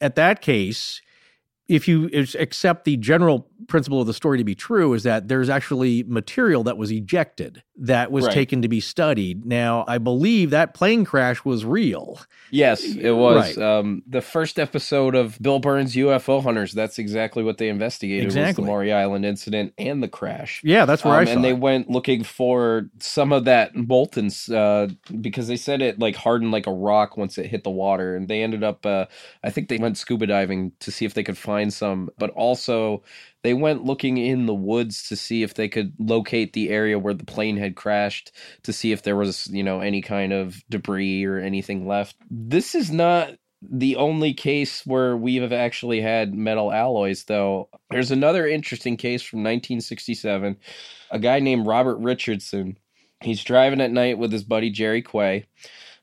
at 0.00 0.16
that 0.16 0.40
case 0.40 1.00
if 1.68 1.86
you 1.86 2.10
accept 2.38 2.84
the 2.84 2.96
general 2.96 3.49
principle 3.68 4.00
of 4.00 4.06
the 4.06 4.14
story 4.14 4.38
to 4.38 4.44
be 4.44 4.54
true 4.54 4.92
is 4.94 5.02
that 5.02 5.28
there's 5.28 5.48
actually 5.48 6.02
material 6.04 6.62
that 6.64 6.76
was 6.78 6.90
ejected 6.90 7.62
that 7.76 8.10
was 8.12 8.26
Right. 8.26 8.34
taken 8.34 8.62
to 8.62 8.68
be 8.68 8.80
studied 8.80 9.44
now 9.46 9.84
i 9.88 9.98
believe 9.98 10.50
that 10.50 10.74
plane 10.74 11.04
crash 11.04 11.44
was 11.44 11.64
real 11.64 12.20
Yes, 12.52 12.82
it 12.82 13.12
was. 13.12 13.56
Right. 13.56 13.64
Um, 13.78 14.02
the 14.08 14.20
first 14.20 14.58
episode 14.58 15.14
of 15.14 15.38
Bill 15.40 15.60
Birnes' 15.60 15.94
UFO 15.94 16.42
Hunters. 16.42 16.72
That's 16.72 16.98
exactly 16.98 17.44
what 17.44 17.58
they 17.58 17.68
investigated. 17.68 18.34
Was 18.34 18.56
the 18.56 18.62
Maury 18.62 18.92
Island 18.92 19.24
incident 19.24 19.72
and 19.78 20.02
the 20.02 20.08
crash. 20.08 20.60
yeah 20.64 20.84
that's 20.84 21.04
where 21.04 21.14
i 21.14 21.20
Um, 21.20 21.26
saw 21.26 21.32
and 21.34 21.44
they 21.44 21.50
it. 21.50 21.58
went 21.60 21.88
looking 21.88 22.24
for 22.24 22.90
some 22.98 23.32
of 23.32 23.44
that 23.44 23.76
molten 23.76 24.30
uh, 24.52 24.88
because 25.20 25.46
they 25.46 25.56
said 25.56 25.80
it 25.80 26.00
like 26.00 26.16
hardened 26.16 26.50
like 26.50 26.66
a 26.66 26.72
rock 26.72 27.16
once 27.16 27.38
it 27.38 27.46
hit 27.46 27.62
the 27.62 27.70
water, 27.70 28.16
and 28.16 28.26
they 28.26 28.42
ended 28.42 28.64
up. 28.64 28.84
Uh, 28.84 29.06
I 29.44 29.50
think 29.50 29.68
they 29.68 29.78
went 29.78 29.96
scuba 29.96 30.26
diving 30.26 30.72
to 30.80 30.90
see 30.90 31.04
if 31.04 31.14
they 31.14 31.22
could 31.22 31.38
find 31.38 31.72
some, 31.72 32.10
but 32.18 32.30
also 32.30 33.04
they 33.42 33.54
went 33.54 33.84
looking 33.84 34.18
in 34.18 34.46
the 34.46 34.54
woods 34.54 35.08
to 35.08 35.16
see 35.16 35.42
if 35.42 35.54
they 35.54 35.68
could 35.68 35.92
locate 35.98 36.52
the 36.52 36.70
area 36.70 36.98
where 36.98 37.14
the 37.14 37.24
plane 37.24 37.56
had 37.56 37.76
crashed 37.76 38.32
to 38.62 38.72
see 38.72 38.92
if 38.92 39.02
there 39.02 39.16
was 39.16 39.46
you 39.48 39.62
know 39.62 39.80
any 39.80 40.02
kind 40.02 40.32
of 40.32 40.62
debris 40.68 41.24
or 41.24 41.38
anything 41.38 41.86
left. 41.86 42.16
This 42.30 42.74
is 42.74 42.90
not 42.90 43.34
the 43.62 43.96
only 43.96 44.32
case 44.32 44.86
where 44.86 45.16
we 45.16 45.36
have 45.36 45.52
actually 45.52 46.00
had 46.00 46.34
metal 46.34 46.72
alloys, 46.72 47.24
though. 47.24 47.68
There's 47.90 48.10
another 48.10 48.46
interesting 48.46 48.96
case 48.96 49.22
from 49.22 49.40
1967. 49.40 50.56
A 51.10 51.18
guy 51.18 51.40
named 51.40 51.66
Robert 51.66 51.98
Richardson. 51.98 52.78
He's 53.22 53.44
driving 53.44 53.82
at 53.82 53.90
night 53.90 54.16
with 54.18 54.32
his 54.32 54.44
buddy 54.44 54.70
Jerry 54.70 55.02
Quay. 55.02 55.44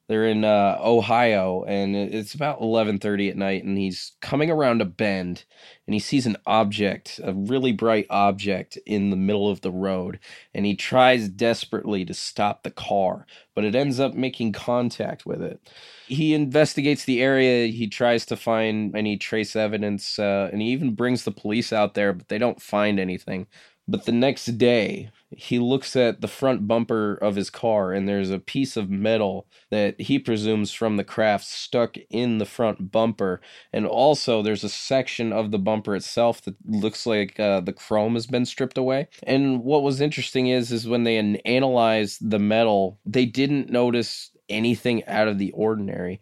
They're 0.08 0.28
in 0.28 0.46
uh, 0.46 0.78
Ohio, 0.82 1.64
and 1.68 1.96
it's 1.96 2.34
about 2.34 2.62
11:30 2.62 3.30
at 3.30 3.38
night, 3.38 3.64
and 3.66 3.78
he's 3.78 4.14
coming 4.22 4.50
around 4.50 4.82
a 4.82 4.86
bend, 4.86 5.44
and 5.86 5.94
he 5.94 6.00
sees 6.00 6.26
an 6.26 6.38
object, 6.46 7.20
a 7.24 7.34
really 7.34 7.74
bright 7.74 8.08
object, 8.10 8.78
in 8.86 9.10
the 9.10 9.18
middle 9.18 9.50
of 9.50 9.62
the 9.62 9.72
road, 9.72 10.20
and 10.54 10.66
he 10.66 10.76
tries 10.76 11.28
desperately 11.30 12.06
to 12.06 12.14
stop 12.14 12.64
the 12.64 12.72
car, 12.72 13.26
but 13.56 13.66
it 13.66 13.76
ends 13.76 14.00
up 14.00 14.14
making 14.14 14.54
contact 14.54 15.26
with 15.26 15.42
it. 15.42 15.60
He 16.08 16.34
investigates 16.34 17.04
the 17.06 17.22
area. 17.22 17.68
He 17.68 17.88
tries 17.88 18.26
to 18.28 18.38
find 18.38 18.96
any 18.96 19.18
trace 19.18 19.56
evidence, 19.58 20.20
uh, 20.20 20.50
and 20.54 20.62
he 20.62 20.70
even 20.70 20.96
brings 20.96 21.24
the 21.26 21.32
police 21.32 21.74
out 21.74 21.96
there, 21.96 22.14
but 22.14 22.30
they 22.30 22.38
don't 22.38 22.62
find 22.62 23.00
anything. 23.00 23.48
But 23.88 24.06
the 24.06 24.12
next 24.12 24.46
day, 24.58 25.12
he 25.30 25.60
looks 25.60 25.96
at 25.96 26.22
the 26.22 26.28
front 26.28 26.68
bumper 26.68 27.16
of 27.16 27.36
his 27.36 27.50
car, 27.50 27.94
and 27.94 28.08
there's 28.08 28.30
a 28.30 28.40
piece 28.40 28.78
of 28.78 28.90
metal 28.90 29.48
that 29.72 30.00
he 30.00 30.20
presumes 30.20 30.72
from 30.72 30.98
the 30.98 31.04
craft 31.04 31.46
stuck 31.46 31.96
in 32.10 32.38
the 32.38 32.46
front 32.46 32.92
bumper. 32.92 33.42
And 33.72 33.86
also, 33.86 34.42
there's 34.42 34.64
a 34.64 34.70
section 34.70 35.34
of 35.34 35.52
the 35.52 35.60
bumper 35.60 35.96
itself 35.96 36.42
that 36.44 36.56
looks 36.66 37.06
like 37.06 37.40
uh, 37.40 37.62
the 37.62 37.74
chrome 37.74 38.14
has 38.14 38.28
been 38.28 38.46
stripped 38.46 38.78
away. 38.78 39.08
And 39.24 39.64
what 39.64 39.84
was 39.84 40.02
interesting 40.02 40.48
is, 40.48 40.72
is 40.72 40.88
when 40.88 41.04
they 41.04 41.18
an- 41.18 41.38
analyzed 41.38 42.30
the 42.30 42.40
metal, 42.40 43.00
they 43.06 43.26
didn't 43.26 43.70
notice 43.70 44.32
anything 44.50 45.06
out 45.06 45.28
of 45.28 45.38
the 45.38 45.52
ordinary. 45.52 46.22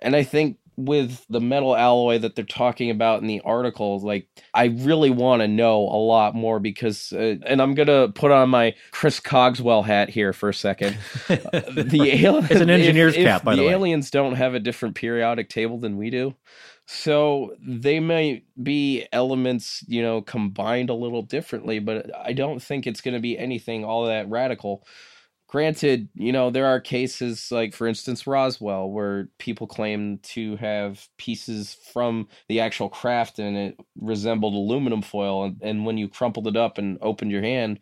And 0.00 0.14
I 0.14 0.22
think 0.22 0.58
with 0.76 1.24
the 1.28 1.40
metal 1.40 1.76
alloy 1.76 2.18
that 2.18 2.34
they're 2.34 2.44
talking 2.44 2.90
about 2.90 3.20
in 3.20 3.26
the 3.26 3.40
article, 3.44 4.00
like 4.00 4.28
I 4.52 4.66
really 4.66 5.10
want 5.10 5.42
to 5.42 5.48
know 5.48 5.78
a 5.82 6.00
lot 6.00 6.34
more 6.34 6.60
because, 6.60 7.12
uh, 7.12 7.36
and 7.46 7.62
I'm 7.62 7.74
gonna 7.74 8.08
put 8.08 8.30
on 8.30 8.50
my 8.50 8.74
Chris 8.90 9.20
Cogswell 9.20 9.84
hat 9.84 10.10
here 10.10 10.32
for 10.32 10.48
a 10.48 10.54
second. 10.54 10.96
the 11.28 12.10
alien, 12.24 12.44
It's 12.50 12.60
an 12.60 12.70
engineer's 12.70 13.14
cap, 13.14 13.44
by 13.44 13.56
the 13.56 13.62
way. 13.62 13.68
aliens 13.68 14.10
don't 14.10 14.34
have 14.34 14.54
a 14.54 14.60
different 14.60 14.94
periodic 14.94 15.48
table 15.48 15.78
than 15.78 15.96
we 15.96 16.10
do. 16.10 16.34
So 16.86 17.56
they 17.66 17.98
may 17.98 18.44
be 18.62 19.06
elements, 19.10 19.82
you 19.88 20.02
know, 20.02 20.20
combined 20.20 20.90
a 20.90 20.94
little 20.94 21.22
differently, 21.22 21.78
but 21.78 22.10
I 22.14 22.34
don't 22.34 22.62
think 22.62 22.86
it's 22.86 23.00
going 23.00 23.14
to 23.14 23.20
be 23.20 23.38
anything 23.38 23.84
all 23.84 24.04
that 24.06 24.28
radical. 24.28 24.86
Granted, 25.54 26.08
you 26.14 26.32
know, 26.32 26.50
there 26.50 26.66
are 26.66 26.80
cases 26.80 27.52
like, 27.52 27.74
for 27.74 27.86
instance, 27.86 28.26
Roswell, 28.26 28.90
where 28.90 29.28
people 29.38 29.68
claim 29.68 30.18
to 30.24 30.56
have 30.56 31.06
pieces 31.16 31.76
from 31.92 32.26
the 32.48 32.58
actual 32.58 32.88
craft 32.88 33.38
and 33.38 33.56
it 33.56 33.78
resembled 34.00 34.54
aluminum 34.54 35.00
foil. 35.00 35.44
And, 35.44 35.56
and 35.62 35.86
when 35.86 35.96
you 35.96 36.08
crumpled 36.08 36.48
it 36.48 36.56
up 36.56 36.76
and 36.76 36.98
opened 37.00 37.30
your 37.30 37.42
hand, 37.42 37.78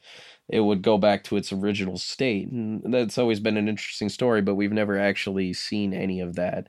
it 0.51 0.61
would 0.61 0.83
go 0.83 0.99
back 0.99 1.25
to 1.25 1.37
its 1.39 1.51
original 1.51 1.97
state. 1.97 2.51
And 2.51 2.93
that's 2.93 3.17
always 3.17 3.41
been 3.41 3.57
an 3.57 3.71
interesting 3.71 4.11
story, 4.11 4.43
but 4.43 4.57
we've 4.57 4.71
never 4.71 4.99
actually 4.99 5.55
seen 5.55 5.95
any 5.95 6.21
of 6.21 6.35
that. 6.35 6.69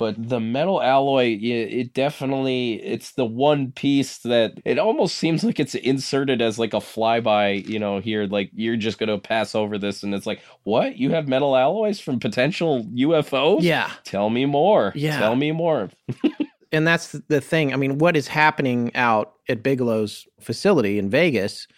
But 0.00 0.30
the 0.30 0.40
metal 0.40 0.80
alloy, 0.80 1.38
it 1.42 1.92
definitely 1.92 2.82
it's 2.82 3.12
the 3.12 3.26
one 3.26 3.70
piece 3.70 4.16
that 4.20 4.54
it 4.64 4.78
almost 4.78 5.18
seems 5.18 5.44
like 5.44 5.60
it's 5.60 5.74
inserted 5.74 6.40
as 6.40 6.58
like 6.58 6.72
a 6.72 6.78
flyby, 6.78 7.68
you 7.68 7.78
know, 7.78 8.00
here 8.00 8.26
like 8.26 8.50
you're 8.54 8.78
just 8.78 8.98
gonna 8.98 9.18
pass 9.18 9.54
over 9.54 9.76
this 9.76 10.02
and 10.02 10.14
it's 10.14 10.24
like, 10.24 10.40
what? 10.62 10.96
You 10.96 11.10
have 11.10 11.28
metal 11.28 11.54
alloys 11.54 12.00
from 12.00 12.18
potential 12.18 12.82
UFOs? 12.84 13.60
Yeah. 13.60 13.90
Tell 14.04 14.30
me 14.30 14.46
more. 14.46 14.92
Yeah. 14.94 15.18
Tell 15.18 15.36
me 15.36 15.52
more. 15.52 15.90
and 16.72 16.86
that's 16.86 17.12
the 17.28 17.42
thing. 17.42 17.74
I 17.74 17.76
mean, 17.76 17.98
what 17.98 18.16
is 18.16 18.26
happening 18.26 18.96
out 18.96 19.34
at 19.50 19.62
Bigelow's 19.62 20.26
facility 20.40 20.98
in 20.98 21.10
Vegas? 21.10 21.68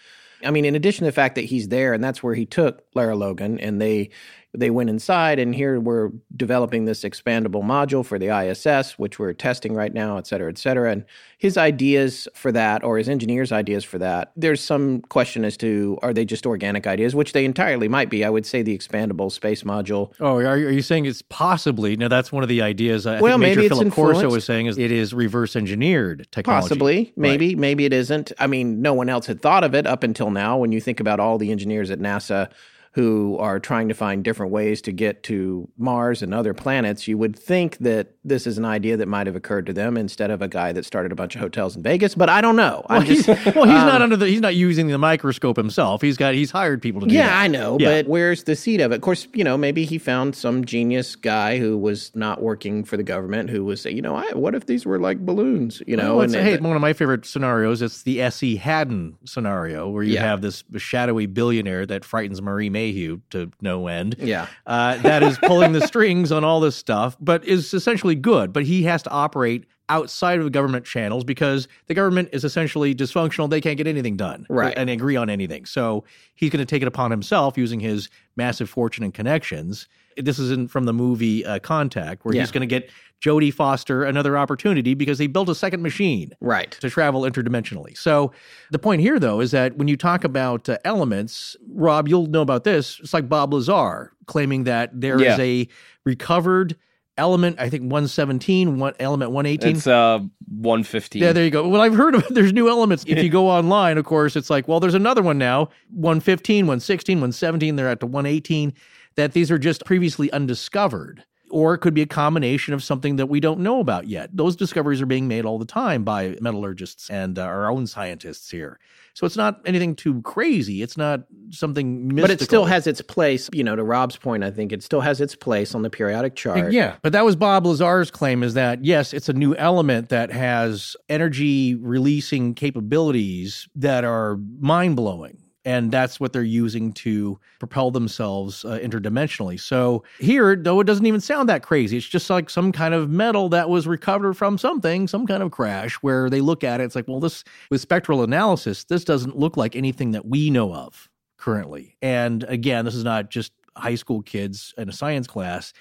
I 0.44 0.52
mean, 0.52 0.64
in 0.64 0.76
addition 0.76 1.00
to 1.00 1.08
the 1.08 1.12
fact 1.12 1.34
that 1.34 1.44
he's 1.44 1.68
there 1.68 1.92
and 1.92 2.04
that's 2.04 2.22
where 2.22 2.34
he 2.34 2.46
took 2.46 2.84
Lara 2.94 3.16
Logan 3.16 3.58
and 3.58 3.80
they 3.80 4.10
they 4.54 4.70
went 4.70 4.90
inside 4.90 5.38
and 5.38 5.54
here 5.54 5.80
we're 5.80 6.10
developing 6.36 6.84
this 6.84 7.04
expandable 7.04 7.62
module 7.62 8.04
for 8.04 8.18
the 8.18 8.28
ISS, 8.28 8.98
which 8.98 9.18
we're 9.18 9.32
testing 9.32 9.74
right 9.74 9.94
now, 9.94 10.18
et 10.18 10.26
cetera, 10.26 10.50
et 10.50 10.58
cetera. 10.58 10.92
And 10.92 11.04
his 11.38 11.56
ideas 11.56 12.28
for 12.34 12.52
that, 12.52 12.84
or 12.84 12.98
his 12.98 13.08
engineers' 13.08 13.50
ideas 13.50 13.82
for 13.82 13.98
that, 13.98 14.30
there's 14.36 14.60
some 14.60 15.00
question 15.02 15.44
as 15.44 15.56
to 15.58 15.98
are 16.02 16.12
they 16.12 16.24
just 16.24 16.44
organic 16.46 16.86
ideas, 16.86 17.14
which 17.14 17.32
they 17.32 17.44
entirely 17.44 17.88
might 17.88 18.10
be. 18.10 18.24
I 18.24 18.30
would 18.30 18.44
say 18.44 18.62
the 18.62 18.76
expandable 18.76 19.32
space 19.32 19.62
module 19.62 20.12
Oh, 20.20 20.36
are 20.36 20.58
you, 20.58 20.68
are 20.68 20.72
you 20.72 20.82
saying 20.82 21.06
it's 21.06 21.22
possibly? 21.22 21.96
Now, 21.96 22.08
that's 22.08 22.30
one 22.30 22.42
of 22.42 22.48
the 22.48 22.60
ideas. 22.62 23.06
I 23.06 23.20
Well, 23.20 23.38
think 23.38 23.40
Major 23.40 23.60
maybe 23.60 23.66
it's 23.66 23.78
Philip 23.78 23.94
Corso 23.94 24.30
was 24.30 24.44
saying 24.44 24.66
is 24.66 24.76
it 24.78 24.92
is 24.92 25.14
reverse 25.14 25.56
engineered 25.56 26.28
technology. 26.30 26.62
Possibly, 26.62 27.12
maybe, 27.16 27.54
maybe 27.54 27.84
it 27.86 27.92
isn't. 27.92 28.32
I 28.38 28.46
mean, 28.46 28.82
no 28.82 28.92
one 28.92 29.08
else 29.08 29.26
had 29.26 29.40
thought 29.40 29.64
of 29.64 29.74
it 29.74 29.86
up 29.86 30.02
until 30.02 30.30
now. 30.30 30.58
When 30.58 30.72
you 30.72 30.80
think 30.80 31.00
about 31.00 31.20
all 31.20 31.38
the 31.38 31.50
engineers 31.50 31.90
at 31.90 31.98
NASA 31.98 32.50
who 32.94 33.38
are 33.38 33.58
trying 33.58 33.88
to 33.88 33.94
find 33.94 34.22
different 34.22 34.52
ways 34.52 34.82
to 34.82 34.92
get 34.92 35.22
to 35.22 35.66
Mars 35.78 36.22
and 36.22 36.34
other 36.34 36.52
planets, 36.52 37.08
you 37.08 37.16
would 37.16 37.38
think 37.38 37.78
that 37.78 38.08
this 38.22 38.46
is 38.46 38.58
an 38.58 38.66
idea 38.66 38.98
that 38.98 39.08
might 39.08 39.26
have 39.26 39.34
occurred 39.34 39.64
to 39.66 39.72
them 39.72 39.96
instead 39.96 40.30
of 40.30 40.42
a 40.42 40.48
guy 40.48 40.72
that 40.72 40.84
started 40.84 41.10
a 41.10 41.14
bunch 41.14 41.34
of 41.34 41.40
hotels 41.40 41.74
in 41.74 41.82
Vegas. 41.82 42.14
But 42.14 42.28
I 42.28 42.40
don't 42.42 42.54
know. 42.56 42.84
Well, 42.90 43.00
just, 43.02 43.26
he's, 43.26 43.36
well, 43.54 43.64
he's 43.64 43.74
um, 43.80 43.86
not 43.86 44.02
under 44.02 44.16
the. 44.16 44.26
He's 44.28 44.42
not 44.42 44.54
using 44.54 44.88
the 44.88 44.98
microscope 44.98 45.56
himself. 45.56 46.02
He's 46.02 46.16
got. 46.18 46.34
He's 46.34 46.50
hired 46.50 46.82
people 46.82 47.00
to 47.00 47.06
do 47.06 47.14
Yeah, 47.14 47.28
that. 47.28 47.40
I 47.42 47.46
know, 47.48 47.78
Yeah. 47.80 47.88
but 48.02 48.08
where's 48.08 48.44
the 48.44 48.54
seed 48.54 48.80
of 48.82 48.92
it? 48.92 48.96
Of 48.96 49.00
course, 49.00 49.26
you 49.32 49.42
know, 49.42 49.56
maybe 49.56 49.84
he 49.86 49.96
found 49.96 50.36
some 50.36 50.64
genius 50.64 51.16
guy 51.16 51.58
who 51.58 51.78
was 51.78 52.14
not 52.14 52.42
working 52.42 52.84
for 52.84 52.98
the 52.98 53.02
government 53.02 53.48
who 53.48 53.64
was 53.64 53.80
saying, 53.80 53.96
you 53.96 54.02
know, 54.02 54.16
I, 54.16 54.32
what 54.34 54.54
if 54.54 54.66
these 54.66 54.84
were 54.84 54.98
like 54.98 55.18
balloons? 55.24 55.82
You 55.86 55.96
know, 55.96 56.16
Well, 56.16 56.24
and 56.24 56.34
hey, 56.34 56.58
one 56.58 56.76
of 56.76 56.82
my 56.82 56.92
favorite 56.92 57.24
scenarios. 57.24 57.80
It's 57.80 58.02
the 58.02 58.20
S.E. 58.20 58.56
Hadden 58.56 59.16
scenario, 59.24 59.88
where 59.88 60.02
you 60.02 60.14
Yeah. 60.14 60.22
have 60.26 60.42
this 60.42 60.62
shadowy 60.76 61.24
billionaire 61.26 61.86
that 61.86 62.04
frightens 62.04 62.42
Marie 62.42 62.68
Mayhew 62.82 63.20
to 63.30 63.50
no 63.60 63.86
end. 63.86 64.16
yeah, 64.18 64.48
uh, 64.66 64.96
that 64.98 65.22
is 65.22 65.38
pulling 65.38 65.72
the 65.72 65.86
strings 65.86 66.32
on 66.32 66.42
all 66.42 66.58
this 66.60 66.74
stuff, 66.74 67.16
but 67.20 67.44
is 67.44 67.72
essentially 67.72 68.16
good. 68.16 68.52
But 68.52 68.64
he 68.64 68.82
has 68.84 69.02
to 69.04 69.10
operate 69.10 69.66
outside 69.88 70.38
of 70.40 70.50
government 70.52 70.84
channels 70.86 71.24
because 71.24 71.68
the 71.86 71.94
government 71.94 72.28
is 72.32 72.44
essentially 72.44 72.94
dysfunctional. 72.94 73.50
They 73.50 73.60
can't 73.60 73.76
get 73.76 73.86
anything 73.86 74.16
done 74.16 74.46
Right. 74.48 74.74
and 74.76 74.88
agree 74.88 75.16
on 75.16 75.28
anything. 75.28 75.66
So 75.66 76.04
he's 76.34 76.50
going 76.50 76.64
to 76.64 76.66
take 76.66 76.82
it 76.82 76.88
upon 76.88 77.10
himself 77.10 77.58
using 77.58 77.80
his 77.80 78.08
massive 78.36 78.70
fortune 78.70 79.04
and 79.04 79.12
connections. 79.12 79.88
This 80.16 80.38
is 80.38 80.50
in, 80.50 80.68
from 80.68 80.84
the 80.84 80.92
movie 80.92 81.44
uh, 81.44 81.58
Contact, 81.58 82.24
where 82.24 82.34
Yeah. 82.34 82.42
he's 82.42 82.50
going 82.50 82.66
to 82.66 82.66
get 82.66 82.90
Jodie 83.20 83.52
Foster 83.52 84.04
another 84.04 84.36
opportunity 84.36 84.94
because 84.94 85.18
they 85.18 85.26
built 85.26 85.48
a 85.48 85.54
second 85.54 85.82
machine 85.82 86.32
right. 86.40 86.70
to 86.80 86.90
travel 86.90 87.22
interdimensionally. 87.22 87.96
So 87.96 88.32
the 88.70 88.78
point 88.78 89.00
here, 89.00 89.18
though, 89.18 89.40
is 89.40 89.50
that 89.52 89.76
when 89.76 89.88
you 89.88 89.96
talk 89.96 90.24
about 90.24 90.68
uh, 90.68 90.78
elements, 90.84 91.56
Rob, 91.72 92.08
you'll 92.08 92.26
know 92.26 92.42
about 92.42 92.64
this. 92.64 92.98
It's 93.00 93.14
like 93.14 93.28
Bob 93.28 93.52
Lazar 93.54 94.12
claiming 94.26 94.64
that 94.64 94.90
there 95.00 95.16
is 95.16 95.38
Yeah. 95.38 95.40
a 95.40 95.68
recovered 96.04 96.76
element. 97.18 97.56
I 97.58 97.68
think 97.68 97.82
117, 97.82 98.78
one 98.78 98.94
element 98.98 99.30
118. 99.32 99.76
It's 99.76 99.86
uh 99.86 100.20
115. 100.48 101.22
yeah, 101.22 101.32
there 101.32 101.44
you 101.44 101.50
go. 101.50 101.68
Well, 101.68 101.80
I've 101.80 101.94
heard 101.94 102.14
of 102.14 102.24
it. 102.24 102.28
there's 102.34 102.52
new 102.52 102.68
elements. 102.68 103.04
If 103.06 103.22
you 103.22 103.28
go 103.40 103.48
online, 103.48 103.98
of 103.98 104.04
course, 104.04 104.36
it's 104.36 104.50
like, 104.50 104.68
well, 104.68 104.80
there's 104.80 104.94
another 104.94 105.22
one 105.22 105.38
now 105.38 105.68
115, 105.90 106.66
116, 106.66 107.16
117. 107.18 107.76
They're 107.76 107.88
at 107.88 108.00
the 108.00 108.06
118. 108.06 108.72
That 109.16 109.32
these 109.32 109.50
are 109.50 109.58
just 109.58 109.84
previously 109.84 110.32
undiscovered. 110.32 111.24
Or 111.52 111.74
it 111.74 111.78
could 111.78 111.92
be 111.92 112.00
a 112.00 112.06
combination 112.06 112.72
of 112.72 112.82
something 112.82 113.16
that 113.16 113.26
we 113.26 113.38
don't 113.38 113.60
know 113.60 113.78
about 113.78 114.08
yet. 114.08 114.34
Those 114.34 114.56
discoveries 114.56 115.02
are 115.02 115.06
being 115.06 115.28
made 115.28 115.44
all 115.44 115.58
the 115.58 115.66
time 115.66 116.02
by 116.02 116.36
metallurgists 116.40 117.10
and 117.10 117.38
uh, 117.38 117.42
our 117.42 117.70
own 117.70 117.86
scientists 117.86 118.50
here. 118.50 118.80
So 119.14 119.26
it's 119.26 119.36
not 119.36 119.60
anything 119.66 119.94
too 119.94 120.22
crazy. 120.22 120.80
It's 120.80 120.96
not 120.96 121.24
something 121.50 122.08
mystical. 122.08 122.22
But 122.22 122.30
it 122.30 122.42
still 122.42 122.64
has 122.64 122.86
its 122.86 123.02
place, 123.02 123.50
you 123.52 123.62
know, 123.62 123.76
to 123.76 123.84
Rob's 123.84 124.16
point, 124.16 124.42
I 124.42 124.50
think 124.50 124.72
it 124.72 124.82
still 124.82 125.02
has 125.02 125.20
its 125.20 125.34
place 125.34 125.74
on 125.74 125.82
the 125.82 125.90
periodic 125.90 126.34
chart. 126.34 126.72
Yeah, 126.72 126.96
but 127.02 127.12
that 127.12 127.24
was 127.24 127.36
Bob 127.36 127.66
Lazar's 127.66 128.10
claim 128.10 128.42
is 128.42 128.54
that 128.54 128.82
yes, 128.82 129.12
it's 129.12 129.28
a 129.28 129.34
new 129.34 129.54
element 129.56 130.08
that 130.08 130.32
has 130.32 130.96
energy 131.10 131.74
releasing 131.74 132.54
capabilities 132.54 133.68
that 133.74 134.04
are 134.04 134.38
mind 134.58 134.96
blowing. 134.96 135.41
And 135.64 135.92
that's 135.92 136.18
what 136.18 136.32
they're 136.32 136.42
using 136.42 136.92
to 136.94 137.38
propel 137.60 137.90
themselves 137.92 138.64
uh, 138.64 138.80
interdimensionally. 138.82 139.60
So 139.60 140.02
here, 140.18 140.56
though, 140.56 140.80
it 140.80 140.88
doesn't 140.88 141.06
even 141.06 141.20
sound 141.20 141.48
that 141.48 141.62
crazy. 141.62 141.96
It's 141.96 142.06
just 142.06 142.28
like 142.28 142.50
some 142.50 142.72
kind 142.72 142.94
of 142.94 143.10
metal 143.10 143.48
that 143.50 143.70
was 143.70 143.86
recovered 143.86 144.34
from 144.34 144.58
something, 144.58 145.06
some 145.06 145.26
kind 145.26 145.42
of 145.42 145.52
crash, 145.52 145.94
where 145.96 146.28
they 146.28 146.40
look 146.40 146.64
at 146.64 146.80
it. 146.80 146.84
It's 146.84 146.96
like, 146.96 147.06
well, 147.06 147.20
this 147.20 147.44
with 147.70 147.80
spectral 147.80 148.22
analysis, 148.22 148.84
this 148.84 149.04
doesn't 149.04 149.38
look 149.38 149.56
like 149.56 149.76
anything 149.76 150.10
that 150.12 150.26
we 150.26 150.50
know 150.50 150.74
of 150.74 151.08
currently. 151.38 151.96
And 152.02 152.42
again, 152.44 152.84
this 152.84 152.94
is 152.94 153.04
not 153.04 153.30
just 153.30 153.52
high 153.76 153.94
school 153.94 154.22
kids 154.22 154.74
in 154.76 154.88
a 154.88 154.92
science 154.92 155.26
class. 155.26 155.72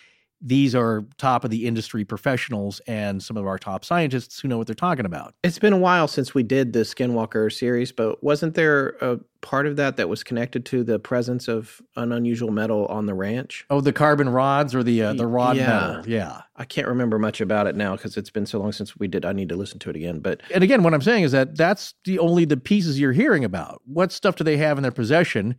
These 0.42 0.74
are 0.74 1.06
top 1.18 1.44
of 1.44 1.52
the 1.52 1.68
industry 1.68 2.04
professionals 2.04 2.82
and 2.88 3.22
some 3.22 3.38
of 3.38 3.46
our 3.46 3.60
top 3.60 3.86
scientists 3.86 4.40
who 4.40 4.48
know 4.48 4.58
what 4.58 4.66
they're 4.68 4.74
talking 4.74 5.06
about. 5.06 5.36
It's 5.44 5.60
been 5.60 5.74
a 5.74 5.78
while 5.78 6.08
since 6.08 6.34
we 6.34 6.42
did 6.42 6.74
the 6.74 6.80
Skinwalker 6.80 7.52
series, 7.54 7.92
but 7.92 8.24
wasn't 8.24 8.56
there 8.56 8.96
a 9.02 9.20
part 9.42 9.68
of 9.68 9.76
that 9.76 9.98
that 9.98 10.10
was 10.10 10.24
connected 10.24 10.66
to 10.68 10.84
the 10.84 10.98
presence 11.00 11.48
of 11.48 11.80
an 11.96 12.12
unusual 12.12 12.52
metal 12.52 12.88
on 12.88 13.06
the 13.06 13.14
ranch? 13.14 13.66
Oh, 13.70 13.82
the 13.82 13.94
carbon 13.94 14.30
rods 14.30 14.74
or 14.74 14.82
the 14.84 15.04
uh, 15.04 15.14
the 15.14 15.28
rod 15.28 15.58
Yeah. 15.58 15.68
metal, 15.68 16.08
yeah. 16.10 16.42
I 16.56 16.66
can't 16.66 16.88
remember 16.88 17.20
much 17.20 17.40
about 17.40 17.68
it 17.68 17.76
now 17.76 17.96
because 17.96 18.18
it's 18.18 18.30
been 18.32 18.46
so 18.48 18.60
long 18.60 18.72
since 18.72 18.98
we 18.98 19.08
did. 19.08 19.26
I 19.26 19.34
need 19.34 19.50
to 19.50 19.56
listen 19.56 19.78
to 19.80 19.90
it 19.92 19.96
again. 19.96 20.20
But 20.22 20.42
And 20.54 20.64
again, 20.64 20.82
what 20.82 20.94
I'm 20.96 21.02
saying 21.02 21.24
is 21.24 21.32
that 21.34 21.56
that's 21.56 21.94
the 22.06 22.18
only 22.20 22.46
the 22.46 22.58
pieces 22.58 23.00
you're 23.00 23.14
hearing 23.14 23.44
about. 23.46 23.82
What 23.86 24.12
stuff 24.12 24.36
do 24.38 24.44
they 24.44 24.58
have 24.58 24.78
in 24.78 24.82
their 24.82 24.92
possession 24.92 25.56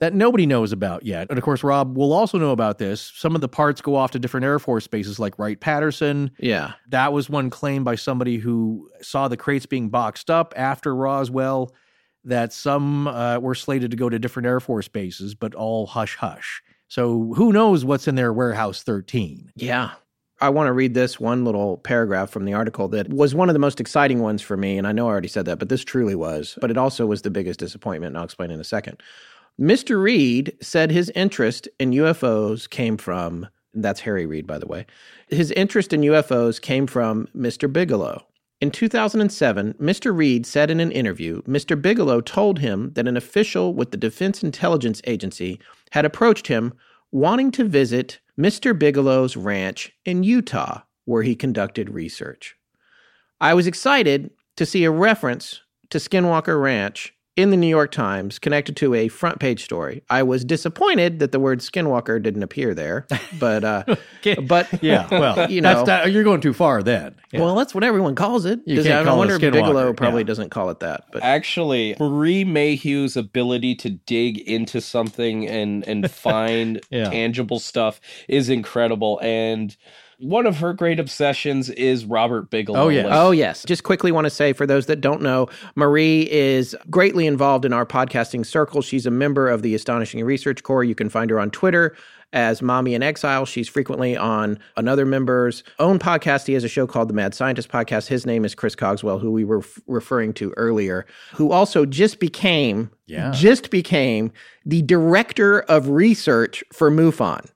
that 0.00 0.14
nobody 0.14 0.46
knows 0.46 0.72
about 0.72 1.04
yet? 1.04 1.28
And 1.30 1.38
of 1.38 1.44
course, 1.44 1.62
Rob 1.62 1.96
will 1.96 2.12
also 2.12 2.38
know 2.38 2.50
about 2.50 2.78
this. 2.78 3.12
Some 3.14 3.34
of 3.34 3.40
the 3.40 3.48
parts 3.48 3.80
go 3.80 3.94
off 3.96 4.10
to 4.12 4.18
different 4.18 4.44
Air 4.44 4.58
Force 4.58 4.86
bases, 4.86 5.18
like 5.18 5.38
Wright 5.38 5.58
Patterson. 5.58 6.30
yeah, 6.38 6.72
That 6.88 7.12
was 7.12 7.30
one 7.30 7.50
claim 7.50 7.84
by 7.84 7.94
somebody 7.94 8.38
who 8.38 8.90
saw 9.02 9.28
the 9.28 9.36
crates 9.36 9.66
being 9.66 9.88
boxed 9.88 10.30
up 10.30 10.52
after 10.56 10.94
Roswell. 10.94 11.74
That 12.26 12.54
some 12.54 13.06
uh, 13.06 13.38
were 13.38 13.54
slated 13.54 13.90
to 13.90 13.98
go 13.98 14.08
to 14.08 14.18
different 14.18 14.46
Air 14.46 14.58
Force 14.58 14.88
bases, 14.88 15.34
but 15.34 15.54
all 15.54 15.86
hush 15.86 16.16
hush. 16.16 16.62
So 16.88 17.34
who 17.36 17.52
knows 17.52 17.84
what's 17.84 18.08
in 18.08 18.14
their 18.14 18.32
warehouse 18.32 18.82
13? 18.82 19.52
yeah. 19.56 19.90
I 20.40 20.48
want 20.48 20.66
to 20.66 20.72
read 20.72 20.94
this 20.94 21.20
one 21.20 21.44
little 21.44 21.78
paragraph 21.78 22.28
from 22.28 22.44
the 22.44 22.54
article 22.54 22.88
that 22.88 23.08
was 23.08 23.34
one 23.36 23.48
of 23.48 23.52
the 23.54 23.60
most 23.60 23.80
exciting 23.80 24.18
ones 24.20 24.42
for 24.42 24.56
me. 24.56 24.76
And 24.76 24.86
I 24.86 24.92
know 24.92 25.06
I 25.06 25.10
already 25.10 25.28
said 25.28 25.46
that, 25.46 25.58
but 25.60 25.68
this 25.68 25.84
truly 25.84 26.16
was. 26.16 26.58
But 26.60 26.70
it 26.72 26.76
also 26.76 27.06
was 27.06 27.22
the 27.22 27.30
biggest 27.30 27.60
disappointment. 27.60 28.10
And 28.10 28.18
I'll 28.18 28.24
explain 28.24 28.50
in 28.50 28.60
a 28.60 28.64
second. 28.64 29.00
Mr. 29.60 30.02
Reid 30.02 30.56
said 30.60 30.90
his 30.90 31.10
interest 31.10 31.68
in 31.78 31.92
UFOs 31.92 32.68
came 32.68 32.96
from, 32.96 33.46
that's 33.72 34.00
Harry 34.00 34.26
Reid, 34.26 34.46
by 34.46 34.58
the 34.58 34.66
way. 34.66 34.84
His 35.28 35.52
interest 35.52 35.92
in 35.92 36.00
UFOs 36.00 36.60
came 36.60 36.88
from 36.88 37.28
Mr. 37.36 37.72
Bigelow. 37.72 38.26
In 38.60 38.70
2007, 38.70 39.74
Mr. 39.74 40.16
Reid 40.16 40.44
said 40.46 40.70
in 40.70 40.80
an 40.80 40.90
interview, 40.90 41.42
Mr. 41.42 41.80
Bigelow 41.80 42.20
told 42.20 42.58
him 42.58 42.92
that 42.94 43.06
an 43.06 43.16
official 43.16 43.74
with 43.74 43.90
the 43.90 43.96
Defense 43.96 44.42
Intelligence 44.42 45.00
Agency 45.04 45.60
had 45.92 46.04
approached 46.04 46.48
him 46.48 46.74
wanting 47.12 47.52
to 47.52 47.64
visit 47.64 48.18
Mr. 48.36 48.76
Bigelow's 48.76 49.36
ranch 49.36 49.92
in 50.04 50.24
Utah, 50.24 50.80
where 51.04 51.22
he 51.22 51.36
conducted 51.36 51.90
research. 51.90 52.56
I 53.40 53.54
was 53.54 53.68
excited 53.68 54.30
to 54.56 54.66
see 54.66 54.84
a 54.84 54.90
reference 54.90 55.60
to 55.90 55.98
Skinwalker 55.98 56.60
Ranch 56.60 57.14
in 57.36 57.50
the 57.50 57.56
New 57.56 57.66
York 57.68 57.90
Times 57.90 58.38
connected 58.38 58.76
to 58.76 58.94
a 58.94 59.08
front 59.08 59.40
page 59.40 59.64
story. 59.64 60.02
I 60.08 60.22
was 60.22 60.44
disappointed 60.44 61.18
that 61.18 61.32
the 61.32 61.40
word 61.40 61.58
Skinwalker 61.58 62.22
didn't 62.22 62.44
appear 62.44 62.74
there, 62.74 63.06
but 63.40 63.64
uh, 63.64 63.84
but 64.46 64.68
Yeah, 64.82 65.08
well, 65.10 65.50
You 65.50 65.60
that's 65.60 65.80
know. 65.80 65.84
that, 65.86 66.12
you're 66.12 66.22
going 66.24 66.40
too 66.40 66.52
far 66.52 66.82
then. 66.82 67.16
Yeah. 67.32 67.40
well, 67.40 67.56
that's 67.56 67.74
what 67.74 67.82
everyone 67.82 68.14
calls 68.14 68.44
it. 68.44 68.60
You 68.66 68.76
Does- 68.76 68.86
can't 68.86 69.00
I 69.00 69.04
call 69.10 69.16
it 69.16 69.18
wonder 69.18 69.34
if 69.34 69.40
Skinwalker, 69.40 69.52
Bigelow 69.52 69.92
probably 69.94 70.20
yeah. 70.22 70.26
doesn't 70.26 70.50
call 70.50 70.70
it 70.70 70.78
that, 70.80 71.06
but 71.12 71.22
Actually, 71.24 71.96
Marie 71.98 72.44
Mayhew's 72.44 73.16
ability 73.16 73.74
to 73.76 73.90
dig 73.90 74.38
into 74.38 74.80
something 74.80 75.48
and 75.48 75.86
and 75.88 76.08
find 76.10 76.80
Yeah. 76.90 77.10
tangible 77.10 77.58
stuff 77.58 78.00
is 78.28 78.48
incredible. 78.48 79.18
And 79.22 79.76
one 80.18 80.46
of 80.46 80.58
her 80.58 80.72
great 80.72 80.98
obsessions 81.00 81.70
is 81.70 82.04
Robert 82.04 82.50
Bigelow. 82.50 82.78
Oh, 82.80 82.88
yes. 82.88 83.06
Oh, 83.06 83.08
like, 83.08 83.18
Oh, 83.18 83.30
yes. 83.30 83.64
Just 83.64 83.82
quickly 83.82 84.12
want 84.12 84.24
to 84.26 84.30
say 84.30 84.52
for 84.52 84.66
those 84.66 84.86
that 84.86 85.00
don't 85.00 85.22
know, 85.22 85.48
Marie 85.74 86.30
is 86.30 86.76
greatly 86.90 87.26
involved 87.26 87.64
in 87.64 87.72
our 87.72 87.86
podcasting 87.86 88.44
circle. 88.46 88.82
She's 88.82 89.06
a 89.06 89.10
member 89.10 89.48
of 89.48 89.62
the 89.62 89.74
Astonishing 89.74 90.24
Research 90.24 90.62
Corps. 90.62 90.84
You 90.84 90.94
can 90.94 91.08
find 91.08 91.30
her 91.30 91.38
on 91.40 91.50
Twitter 91.50 91.96
as 92.32 92.60
Mommy 92.60 92.94
in 92.94 93.02
Exile. 93.02 93.44
She's 93.46 93.68
frequently 93.68 94.16
on 94.16 94.58
another 94.76 95.06
member's 95.06 95.62
own 95.78 96.00
podcast. 96.00 96.46
He 96.48 96.54
has 96.54 96.64
a 96.64 96.68
show 96.68 96.84
called 96.86 97.08
the 97.08 97.14
Mad 97.14 97.32
Scientist 97.32 97.68
Podcast. 97.68 98.08
His 98.08 98.26
name 98.26 98.44
is 98.44 98.56
Chris 98.56 98.74
Cogswell, 98.74 99.20
who 99.20 99.30
we 99.30 99.44
were 99.44 99.58
f- 99.60 99.78
referring 99.86 100.32
to 100.34 100.52
earlier, 100.56 101.06
who 101.34 101.52
also 101.52 101.86
just 101.86 102.18
became 102.18 102.90
Yeah. 103.06 103.30
just 103.32 103.70
became 103.70 104.32
the 104.66 104.82
director 104.82 105.60
of 105.60 105.90
research 105.90 106.64
for 106.72 106.90
MUFON. 106.90 107.48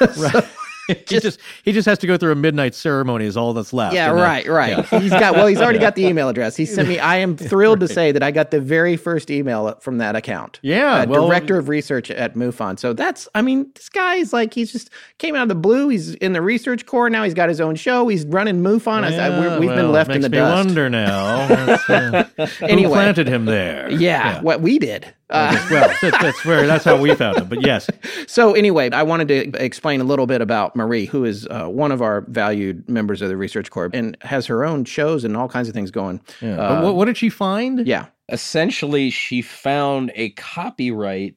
Right. 0.16 0.44
he 0.88 0.94
just 1.20 1.38
he 1.64 1.72
just 1.72 1.86
has 1.86 1.98
to 1.98 2.06
go 2.06 2.16
through 2.16 2.32
a 2.32 2.36
midnight 2.36 2.74
ceremony 2.74 3.24
is 3.24 3.36
all 3.36 3.52
that's 3.52 3.72
left. 3.72 3.94
Yeah, 3.94 4.12
then- 4.12 4.22
right, 4.22 4.46
right. 4.48 4.86
He's 5.00 5.10
got 5.10 5.34
well, 5.34 5.46
he's 5.46 5.60
already 5.60 5.78
got 5.78 5.94
the 5.94 6.04
email 6.06 6.28
address. 6.28 6.56
He 6.56 6.66
sent 6.66 6.88
me. 6.88 6.98
I 6.98 7.16
am 7.16 7.36
thrilled 7.52 7.80
to 7.80 7.88
say 7.88 8.12
that 8.12 8.22
I 8.22 8.30
got 8.30 8.50
the 8.50 8.60
very 8.60 8.96
first 8.96 9.30
email 9.30 9.74
from 9.80 9.98
that 9.98 10.16
account. 10.16 10.58
Yeah, 10.62 10.94
Uh, 11.02 11.06
well- 11.06 11.26
director 11.28 11.58
of 11.58 11.68
research 11.68 12.10
at 12.10 12.34
MUFON. 12.34 12.78
So 12.78 12.92
that's, 12.92 13.28
I 13.34 13.42
mean, 13.42 13.70
this 13.74 13.88
guy 13.88 14.16
is 14.16 14.32
like 14.32 14.54
he's 14.54 14.72
just 14.72 14.90
came 15.18 15.34
out 15.36 15.42
of 15.42 15.48
the 15.48 15.54
blue. 15.54 15.88
He's 15.88 16.14
in 16.16 16.32
the 16.32 16.42
research 16.42 16.86
Corps 16.86 17.10
now. 17.10 17.22
He's 17.24 17.34
got 17.34 17.48
his 17.48 17.60
own 17.60 17.74
show. 17.76 18.08
He's 18.08 18.26
running 18.26 18.62
MUFON. 18.62 19.04
I 19.04 19.40
we're, 19.40 19.58
we've 19.60 19.68
well, 19.68 19.76
been 19.76 19.92
left 19.92 20.10
in 20.10 20.20
the 20.20 20.28
me 20.28 20.38
dust. 20.38 20.66
wonder 20.66 20.88
now. 20.90 21.78
Uh, 21.92 22.24
who 22.36 22.88
planted 22.88 23.28
him 23.28 23.44
there? 23.44 23.90
Yeah, 23.90 24.40
what 24.40 24.60
we 24.60 24.78
did. 24.78 25.12
Uh, 25.32 25.66
well, 25.70 25.94
that's, 26.02 26.18
that's 26.22 26.44
where 26.44 26.66
that's 26.66 26.84
how 26.84 26.96
we 27.00 27.14
found 27.14 27.38
him. 27.38 27.48
But 27.48 27.62
yes, 27.62 27.88
So 28.26 28.52
anyway, 28.54 28.90
I 28.90 29.02
wanted 29.02 29.28
to 29.28 29.64
explain 29.64 30.00
a 30.00 30.04
little 30.04 30.26
bit 30.26 30.40
about 30.40 30.76
Marie, 30.76 31.06
who 31.06 31.24
is 31.24 31.46
uh, 31.50 31.66
one 31.66 31.90
of 31.92 32.00
our 32.02 32.20
valued 32.28 32.88
members 32.88 33.22
of 33.22 33.28
the 33.28 33.36
Research 33.36 33.70
Corps 33.70 33.90
and 33.92 34.16
has 34.20 34.46
her 34.46 34.64
own 34.64 34.84
shows 34.84 35.24
and 35.24 35.36
all 35.36 35.48
kinds 35.48 35.68
of 35.68 35.74
things 35.74 35.90
going. 35.90 36.20
yeah. 36.40 36.56
Uh, 36.60 36.74
But 36.76 36.84
what, 36.84 36.94
what 36.96 37.04
did 37.06 37.16
she 37.16 37.28
find? 37.30 37.86
yeah. 37.86 38.06
essentially, 38.28 39.10
she 39.10 39.42
found 39.42 40.12
a 40.14 40.30
copyright 40.30 41.34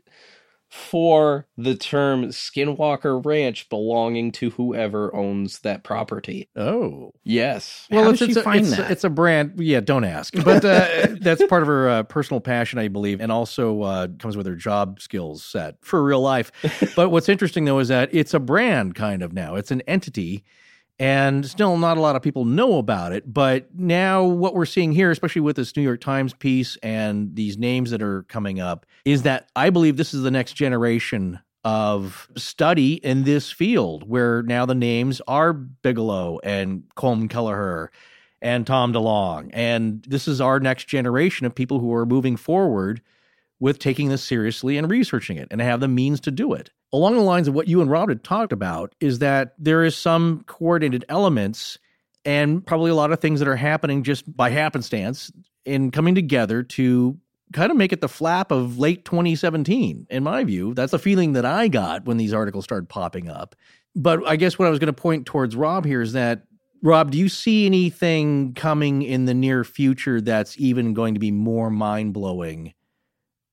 for 0.75 1.47
the 1.57 1.73
term 1.73 2.25
Skinwalker 2.25 3.23
Ranch 3.25 3.69
belonging 3.69 4.33
to 4.33 4.49
whoever 4.51 5.15
owns 5.15 5.59
that 5.59 5.83
property. 5.83 6.49
Oh. 6.55 7.13
Yes. 7.23 7.87
How 7.89 8.09
it's, 8.09 8.19
did 8.19 8.29
it's 8.29 8.35
she 8.35 8.39
a, 8.41 8.43
find 8.43 8.59
it's, 8.65 8.75
that? 8.75 8.91
it's 8.91 9.03
a 9.05 9.09
brand. 9.09 9.53
Yeah, 9.57 9.79
don't 9.79 10.03
ask. 10.03 10.33
But 10.43 10.65
uh, 10.65 11.15
that's 11.21 11.41
part 11.47 11.61
of 11.61 11.67
her 11.67 11.87
uh, 11.87 12.03
personal 12.03 12.41
passion, 12.41 12.77
I 12.77 12.89
believe, 12.89 13.21
and 13.21 13.31
also 13.31 13.83
uh, 13.83 14.07
comes 14.19 14.35
with 14.35 14.45
her 14.47 14.55
job 14.55 14.99
skills 14.99 15.45
set 15.45 15.77
for 15.81 16.03
real 16.03 16.21
life. 16.21 16.51
but 16.95 17.09
what's 17.09 17.29
interesting 17.29 17.63
though 17.63 17.79
is 17.79 17.87
that 17.87 18.09
it's 18.11 18.33
a 18.33 18.39
brand 18.39 18.95
kind 18.95 19.23
of 19.23 19.31
now. 19.31 19.55
It's 19.55 19.71
an 19.71 19.81
entity. 19.87 20.43
And 20.97 21.45
still, 21.45 21.77
not 21.77 21.97
a 21.97 22.01
lot 22.01 22.15
of 22.15 22.21
people 22.21 22.45
know 22.45 22.77
about 22.77 23.11
it. 23.11 23.31
But 23.31 23.67
now, 23.75 24.23
what 24.23 24.55
we're 24.55 24.65
seeing 24.65 24.93
here, 24.93 25.11
especially 25.11 25.41
with 25.41 25.57
this 25.57 25.75
New 25.75 25.81
York 25.81 25.99
Times 25.99 26.33
piece 26.33 26.77
and 26.77 27.35
these 27.35 27.57
names 27.57 27.91
that 27.91 28.01
are 28.01 28.23
coming 28.23 28.61
up, 28.61 28.85
is 29.03 29.23
that 29.23 29.49
I 29.55 29.69
believe 29.69 29.97
this 29.97 30.13
is 30.13 30.21
the 30.21 30.31
next 30.31 30.53
generation 30.53 31.39
of 31.65 32.29
study 32.37 32.93
in 32.93 33.23
this 33.23 33.51
field 33.51 34.07
where 34.07 34.43
now 34.43 34.65
the 34.65 34.75
names 34.75 35.19
are 35.27 35.51
Bigelow 35.51 36.39
and 36.43 36.83
Colm 36.95 37.29
Kelleher 37.29 37.91
and 38.41 38.67
Tom 38.67 38.93
DeLonge. 38.93 39.49
And 39.51 40.05
this 40.07 40.27
is 40.27 40.39
our 40.39 40.59
next 40.59 40.87
generation 40.87 41.47
of 41.47 41.55
people 41.55 41.79
who 41.79 41.91
are 41.93 42.05
moving 42.05 42.37
forward 42.37 43.01
with 43.59 43.79
taking 43.79 44.09
this 44.09 44.23
seriously 44.23 44.77
and 44.77 44.89
researching 44.89 45.37
it 45.37 45.47
and 45.49 45.59
have 45.59 45.79
the 45.79 45.87
means 45.87 46.19
to 46.21 46.31
do 46.31 46.53
it. 46.53 46.69
Along 46.95 47.15
the 47.15 47.21
lines 47.21 47.49
of 47.49 47.53
what 47.53 47.67
you 47.67 47.81
and 47.81 47.91
Rob 47.91 48.07
had 48.07 48.23
talked 48.23 48.53
about, 48.53 48.95
is 49.01 49.19
that 49.19 49.53
there 49.59 49.83
is 49.83 49.97
some 49.97 50.45
coordinated 50.47 51.03
elements 51.09 51.77
and 52.23 52.65
probably 52.65 52.89
a 52.89 52.95
lot 52.95 53.11
of 53.11 53.19
things 53.19 53.39
that 53.39 53.49
are 53.49 53.57
happening 53.57 54.01
just 54.01 54.33
by 54.37 54.49
happenstance 54.49 55.29
in 55.65 55.91
coming 55.91 56.15
together 56.15 56.63
to 56.63 57.17
kind 57.51 57.69
of 57.69 57.75
make 57.75 57.91
it 57.91 57.99
the 57.99 58.07
flap 58.07 58.49
of 58.49 58.79
late 58.79 59.03
2017 59.03 60.07
in 60.09 60.23
my 60.23 60.45
view. 60.45 60.73
That's 60.73 60.91
the 60.91 60.99
feeling 60.99 61.33
that 61.33 61.43
i 61.43 61.67
got 61.67 62.05
when 62.05 62.15
these 62.15 62.33
articles 62.33 62.63
started 62.63 62.87
popping 62.87 63.27
up. 63.27 63.55
But 63.93 64.25
i 64.25 64.37
guess 64.37 64.57
what 64.57 64.65
i 64.65 64.69
was 64.69 64.79
going 64.79 64.87
to 64.87 64.93
point 64.93 65.25
towards 65.25 65.53
rob 65.53 65.83
here 65.83 66.01
is 66.01 66.13
that 66.13 66.43
rob 66.81 67.11
do 67.11 67.17
you 67.17 67.27
see 67.27 67.65
anything 67.65 68.53
coming 68.53 69.01
in 69.01 69.25
the 69.25 69.33
near 69.33 69.65
future 69.65 70.21
that's 70.21 70.57
even 70.57 70.93
going 70.93 71.13
to 71.13 71.19
be 71.19 71.31
more 71.31 71.69
mind-blowing 71.69 72.73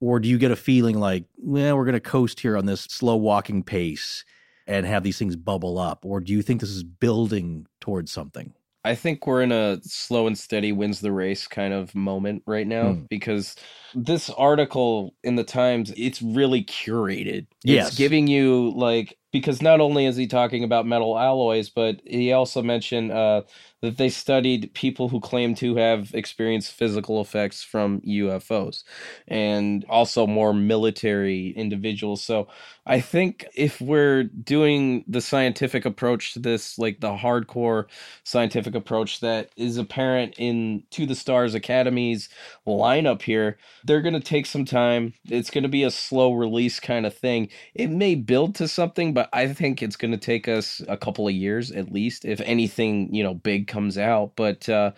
or 0.03 0.19
do 0.21 0.29
you 0.29 0.37
get 0.37 0.51
a 0.51 0.57
feeling 0.57 0.99
like 0.99 1.25
well 1.39 1.77
we're 1.77 1.85
going 1.85 1.95
to 1.95 2.01
coast 2.01 2.41
here 2.41 2.57
on 2.59 2.67
this 2.67 2.83
slow 2.83 3.17
walking 3.17 3.63
pace 3.63 4.25
and 4.67 4.85
have 4.85 5.03
these 5.03 5.17
things 5.19 5.37
bubble 5.37 5.79
up 5.79 6.05
or 6.05 6.21
do 6.21 6.33
you 6.33 6.43
think 6.43 6.61
this 6.61 6.71
is 6.71 6.83
building 6.83 7.67
towards 7.81 8.13
something 8.13 8.53
I 8.85 8.97
think 8.97 9.29
we're 9.29 9.43
in 9.43 9.53
a 9.53 9.79
slow 9.85 10.27
and 10.27 10.37
steady 10.37 10.73
wins 10.73 10.99
the 11.01 11.13
race 11.13 11.47
kind 11.47 11.73
of 11.73 11.95
moment 11.95 12.43
right 12.47 12.67
now 12.67 12.95
Hmm. 12.95 13.03
because 13.09 13.55
this 13.95 14.29
article 14.31 15.15
in 15.23 15.37
the 15.37 15.45
Times, 15.45 15.93
it's 15.97 16.21
really 16.21 16.65
curated. 16.65 17.47
Yes. 17.63 17.89
It's 17.89 17.97
giving 17.97 18.27
you 18.27 18.73
like 18.75 19.17
because 19.31 19.63
not 19.63 19.81
only 19.81 20.07
is 20.07 20.17
he 20.17 20.27
talking 20.27 20.65
about 20.65 20.85
metal 20.85 21.17
alloys, 21.17 21.71
but 21.71 22.01
he 22.05 22.33
also 22.33 22.61
mentioned 22.61 23.13
uh, 23.13 23.43
that 23.83 23.99
they 23.99 24.09
studied 24.09 24.73
people 24.75 25.09
who 25.09 25.21
claim 25.21 25.55
to 25.57 25.77
have 25.77 26.15
experienced 26.15 26.73
physical 26.73 27.21
effects 27.21 27.63
from 27.63 28.01
UFOs 28.03 28.85
and 29.29 29.85
also 29.89 30.27
more 30.27 30.55
military 30.55 31.51
individuals. 31.51 32.25
So 32.25 32.49
I 32.87 33.01
think 33.01 33.47
if 33.55 33.81
we're 33.81 34.25
doing 34.25 35.05
the 35.09 35.21
scientific 35.21 35.85
approach 35.85 36.33
to 36.35 36.39
this, 36.41 36.79
like 36.79 37.01
the 37.01 37.17
hardcore 37.17 37.87
scientific 38.25 38.75
approach 38.75 39.21
that 39.21 39.51
is 39.57 39.77
apparent 39.77 40.35
in 40.39 40.85
To 40.93 41.07
the 41.07 41.15
Stars 41.15 41.55
Academy's 41.55 42.29
lineup 42.67 43.23
here, 43.23 43.59
they're 43.85 44.01
going 44.01 44.15
to 44.15 44.21
take 44.21 44.47
some 44.47 44.65
time. 44.65 45.15
It's 45.27 45.51
going 45.51 45.63
to 45.63 45.69
be 45.69 45.85
a 45.85 45.91
slow 45.91 46.33
release 46.33 46.81
kind 46.81 47.07
of 47.07 47.17
thing. 47.17 47.49
It 47.75 47.89
may 47.91 48.15
build 48.17 48.55
to 48.57 48.69
something, 48.69 49.15
but 49.15 49.29
I 49.33 49.53
think 49.53 49.83
it's 49.83 49.97
going 49.97 50.13
to 50.13 50.19
take 50.19 50.49
us 50.49 50.83
a 50.89 50.97
couple 50.97 51.29
of 51.29 51.35
years 51.35 51.71
at 51.71 51.93
least, 51.93 52.25
if 52.25 52.41
anything, 52.41 53.15
you 53.15 53.23
know, 53.23 53.35
big 53.35 53.69
comes 53.73 53.99
out. 53.99 54.33
But 54.37 54.69
uh, 54.69 54.93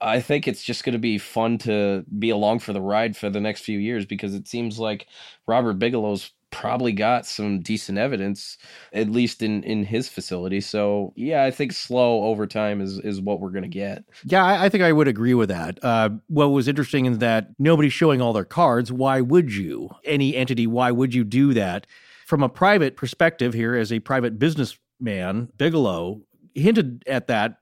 I 0.00 0.20
think 0.20 0.46
it's 0.46 0.62
just 0.62 0.84
going 0.84 0.92
to 0.92 0.98
be 0.98 1.18
fun 1.18 1.58
to 1.58 2.04
be 2.18 2.30
along 2.30 2.58
for 2.58 2.72
the 2.72 2.80
ride 2.80 3.16
for 3.16 3.30
the 3.30 3.40
next 3.40 3.62
few 3.62 3.78
years 3.78 4.04
because 4.04 4.34
it 4.34 4.48
seems 4.48 4.78
like 4.78 5.06
Robert 5.46 5.78
Bigelow's 5.78 6.32
probably 6.50 6.92
got 6.92 7.26
some 7.26 7.60
decent 7.60 7.98
evidence 7.98 8.56
at 8.92 9.10
least 9.10 9.42
in 9.42 9.62
in 9.64 9.84
his 9.84 10.08
facility 10.08 10.60
so 10.60 11.12
yeah 11.16 11.44
i 11.44 11.50
think 11.50 11.72
slow 11.72 12.22
over 12.22 12.46
time 12.46 12.80
is 12.80 12.98
is 13.00 13.20
what 13.20 13.40
we're 13.40 13.50
gonna 13.50 13.68
get 13.68 14.04
Yeah, 14.24 14.44
I, 14.44 14.64
I 14.64 14.68
think 14.68 14.82
I 14.82 14.92
would 14.92 15.08
agree 15.08 15.34
with 15.34 15.48
that. 15.50 15.78
Uh, 15.82 16.10
what 16.28 16.46
was 16.48 16.68
interesting 16.68 17.04
is 17.06 17.18
that 17.18 17.50
nobody's 17.58 17.92
showing 17.92 18.22
all 18.22 18.32
their 18.32 18.44
cards. 18.44 18.90
Why 18.92 19.20
would 19.20 19.52
you? 19.52 19.90
Any 20.04 20.34
entity, 20.34 20.66
why 20.66 20.92
would 20.92 21.14
you 21.14 21.24
do 21.24 21.52
that? 21.54 21.86
From 22.26 22.42
a 22.42 22.48
private 22.48 22.96
perspective 22.96 23.52
here, 23.52 23.74
as 23.74 23.92
a 23.92 24.00
private 24.00 24.38
businessman, 24.38 25.50
Bigelow 25.58 26.22
hinted 26.54 27.04
at 27.06 27.26
that 27.26 27.58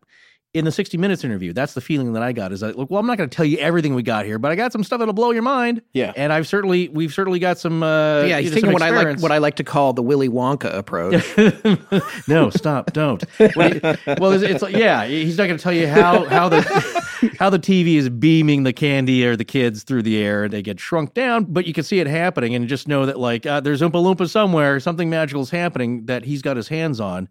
in 0.55 0.65
the 0.65 0.71
60 0.73 0.97
Minutes 0.97 1.25
interview. 1.25 1.53
That's 1.53 1.75
the 1.75 1.81
feeling 1.81 2.13
that 2.13 2.23
I 2.23 2.33
got 2.33 2.53
is 2.53 2.61
that, 2.61 2.79
look, 2.79 2.89
well, 2.89 3.01
I'm 3.01 3.07
not 3.07 3.19
going 3.19 3.29
to 3.29 3.37
tell 3.37 3.45
you 3.45 3.59
everything 3.59 3.95
we 3.95 4.05
got 4.05 4.25
here, 4.25 4.39
but 4.39 4.53
I 4.53 4.55
got 4.55 4.73
some 4.73 4.85
stuff 4.85 5.01
that'll 5.01 5.13
blow 5.13 5.33
your 5.33 5.43
mind. 5.43 5.83
Yeah. 5.93 6.13
And 6.17 6.33
I've 6.33 6.47
certainly, 6.47 6.89
we've 6.89 7.13
certainly 7.13 7.41
got 7.41 7.59
some, 7.59 7.83
uh, 7.83 8.23
yeah, 8.23 8.39
you 8.39 8.45
he's 8.45 8.53
know, 8.53 8.55
taking 8.55 8.73
what 8.73 8.81
I 8.81 8.91
like 8.91 9.21
what 9.21 9.33
I 9.33 9.39
like 9.39 9.57
to 9.57 9.65
call 9.65 9.93
the 9.93 10.03
Willy 10.03 10.29
Wonka 10.29 10.73
approach. 10.73 11.25
no, 12.29 12.51
stop, 12.51 12.93
don't. 12.93 13.25
Well, 13.41 14.33
it's, 14.33 14.45
it's 14.45 14.63
like, 14.63 14.77
yeah, 14.77 15.05
he's 15.07 15.37
not 15.37 15.47
going 15.47 15.59
to 15.59 15.63
tell 15.63 15.73
you 15.73 15.89
how 15.89 16.25
how 16.27 16.49
the 16.49 16.63
how 17.39 17.51
the 17.51 17.59
TV 17.59 17.97
is 17.97 18.09
beaming 18.09 18.63
the 18.63 18.73
candy 18.73 19.27
or 19.27 19.35
the 19.35 19.45
kids 19.45 19.83
through 19.83 20.03
the 20.03 20.19
air 20.19 20.45
and 20.45 20.53
they 20.53 20.63
get 20.63 20.79
shrunk 20.79 21.15
down, 21.15 21.45
but 21.45 21.67
you 21.67 21.73
can 21.73 21.83
see 21.83 21.99
it 21.99 22.07
happening 22.07 22.55
and 22.55 22.69
just 22.69 22.87
know 22.87 23.07
that 23.07 23.19
like 23.19 23.45
uh, 23.45 23.59
there's 23.61 23.81
Oompa 23.81 23.93
Loompa 23.93 24.29
somewhere, 24.29 24.79
something 24.79 25.11
magical 25.11 25.43
is 25.43 25.51
happening 25.51 26.07
that 26.07 26.25
he's 26.25 26.43
got 26.43 26.57
his 26.57 26.69
hands 26.69 27.01
on 27.01 27.29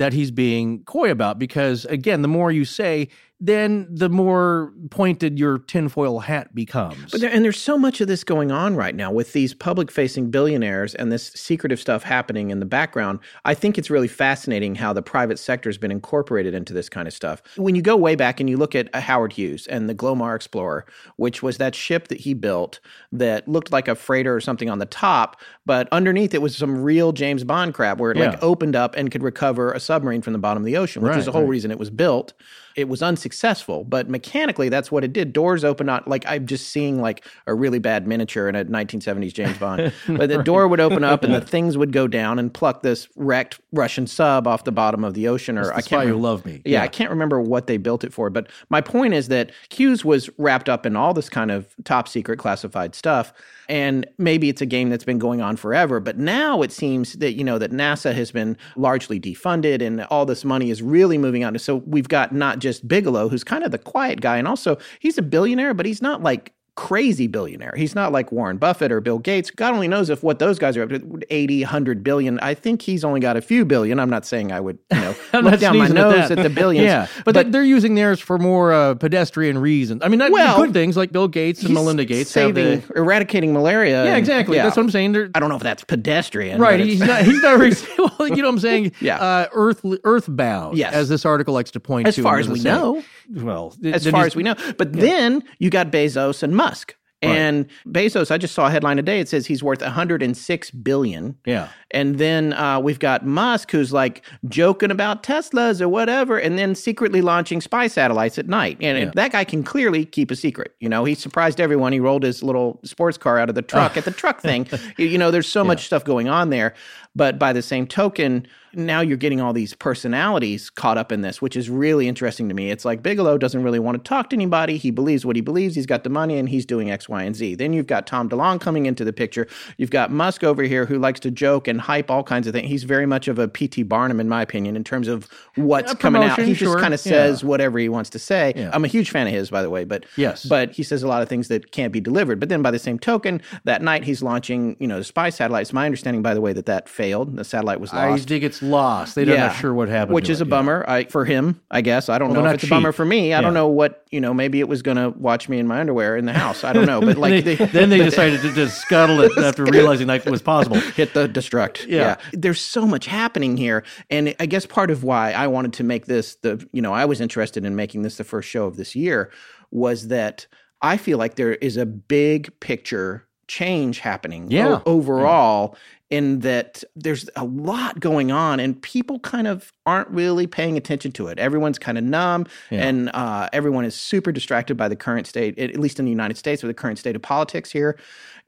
that 0.00 0.14
he's 0.14 0.30
being 0.30 0.82
coy 0.84 1.10
about 1.10 1.38
because 1.38 1.84
again, 1.84 2.22
the 2.22 2.28
more 2.28 2.50
you 2.50 2.64
say, 2.64 3.06
then 3.42 3.86
the 3.90 4.10
more 4.10 4.72
pointed 4.90 5.38
your 5.38 5.58
tinfoil 5.58 6.18
hat 6.20 6.54
becomes. 6.54 7.10
But 7.10 7.22
there, 7.22 7.30
and 7.30 7.42
there's 7.42 7.58
so 7.60 7.78
much 7.78 8.00
of 8.02 8.08
this 8.08 8.22
going 8.22 8.52
on 8.52 8.76
right 8.76 8.94
now 8.94 9.10
with 9.10 9.32
these 9.32 9.54
public 9.54 9.90
facing 9.90 10.30
billionaires 10.30 10.94
and 10.94 11.10
this 11.10 11.28
secretive 11.34 11.80
stuff 11.80 12.02
happening 12.02 12.50
in 12.50 12.60
the 12.60 12.66
background. 12.66 13.18
I 13.46 13.54
think 13.54 13.78
it's 13.78 13.88
really 13.88 14.08
fascinating 14.08 14.74
how 14.74 14.92
the 14.92 15.00
private 15.02 15.38
sector 15.38 15.70
has 15.70 15.78
been 15.78 15.90
incorporated 15.90 16.52
into 16.54 16.74
this 16.74 16.90
kind 16.90 17.08
of 17.08 17.14
stuff. 17.14 17.42
When 17.56 17.74
you 17.74 17.80
go 17.82 17.96
way 17.96 18.14
back 18.14 18.40
and 18.40 18.50
you 18.50 18.58
look 18.58 18.74
at 18.74 18.94
uh, 18.94 19.00
Howard 19.00 19.32
Hughes 19.32 19.66
and 19.68 19.88
the 19.88 19.94
Glomar 19.94 20.36
Explorer, 20.36 20.84
which 21.16 21.42
was 21.42 21.56
that 21.58 21.74
ship 21.74 22.08
that 22.08 22.20
he 22.20 22.34
built 22.34 22.78
that 23.10 23.48
looked 23.48 23.72
like 23.72 23.88
a 23.88 23.94
freighter 23.94 24.34
or 24.36 24.40
something 24.40 24.68
on 24.68 24.78
the 24.80 24.86
top, 24.86 25.40
but 25.64 25.88
underneath 25.92 26.34
it 26.34 26.42
was 26.42 26.54
some 26.56 26.82
real 26.82 27.12
James 27.12 27.44
Bond 27.44 27.72
crap 27.72 27.96
where 27.98 28.10
it 28.10 28.18
Yeah. 28.18 28.30
like 28.30 28.42
opened 28.42 28.76
up 28.76 28.94
and 28.96 29.10
could 29.10 29.22
recover 29.22 29.72
a 29.72 29.80
submarine 29.80 30.20
from 30.20 30.34
the 30.34 30.38
bottom 30.38 30.62
of 30.62 30.66
the 30.66 30.76
ocean, 30.76 31.00
which 31.02 31.10
Right, 31.10 31.18
is 31.18 31.24
the 31.24 31.32
whole 31.32 31.42
right. 31.42 31.48
reason 31.50 31.70
it 31.70 31.78
was 31.78 31.88
built. 31.90 32.34
It 32.80 32.88
was 32.88 33.02
unsuccessful, 33.02 33.84
but 33.84 34.08
mechanically, 34.08 34.68
that's 34.68 34.90
what 34.90 35.04
it 35.04 35.12
did. 35.12 35.32
Doors 35.32 35.64
open 35.64 35.88
up. 35.88 36.04
Like 36.06 36.24
I'm 36.26 36.46
just 36.46 36.68
seeing 36.68 37.00
like 37.00 37.24
a 37.46 37.54
really 37.54 37.78
bad 37.78 38.06
miniature 38.06 38.48
in 38.48 38.54
a 38.56 38.64
1970s 38.64 39.32
James 39.32 39.58
Bond. 39.58 39.92
but 40.08 40.28
the 40.28 40.42
door 40.42 40.66
would 40.66 40.80
open 40.80 41.04
up 41.04 41.22
and 41.22 41.34
the 41.34 41.40
things 41.40 41.76
would 41.76 41.92
go 41.92 42.08
down 42.08 42.38
and 42.38 42.52
pluck 42.52 42.82
this 42.82 43.08
wrecked 43.16 43.60
Russian 43.72 44.06
sub 44.06 44.46
off 44.46 44.64
the 44.64 44.72
bottom 44.72 45.04
of 45.04 45.14
the 45.14 45.28
ocean. 45.28 45.58
Or 45.58 45.72
I 45.72 45.82
can't 45.82 46.02
who 46.02 46.08
remember- 46.08 46.16
loved 46.22 46.46
me. 46.46 46.62
Yeah, 46.64 46.78
Yeah. 46.78 46.82
I 46.82 46.88
can't 46.88 47.10
remember 47.10 47.40
what 47.40 47.66
they 47.66 47.76
built 47.76 48.02
it 48.02 48.12
for. 48.12 48.30
But 48.30 48.48
my 48.70 48.80
point 48.80 49.14
is 49.14 49.28
that 49.28 49.50
Hughes 49.70 50.04
was 50.04 50.30
wrapped 50.38 50.68
up 50.68 50.86
in 50.86 50.96
all 50.96 51.12
this 51.14 51.28
kind 51.28 51.50
of 51.50 51.74
top 51.84 52.08
secret 52.08 52.38
classified 52.38 52.94
stuff. 52.94 53.32
And 53.70 54.04
maybe 54.18 54.48
it's 54.48 54.60
a 54.60 54.66
game 54.66 54.90
that's 54.90 55.04
been 55.04 55.20
going 55.20 55.40
on 55.40 55.56
forever. 55.56 56.00
But 56.00 56.18
now 56.18 56.60
it 56.62 56.72
seems 56.72 57.12
that, 57.14 57.34
you 57.34 57.44
know, 57.44 57.56
that 57.56 57.70
NASA 57.70 58.12
has 58.12 58.32
been 58.32 58.58
largely 58.74 59.20
defunded 59.20 59.80
and 59.80 60.02
all 60.10 60.26
this 60.26 60.44
money 60.44 60.70
is 60.70 60.82
really 60.82 61.18
moving 61.18 61.44
out. 61.44 61.58
So 61.60 61.76
we've 61.86 62.08
got 62.08 62.34
not 62.34 62.58
just 62.58 62.88
Bigelow, 62.88 63.28
who's 63.28 63.44
kind 63.44 63.62
of 63.62 63.70
the 63.70 63.78
quiet 63.78 64.20
guy. 64.20 64.38
And 64.38 64.48
also 64.48 64.76
he's 64.98 65.18
a 65.18 65.22
billionaire, 65.22 65.72
but 65.72 65.86
he's 65.86 66.02
not 66.02 66.20
like 66.20 66.52
crazy 66.76 67.26
billionaire. 67.26 67.74
He's 67.76 67.94
not 67.94 68.12
like 68.12 68.32
Warren 68.32 68.56
Buffett 68.56 68.90
or 68.92 69.00
Bill 69.00 69.18
Gates. 69.18 69.50
God 69.50 69.74
only 69.74 69.88
knows 69.88 70.08
if 70.10 70.22
what 70.22 70.38
those 70.38 70.58
guys 70.58 70.76
are 70.76 70.82
up 70.84 70.88
to 70.90 71.20
80, 71.30 71.62
100 71.62 72.02
billion. 72.02 72.38
I 72.40 72.54
think 72.54 72.82
he's 72.82 73.04
only 73.04 73.20
got 73.20 73.36
a 73.36 73.40
few 73.40 73.64
billion. 73.64 73.98
I'm 74.00 74.08
not 74.10 74.24
saying 74.24 74.52
I 74.52 74.60
would, 74.60 74.78
you 74.92 74.98
know, 75.00 75.14
look 75.40 75.60
down 75.60 75.76
my 75.78 75.88
nose 75.88 76.28
that. 76.28 76.38
at, 76.38 76.42
the 76.42 76.50
billions. 76.60 76.84
Yeah, 76.86 77.06
but, 77.24 77.34
they- 77.34 77.42
they're 77.44 77.64
using 77.64 77.94
theirs 77.94 78.20
for 78.20 78.38
more 78.38 78.72
uh, 78.72 78.94
pedestrian 78.94 79.58
reasons. 79.58 80.02
I 80.04 80.08
mean, 80.08 80.18
not 80.18 80.30
Well, 80.30 80.56
good 80.62 80.72
things 80.72 80.96
like 80.96 81.12
Bill 81.12 81.28
Gates 81.28 81.62
and 81.62 81.74
Melinda 81.74 82.04
Gates. 82.04 82.30
saving, 82.30 82.80
the- 82.80 82.92
eradicating 82.96 83.52
malaria. 83.52 84.04
yeah, 84.04 84.10
and- 84.10 84.18
exactly. 84.18 84.56
yeah. 84.56 84.64
That's 84.64 84.76
what 84.76 84.84
I'm 84.84 84.90
saying. 84.90 85.12
They're, 85.12 85.30
I 85.34 85.40
don't 85.40 85.48
know 85.50 85.56
if 85.56 85.62
that's 85.62 85.84
pedestrian. 85.84 86.60
right. 86.60 86.80
He's 86.80 87.00
not. 87.00 87.22
He's 87.24 87.42
not. 87.42 87.50
Really, 87.60 87.74
well, 87.98 88.28
you 88.28 88.36
know 88.36 88.44
what 88.44 88.54
I'm 88.54 88.58
saying. 88.60 88.92
Yeah. 89.00 89.16
Uh, 89.18 89.46
earth 89.52 89.84
earthbound. 90.04 90.78
Yes. 90.78 90.94
As 90.94 91.08
this 91.08 91.24
article 91.24 91.52
likes 91.54 91.70
to 91.72 91.80
point 91.80 92.06
As 92.08 92.14
to. 92.14 92.22
far 92.22 92.36
and 92.36 92.44
as 92.44 92.48
we 92.48 92.58
say. 92.60 92.70
know. 92.70 93.02
Well, 93.32 93.74
as 93.84 94.06
far 94.06 94.24
as 94.26 94.34
we 94.34 94.42
know. 94.42 94.54
But 94.78 94.92
then 94.92 95.42
you 95.58 95.70
got 95.70 95.90
Bezos 95.92 96.42
and 96.42 96.54
Musk. 96.60 96.96
And 97.22 97.68
Bezos, 97.86 98.30
I 98.30 98.38
just 98.38 98.54
saw 98.54 98.66
a 98.66 98.70
headline 98.70 98.96
today. 98.96 99.20
It 99.20 99.28
says 99.28 99.46
he's 99.46 99.62
worth 99.62 99.82
106 99.82 100.70
billion. 100.70 101.36
Yeah. 101.44 101.68
And 101.92 102.18
then 102.18 102.52
uh, 102.52 102.78
we've 102.80 102.98
got 102.98 103.26
Musk, 103.26 103.70
who's 103.72 103.92
like 103.92 104.22
joking 104.48 104.90
about 104.90 105.22
Teslas 105.22 105.80
or 105.80 105.88
whatever, 105.88 106.38
and 106.38 106.58
then 106.58 106.74
secretly 106.74 107.20
launching 107.20 107.60
spy 107.60 107.86
satellites 107.88 108.38
at 108.38 108.46
night. 108.46 108.78
And 108.80 108.98
Yeah. 108.98 109.10
that 109.14 109.32
guy 109.32 109.44
can 109.44 109.62
clearly 109.62 110.04
keep 110.04 110.30
a 110.30 110.36
secret. 110.36 110.74
You 110.80 110.88
know, 110.88 111.04
he 111.04 111.14
surprised 111.14 111.60
everyone. 111.60 111.92
He 111.92 112.00
rolled 112.00 112.22
his 112.22 112.42
little 112.42 112.80
sports 112.84 113.18
car 113.18 113.38
out 113.38 113.48
of 113.48 113.54
the 113.54 113.62
truck 113.62 113.96
at 113.96 114.04
the 114.04 114.10
truck 114.12 114.40
thing. 114.42 114.66
You, 114.98 115.06
you 115.06 115.18
know, 115.18 115.30
there's 115.30 115.48
so 115.48 115.64
much 115.64 115.86
stuff 115.86 116.04
going 116.04 116.28
on 116.28 116.50
there. 116.50 116.74
But 117.16 117.40
by 117.40 117.52
the 117.52 117.60
same 117.62 117.88
token, 117.88 118.46
now 118.72 119.00
you're 119.00 119.16
getting 119.16 119.40
all 119.40 119.52
these 119.52 119.74
personalities 119.74 120.70
caught 120.70 120.96
up 120.96 121.10
in 121.10 121.22
this, 121.22 121.42
which 121.42 121.56
is 121.56 121.68
really 121.68 122.06
interesting 122.06 122.48
to 122.48 122.54
me. 122.54 122.70
It's 122.70 122.84
like 122.84 123.02
Bigelow 123.02 123.36
doesn't 123.36 123.64
really 123.64 123.80
want 123.80 123.96
to 124.02 124.08
talk 124.08 124.30
to 124.30 124.36
anybody. 124.36 124.76
He 124.76 124.92
believes 124.92 125.26
what 125.26 125.34
he 125.34 125.42
believes. 125.42 125.74
He's 125.74 125.86
got 125.86 126.04
the 126.04 126.10
money 126.10 126.38
and 126.38 126.48
he's 126.48 126.64
doing 126.64 126.88
X, 126.88 127.08
Y, 127.08 127.22
and 127.24 127.34
Z. 127.34 127.56
Then 127.56 127.72
you've 127.72 127.88
got 127.88 128.06
Tom 128.06 128.28
DeLonge 128.28 128.60
coming 128.60 128.86
into 128.86 129.04
the 129.04 129.12
picture. 129.12 129.48
You've 129.76 129.90
got 129.90 130.12
Musk 130.12 130.44
over 130.44 130.62
here 130.62 130.86
who 130.86 131.00
likes 131.00 131.18
to 131.20 131.32
joke 131.32 131.66
and 131.66 131.79
hype 131.80 132.10
all 132.10 132.22
kinds 132.22 132.46
of 132.46 132.52
things. 132.52 132.68
He's 132.68 132.84
very 132.84 133.06
much 133.06 133.28
of 133.28 133.38
a 133.38 133.48
P.T. 133.48 133.82
Barnum, 133.84 134.20
in 134.20 134.28
my 134.28 134.42
opinion, 134.42 134.76
in 134.76 134.84
terms 134.84 135.08
of 135.08 135.28
what's 135.56 135.94
coming 135.94 136.22
out. 136.22 136.38
He 136.40 136.54
just 136.54 136.78
kind 136.78 136.94
of 136.94 137.00
Yeah. 137.04 137.10
says 137.12 137.42
whatever 137.44 137.78
he 137.78 137.88
wants 137.88 138.10
to 138.10 138.18
say. 138.18 138.52
Yeah. 138.56 138.70
I'm 138.72 138.84
a 138.84 138.88
huge 138.88 139.10
fan 139.10 139.26
of 139.26 139.32
his, 139.32 139.50
by 139.50 139.62
the 139.62 139.70
way, 139.70 139.84
but 139.84 140.04
Yes. 140.16 140.44
but 140.44 140.72
he 140.72 140.82
says 140.82 141.02
a 141.02 141.08
lot 141.08 141.22
of 141.22 141.28
things 141.28 141.48
that 141.48 141.72
can't 141.72 141.92
be 141.92 142.00
delivered. 142.00 142.38
But 142.40 142.48
then 142.48 142.62
by 142.62 142.70
the 142.70 142.78
same 142.78 142.98
token, 142.98 143.40
that 143.64 143.82
night 143.82 144.04
he's 144.04 144.22
launching, 144.22 144.76
you 144.78 144.86
know, 144.86 144.98
the 144.98 145.04
spy 145.04 145.30
satellites. 145.30 145.72
My 145.72 145.84
understanding, 145.86 146.22
by 146.22 146.34
the 146.34 146.40
way, 146.40 146.52
that 146.52 146.66
that 146.66 146.88
failed. 146.88 147.36
The 147.36 147.44
satellite 147.44 147.80
was 147.80 147.92
lost. 147.92 148.22
I 148.22 148.26
think 148.26 148.44
it's 148.44 148.62
lost. 148.62 149.14
They're 149.14 149.26
not 149.26 149.56
sure 149.56 149.72
what 149.74 149.88
happened. 149.88 150.14
Which 150.14 150.28
is 150.28 150.40
it. 150.40 150.44
a 150.44 150.46
Yeah. 150.46 150.50
bummer 150.50 150.84
I, 150.88 151.04
for 151.04 151.24
him, 151.24 151.60
I 151.70 151.80
guess. 151.80 152.08
I 152.08 152.18
don't 152.18 152.30
Well, 152.30 152.42
know 152.42 152.48
if 152.48 152.54
it's 152.56 152.64
a 152.64 152.68
bummer 152.68 152.92
for 152.92 153.04
me. 153.04 153.32
I 153.32 153.38
Yeah. 153.38 153.40
don't 153.42 153.54
know 153.54 153.68
what, 153.68 154.04
you 154.10 154.20
know, 154.20 154.34
maybe 154.34 154.60
it 154.60 154.68
was 154.68 154.82
going 154.82 154.96
to 154.96 155.10
watch 155.18 155.48
me 155.48 155.58
in 155.58 155.66
my 155.66 155.80
underwear 155.80 156.16
in 156.16 156.26
the 156.26 156.32
house. 156.32 156.64
I 156.64 156.72
don't 156.72 156.86
know. 156.86 157.00
But 157.00 157.16
like, 157.18 157.44
They- 157.44 157.54
they, 157.56 157.64
then 157.66 157.90
they 157.90 157.98
decided 158.10 158.40
to 158.42 158.52
just 158.52 158.78
scuttle 158.80 159.20
it 159.20 159.32
after 159.38 159.64
realizing 159.64 160.06
that 160.08 160.26
it 160.26 160.30
was 160.30 160.42
possible. 160.42 160.78
hit 160.80 161.14
the 161.14 161.28
destruct. 161.28 161.69
Yeah. 161.88 162.16
There's 162.32 162.60
so 162.60 162.86
much 162.86 163.06
happening 163.06 163.56
here. 163.56 163.84
And 164.10 164.34
I 164.40 164.46
guess 164.46 164.66
part 164.66 164.90
of 164.90 165.04
why 165.04 165.32
I 165.32 165.46
wanted 165.46 165.72
to 165.74 165.84
make 165.84 166.06
this 166.06 166.36
the, 166.36 166.66
you 166.72 166.82
know, 166.82 166.92
I 166.92 167.04
was 167.04 167.20
interested 167.20 167.64
in 167.64 167.76
making 167.76 168.02
this 168.02 168.16
the 168.16 168.24
first 168.24 168.48
show 168.48 168.66
of 168.66 168.76
this 168.76 168.94
year 168.96 169.30
was 169.70 170.08
that 170.08 170.46
I 170.82 170.96
feel 170.96 171.18
like 171.18 171.34
there 171.36 171.54
is 171.54 171.76
a 171.76 171.86
big 171.86 172.58
picture 172.60 173.26
change 173.48 173.98
happening 173.98 174.50
Yeah. 174.50 174.68
o- 174.76 174.82
overall 174.86 175.76
in 176.08 176.40
that 176.40 176.82
there's 176.96 177.28
a 177.36 177.44
lot 177.44 178.00
going 178.00 178.32
on 178.32 178.58
and 178.58 178.80
people 178.82 179.20
kind 179.20 179.46
of 179.46 179.72
aren't 179.86 180.08
really 180.08 180.46
paying 180.46 180.76
attention 180.76 181.12
to 181.12 181.28
it. 181.28 181.38
Everyone's 181.38 181.78
kind 181.78 181.96
of 181.98 182.02
numb 182.02 182.46
Yeah. 182.70 182.88
and 182.88 183.10
uh, 183.14 183.48
everyone 183.52 183.84
is 183.84 183.94
super 183.94 184.32
distracted 184.32 184.76
by 184.76 184.88
the 184.88 184.96
current 184.96 185.26
state, 185.28 185.56
at 185.58 185.70
at 185.70 185.78
least 185.78 185.98
in 186.00 186.04
the 186.04 186.10
United 186.10 186.36
States, 186.36 186.62
with 186.64 186.70
the 186.70 186.74
current 186.74 186.98
state 186.98 187.14
of 187.14 187.22
politics 187.22 187.70
here. 187.70 187.96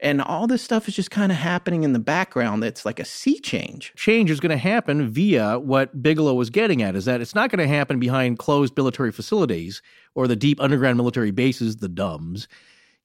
And 0.03 0.21
all 0.21 0.47
this 0.47 0.61
stuff 0.61 0.89
is 0.89 0.95
just 0.95 1.11
kind 1.11 1.31
of 1.31 1.37
happening 1.37 1.83
in 1.83 1.93
the 1.93 1.99
background. 1.99 2.61
That's 2.61 2.85
like 2.85 2.99
a 2.99 3.05
sea 3.05 3.39
change. 3.39 3.93
change 3.95 4.29
is 4.29 4.41
going 4.41 4.49
to 4.49 4.57
happen 4.57 5.09
via 5.09 5.57
what 5.57 6.03
Bigelow 6.03 6.33
was 6.33 6.49
getting 6.49 6.81
at 6.81 6.97
is 6.97 7.05
that 7.05 7.21
it's 7.21 7.33
not 7.33 7.49
going 7.49 7.65
to 7.65 7.73
happen 7.73 8.01
behind 8.01 8.37
closed 8.37 8.75
military 8.75 9.13
facilities 9.13 9.81
or 10.13 10.27
the 10.27 10.35
deep 10.35 10.59
underground 10.59 10.97
military 10.97 11.31
bases, 11.31 11.77
the 11.77 11.87
dumbs. 11.87 12.49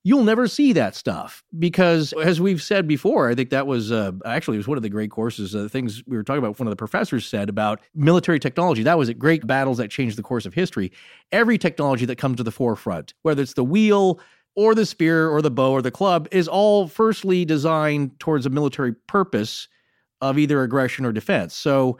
You'll 0.03 0.23
never 0.23 0.47
see 0.47 0.73
that 0.73 0.93
stuff 0.93 1.41
because, 1.57 2.13
as 2.21 2.41
we've 2.41 2.61
said 2.61 2.85
before, 2.85 3.29
I 3.29 3.35
think 3.35 3.49
that 3.49 3.67
was 3.67 3.93
uh, 3.93 4.11
actually 4.25 4.55
it 4.55 4.59
was 4.59 4.67
one 4.67 4.77
of 4.77 4.81
the 4.81 4.89
great 4.89 5.11
courses. 5.11 5.55
Uh, 5.55 5.69
things 5.69 6.03
we 6.05 6.17
were 6.17 6.23
talking 6.23 6.39
about. 6.39 6.59
One 6.59 6.67
of 6.67 6.71
the 6.71 6.77
professors 6.77 7.25
said 7.25 7.47
about 7.47 7.81
military 7.95 8.39
technology. 8.39 8.83
That 8.83 8.97
was 8.97 9.09
at 9.09 9.19
great 9.19 9.47
battles 9.47 9.77
that 9.77 9.89
changed 9.89 10.17
the 10.17 10.23
course 10.23 10.45
of 10.45 10.53
history. 10.53 10.91
Every 11.31 11.57
technology 11.57 12.05
that 12.05 12.17
comes 12.17 12.37
to 12.37 12.43
the 12.43 12.51
forefront, 12.51 13.13
whether 13.23 13.41
it's 13.41 13.53
the 13.53 13.63
wheel 13.63 14.19
or 14.59 14.75
the 14.75 14.85
spear 14.85 15.29
or 15.29 15.41
the 15.41 15.49
bow 15.49 15.71
or 15.71 15.81
the 15.81 15.89
club, 15.89 16.27
is 16.31 16.49
all 16.49 16.89
firstly 16.89 17.45
designed 17.45 18.19
towards 18.19 18.45
a 18.45 18.49
military 18.49 18.91
purpose 18.93 19.69
of 20.19 20.37
either 20.37 20.61
aggression 20.61 21.05
or 21.05 21.13
defense. 21.13 21.55
So 21.55 21.97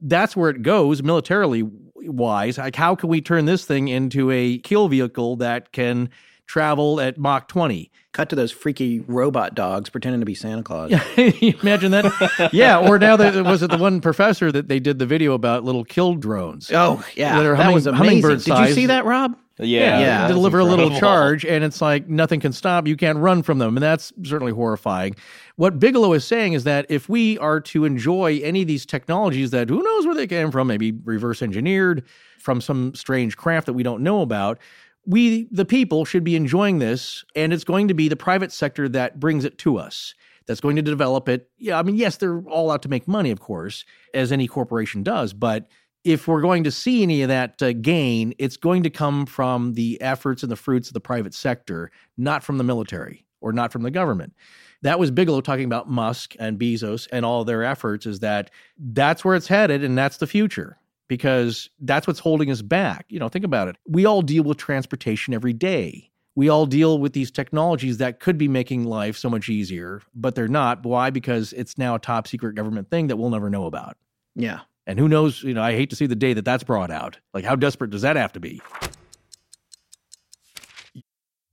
that's 0.00 0.34
where 0.34 0.48
it 0.48 0.62
goes 0.62 1.02
militarily 1.02 1.64
wise. 1.96 2.56
Like, 2.56 2.76
how 2.76 2.94
can 2.94 3.10
we 3.10 3.20
turn 3.20 3.44
this 3.44 3.66
thing 3.66 3.88
into 3.88 4.30
a 4.30 4.56
kill 4.60 4.88
vehicle 4.88 5.36
that 5.36 5.72
can 5.72 6.08
travel 6.46 6.98
at 6.98 7.18
Mach 7.18 7.46
20? 7.46 7.90
Cut 8.12 8.30
to 8.30 8.36
those 8.36 8.50
freaky 8.52 9.00
robot 9.00 9.54
dogs 9.54 9.90
pretending 9.90 10.20
to 10.20 10.24
be 10.26 10.34
Santa 10.34 10.62
Claus. 10.62 10.90
Imagine 11.18 11.90
that. 11.90 12.50
yeah. 12.54 12.78
Or 12.78 12.98
now 12.98 13.16
that 13.16 13.44
was 13.44 13.62
it 13.62 13.70
the 13.70 13.76
one 13.76 14.00
professor 14.00 14.50
that 14.50 14.68
they 14.68 14.80
did 14.80 14.98
the 14.98 15.04
video 15.04 15.34
about 15.34 15.62
little 15.62 15.84
kill 15.84 16.14
drones? 16.14 16.70
Oh 16.72 17.04
yeah, 17.16 17.36
That 17.36 17.44
are 17.44 17.56
that 17.56 17.74
was 17.74 17.86
amazing. 17.86 18.38
Did 18.38 18.68
you 18.68 18.72
see 18.72 18.86
that, 18.86 19.04
Rob? 19.04 19.36
Yeah, 19.58 19.96
they 19.98 20.04
Yeah. 20.04 20.28
deliver 20.28 20.58
a 20.60 20.64
little 20.64 20.90
charge, 20.98 21.44
and 21.44 21.64
it's 21.64 21.80
like 21.80 22.08
nothing 22.08 22.40
can 22.40 22.52
stop. 22.52 22.86
You 22.86 22.96
can't 22.96 23.18
run 23.18 23.42
from 23.42 23.58
them, 23.58 23.76
and 23.76 23.82
that's 23.82 24.12
certainly 24.22 24.52
horrifying. 24.52 25.14
What 25.56 25.78
Bigelow 25.78 26.12
is 26.12 26.24
saying 26.24 26.52
is 26.52 26.64
that 26.64 26.86
if 26.88 27.08
we 27.08 27.38
are 27.38 27.60
to 27.62 27.84
enjoy 27.84 28.40
any 28.42 28.62
of 28.62 28.68
these 28.68 28.86
technologies 28.86 29.50
that 29.50 29.68
who 29.68 29.82
knows 29.82 30.06
where 30.06 30.14
they 30.14 30.26
came 30.26 30.50
from, 30.50 30.68
maybe 30.68 30.92
reverse 30.92 31.42
engineered 31.42 32.04
from 32.38 32.60
some 32.60 32.94
strange 32.94 33.36
craft 33.36 33.66
that 33.66 33.72
we 33.72 33.82
don't 33.82 34.02
know 34.02 34.20
about, 34.22 34.58
we 35.06 35.48
the 35.50 35.64
people 35.64 36.04
should 36.04 36.22
be 36.24 36.36
enjoying 36.36 36.78
this, 36.78 37.24
and 37.34 37.52
it's 37.52 37.64
going 37.64 37.88
to 37.88 37.94
be 37.94 38.08
the 38.08 38.16
private 38.16 38.52
sector 38.52 38.88
that 38.90 39.18
brings 39.18 39.44
it 39.44 39.58
to 39.58 39.78
us. 39.78 40.14
That's 40.46 40.60
going 40.60 40.76
to 40.76 40.82
develop 40.82 41.28
it. 41.28 41.50
Yeah, 41.58 41.78
I 41.78 41.82
mean, 41.82 41.96
yes, 41.96 42.16
they're 42.16 42.40
all 42.42 42.70
out 42.70 42.82
to 42.82 42.88
make 42.88 43.06
money, 43.06 43.30
of 43.30 43.40
course, 43.40 43.84
as 44.14 44.32
any 44.32 44.46
corporation 44.46 45.02
does, 45.02 45.32
but 45.34 45.68
if 46.04 46.28
we're 46.28 46.40
going 46.40 46.64
to 46.64 46.70
see 46.70 47.02
any 47.02 47.22
of 47.22 47.28
that 47.28 47.60
uh, 47.62 47.72
gain, 47.72 48.34
it's 48.38 48.56
going 48.56 48.82
to 48.82 48.90
come 48.90 49.26
from 49.26 49.74
the 49.74 50.00
efforts 50.00 50.42
and 50.42 50.50
the 50.50 50.56
fruits 50.56 50.88
of 50.88 50.94
the 50.94 51.00
private 51.00 51.34
sector, 51.34 51.90
not 52.16 52.42
from 52.42 52.58
the 52.58 52.64
military 52.64 53.24
or 53.40 53.52
not 53.52 53.72
from 53.72 53.82
the 53.82 53.90
government. 53.90 54.34
That 54.82 54.98
was 54.98 55.10
Bigelow 55.10 55.40
talking 55.40 55.64
about 55.64 55.90
Musk 55.90 56.34
and 56.38 56.58
Bezos 56.58 57.08
and 57.10 57.24
all 57.24 57.44
their 57.44 57.64
efforts, 57.64 58.06
is 58.06 58.20
that 58.20 58.50
that's 58.78 59.24
where 59.24 59.34
it's 59.34 59.48
headed 59.48 59.82
and 59.82 59.98
that's 59.98 60.18
the 60.18 60.26
future 60.26 60.78
because 61.08 61.70
that's 61.80 62.06
what's 62.06 62.20
holding 62.20 62.50
us 62.50 62.62
back. 62.62 63.06
You 63.08 63.18
know, 63.18 63.28
think 63.28 63.44
about 63.44 63.68
it. 63.68 63.76
We 63.88 64.04
all 64.06 64.22
deal 64.22 64.44
with 64.44 64.58
transportation 64.58 65.34
every 65.34 65.52
day. 65.52 66.10
We 66.36 66.48
all 66.48 66.66
deal 66.66 66.98
with 67.00 67.14
these 67.14 67.32
technologies 67.32 67.96
that 67.96 68.20
could 68.20 68.38
be 68.38 68.46
making 68.46 68.84
life 68.84 69.16
so 69.16 69.28
much 69.28 69.48
easier, 69.48 70.02
but 70.14 70.36
they're 70.36 70.46
not. 70.46 70.84
Why? 70.84 71.10
Because 71.10 71.52
it's 71.54 71.76
now 71.76 71.96
a 71.96 71.98
top 71.98 72.28
secret 72.28 72.54
government 72.54 72.90
thing 72.90 73.08
that 73.08 73.16
we'll 73.16 73.30
never 73.30 73.50
know 73.50 73.66
about. 73.66 73.96
Yeah. 74.36 74.60
And 74.88 74.98
who 74.98 75.06
knows, 75.06 75.42
you 75.42 75.52
know, 75.52 75.62
I 75.62 75.72
hate 75.74 75.90
to 75.90 75.96
see 75.96 76.06
the 76.06 76.16
day 76.16 76.32
that 76.32 76.46
that's 76.46 76.64
brought 76.64 76.90
out. 76.90 77.18
Like, 77.34 77.44
how 77.44 77.54
desperate 77.54 77.90
does 77.90 78.02
that 78.02 78.16
have 78.16 78.32
to 78.32 78.40
be? 78.40 78.62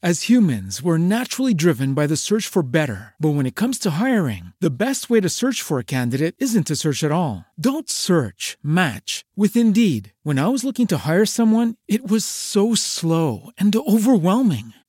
As 0.01 0.29
humans, 0.29 0.83
we're 0.83 0.99
naturally 0.99 1.53
driven 1.55 1.95
by 1.95 2.05
the 2.07 2.15
search 2.15 2.47
for 2.47 2.61
better. 2.61 3.15
But 3.19 3.31
when 3.31 3.45
it 3.47 3.55
comes 3.55 3.79
to 3.79 3.91
hiring, 3.91 4.53
the 4.61 4.69
best 4.69 5.09
way 5.09 5.19
to 5.19 5.29
search 5.29 5.61
for 5.63 5.79
a 5.79 5.83
candidate 5.83 6.35
isn't 6.37 6.67
to 6.67 6.75
search 6.75 7.03
at 7.03 7.11
all. 7.11 7.45
Don't 7.59 7.89
search, 7.89 8.57
match 8.61 9.25
with 9.35 9.57
Indeed. 9.57 10.13
When 10.23 10.39
I 10.39 10.47
was 10.49 10.63
looking 10.63 10.87
to 10.87 10.99
hire 11.09 11.25
someone, 11.25 11.75
it 11.87 12.07
was 12.07 12.23
so 12.23 12.75
slow 12.75 13.49
and 13.57 13.75
overwhelming. 13.75 14.73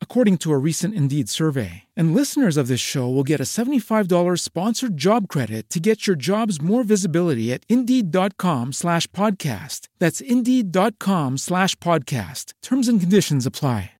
according 0.00 0.38
to 0.38 0.52
a 0.52 0.56
recent 0.56 0.94
Indeed 0.94 1.28
survey. 1.28 1.82
And 1.94 2.14
listeners 2.14 2.56
of 2.56 2.68
this 2.68 2.80
show 2.80 3.06
will 3.06 3.22
get 3.22 3.38
a 3.38 3.42
$75 3.42 4.40
sponsored 4.40 4.96
job 4.96 5.28
credit 5.28 5.68
to 5.68 5.78
get 5.78 6.06
your 6.06 6.16
jobs 6.16 6.62
more 6.62 6.82
visibility 6.82 7.52
at 7.52 7.64
Indeed.com 7.68 8.72
slash 8.72 9.06
podcast. 9.08 9.88
That's 9.98 10.22
Indeed.com 10.22 11.36
slash 11.36 11.74
podcast. 11.76 12.54
Terms 12.62 12.88
and 12.88 12.98
conditions 12.98 13.44
apply. 13.44 13.90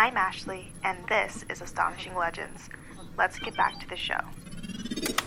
I'm 0.00 0.16
Ashley, 0.16 0.72
and 0.82 0.96
this 1.10 1.44
is 1.50 1.60
Astonishing 1.60 2.14
Legends. 2.14 2.70
Let's 3.18 3.38
get 3.38 3.54
back 3.54 3.78
to 3.80 3.86
the 3.86 3.96
show. 3.96 5.19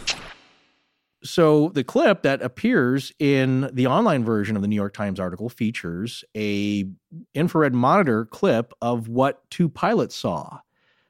So 1.24 1.70
the 1.70 1.84
clip 1.84 2.24
that 2.24 2.42
appears 2.42 3.14
in 3.18 3.70
the 3.74 3.88
online 3.88 4.26
version 4.26 4.56
of 4.56 4.62
the 4.62 4.68
New 4.68 4.76
York 4.76 4.94
Times 4.94 5.20
article 5.20 5.48
features 5.48 6.24
a 6.36 6.86
infrared 7.34 7.74
monitor 7.74 8.26
clip 8.26 8.74
of 8.82 9.08
what 9.08 9.50
two 9.50 9.70
pilots 9.70 10.16
saw. 10.16 10.60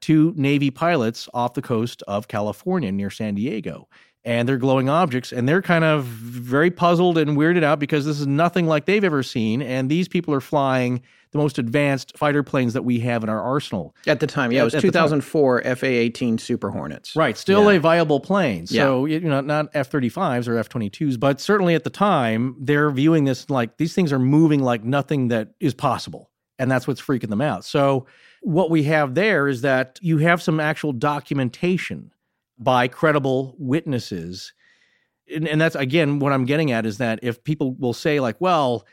Two 0.02 0.34
Navy 0.36 0.70
pilots 0.70 1.28
off 1.34 1.54
the 1.54 1.62
coast 1.62 2.04
of 2.08 2.28
California 2.28 2.92
near 2.92 3.10
San 3.10 3.36
Diego. 3.36 3.88
And 4.26 4.48
they're 4.48 4.58
glowing 4.58 4.88
objects 4.90 5.32
and 5.34 5.48
they're 5.50 5.62
kind 5.62 5.84
of 5.84 6.06
very 6.06 6.72
puzzled 6.72 7.18
and 7.18 7.38
weirded 7.38 7.64
out 7.64 7.80
because 7.80 8.06
this 8.06 8.20
is 8.20 8.28
nothing 8.28 8.66
like 8.68 8.86
they've 8.86 9.04
ever 9.04 9.22
seen 9.24 9.62
and 9.62 9.90
these 9.90 10.08
people 10.08 10.34
are 10.34 10.40
flying 10.42 11.02
the 11.32 11.38
most 11.40 11.58
advanced 11.58 12.16
fighter 12.18 12.44
planes 12.44 12.74
that 12.74 12.84
we 12.84 13.00
have 13.00 13.24
in 13.24 13.30
our 13.30 13.42
arsenal 13.42 13.96
At 14.06 14.20
the 14.20 14.28
time, 14.28 14.52
yeah, 14.52 14.62
it 14.62 14.66
was 14.66 14.76
At 14.76 14.82
2004 14.82 15.64
FA-18 15.64 16.40
Super 16.40 16.70
Hornets. 16.70 17.16
right 17.16 17.36
still 17.38 17.64
Yeah. 17.72 17.78
a 17.78 17.80
viable 17.80 18.20
plane 18.20 18.68
so 18.68 19.06
you 19.06 19.20
know 19.20 19.42
not 19.42 19.70
f-35s 19.74 20.48
or 20.48 20.58
f-22s 20.58 21.20
but 21.20 21.42
certainly 21.42 21.74
at 21.76 21.84
the 21.84 21.90
time 21.90 22.56
they're 22.62 22.92
viewing 22.92 23.24
this 23.26 23.50
like 23.50 23.78
these 23.78 23.94
things 23.94 24.14
are 24.14 24.20
moving 24.20 24.62
like 24.62 24.84
nothing 24.84 25.28
that 25.30 25.50
is 25.60 25.74
possible 25.74 26.30
and 26.60 26.70
that's 26.72 26.88
what's 26.88 27.02
freaking 27.02 27.30
them 27.30 27.42
out 27.42 27.66
so 27.66 28.06
what 28.42 28.70
we 28.70 28.84
have 28.84 29.16
there 29.16 29.48
is 29.48 29.62
that 29.62 29.98
you 30.02 30.18
have 30.20 30.42
some 30.42 30.60
actual 30.60 30.94
documentation 30.94 32.12
by 32.58 32.88
credible 32.88 33.56
witnesses. 33.58 34.54
And, 35.34 35.48
and 35.48 35.60
that's 35.60 35.76
again 35.76 36.20
what 36.20 36.34
i'm 36.34 36.44
getting 36.44 36.74
at 36.74 36.86
is 36.86 36.98
that 36.98 37.20
if 37.24 37.42
people 37.46 37.76
will 37.76 37.94
say 37.94 38.20
like 38.20 38.42
well 38.42 38.86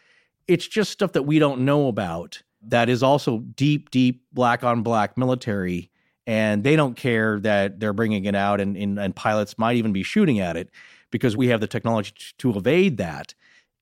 it's 0.47 0.65
just 0.65 0.93
stuff 0.93 1.11
that 1.15 1.25
we 1.25 1.41
don't 1.41 1.63
know 1.63 1.89
about 1.89 2.41
that 2.63 2.89
is 2.89 3.03
also 3.03 3.39
deep 3.57 3.91
deep 3.91 4.23
black 4.33 4.63
on 4.63 4.85
black 4.85 5.19
military 5.19 5.91
and 6.31 6.63
they 6.63 6.77
don't 6.77 6.97
care 6.97 7.41
that 7.41 7.81
they're 7.81 7.93
bringing 7.93 8.25
it 8.25 8.37
out 8.37 8.61
and, 8.61 8.77
and, 8.77 9.01
and 9.01 9.17
pilots 9.17 9.59
might 9.59 9.77
even 9.77 9.93
be 9.93 10.05
shooting 10.05 10.39
at 10.39 10.57
it 10.57 10.71
because 11.11 11.37
we 11.37 11.49
have 11.49 11.61
the 11.61 11.67
technology 11.67 12.13
to 12.39 12.57
evade 12.57 12.99
that. 12.99 13.35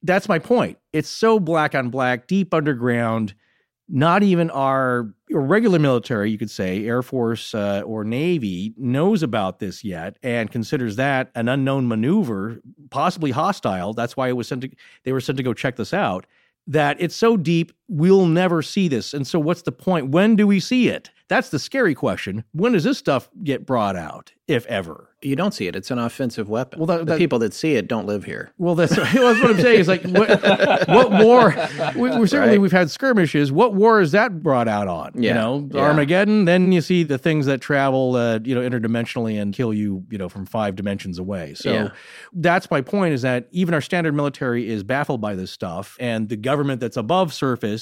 That's 0.02 0.28
my 0.30 0.38
point. 0.38 0.78
It's 0.94 1.10
so 1.10 1.38
black 1.38 1.74
on 1.74 1.90
black 1.90 2.26
deep 2.26 2.54
underground 2.54 3.34
not 3.88 4.22
even 4.22 4.50
our 4.50 5.12
regular 5.30 5.78
military, 5.78 6.30
you 6.30 6.38
could 6.38 6.50
say, 6.50 6.84
Air 6.84 7.02
Force 7.02 7.54
uh, 7.54 7.82
or 7.86 8.04
Navy, 8.04 8.74
knows 8.76 9.22
about 9.22 9.58
this 9.58 9.82
yet 9.82 10.16
and 10.22 10.50
considers 10.50 10.96
that 10.96 11.30
an 11.34 11.48
unknown 11.48 11.88
maneuver, 11.88 12.60
possibly 12.90 13.30
hostile. 13.30 13.92
That's 13.94 14.16
why 14.16 14.28
it 14.28 14.36
was 14.36 14.48
sent 14.48 14.62
to, 14.62 14.70
they 15.04 15.12
were 15.12 15.20
sent 15.20 15.38
to 15.38 15.42
go 15.42 15.54
check 15.54 15.76
this 15.76 15.94
out. 15.94 16.26
That 16.66 17.00
it's 17.00 17.16
so 17.16 17.38
deep, 17.38 17.72
we'll 17.88 18.26
never 18.26 18.62
see 18.62 18.88
this. 18.88 19.14
And 19.14 19.26
so, 19.26 19.38
what's 19.38 19.62
the 19.62 19.72
point? 19.72 20.08
When 20.10 20.36
do 20.36 20.46
we 20.46 20.60
see 20.60 20.88
it? 20.88 21.10
That's 21.28 21.50
the 21.50 21.58
scary 21.58 21.94
question. 21.94 22.42
When 22.52 22.72
does 22.72 22.84
this 22.84 22.96
stuff 22.96 23.28
get 23.44 23.66
brought 23.66 23.96
out, 23.96 24.32
if 24.46 24.64
ever? 24.64 25.10
You 25.20 25.36
don't 25.36 25.52
see 25.52 25.66
it. 25.66 25.76
It's 25.76 25.90
an 25.90 25.98
offensive 25.98 26.48
weapon. 26.48 26.78
Well, 26.78 26.86
that- 26.86 27.04
the 27.04 27.18
people 27.18 27.38
that 27.40 27.52
see 27.52 27.74
it 27.74 27.86
don't 27.86 28.06
live 28.06 28.24
here. 28.24 28.50
Well, 28.56 28.74
that's, 28.74 28.96
that's 28.96 29.14
what 29.14 29.50
I'm 29.50 29.60
saying. 29.60 29.80
Is 29.80 29.88
like 29.88 30.04
what, 30.04 30.28
what 30.88 31.10
war? 31.22 31.54
We, 31.96 32.16
we 32.16 32.26
certainly 32.28 32.52
Right. 32.54 32.60
we've 32.60 32.72
had 32.72 32.90
skirmishes. 32.90 33.52
What 33.52 33.74
war 33.74 34.00
is 34.00 34.12
that 34.12 34.42
brought 34.42 34.68
out 34.68 34.88
on? 34.88 35.22
You 35.22 35.34
know, 35.34 35.68
Yeah. 35.70 35.82
Armageddon. 35.82 36.46
Then 36.46 36.72
you 36.72 36.80
see 36.80 37.02
the 37.02 37.18
things 37.18 37.44
that 37.44 37.60
travel, 37.60 38.14
uh, 38.16 38.38
you 38.42 38.54
know, 38.54 38.62
interdimensionally 38.62 39.38
and 39.42 39.52
kill 39.52 39.74
you, 39.74 40.04
you 40.10 40.16
know, 40.16 40.30
from 40.30 40.46
five 40.46 40.76
dimensions 40.76 41.18
away. 41.18 41.52
So 41.54 41.70
Yeah. 41.72 41.88
that's 42.32 42.70
my 42.70 42.80
point. 42.80 43.12
Is 43.12 43.20
that 43.22 43.48
even 43.50 43.74
our 43.74 43.82
standard 43.82 44.14
military 44.14 44.66
is 44.70 44.82
baffled 44.82 45.20
by 45.20 45.34
this 45.34 45.50
stuff, 45.50 45.94
and 46.00 46.30
the 46.30 46.36
government 46.36 46.80
that's 46.80 46.96
above 46.96 47.34
surface 47.34 47.77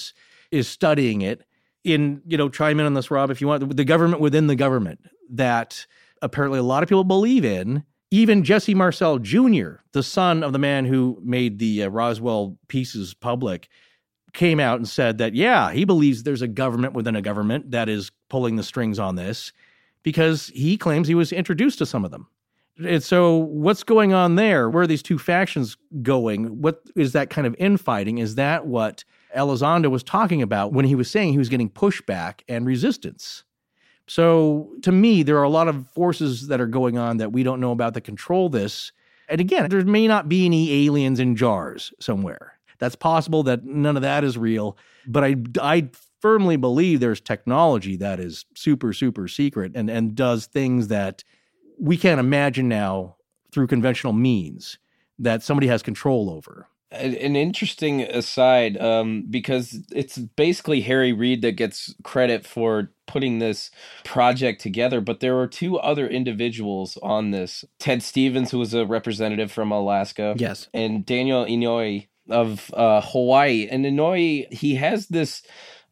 is 0.50 0.68
studying 0.68 1.22
it. 1.22 1.42
In 1.84 2.20
you 2.26 2.36
know, 2.36 2.48
chime 2.48 2.80
in 2.80 2.86
on 2.86 2.94
this, 2.94 3.10
Rob, 3.10 3.30
if 3.30 3.40
you 3.40 3.46
want. 3.46 3.76
The 3.76 3.84
government 3.84 4.20
within 4.20 4.48
the 4.48 4.56
government 4.56 5.00
that 5.30 5.86
apparently 6.22 6.58
a 6.58 6.64
lot 6.64 6.82
of 6.82 6.88
people 6.88 7.04
believe 7.04 7.44
in. 7.44 7.84
Even 8.12 8.44
Jesse 8.44 8.74
Marcel 8.74 9.18
Jr., 9.18 9.76
the 9.92 10.02
son 10.02 10.44
of 10.44 10.52
the 10.52 10.60
man 10.60 10.84
who 10.84 11.20
made 11.24 11.58
the 11.58 11.82
uh, 11.82 11.88
Roswell 11.88 12.56
pieces 12.68 13.14
public, 13.14 13.68
came 14.32 14.60
out 14.60 14.76
and 14.76 14.88
said 14.88 15.18
that, 15.18 15.34
yeah, 15.34 15.72
he 15.72 15.84
believes 15.84 16.22
there's 16.22 16.42
a 16.42 16.48
government 16.48 16.94
within 16.94 17.16
a 17.16 17.22
government 17.22 17.72
that 17.72 17.88
is 17.88 18.12
pulling 18.28 18.56
the 18.56 18.62
strings 18.62 18.98
on 18.98 19.16
this 19.16 19.52
because 20.04 20.52
he 20.54 20.76
claims 20.76 21.08
he 21.08 21.16
was 21.16 21.32
introduced 21.32 21.78
to 21.78 21.86
some 21.86 22.04
of 22.04 22.12
them. 22.12 22.28
And 22.84 23.02
so, 23.02 23.36
what's 23.36 23.82
going 23.82 24.12
on 24.12 24.36
there? 24.36 24.68
Where 24.68 24.82
are 24.82 24.86
these 24.86 25.02
two 25.02 25.18
factions 25.18 25.76
going? 26.02 26.60
What 26.60 26.82
is 26.94 27.12
that 27.12 27.30
kind 27.30 27.46
of 27.46 27.56
infighting? 27.58 28.18
Is 28.18 28.34
that 28.34 28.66
what 28.66 29.02
Elizondo 29.36 29.90
was 29.90 30.02
talking 30.02 30.42
about 30.42 30.72
when 30.72 30.84
he 30.84 30.94
was 30.94 31.10
saying 31.10 31.32
he 31.32 31.38
was 31.38 31.48
getting 31.48 31.70
pushback 31.70 32.40
and 32.48 32.66
resistance? 32.66 33.44
So, 34.08 34.70
to 34.82 34.92
me, 34.92 35.22
there 35.22 35.36
are 35.38 35.42
a 35.42 35.48
lot 35.48 35.68
of 35.68 35.88
forces 35.90 36.46
that 36.48 36.60
are 36.60 36.66
going 36.66 36.96
on 36.96 37.16
that 37.16 37.32
we 37.32 37.42
don't 37.42 37.60
know 37.60 37.72
about 37.72 37.94
that 37.94 38.02
control 38.02 38.48
this. 38.48 38.92
And 39.28 39.40
again, 39.40 39.68
there 39.68 39.84
may 39.84 40.06
not 40.06 40.28
be 40.28 40.46
any 40.46 40.86
aliens 40.86 41.18
in 41.18 41.34
jars 41.34 41.92
somewhere. 41.98 42.58
That's 42.78 42.94
possible 42.94 43.42
that 43.44 43.64
none 43.64 43.96
of 43.96 44.02
that 44.02 44.22
is 44.22 44.38
real. 44.38 44.76
But 45.06 45.24
I, 45.24 45.36
I 45.60 45.90
firmly 46.20 46.56
believe 46.56 47.00
there's 47.00 47.20
technology 47.20 47.96
that 47.96 48.20
is 48.20 48.44
super, 48.54 48.92
super 48.92 49.28
secret 49.28 49.72
and, 49.74 49.90
and 49.90 50.14
does 50.14 50.46
things 50.46 50.88
that 50.88 51.24
we 51.78 51.96
can't 51.96 52.20
imagine 52.20 52.68
now 52.68 53.16
through 53.52 53.66
conventional 53.66 54.12
means 54.12 54.78
that 55.18 55.42
somebody 55.42 55.66
has 55.66 55.82
control 55.82 56.30
over. 56.30 56.68
An 56.92 57.34
interesting 57.34 58.02
aside, 58.02 58.76
um, 58.80 59.24
because 59.28 59.82
it's 59.90 60.18
basically 60.18 60.82
Harry 60.82 61.12
Reid 61.12 61.42
that 61.42 61.52
gets 61.52 61.92
credit 62.04 62.46
for 62.46 62.92
putting 63.06 63.40
this 63.40 63.72
project 64.04 64.60
together, 64.60 65.00
but 65.00 65.18
there 65.18 65.34
were 65.34 65.48
two 65.48 65.78
other 65.78 66.06
individuals 66.08 66.96
on 67.02 67.32
this 67.32 67.64
Ted 67.80 68.04
Stevens, 68.04 68.52
who 68.52 68.58
was 68.60 68.72
a 68.72 68.86
representative 68.86 69.50
from 69.50 69.72
Alaska, 69.72 70.36
Yes. 70.38 70.68
and 70.72 71.04
Daniel 71.04 71.44
Inouye 71.44 72.06
of 72.28 72.72
uh, 72.74 73.00
Hawaii. 73.00 73.66
And 73.68 73.84
Inouye, 73.84 74.52
he 74.52 74.76
has 74.76 75.08
this 75.08 75.42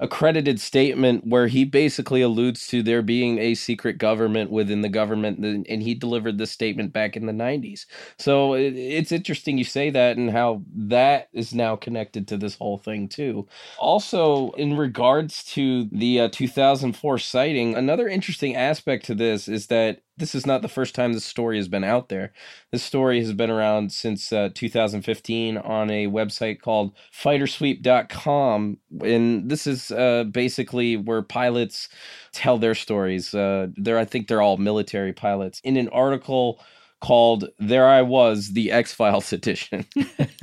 accredited 0.00 0.60
statement 0.60 1.26
where 1.26 1.46
he 1.46 1.64
basically 1.64 2.20
alludes 2.22 2.66
to 2.68 2.82
there 2.82 3.02
being 3.02 3.38
a 3.38 3.54
secret 3.54 3.98
government 3.98 4.50
within 4.50 4.82
the 4.82 4.88
government, 4.88 5.38
and 5.38 5.82
he 5.82 5.94
delivered 5.94 6.38
this 6.38 6.50
statement 6.50 6.92
back 6.92 7.16
in 7.16 7.26
the 7.26 7.32
90s. 7.32 7.86
So 8.18 8.54
it's 8.54 9.12
interesting 9.12 9.58
you 9.58 9.64
say 9.64 9.90
that 9.90 10.16
and 10.16 10.30
how 10.30 10.62
that 10.74 11.28
is 11.32 11.54
now 11.54 11.76
connected 11.76 12.28
to 12.28 12.36
this 12.36 12.56
whole 12.56 12.78
thing, 12.78 13.08
too. 13.08 13.46
Also, 13.78 14.50
in 14.52 14.76
regards 14.76 15.44
to 15.54 15.88
the 15.92 16.20
uh, 16.20 16.28
2004 16.32 17.18
sighting, 17.18 17.74
another 17.74 18.08
interesting 18.08 18.56
aspect 18.56 19.06
to 19.06 19.14
this 19.14 19.48
is 19.48 19.68
that 19.68 20.03
this 20.16 20.34
is 20.34 20.46
not 20.46 20.62
the 20.62 20.68
first 20.68 20.94
time 20.94 21.12
this 21.12 21.24
story 21.24 21.56
has 21.56 21.66
been 21.68 21.82
out 21.84 22.08
there. 22.08 22.32
This 22.70 22.82
story 22.84 23.18
has 23.20 23.32
been 23.32 23.50
around 23.50 23.90
since 23.92 24.32
uh, 24.32 24.50
2015 24.54 25.56
on 25.58 25.90
a 25.90 26.06
website 26.06 26.60
called 26.60 26.94
fightersweep.com. 27.12 28.78
And 29.02 29.50
this 29.50 29.66
is 29.66 29.90
uh, 29.90 30.24
basically 30.30 30.96
where 30.96 31.22
pilots 31.22 31.88
tell 32.32 32.58
their 32.58 32.74
stories. 32.74 33.34
Uh, 33.34 33.68
they're, 33.76 33.98
I 33.98 34.04
think 34.04 34.28
they're 34.28 34.42
all 34.42 34.56
military 34.56 35.12
pilots. 35.12 35.60
In 35.64 35.76
an 35.76 35.88
article 35.88 36.60
called 37.00 37.48
There 37.58 37.86
I 37.88 38.02
Was, 38.02 38.52
the 38.52 38.70
X 38.72 38.94
Files 38.94 39.32
edition. 39.32 39.84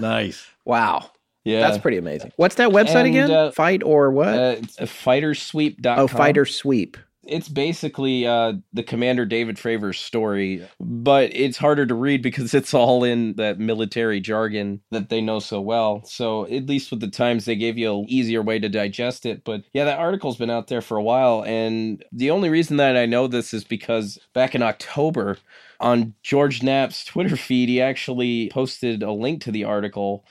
nice. 0.00 0.46
Wow. 0.64 1.10
yeah. 1.44 1.60
That's 1.60 1.78
pretty 1.78 1.96
amazing. 1.98 2.32
What's 2.36 2.54
that 2.56 2.70
website 2.70 2.94
And, 3.04 3.08
again? 3.08 3.30
uh, 3.30 3.50
Fight 3.52 3.82
or 3.82 4.10
what? 4.10 4.28
Uh, 4.28 4.56
it's 4.58 4.80
uh, 4.80 4.84
fightersweep.com. 4.84 5.98
oh, 5.98 6.06
Fighter 6.08 6.46
Sweep. 6.46 6.96
It's 7.24 7.48
basically 7.48 8.26
uh, 8.26 8.54
the 8.72 8.82
Commander 8.82 9.24
David 9.24 9.56
Fravor 9.56 9.94
story, 9.94 10.66
but 10.80 11.30
it's 11.34 11.56
harder 11.56 11.86
to 11.86 11.94
read 11.94 12.22
because 12.22 12.52
it's 12.54 12.74
all 12.74 13.04
in 13.04 13.34
that 13.36 13.58
military 13.58 14.20
jargon 14.20 14.80
that 14.90 15.08
they 15.08 15.20
know 15.20 15.38
so 15.38 15.60
well. 15.60 16.02
So 16.04 16.44
at 16.46 16.66
least 16.66 16.90
with 16.90 17.00
the 17.00 17.08
Times, 17.08 17.44
they 17.44 17.56
gave 17.56 17.78
you 17.78 18.00
an 18.00 18.06
easier 18.08 18.42
way 18.42 18.58
to 18.58 18.68
digest 18.68 19.24
it. 19.24 19.44
But 19.44 19.62
yeah, 19.72 19.84
that 19.84 19.98
article's 19.98 20.36
been 20.36 20.50
out 20.50 20.66
there 20.66 20.82
for 20.82 20.96
a 20.96 21.02
while, 21.02 21.44
and 21.44 22.04
the 22.10 22.30
only 22.30 22.48
reason 22.48 22.76
that 22.78 22.96
I 22.96 23.06
know 23.06 23.26
this 23.26 23.54
is 23.54 23.64
because 23.64 24.18
back 24.34 24.54
in 24.54 24.62
October. 24.62 25.38
On 25.80 26.14
George 26.22 26.62
Knapp's 26.62 27.04
Twitter 27.04 27.36
feed, 27.36 27.68
he 27.68 27.80
actually 27.80 28.50
posted 28.50 29.02
a 29.02 29.10
link 29.10 29.42
to 29.42 29.50
the 29.50 29.64
article 29.64 30.24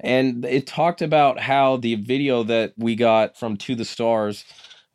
and 0.00 0.44
it 0.44 0.66
talked 0.66 1.02
about 1.02 1.40
how 1.40 1.76
the 1.76 1.96
video 1.96 2.42
that 2.44 2.72
we 2.76 2.94
got 2.94 3.36
from 3.36 3.56
To 3.56 3.74
the 3.74 3.84
Stars 3.84 4.44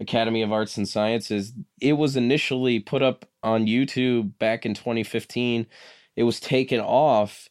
Academy 0.03 0.41
of 0.41 0.51
Arts 0.51 0.77
and 0.77 0.87
Sciences, 0.87 1.53
it 1.81 1.93
was 1.93 2.15
initially 2.15 2.79
put 2.79 3.01
up 3.01 3.25
on 3.41 3.65
YouTube 3.65 4.37
back 4.37 4.65
in 4.65 4.73
2015. 4.73 5.65
It 6.15 6.23
was 6.23 6.39
taken 6.39 6.79
off. 6.79 7.49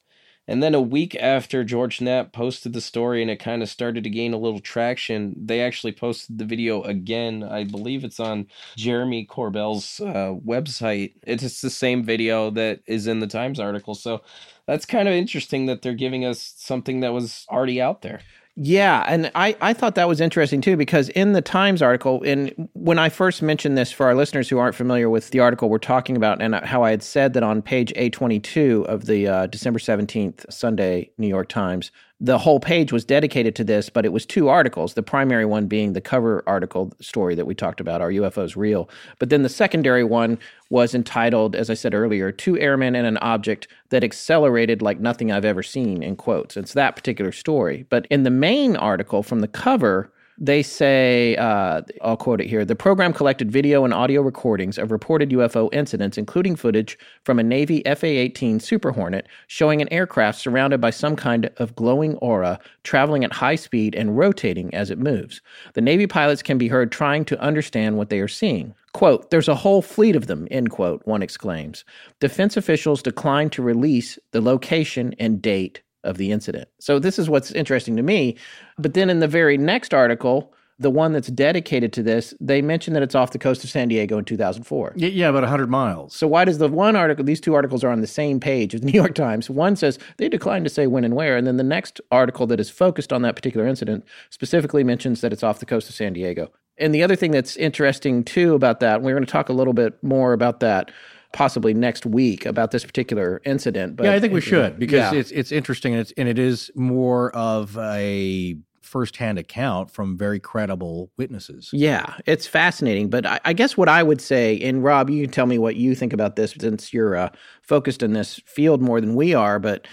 And 0.48 0.62
then 0.62 0.74
a 0.74 0.80
week 0.80 1.14
after 1.14 1.62
George 1.62 2.00
Knapp 2.00 2.32
posted 2.32 2.72
the 2.72 2.80
story 2.80 3.22
and 3.22 3.30
it 3.30 3.36
kind 3.36 3.62
of 3.62 3.68
started 3.68 4.02
to 4.04 4.10
gain 4.10 4.34
a 4.34 4.38
little 4.38 4.58
traction, 4.58 5.34
they 5.36 5.60
actually 5.60 5.92
posted 5.92 6.38
the 6.38 6.44
video 6.44 6.82
again. 6.82 7.44
I 7.44 7.62
believe 7.64 8.02
it's 8.02 8.18
on 8.18 8.48
Jeremy 8.76 9.24
Corbell's 9.24 10.00
uh, 10.00 10.34
website. 10.44 11.14
It's 11.22 11.60
the 11.60 11.70
same 11.70 12.04
video 12.04 12.50
that 12.50 12.80
is 12.86 13.06
in 13.06 13.20
the 13.20 13.28
Times 13.28 13.60
article. 13.60 13.94
So 13.94 14.22
that's 14.66 14.84
kind 14.84 15.08
of 15.08 15.14
interesting 15.14 15.66
that 15.66 15.82
they're 15.82 15.94
giving 15.94 16.24
us 16.24 16.54
something 16.56 17.00
that 17.00 17.12
was 17.12 17.46
already 17.48 17.80
out 17.80 18.02
there. 18.02 18.20
Yeah, 18.54 19.02
and 19.08 19.30
I, 19.34 19.56
I 19.62 19.72
thought 19.72 19.94
that 19.94 20.08
was 20.08 20.20
interesting 20.20 20.60
too 20.60 20.76
because 20.76 21.08
in 21.10 21.32
the 21.32 21.40
Times 21.40 21.80
article, 21.80 22.22
and 22.22 22.68
when 22.74 22.98
I 22.98 23.08
first 23.08 23.40
mentioned 23.40 23.78
this 23.78 23.90
for 23.90 24.04
our 24.04 24.14
listeners 24.14 24.50
who 24.50 24.58
aren't 24.58 24.74
familiar 24.74 25.08
with 25.08 25.30
the 25.30 25.40
article 25.40 25.70
we're 25.70 25.78
talking 25.78 26.18
about, 26.18 26.42
and 26.42 26.54
how 26.56 26.82
I 26.82 26.90
had 26.90 27.02
said 27.02 27.32
that 27.32 27.42
on 27.42 27.62
page 27.62 27.94
A22 27.94 28.84
of 28.84 29.06
the 29.06 29.26
uh, 29.26 29.46
December 29.46 29.78
17th 29.78 30.52
Sunday 30.52 31.10
New 31.16 31.28
York 31.28 31.48
Times, 31.48 31.90
the 32.22 32.38
whole 32.38 32.60
page 32.60 32.92
was 32.92 33.04
dedicated 33.04 33.56
to 33.56 33.64
this, 33.64 33.90
but 33.90 34.06
it 34.06 34.12
was 34.12 34.24
two 34.24 34.48
articles. 34.48 34.94
The 34.94 35.02
primary 35.02 35.44
one 35.44 35.66
being 35.66 35.92
the 35.92 36.00
cover 36.00 36.44
article 36.46 36.92
story 37.00 37.34
that 37.34 37.46
we 37.46 37.54
talked 37.56 37.80
about, 37.80 38.00
Are 38.00 38.12
UFOs 38.12 38.54
Real? 38.54 38.88
But 39.18 39.28
then 39.28 39.42
the 39.42 39.48
secondary 39.48 40.04
one 40.04 40.38
was 40.70 40.94
entitled, 40.94 41.56
as 41.56 41.68
I 41.68 41.74
said 41.74 41.94
earlier, 41.94 42.30
Two 42.30 42.56
Airmen 42.60 42.94
and 42.94 43.08
an 43.08 43.16
Object 43.16 43.66
That 43.88 44.04
Accelerated 44.04 44.80
Like 44.80 45.00
Nothing 45.00 45.32
I've 45.32 45.44
Ever 45.44 45.64
Seen, 45.64 46.00
in 46.00 46.14
quotes. 46.14 46.56
It's 46.56 46.74
that 46.74 46.94
particular 46.94 47.32
story. 47.32 47.86
But 47.90 48.06
in 48.06 48.22
the 48.22 48.30
main 48.30 48.76
article 48.76 49.24
from 49.24 49.40
the 49.40 49.48
cover, 49.48 50.11
they 50.38 50.62
say, 50.62 51.36
uh, 51.36 51.82
I'll 52.02 52.16
quote 52.16 52.40
it 52.40 52.48
here 52.48 52.64
the 52.64 52.74
program 52.74 53.12
collected 53.12 53.50
video 53.50 53.84
and 53.84 53.92
audio 53.92 54.22
recordings 54.22 54.78
of 54.78 54.90
reported 54.90 55.30
UFO 55.30 55.68
incidents, 55.72 56.18
including 56.18 56.56
footage 56.56 56.98
from 57.24 57.38
a 57.38 57.42
Navy 57.42 57.82
FA 57.84 58.06
18 58.06 58.60
Super 58.60 58.92
Hornet 58.92 59.26
showing 59.46 59.82
an 59.82 59.92
aircraft 59.92 60.40
surrounded 60.40 60.80
by 60.80 60.90
some 60.90 61.16
kind 61.16 61.50
of 61.58 61.74
glowing 61.76 62.16
aura 62.16 62.58
traveling 62.82 63.24
at 63.24 63.32
high 63.32 63.56
speed 63.56 63.94
and 63.94 64.16
rotating 64.16 64.74
as 64.74 64.90
it 64.90 64.98
moves. 64.98 65.40
The 65.74 65.80
Navy 65.80 66.06
pilots 66.06 66.42
can 66.42 66.58
be 66.58 66.68
heard 66.68 66.90
trying 66.90 67.24
to 67.26 67.40
understand 67.40 67.96
what 67.96 68.08
they 68.08 68.20
are 68.20 68.28
seeing. 68.28 68.74
Quote, 68.92 69.30
there's 69.30 69.48
a 69.48 69.54
whole 69.54 69.80
fleet 69.80 70.16
of 70.16 70.26
them, 70.26 70.46
end 70.50 70.70
quote, 70.70 71.02
one 71.06 71.22
exclaims. 71.22 71.84
Defense 72.20 72.56
officials 72.56 73.02
declined 73.02 73.52
to 73.52 73.62
release 73.62 74.18
the 74.32 74.40
location 74.40 75.14
and 75.18 75.40
date 75.40 75.82
of 76.04 76.16
the 76.18 76.32
incident. 76.32 76.68
So 76.78 76.98
this 76.98 77.18
is 77.18 77.28
what's 77.28 77.50
interesting 77.52 77.96
to 77.96 78.02
me. 78.02 78.36
But 78.78 78.94
then 78.94 79.10
in 79.10 79.20
the 79.20 79.28
very 79.28 79.56
next 79.58 79.94
article, 79.94 80.52
the 80.78 80.90
one 80.90 81.12
that's 81.12 81.28
dedicated 81.28 81.92
to 81.94 82.02
this, 82.02 82.34
they 82.40 82.60
mention 82.60 82.94
that 82.94 83.02
it's 83.02 83.14
off 83.14 83.30
the 83.30 83.38
coast 83.38 83.62
of 83.62 83.70
San 83.70 83.88
Diego 83.88 84.18
in 84.18 84.24
2004. 84.24 84.94
Yeah, 84.96 85.28
about 85.28 85.42
100 85.42 85.70
miles. 85.70 86.14
So 86.14 86.26
why 86.26 86.44
does 86.44 86.58
the 86.58 86.68
one 86.68 86.96
article, 86.96 87.24
these 87.24 87.40
two 87.40 87.54
articles 87.54 87.84
are 87.84 87.90
on 87.90 88.00
the 88.00 88.06
same 88.06 88.40
page 88.40 88.74
of 88.74 88.80
the 88.80 88.86
New 88.90 88.92
York 88.92 89.14
Times. 89.14 89.48
One 89.48 89.76
says 89.76 89.98
they 90.16 90.28
declined 90.28 90.64
to 90.64 90.70
say 90.70 90.86
when 90.86 91.04
and 91.04 91.14
where, 91.14 91.36
and 91.36 91.46
then 91.46 91.56
the 91.56 91.62
next 91.62 92.00
article 92.10 92.46
that 92.48 92.60
is 92.60 92.70
focused 92.70 93.12
on 93.12 93.22
that 93.22 93.36
particular 93.36 93.66
incident 93.66 94.04
specifically 94.30 94.84
mentions 94.84 95.20
that 95.20 95.32
it's 95.32 95.42
off 95.42 95.60
the 95.60 95.66
coast 95.66 95.88
of 95.88 95.94
San 95.94 96.12
Diego. 96.12 96.50
And 96.78 96.94
the 96.94 97.02
other 97.02 97.16
thing 97.16 97.30
that's 97.30 97.56
interesting 97.56 98.24
too 98.24 98.54
about 98.54 98.80
that, 98.80 99.02
we're 99.02 99.12
going 99.12 99.24
to 99.24 99.30
talk 99.30 99.48
a 99.48 99.54
little 99.54 99.74
bit 99.74 100.02
more 100.02 100.32
about 100.32 100.60
that 100.60 100.90
possibly 101.32 101.74
next 101.74 102.04
week 102.06 102.44
about 102.46 102.70
this 102.70 102.84
particular 102.84 103.40
incident. 103.44 103.96
But 103.96 104.04
yeah, 104.04 104.12
I 104.12 104.20
think 104.20 104.32
we 104.32 104.40
should 104.40 104.78
because 104.78 105.12
Yeah. 105.12 105.18
it's 105.18 105.30
it's 105.30 105.52
interesting 105.52 105.92
and 105.94 106.00
it's 106.00 106.12
and 106.16 106.28
it 106.28 106.38
is 106.38 106.70
more 106.74 107.34
of 107.34 107.76
a 107.78 108.56
firsthand 108.82 109.38
account 109.38 109.90
from 109.90 110.18
very 110.18 110.38
credible 110.38 111.10
witnesses. 111.16 111.70
Yeah, 111.72 112.14
it's 112.26 112.46
fascinating. 112.46 113.08
But 113.08 113.24
I, 113.24 113.40
I 113.46 113.52
guess 113.54 113.74
what 113.74 113.88
I 113.88 114.02
would 114.02 114.20
say, 114.20 114.60
and 114.60 114.84
Rob, 114.84 115.08
you 115.08 115.22
can 115.24 115.30
tell 115.30 115.46
me 115.46 115.56
what 115.56 115.76
you 115.76 115.94
think 115.94 116.12
about 116.12 116.36
this 116.36 116.54
since 116.60 116.92
you're 116.92 117.16
uh, 117.16 117.30
focused 117.62 118.02
in 118.02 118.12
this 118.12 118.40
field 118.44 118.82
more 118.82 119.00
than 119.00 119.14
we 119.14 119.32
are. 119.32 119.58
But 119.58 119.86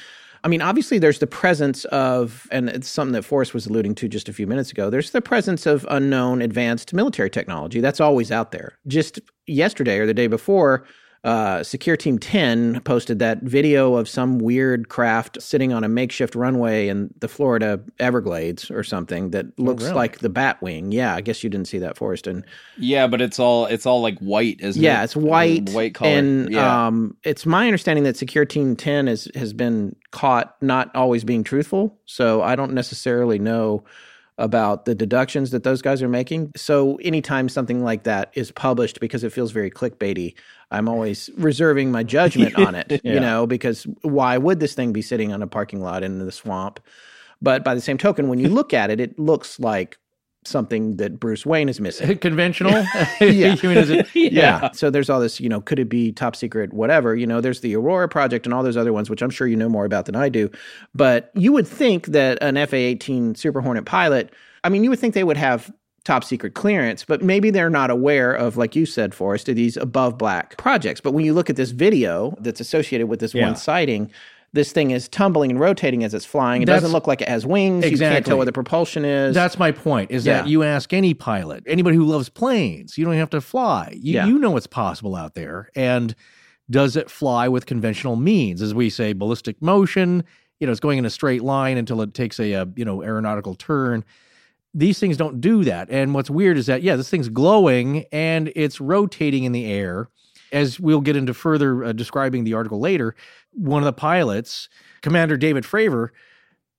I 0.44 0.48
mean, 0.50 0.62
obviously, 0.62 1.00
there's 1.00 1.20
the 1.20 1.28
presence 1.28 1.86
of, 1.86 2.48
and 2.52 2.68
it's 2.70 2.90
something 2.90 3.14
that 3.14 3.24
Forrest 3.24 3.54
was 3.54 3.68
alluding 3.68 3.96
to 3.96 4.08
just 4.10 4.28
a 4.28 4.34
few 4.34 4.48
minutes 4.48 4.72
ago. 4.72 4.90
There's 4.90 5.12
the 5.12 5.22
presence 5.22 5.66
of 5.66 5.86
unknown 5.90 6.42
advanced 6.42 6.94
military 6.94 7.30
technology 7.30 7.80
that's 7.82 8.00
always 8.02 8.32
out 8.34 8.52
there. 8.52 8.78
Just 8.88 9.20
yesterday 9.48 10.00
or 10.00 10.06
the 10.06 10.14
day 10.14 10.28
before, 10.28 10.86
uh, 11.24 11.64
Secure 11.64 11.98
Team 11.98 12.18
10 12.18 12.80
posted 12.82 13.20
that 13.20 13.42
video 13.42 13.96
of 13.96 14.08
some 14.08 14.40
weird 14.40 14.88
craft 14.88 15.42
sitting 15.42 15.74
on 15.74 15.84
a 15.84 15.90
makeshift 15.90 16.34
runway 16.34 16.88
in 16.88 17.14
the 17.20 17.28
Florida 17.28 17.82
Everglades 18.00 18.72
or 18.72 18.84
something 18.84 19.32
that 19.32 19.58
looks 19.60 19.84
really? 19.84 19.96
like 19.96 20.20
the 20.20 20.30
Batwing. 20.30 20.94
Yeah, 20.94 21.14
I 21.14 21.22
guess 21.22 21.44
you 21.44 21.50
didn't 21.50 21.68
see 21.68 21.80
that, 21.80 21.98
Forrest. 21.98 22.26
And 22.26 22.46
Yeah, 22.78 23.08
but 23.08 23.22
it's 23.22 23.38
all 23.38 23.66
it's 23.66 23.86
all 23.86 24.02
like 24.02 24.18
white, 24.20 24.62
isn't 24.62 24.82
it? 24.82 24.86
yeah, 24.86 25.04
it's 25.04 25.16
white, 25.16 25.70
white 25.72 25.94
color. 25.94 26.12
and 26.12 26.52
yeah. 26.52 26.88
um, 26.88 27.18
it's 27.24 27.46
my 27.46 27.66
understanding 27.66 28.06
that 28.06 28.16
Secure 28.16 28.46
Team 28.46 28.78
10 28.78 29.08
has 29.08 29.28
has 29.36 29.52
been 29.52 29.96
caught 30.12 30.56
not 30.62 30.96
always 30.96 31.26
being 31.26 31.44
truthful. 31.44 31.98
So 32.06 32.42
I 32.42 32.56
don't 32.56 32.74
necessarily 32.74 33.40
know 33.40 33.84
about 34.40 34.86
the 34.86 34.96
deductions 34.96 35.52
that 35.52 35.64
those 35.64 35.82
guys 35.82 36.02
are 36.02 36.10
making. 36.10 36.52
So 36.56 36.96
anytime 37.04 37.50
something 37.50 37.84
like 37.84 38.04
that 38.04 38.32
is 38.34 38.52
published 38.52 39.00
because 39.00 39.24
it 39.24 39.34
feels 39.34 39.52
very 39.52 39.70
clickbaity, 39.70 40.34
I'm 40.72 40.88
always 40.88 41.30
reserving 41.38 41.92
my 41.92 42.04
judgment 42.04 42.58
on 42.58 42.74
it, 42.74 43.02
you 43.04 43.20
know, 43.20 43.46
because 43.46 43.84
why 44.02 44.38
would 44.38 44.60
this 44.60 44.74
thing 44.74 44.94
be 44.94 45.02
sitting 45.02 45.34
on 45.34 45.42
a 45.42 45.48
parking 45.48 45.82
lot 45.82 46.04
in 46.04 46.20
the 46.20 46.32
swamp? 46.32 46.80
But 47.42 47.64
by 47.64 47.76
the 47.76 47.82
same 47.82 47.98
token, 47.98 48.28
when 48.30 48.40
you 48.40 48.50
look 48.50 48.74
at 48.74 48.90
it, 48.90 49.00
it 49.00 49.20
looks 49.20 49.60
like 49.60 49.98
something 50.46 50.96
that 50.98 51.20
Bruce 51.20 51.46
Wayne 51.46 51.70
is 51.70 51.80
missing. 51.80 52.18
Conventional? 52.20 52.72
Yeah. 53.22 53.56
You 53.62 53.70
mean, 53.70 53.78
is 53.78 53.90
it- 53.90 54.08
Yeah. 54.16 54.72
So 54.72 54.90
there's 54.90 55.10
all 55.10 55.20
this, 55.20 55.40
you 55.40 55.50
know, 55.50 55.62
could 55.62 55.80
it 55.80 55.90
be 55.90 56.12
top 56.12 56.36
secret, 56.36 56.74
whatever? 56.74 57.16
You 57.16 57.28
know, 57.28 57.42
there's 57.42 57.62
the 57.62 57.76
Aurora 57.76 58.08
project 58.08 58.46
and 58.46 58.54
all 58.54 58.64
those 58.64 58.78
other 58.78 58.94
ones, 58.94 59.10
which 59.10 59.22
I'm 59.22 59.30
sure 59.30 59.48
you 59.48 59.56
know 59.56 59.70
more 59.70 59.86
about 59.86 60.06
than 60.06 60.16
I 60.16 60.30
do. 60.30 60.50
But 60.96 61.32
you 61.36 61.52
would 61.52 61.68
think 61.68 62.08
that 62.08 62.38
an 62.42 62.56
FA 62.68 62.78
18 62.78 63.36
Super 63.36 63.62
Hornet 63.62 63.86
pilot, 63.86 64.34
I 64.64 64.70
mean, 64.70 64.84
you 64.84 64.90
would 64.90 65.00
think 65.00 65.14
they 65.14 65.24
would 65.26 65.38
have 65.38 65.72
top 66.06 66.24
secret 66.24 66.54
clearance, 66.56 67.04
but 67.04 67.22
maybe 67.22 67.52
they're 67.52 67.70
not 67.70 67.92
aware 67.92 68.34
of, 68.34 68.56
like 68.58 68.76
you 68.76 68.86
said, 68.86 69.14
Forrest, 69.14 69.50
of 69.50 69.56
these 69.58 69.76
above 69.78 70.18
black 70.18 70.58
projects. 70.58 71.02
But 71.02 71.12
when 71.12 71.26
you 71.26 71.34
look 71.34 71.50
at 71.50 71.56
this 71.58 71.72
video 71.72 72.36
that's 72.40 72.60
associated 72.62 73.08
with 73.08 73.20
this 73.20 73.34
Yeah. 73.36 73.46
one 73.46 73.56
sighting, 73.58 74.10
this 74.54 74.72
thing 74.72 74.92
is 74.92 75.08
tumbling 75.10 75.52
and 75.52 75.60
rotating 75.60 76.04
as 76.04 76.14
it's 76.14 76.26
flying. 76.26 76.62
It 76.62 76.66
That's- 76.66 76.82
doesn't 76.82 76.94
look 76.94 77.06
like 77.08 77.22
it 77.22 77.30
has 77.30 77.46
wings. 77.46 77.90
You 77.90 77.98
can't 77.98 78.26
tell 78.26 78.38
where 78.38 78.46
the 78.46 78.52
propulsion 78.52 79.06
is. 79.06 79.36
That's 79.36 79.60
my 79.60 79.72
point. 79.72 80.12
Is 80.12 80.24
that 80.24 80.48
you 80.48 80.64
ask 80.64 80.92
any 80.94 81.14
pilot, 81.14 81.64
anybody 81.68 81.96
who 81.96 82.06
loves 82.06 82.30
planes, 82.30 82.98
you 82.98 83.06
don't 83.06 83.14
have 83.16 83.30
to 83.32 83.42
fly. 83.42 83.94
You, 84.00 84.14
Yeah. 84.16 84.26
you 84.26 84.40
know 84.40 84.52
what's 84.52 84.68
possible 84.68 85.16
out 85.16 85.36
there, 85.36 85.70
and 85.76 86.16
does 86.70 86.96
it 86.96 87.10
fly 87.10 87.48
with 87.48 87.66
conventional 87.66 88.16
means? 88.16 88.62
As 88.62 88.74
we 88.74 88.90
say, 88.90 89.14
ballistic 89.14 89.62
motion. 89.62 90.24
You 90.60 90.68
know, 90.68 90.72
it's 90.72 90.80
going 90.82 90.98
in 90.98 91.06
a 91.06 91.10
straight 91.10 91.42
line 91.42 91.78
until 91.78 92.02
it 92.02 92.14
takes 92.14 92.40
a, 92.40 92.54
uh 92.54 92.66
you 92.76 92.84
know 92.86 93.02
aeronautical 93.02 93.56
turn. 93.56 94.04
These 94.74 95.00
things 95.00 95.18
don't 95.18 95.42
do 95.42 95.64
that. 95.64 95.90
And 95.90 96.14
what's 96.14 96.30
weird 96.30 96.58
is 96.58 96.66
that 96.68 96.84
yeah, 96.84 96.96
this 96.96 97.10
thing's 97.10 97.30
glowing 97.30 98.06
and 98.12 98.52
it's 98.56 98.80
rotating 98.82 99.44
in 99.46 99.52
the 99.52 99.66
air. 99.66 100.10
As 100.52 100.80
we'll 100.80 101.02
get 101.02 101.16
into 101.16 101.34
further 101.34 101.84
uh, 101.84 101.92
describing 101.94 102.44
the 102.44 102.54
article 102.54 102.80
later, 102.80 103.16
one 103.52 103.82
of 103.82 103.86
the 103.86 103.94
pilots, 103.94 104.70
Commander 105.02 105.38
David 105.38 105.64
Fravor, 105.64 106.10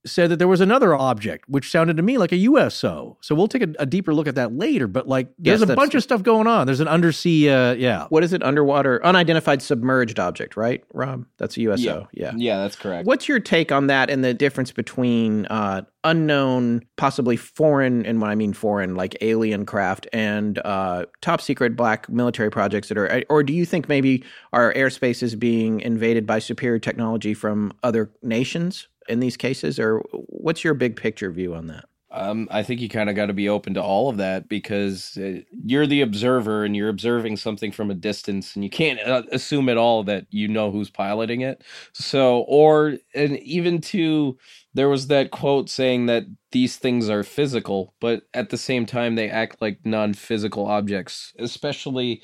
said 0.06 0.30
that 0.30 0.36
there 0.36 0.48
was 0.48 0.60
another 0.60 0.94
object 0.94 1.48
which 1.48 1.70
sounded 1.70 1.96
to 1.96 2.02
me 2.02 2.18
like 2.18 2.32
a 2.32 2.36
USO. 2.36 3.18
So 3.20 3.34
we'll 3.34 3.48
take 3.48 3.62
a, 3.62 3.68
a 3.78 3.86
deeper 3.86 4.14
look 4.14 4.26
at 4.26 4.34
that 4.36 4.54
later. 4.54 4.86
But 4.86 5.06
like, 5.08 5.28
there's 5.38 5.60
Yes, 5.60 5.68
a 5.68 5.74
bunch 5.74 5.94
of 5.94 6.02
stuff 6.02 6.22
going 6.22 6.46
on. 6.46 6.66
There's 6.66 6.80
an 6.80 6.88
undersea, 6.88 7.50
uh, 7.50 7.72
yeah. 7.72 8.06
what 8.08 8.24
is 8.24 8.32
it? 8.32 8.42
Underwater, 8.42 9.04
unidentified 9.04 9.62
submerged 9.62 10.18
object, 10.18 10.56
right, 10.56 10.82
Rob? 10.94 11.26
That's 11.38 11.56
a 11.56 11.62
USO. 11.62 12.08
yeah. 12.12 12.32
yeah, 12.36 12.58
that's 12.58 12.76
correct. 12.76 13.06
What's 13.06 13.28
your 13.28 13.40
take 13.40 13.72
on 13.72 13.88
that 13.88 14.10
and 14.10 14.24
the 14.24 14.34
difference 14.34 14.72
between 14.72 15.46
uh, 15.46 15.82
unknown, 16.04 16.82
possibly 16.96 17.36
foreign, 17.36 18.06
and 18.06 18.20
when 18.20 18.30
I 18.30 18.34
mean 18.34 18.52
foreign, 18.52 18.94
like 18.94 19.16
alien 19.20 19.66
craft, 19.66 20.06
and 20.12 20.58
uh, 20.64 21.06
top 21.20 21.40
secret 21.40 21.76
black 21.76 22.08
military 22.08 22.50
projects 22.50 22.88
that 22.88 22.98
are, 22.98 23.22
or 23.28 23.42
do 23.42 23.52
you 23.52 23.66
think 23.66 23.88
maybe 23.88 24.24
our 24.52 24.72
airspace 24.74 25.22
is 25.22 25.34
being 25.34 25.80
invaded 25.80 26.26
by 26.26 26.38
superior 26.38 26.78
technology 26.78 27.34
from 27.34 27.72
other 27.82 28.10
nations 28.22 28.88
in 29.08 29.20
these 29.20 29.36
cases, 29.36 29.78
or 29.78 30.00
what's 30.12 30.64
your 30.64 30.74
big 30.74 30.96
picture 30.96 31.30
view 31.30 31.54
on 31.54 31.66
that? 31.68 31.84
Um, 32.12 32.48
I 32.50 32.64
think 32.64 32.80
you 32.80 32.88
kind 32.88 33.08
of 33.08 33.14
got 33.14 33.26
to 33.26 33.32
be 33.32 33.48
open 33.48 33.74
to 33.74 33.82
all 33.82 34.08
of 34.08 34.16
that 34.16 34.48
because 34.48 35.16
uh, 35.16 35.42
you're 35.64 35.86
the 35.86 36.00
observer 36.00 36.64
and 36.64 36.74
you're 36.74 36.88
observing 36.88 37.36
something 37.36 37.70
from 37.70 37.88
a 37.88 37.94
distance, 37.94 38.56
and 38.56 38.64
you 38.64 38.70
can't 38.70 38.98
uh, 39.00 39.22
assume 39.30 39.68
at 39.68 39.76
all 39.76 40.02
that 40.04 40.26
you 40.30 40.48
know 40.48 40.72
who's 40.72 40.90
piloting 40.90 41.42
it. 41.42 41.62
So, 41.92 42.40
or 42.48 42.96
and 43.14 43.38
even 43.38 43.80
to 43.82 44.36
there 44.74 44.88
was 44.88 45.06
that 45.06 45.30
quote 45.30 45.70
saying 45.70 46.06
that 46.06 46.24
these 46.50 46.76
things 46.76 47.08
are 47.08 47.22
physical, 47.22 47.94
but 48.00 48.22
at 48.34 48.50
the 48.50 48.58
same 48.58 48.86
time 48.86 49.14
they 49.14 49.30
act 49.30 49.62
like 49.62 49.78
non-physical 49.84 50.66
objects, 50.66 51.32
especially 51.38 52.22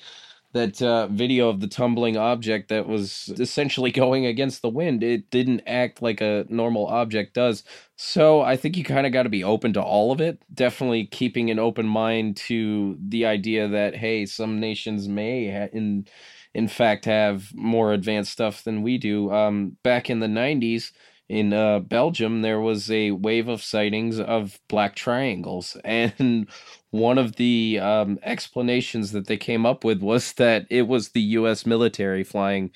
that 0.57 0.83
uh, 0.83 1.07
video 1.09 1.49
of 1.49 1.61
the 1.61 1.66
tumbling 1.69 2.16
object 2.16 2.69
that 2.70 2.89
was 2.89 3.33
essentially 3.39 3.91
going 3.93 4.27
against 4.27 4.62
the 4.62 4.69
wind. 4.69 5.05
It 5.05 5.31
didn't 5.31 5.62
act 5.66 6.03
like 6.03 6.20
a 6.20 6.47
normal 6.49 6.87
object 6.87 7.35
does. 7.35 7.62
So 7.97 8.41
I 8.41 8.57
think 8.57 8.77
you 8.77 8.83
kind 8.85 9.07
of 9.07 9.12
got 9.12 9.24
to 9.24 9.28
be 9.28 9.45
open 9.45 9.73
to 9.74 9.83
all 9.83 10.12
of 10.12 10.20
it. 10.20 10.43
Definitely 10.53 11.07
keeping 11.07 11.51
an 11.51 11.59
open 11.59 11.87
mind 11.87 12.37
to 12.49 12.99
the 13.01 13.27
idea 13.27 13.69
that 13.69 13.97
hey, 13.97 14.27
some 14.27 14.59
nations 14.59 15.09
may 15.09 15.51
ha- 15.51 15.69
in 15.73 16.07
in 16.55 16.69
fact 16.69 17.05
have 17.05 17.53
more 17.55 17.93
advanced 17.93 18.33
stuff 18.33 18.65
than 18.65 18.83
we 18.83 18.99
do. 18.99 19.31
Um, 19.33 19.77
back 19.83 20.11
in 20.11 20.20
the 20.20 20.27
'90s. 20.27 20.93
In 21.28 21.53
uh, 21.53 21.81
Belgium, 21.81 22.43
there 22.43 22.61
was 22.61 22.89
a 22.89 23.11
wave 23.11 23.49
of 23.49 23.61
sightings 23.61 24.20
of 24.20 24.61
black 24.69 24.95
triangles, 24.95 25.77
and 25.85 26.49
one 26.98 27.18
of 27.18 27.36
the 27.36 27.78
um, 27.81 28.18
explanations 28.23 29.12
that 29.12 29.27
they 29.27 29.36
came 29.36 29.66
up 29.66 29.85
with 29.85 30.02
was 30.02 30.32
that 30.35 30.66
it 30.70 30.89
was 30.89 31.10
the 31.10 31.20
U.S. 31.20 31.66
military 31.66 32.24
flying 32.24 32.70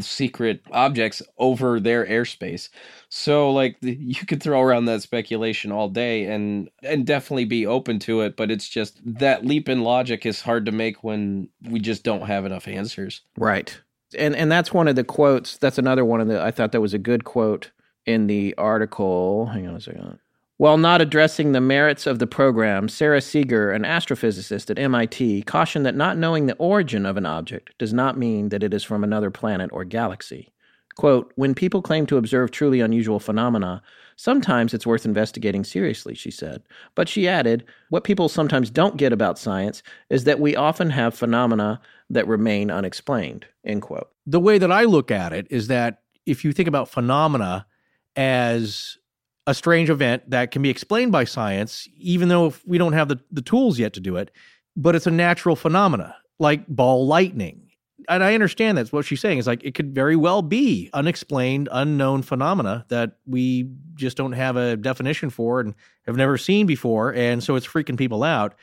secret 0.00 0.60
objects 0.72 1.22
over 1.38 1.78
their 1.78 2.04
airspace. 2.04 2.68
So, 3.08 3.50
like, 3.50 3.76
you 3.80 4.26
could 4.26 4.42
throw 4.42 4.60
around 4.60 4.86
that 4.86 5.02
speculation 5.02 5.70
all 5.70 5.88
day, 5.88 6.24
and 6.24 6.68
and 6.82 7.06
definitely 7.06 7.44
be 7.44 7.66
open 7.66 7.98
to 8.00 8.22
it. 8.22 8.36
But 8.36 8.50
it's 8.50 8.68
just 8.68 9.00
that 9.04 9.44
leap 9.44 9.68
in 9.68 9.82
logic 9.82 10.26
is 10.26 10.40
hard 10.40 10.66
to 10.66 10.72
make 10.72 11.04
when 11.04 11.48
we 11.68 11.80
just 11.80 12.02
don't 12.02 12.26
have 12.26 12.44
enough 12.44 12.66
answers. 12.66 13.22
Right. 13.36 13.80
And 14.18 14.34
and 14.34 14.50
that's 14.50 14.72
one 14.72 14.88
of 14.88 14.96
the 14.96 15.04
quotes. 15.04 15.58
That's 15.58 15.78
another 15.78 16.04
one 16.04 16.20
of 16.20 16.28
the 16.28 16.42
I 16.42 16.50
thought 16.50 16.72
that 16.72 16.80
was 16.80 16.94
a 16.94 16.98
good 16.98 17.24
quote 17.24 17.70
in 18.06 18.26
the 18.26 18.54
article. 18.58 19.46
Hang 19.46 19.66
on 19.66 19.76
a 19.76 19.80
second. 19.80 20.18
While 20.56 20.78
not 20.78 21.00
addressing 21.00 21.50
the 21.50 21.60
merits 21.60 22.06
of 22.06 22.20
the 22.20 22.28
program, 22.28 22.88
Sara 22.88 23.20
Seager, 23.20 23.72
an 23.72 23.82
astrophysicist 23.82 24.70
at 24.70 24.78
MIT, 24.78 25.42
cautioned 25.42 25.84
that 25.84 25.96
not 25.96 26.16
knowing 26.16 26.46
the 26.46 26.54
origin 26.56 27.04
of 27.06 27.16
an 27.16 27.26
object 27.26 27.76
does 27.76 27.92
not 27.92 28.16
mean 28.16 28.50
that 28.50 28.62
it 28.62 28.72
is 28.72 28.84
from 28.84 29.02
another 29.02 29.32
planet 29.32 29.70
or 29.72 29.84
galaxy. 29.84 30.52
Quote, 30.94 31.32
when 31.34 31.56
people 31.56 31.82
claim 31.82 32.06
to 32.06 32.18
observe 32.18 32.52
truly 32.52 32.78
unusual 32.78 33.18
phenomena, 33.18 33.82
sometimes 34.14 34.72
it's 34.72 34.86
worth 34.86 35.04
investigating 35.04 35.64
seriously, 35.64 36.14
she 36.14 36.30
said. 36.30 36.62
But 36.94 37.08
she 37.08 37.26
added, 37.26 37.64
what 37.90 38.04
people 38.04 38.28
sometimes 38.28 38.70
don't 38.70 38.96
get 38.96 39.12
about 39.12 39.40
science 39.40 39.82
is 40.08 40.22
that 40.22 40.38
we 40.38 40.54
often 40.54 40.90
have 40.90 41.16
phenomena 41.16 41.80
that 42.10 42.28
remain 42.28 42.70
unexplained, 42.70 43.44
end 43.64 43.82
quote. 43.82 44.08
The 44.24 44.38
way 44.38 44.58
that 44.58 44.70
I 44.70 44.84
look 44.84 45.10
at 45.10 45.32
it 45.32 45.48
is 45.50 45.66
that 45.66 46.02
if 46.26 46.44
you 46.44 46.52
think 46.52 46.68
about 46.68 46.88
phenomena 46.88 47.66
as 48.14 48.98
a 49.46 49.54
strange 49.54 49.90
event 49.90 50.28
that 50.30 50.50
can 50.50 50.62
be 50.62 50.70
explained 50.70 51.12
by 51.12 51.24
science, 51.24 51.88
even 51.96 52.28
though 52.28 52.54
we 52.66 52.78
don't 52.78 52.94
have 52.94 53.08
the, 53.08 53.20
the 53.30 53.42
tools 53.42 53.78
yet 53.78 53.92
to 53.94 54.00
do 54.00 54.16
it, 54.16 54.30
but 54.76 54.94
it's 54.94 55.06
a 55.06 55.10
natural 55.10 55.56
phenomena 55.56 56.16
like 56.38 56.66
ball 56.66 57.06
lightning. 57.06 57.60
And 58.08 58.22
I 58.22 58.34
understand 58.34 58.76
that's 58.76 58.92
what 58.92 59.04
she's 59.04 59.20
saying. 59.20 59.38
Is 59.38 59.46
like 59.46 59.64
it 59.64 59.74
could 59.74 59.94
very 59.94 60.16
well 60.16 60.42
be 60.42 60.90
unexplained, 60.92 61.68
unknown 61.72 62.22
phenomena 62.22 62.84
that 62.88 63.18
we 63.26 63.70
just 63.94 64.16
don't 64.16 64.32
have 64.32 64.56
a 64.56 64.76
definition 64.76 65.30
for 65.30 65.60
and 65.60 65.74
have 66.06 66.16
never 66.16 66.36
seen 66.36 66.66
before. 66.66 67.14
And 67.14 67.42
so 67.42 67.56
it's 67.56 67.66
freaking 67.66 67.96
people 67.96 68.22
out. 68.22 68.54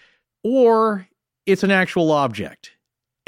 Or 0.44 1.08
it's 1.45 1.64
an 1.64 1.72
actual 1.72 2.12
object 2.12 2.72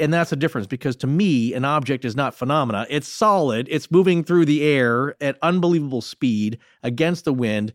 and 0.00 0.12
that's 0.12 0.32
a 0.32 0.36
difference 0.36 0.66
because 0.66 0.96
to 0.96 1.06
me 1.06 1.54
an 1.54 1.64
object 1.64 2.04
is 2.04 2.16
not 2.16 2.34
phenomena. 2.34 2.86
It's 2.90 3.08
solid. 3.08 3.68
It's 3.70 3.90
moving 3.90 4.24
through 4.24 4.46
the 4.46 4.64
air 4.64 5.14
at 5.20 5.38
unbelievable 5.42 6.00
speed 6.00 6.58
against 6.82 7.24
the 7.24 7.32
wind 7.32 7.72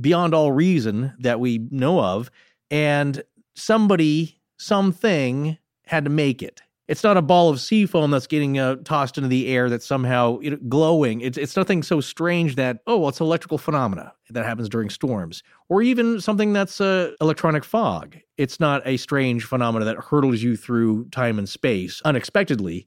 beyond 0.00 0.34
all 0.34 0.52
reason 0.52 1.14
that 1.20 1.40
we 1.40 1.58
know 1.70 2.00
of. 2.00 2.30
And 2.70 3.22
somebody 3.54 4.40
something 4.56 5.58
had 5.86 6.04
to 6.04 6.10
make 6.10 6.42
it 6.42 6.62
it's 6.88 7.04
not 7.04 7.16
a 7.16 7.22
ball 7.22 7.48
of 7.48 7.60
sea 7.60 7.86
foam 7.86 8.10
that's 8.10 8.26
getting 8.26 8.58
uh, 8.58 8.76
tossed 8.84 9.16
into 9.16 9.28
the 9.28 9.48
air 9.48 9.70
that's 9.70 9.86
somehow 9.86 10.40
you 10.40 10.50
know, 10.50 10.58
glowing. 10.68 11.20
It's, 11.20 11.38
it's 11.38 11.56
nothing 11.56 11.82
so 11.82 12.00
strange 12.00 12.56
that, 12.56 12.80
oh, 12.86 12.98
well, 12.98 13.08
it's 13.08 13.20
electrical 13.20 13.58
phenomena 13.58 14.12
that 14.30 14.44
happens 14.44 14.68
during 14.68 14.90
storms, 14.90 15.42
or 15.68 15.82
even 15.82 16.20
something 16.20 16.52
that's 16.52 16.80
uh, 16.80 17.12
electronic 17.20 17.64
fog. 17.64 18.16
It's 18.36 18.58
not 18.58 18.82
a 18.84 18.96
strange 18.96 19.44
phenomena 19.44 19.84
that 19.84 19.96
hurtles 19.98 20.42
you 20.42 20.56
through 20.56 21.08
time 21.10 21.38
and 21.38 21.48
space 21.48 22.02
unexpectedly. 22.04 22.86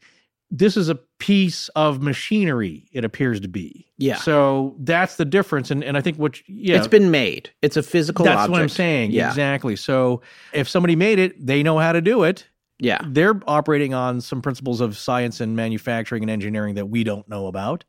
This 0.51 0.77
is 0.77 0.89
a 0.89 0.95
piece 1.19 1.69
of 1.69 2.01
machinery, 2.01 2.87
it 2.91 3.03
appears 3.03 3.39
to 3.39 3.47
be. 3.47 3.87
Yeah. 3.97 4.17
So 4.17 4.75
that's 4.79 5.15
the 5.15 5.25
difference. 5.25 5.71
And, 5.71 5.83
and 5.83 5.97
I 5.97 6.01
think 6.01 6.17
what, 6.17 6.39
yeah. 6.47 6.77
It's 6.77 6.87
been 6.87 7.11
made. 7.11 7.49
It's 7.61 7.77
a 7.77 7.83
physical 7.83 8.25
That's 8.25 8.41
object. 8.41 8.51
what 8.51 8.61
I'm 8.61 8.69
saying. 8.69 9.11
Yeah. 9.11 9.29
Exactly. 9.29 9.75
So 9.75 10.21
if 10.53 10.69
somebody 10.69 10.95
made 10.95 11.17
it, 11.17 11.43
they 11.43 11.63
know 11.63 11.79
how 11.79 11.93
to 11.93 12.01
do 12.01 12.23
it 12.23 12.47
Yeah. 12.79 13.01
they're 13.07 13.39
operating 13.47 13.93
on 13.93 14.19
some 14.19 14.41
principles 14.41 14.81
of 14.81 14.97
science 14.97 15.39
and 15.39 15.55
manufacturing 15.55 16.23
and 16.23 16.29
engineering 16.29 16.75
that 16.75 16.87
we 16.87 17.03
don't 17.03 17.27
know 17.29 17.47
about 17.47 17.85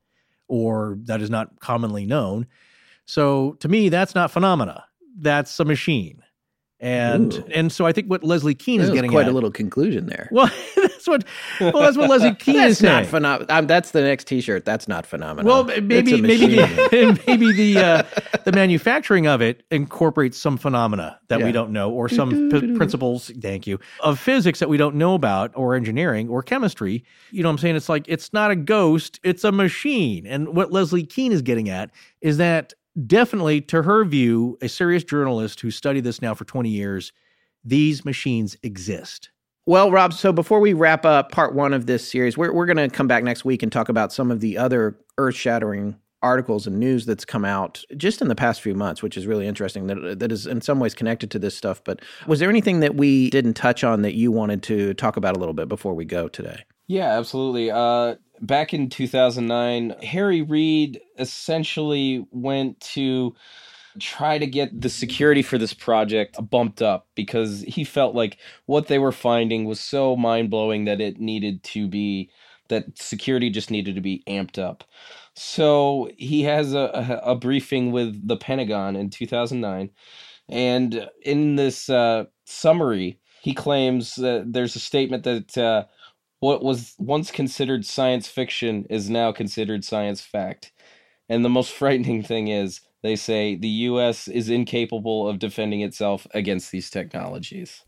or 0.49 0.99
that 1.05 1.21
is 1.21 1.31
not 1.31 1.59
commonly 1.61 2.07
known. 2.07 2.47
So 3.05 3.55
to 3.61 3.69
me, 3.69 3.89
that's 3.89 4.15
not 4.15 4.31
phenomena. 4.31 4.85
That's 5.19 5.59
a 5.59 5.65
machine. 5.65 6.23
And 6.79 7.33
Ooh. 7.33 7.45
and 7.55 7.73
so 7.73 7.87
I 7.87 7.93
think 7.93 8.09
what 8.09 8.23
Leslie 8.23 8.55
Kean 8.55 8.83
is 8.83 8.91
getting 8.91 9.11
quite 9.11 9.25
at, 9.25 9.31
a 9.31 9.33
little 9.33 9.51
conclusion 9.51 10.07
there. 10.07 10.29
well, 10.31 10.51
that's 10.77 11.09
what 11.09 11.25
well 11.59 11.81
that's 11.81 11.97
what 11.97 12.11
Leslie 12.11 12.35
Kean 12.39 12.57
is 12.57 12.81
That's 12.81 12.83
not 12.83 13.03
saying. 13.05 13.11
phenomenal. 13.11 13.57
Um, 13.57 13.67
that's 13.67 13.93
the 13.93 14.03
next 14.03 14.27
T-shirt. 14.27 14.67
That's 14.67 14.87
not 14.87 15.07
phenomenal. 15.07 15.51
Well, 15.51 15.65
maybe 15.81 16.21
maybe 16.21 16.57
the, 16.57 17.21
maybe 17.27 17.53
the 17.55 17.79
uh, 17.79 18.03
the 18.45 18.53
manufacturing 18.53 19.27
of 19.27 19.41
it 19.41 19.63
incorporates 19.71 20.37
some 20.37 20.59
phenomena 20.59 21.19
that 21.29 21.43
we 21.43 21.51
don't 21.51 21.73
know, 21.73 21.91
or 21.91 22.11
some 22.11 22.51
p- 22.51 22.77
principles. 22.77 23.31
Thank 23.41 23.67
you 23.67 23.79
of 24.01 24.19
physics 24.21 24.59
that 24.59 24.69
we 24.69 24.77
don't 24.77 24.97
know 24.97 25.15
about, 25.15 25.53
or 25.55 25.75
engineering, 25.77 26.29
or 26.29 26.43
chemistry. 26.43 27.05
You 27.31 27.43
know, 27.43 27.49
what 27.49 27.53
I'm 27.53 27.59
saying 27.59 27.77
it's 27.77 27.89
like 27.89 28.05
it's 28.07 28.35
not 28.35 28.51
a 28.51 28.57
ghost; 28.57 29.19
it's 29.25 29.45
a 29.45 29.53
machine. 29.53 30.27
And 30.27 30.55
what 30.55 30.73
Leslie 30.73 31.05
Kean 31.07 31.33
is 31.33 31.41
getting 31.41 31.71
at 31.71 31.91
is 32.21 32.37
that 32.37 32.75
definitely, 33.07 33.61
to 33.63 33.83
her 33.83 34.05
view, 34.05 34.59
a 34.63 34.69
serious 34.69 35.05
journalist 35.05 35.61
who 35.61 35.71
studied 35.71 36.05
this 36.05 36.23
now 36.23 36.35
for 36.35 36.45
20 36.45 36.69
years, 36.69 37.13
these 37.65 38.05
machines 38.05 38.57
exist. 38.63 39.31
Well, 39.67 39.91
Rob, 39.91 40.13
so 40.13 40.33
before 40.33 40.61
we 40.61 40.73
wrap 40.73 41.05
up 41.05 41.33
part 41.33 41.55
one 41.55 41.75
of 41.75 41.87
this 41.87 42.09
series, 42.09 42.39
we're, 42.39 42.53
we're 42.53 42.67
going 42.67 42.77
to 42.77 42.89
come 42.89 43.09
back 43.09 43.25
next 43.25 43.45
week 43.45 43.65
and 43.65 43.73
talk 43.73 43.89
about 43.89 44.13
some 44.13 44.31
of 44.31 44.41
the 44.41 44.57
other 44.57 44.97
earth 45.19 45.35
shattering 45.35 45.97
articles 46.23 46.67
and 46.67 46.79
news 46.79 47.05
that's 47.05 47.25
come 47.25 47.45
out 47.45 47.85
just 47.97 48.23
in 48.23 48.29
the 48.29 48.35
past 48.35 48.61
few 48.61 48.75
months, 48.75 49.03
which 49.03 49.17
is 49.17 49.27
really 49.27 49.47
interesting 49.47 49.87
that, 49.89 50.19
that 50.19 50.33
is 50.33 50.47
in 50.47 50.61
some 50.61 50.79
ways 50.79 50.95
connected 50.95 51.31
to 51.33 51.39
this 51.39 51.57
stuff. 51.57 51.83
But 51.85 52.01
was 52.27 52.41
there 52.41 52.49
anything 52.49 52.81
that 52.81 52.95
we 52.95 53.29
didn't 53.31 53.55
touch 53.55 53.85
on 53.85 54.03
that 54.03 54.15
you 54.15 54.31
wanted 54.31 54.63
to 54.65 54.95
talk 54.95 55.17
about 55.17 55.37
a 55.37 55.39
little 55.39 55.55
bit 55.55 55.69
before 55.69 55.95
we 55.95 56.05
go 56.05 56.29
today? 56.29 56.65
Yeah, 56.89 57.19
absolutely. 57.19 57.71
Uh, 57.71 58.17
back 58.41 58.75
in 58.75 58.89
2009, 58.89 59.97
Harry 60.03 60.43
Reid 60.43 61.01
essentially 61.19 62.27
went 62.31 62.81
to 62.81 63.35
try 63.99 64.39
to 64.39 64.47
get 64.47 64.81
the 64.81 64.89
security 64.89 65.43
for 65.43 65.59
this 65.59 65.73
project 65.73 66.37
bumped 66.51 66.83
up 66.83 67.09
because 67.15 67.63
he 67.63 67.85
felt 67.85 68.15
like 68.15 68.39
what 68.67 68.89
they 68.89 68.99
were 68.99 69.13
finding 69.13 69.65
was 69.65 69.81
so 69.81 70.17
mind 70.17 70.51
blowing 70.51 70.85
that 70.85 71.01
it 71.01 71.19
needed 71.19 71.63
to 71.63 71.89
be 71.89 72.31
that 72.69 72.99
security 72.99 73.49
just 73.49 73.71
needed 73.71 73.95
to 73.95 74.01
be 74.01 74.23
amped 74.27 74.59
up. 74.59 74.85
So 75.35 76.11
he 76.17 76.43
has 76.43 76.75
a, 76.75 77.21
a, 77.23 77.37
briefing 77.37 77.93
with 77.93 78.27
the 78.27 78.37
Pentagon 78.37 78.97
in 78.97 79.11
2009. 79.11 79.91
And 80.49 81.09
in 81.23 81.57
this 81.57 81.89
uh, 81.89 82.25
summary, 82.45 83.21
he 83.43 83.55
claims 83.55 84.17
that 84.17 84.53
there's 84.53 84.75
a 84.75 84.81
statement 84.81 85.25
that 85.25 85.57
uh, 85.57 85.85
what 86.47 86.63
was 86.63 86.95
once 86.97 87.33
considered 87.33 87.85
science 87.85 88.29
fiction 88.29 88.87
is 88.89 89.11
now 89.11 89.33
considered 89.33 89.85
science 89.85 90.21
fact. 90.21 90.71
And 91.29 91.45
the 91.45 91.49
most 91.49 91.73
frightening 91.81 92.23
thing 92.23 92.47
is, 92.47 92.83
they 93.03 93.17
say 93.17 93.57
the 93.57 93.69
U.S. 93.91 94.29
is 94.29 94.49
incapable 94.49 95.29
of 95.29 95.41
defending 95.41 95.81
itself 95.81 96.25
against 96.35 96.71
these 96.71 96.89
technologies. 96.89 97.83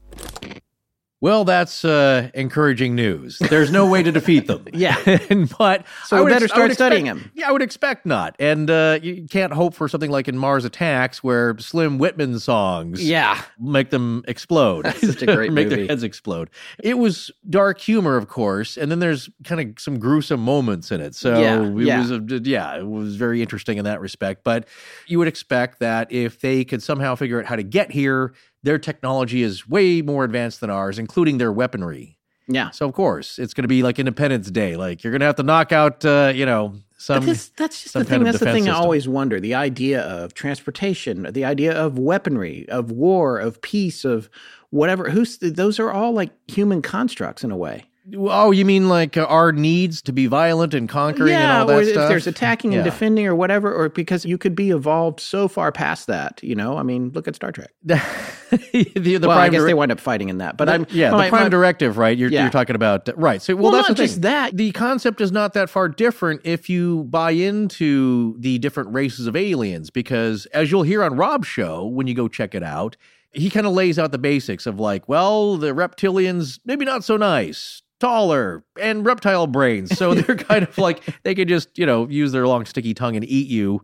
Well, 1.21 1.45
that's 1.45 1.85
uh, 1.85 2.31
encouraging 2.33 2.95
news. 2.95 3.39
There's 3.41 3.73
no 3.73 3.87
way 3.87 4.05
to 4.05 4.13
defeat 4.13 4.47
them. 4.47 4.65
Yeah. 4.73 4.95
but 5.59 5.85
So 6.05 6.17
I 6.17 6.21
we 6.21 6.25
would 6.25 6.31
better 6.31 6.45
ex- 6.45 6.55
start 6.55 6.73
studying 6.73 7.07
expect- 7.09 7.27
'em. 7.27 7.33
Yeah, 7.35 7.49
I 7.49 7.53
would 7.53 7.63
expect 7.63 8.07
not. 8.07 8.37
And 8.39 8.71
uh, 8.71 9.01
you 9.03 9.27
can't 9.29 9.53
hope 9.53 9.75
for 9.75 9.89
something 9.89 10.11
like 10.13 10.29
in 10.29 10.39
Mars 10.39 10.65
Attacks, 10.65 11.25
where 11.25 11.59
Slim 11.59 11.99
Whitman 11.99 12.39
songs 12.39 13.03
Yeah. 13.05 13.43
make 13.59 13.91
them 13.91 14.23
explode. 14.29 14.85
That's 14.85 15.01
such 15.05 15.23
a 15.23 15.27
great 15.27 15.53
make 15.59 15.69
their 15.69 15.87
heads 15.87 16.05
explode. 16.05 16.51
It 16.83 16.99
was 16.99 17.33
dark 17.51 17.81
humor, 17.81 18.17
of 18.17 18.29
course, 18.29 18.77
and 18.77 18.89
then 18.91 19.01
there's 19.01 19.29
kind 19.43 19.61
of 19.61 19.81
some 19.81 19.99
gruesome 19.99 20.41
moments 20.41 20.93
in 20.93 21.01
it. 21.01 21.17
So 21.17 21.41
Yeah, 21.41 21.67
it 21.67 21.79
yeah. 21.85 21.99
was 21.99 22.11
a, 22.13 22.21
yeah, 22.45 22.77
it 22.79 22.87
was 22.87 23.17
very 23.17 23.43
interesting 23.43 23.79
in 23.79 23.85
that 23.85 24.01
respect. 24.01 24.45
But 24.45 24.69
you 25.09 25.19
would 25.19 25.29
expect 25.29 25.81
that 25.81 26.13
if 26.13 26.39
they 26.41 26.65
could 26.65 26.83
somehow 26.85 27.17
figure 27.17 27.41
out 27.41 27.47
how 27.47 27.57
to 27.57 27.65
get 27.65 27.91
here, 27.91 28.35
their 28.69 28.79
technology 28.79 29.43
is 29.43 29.67
way 29.67 30.03
more 30.03 30.25
advanced 30.25 30.61
than 30.61 30.69
ours, 30.69 30.99
including 30.99 31.39
their 31.39 31.51
weaponry. 31.51 32.19
Yeah. 32.49 32.69
So 32.69 32.87
of 32.87 32.93
course, 32.93 33.39
it's 33.39 33.55
going 33.55 33.63
to 33.63 33.69
be 33.69 33.83
like 33.83 33.99
Independence 33.99 34.51
Day. 34.51 34.77
Like 34.77 35.03
you're 35.03 35.11
going 35.11 35.21
to 35.21 35.27
have 35.27 35.37
to 35.37 35.43
knock 35.43 35.73
out, 35.73 36.05
uh, 36.05 36.33
you 36.35 36.45
know, 36.45 36.75
some. 36.99 37.25
This, 37.25 37.49
that's 37.57 37.83
just 37.83 37.95
some 37.95 38.03
the 38.03 38.09
thing. 38.11 38.25
That's 38.25 38.41
the 38.41 38.53
thing 38.53 38.69
I 38.69 38.75
always 38.75 39.09
wonder: 39.09 39.41
the 39.41 39.55
idea 39.55 40.03
of 40.03 40.35
transportation, 40.35 41.27
the 41.33 41.47
idea 41.47 41.73
of 41.73 41.99
weaponry, 41.99 42.69
of 42.69 42.91
war, 42.91 43.39
of 43.39 43.63
peace, 43.63 44.05
of 44.05 44.29
whatever. 44.69 45.09
Who's 45.09 45.39
those 45.39 45.81
are 45.81 45.91
all 45.91 46.13
like 46.13 46.31
human 46.51 46.83
constructs 46.83 47.43
in 47.43 47.51
a 47.51 47.57
way. 47.57 47.88
Oh, 48.17 48.51
you 48.51 48.65
mean 48.65 48.89
like 48.89 49.17
uh, 49.17 49.25
our 49.25 49.53
needs 49.53 50.01
to 50.03 50.13
be 50.13 50.27
violent 50.27 50.73
and 50.75 50.89
conquering 50.89 51.35
and 51.35 51.53
all 51.53 51.67
that 51.67 51.79
or 51.79 51.85
stuff? 51.85 52.03
if 52.05 52.09
there's 52.09 52.27
attacking 52.27 52.75
and 52.75 52.85
defending 52.85 53.27
or 53.27 53.35
whatever, 53.35 53.75
or 53.75 53.89
because 53.89 54.25
you 54.25 54.39
could 54.39 54.55
be 54.55 54.71
evolved 54.71 55.21
so 55.21 55.49
far 55.49 55.71
past 55.73 56.07
that. 56.07 56.43
You 56.43 56.55
know, 56.55 56.79
I 56.79 56.83
mean, 56.83 57.11
look 57.15 57.29
at 57.29 57.37
Star 57.37 57.53
Trek. 57.53 57.71
the, 57.85 59.19
the 59.19 59.19
well, 59.29 59.33
I 59.39 59.49
guess 59.49 59.61
dir- 59.61 59.67
they 59.67 59.75
wind 59.75 59.93
up 59.93 60.01
fighting 60.01 60.29
in 60.29 60.39
that, 60.39 60.57
but 60.57 60.69
I'm 60.69 60.87
yeah, 60.91 61.11
my- 61.11 61.25
the 61.27 61.31
prime 61.31 61.43
my- 61.45 61.49
directive, 61.49 61.99
right? 61.99 62.17
You're, 62.17 62.31
Yeah. 62.31 62.43
you're 62.43 62.51
talking 62.51 62.77
about 62.77 63.09
right. 63.17 63.43
So, 63.43 63.55
well, 63.55 63.65
Well, 63.65 63.73
that's 63.73 63.89
not 63.89 63.97
the 63.97 64.05
just 64.05 64.23
that. 64.23 64.57
The 64.57 64.73
concept 64.73 65.21
is 65.21 65.33
not 65.33 65.53
that 65.55 65.69
far 65.69 65.89
different 65.89 66.41
if 66.45 66.69
you 66.71 67.05
buy 67.05 67.33
into 67.33 68.37
the 68.39 68.59
different 68.59 68.93
races 68.95 69.27
of 69.27 69.37
aliens, 69.37 69.91
because 69.91 70.47
as 70.47 70.71
you'll 70.71 70.83
hear 70.83 71.03
on 71.03 71.17
Rob's 71.17 71.47
show 71.49 71.85
when 71.87 72.07
you 72.07 72.15
go 72.15 72.29
check 72.29 72.55
it 72.55 72.63
out, 72.63 72.97
he 73.33 73.51
kind 73.51 73.67
of 73.67 73.73
lays 73.75 73.99
out 73.99 74.11
the 74.13 74.19
basics 74.19 74.67
of 74.67 74.81
like, 74.81 75.09
well, 75.09 75.57
the 75.59 75.75
reptilians 75.75 76.59
maybe 76.65 76.85
not 76.85 77.05
so 77.05 77.17
nice. 77.19 77.83
Taller 78.01 78.65
and 78.81 79.05
reptile 79.05 79.47
brains. 79.47 79.97
So 79.97 80.15
they're 80.15 80.37
kind 80.37 80.63
of 80.63 80.79
like 80.79 81.03
they 81.25 81.35
could 81.35 81.49
just, 81.49 81.77
you 81.79 81.87
know, 81.87 82.09
use 82.09 82.33
their 82.33 82.47
long 82.47 82.65
sticky 82.65 82.95
tongue 82.95 83.17
and 83.17 83.25
eat 83.25 83.49
you 83.49 83.83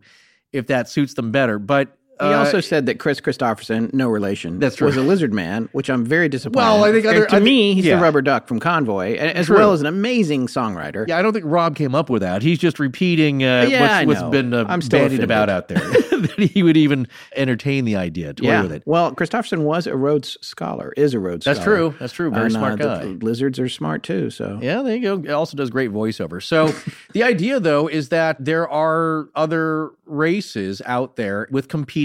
if 0.53 0.67
that 0.67 0.87
suits 0.89 1.13
them 1.15 1.31
better. 1.31 1.59
But 1.59 1.97
He 2.19 2.25
Uh, 2.27 2.39
also 2.39 2.61
said 2.61 2.85
that 2.85 2.97
Kris 2.99 3.19
Kristofferson, 3.19 3.93
no 3.93 4.07
relation, 4.07 4.59
That's 4.59 4.77
true. 4.77 4.87
was 4.87 4.95
a 4.95 5.01
lizard 5.01 5.33
man, 5.33 5.67
which 5.73 5.89
I'm 5.89 6.05
very 6.05 6.29
disappointed. 6.29 6.65
Well, 6.65 6.83
I 6.85 6.91
think 6.93 7.05
other- 7.05 7.25
to 7.25 7.27
I 7.27 7.29
think- 7.31 7.43
me, 7.43 7.73
he's 7.73 7.85
yeah. 7.85 7.97
the 7.97 8.01
rubber 8.01 8.21
duck 8.21 8.47
from 8.47 8.59
Convoy, 8.59 9.15
as 9.15 9.47
True. 9.47 9.57
well 9.57 9.73
as 9.73 9.81
an 9.81 9.87
amazing 9.87 10.47
songwriter. 10.47 11.05
Yeah, 11.07 11.17
I 11.17 11.21
don't 11.21 11.33
think 11.33 11.45
Rob 11.45 11.75
came 11.75 11.93
up 11.93 12.09
with 12.09 12.21
that. 12.21 12.41
He's 12.41 12.57
just 12.59 12.79
repeating 12.79 13.43
uh, 13.43 13.67
Yeah, 13.69 14.05
what's, 14.05 14.21
what's 14.21 14.31
been 14.31 14.53
uh, 14.53 14.63
I'm 14.69 14.79
bandied 14.79 15.23
about 15.23 15.49
out 15.49 15.67
there. 15.67 15.79
that 16.15 16.39
he 16.53 16.63
would 16.63 16.77
even 16.77 17.07
entertain 17.35 17.83
the 17.83 17.97
idea, 17.97 18.33
toy 18.33 18.45
Yeah. 18.47 18.61
with 18.61 18.71
it. 18.71 18.83
Well, 18.85 19.11
Kristofferson 19.11 19.59
was 19.63 19.85
a 19.85 19.97
Rhodes 19.97 20.37
scholar, 20.39 20.93
is 20.95 21.13
a 21.13 21.19
Rhodes 21.19 21.43
That's 21.45 21.59
scholar. 21.59 21.77
true. 21.77 21.95
That's 21.99 22.13
true. 22.13 22.29
Very 22.31 22.45
And, 22.45 22.53
smart 22.53 22.79
uh, 22.81 22.85
guy. 22.99 23.03
the 23.05 23.25
lizards 23.25 23.59
are 23.59 23.67
smart 23.67 24.03
too. 24.03 24.29
So 24.29 24.57
Yeah, 24.61 24.81
there 24.81 24.95
you 24.95 25.01
go. 25.01 25.21
It 25.29 25.31
also 25.33 25.57
does 25.57 25.69
great 25.69 25.91
voiceover. 25.91 26.41
So 26.41 26.73
the 27.13 27.23
idea, 27.23 27.59
though, 27.59 27.87
is 27.87 28.07
that 28.09 28.37
there 28.43 28.69
are 28.69 29.27
other 29.35 29.89
races 30.05 30.81
out 30.85 31.17
there 31.17 31.47
with 31.51 31.67
competing 31.67 32.04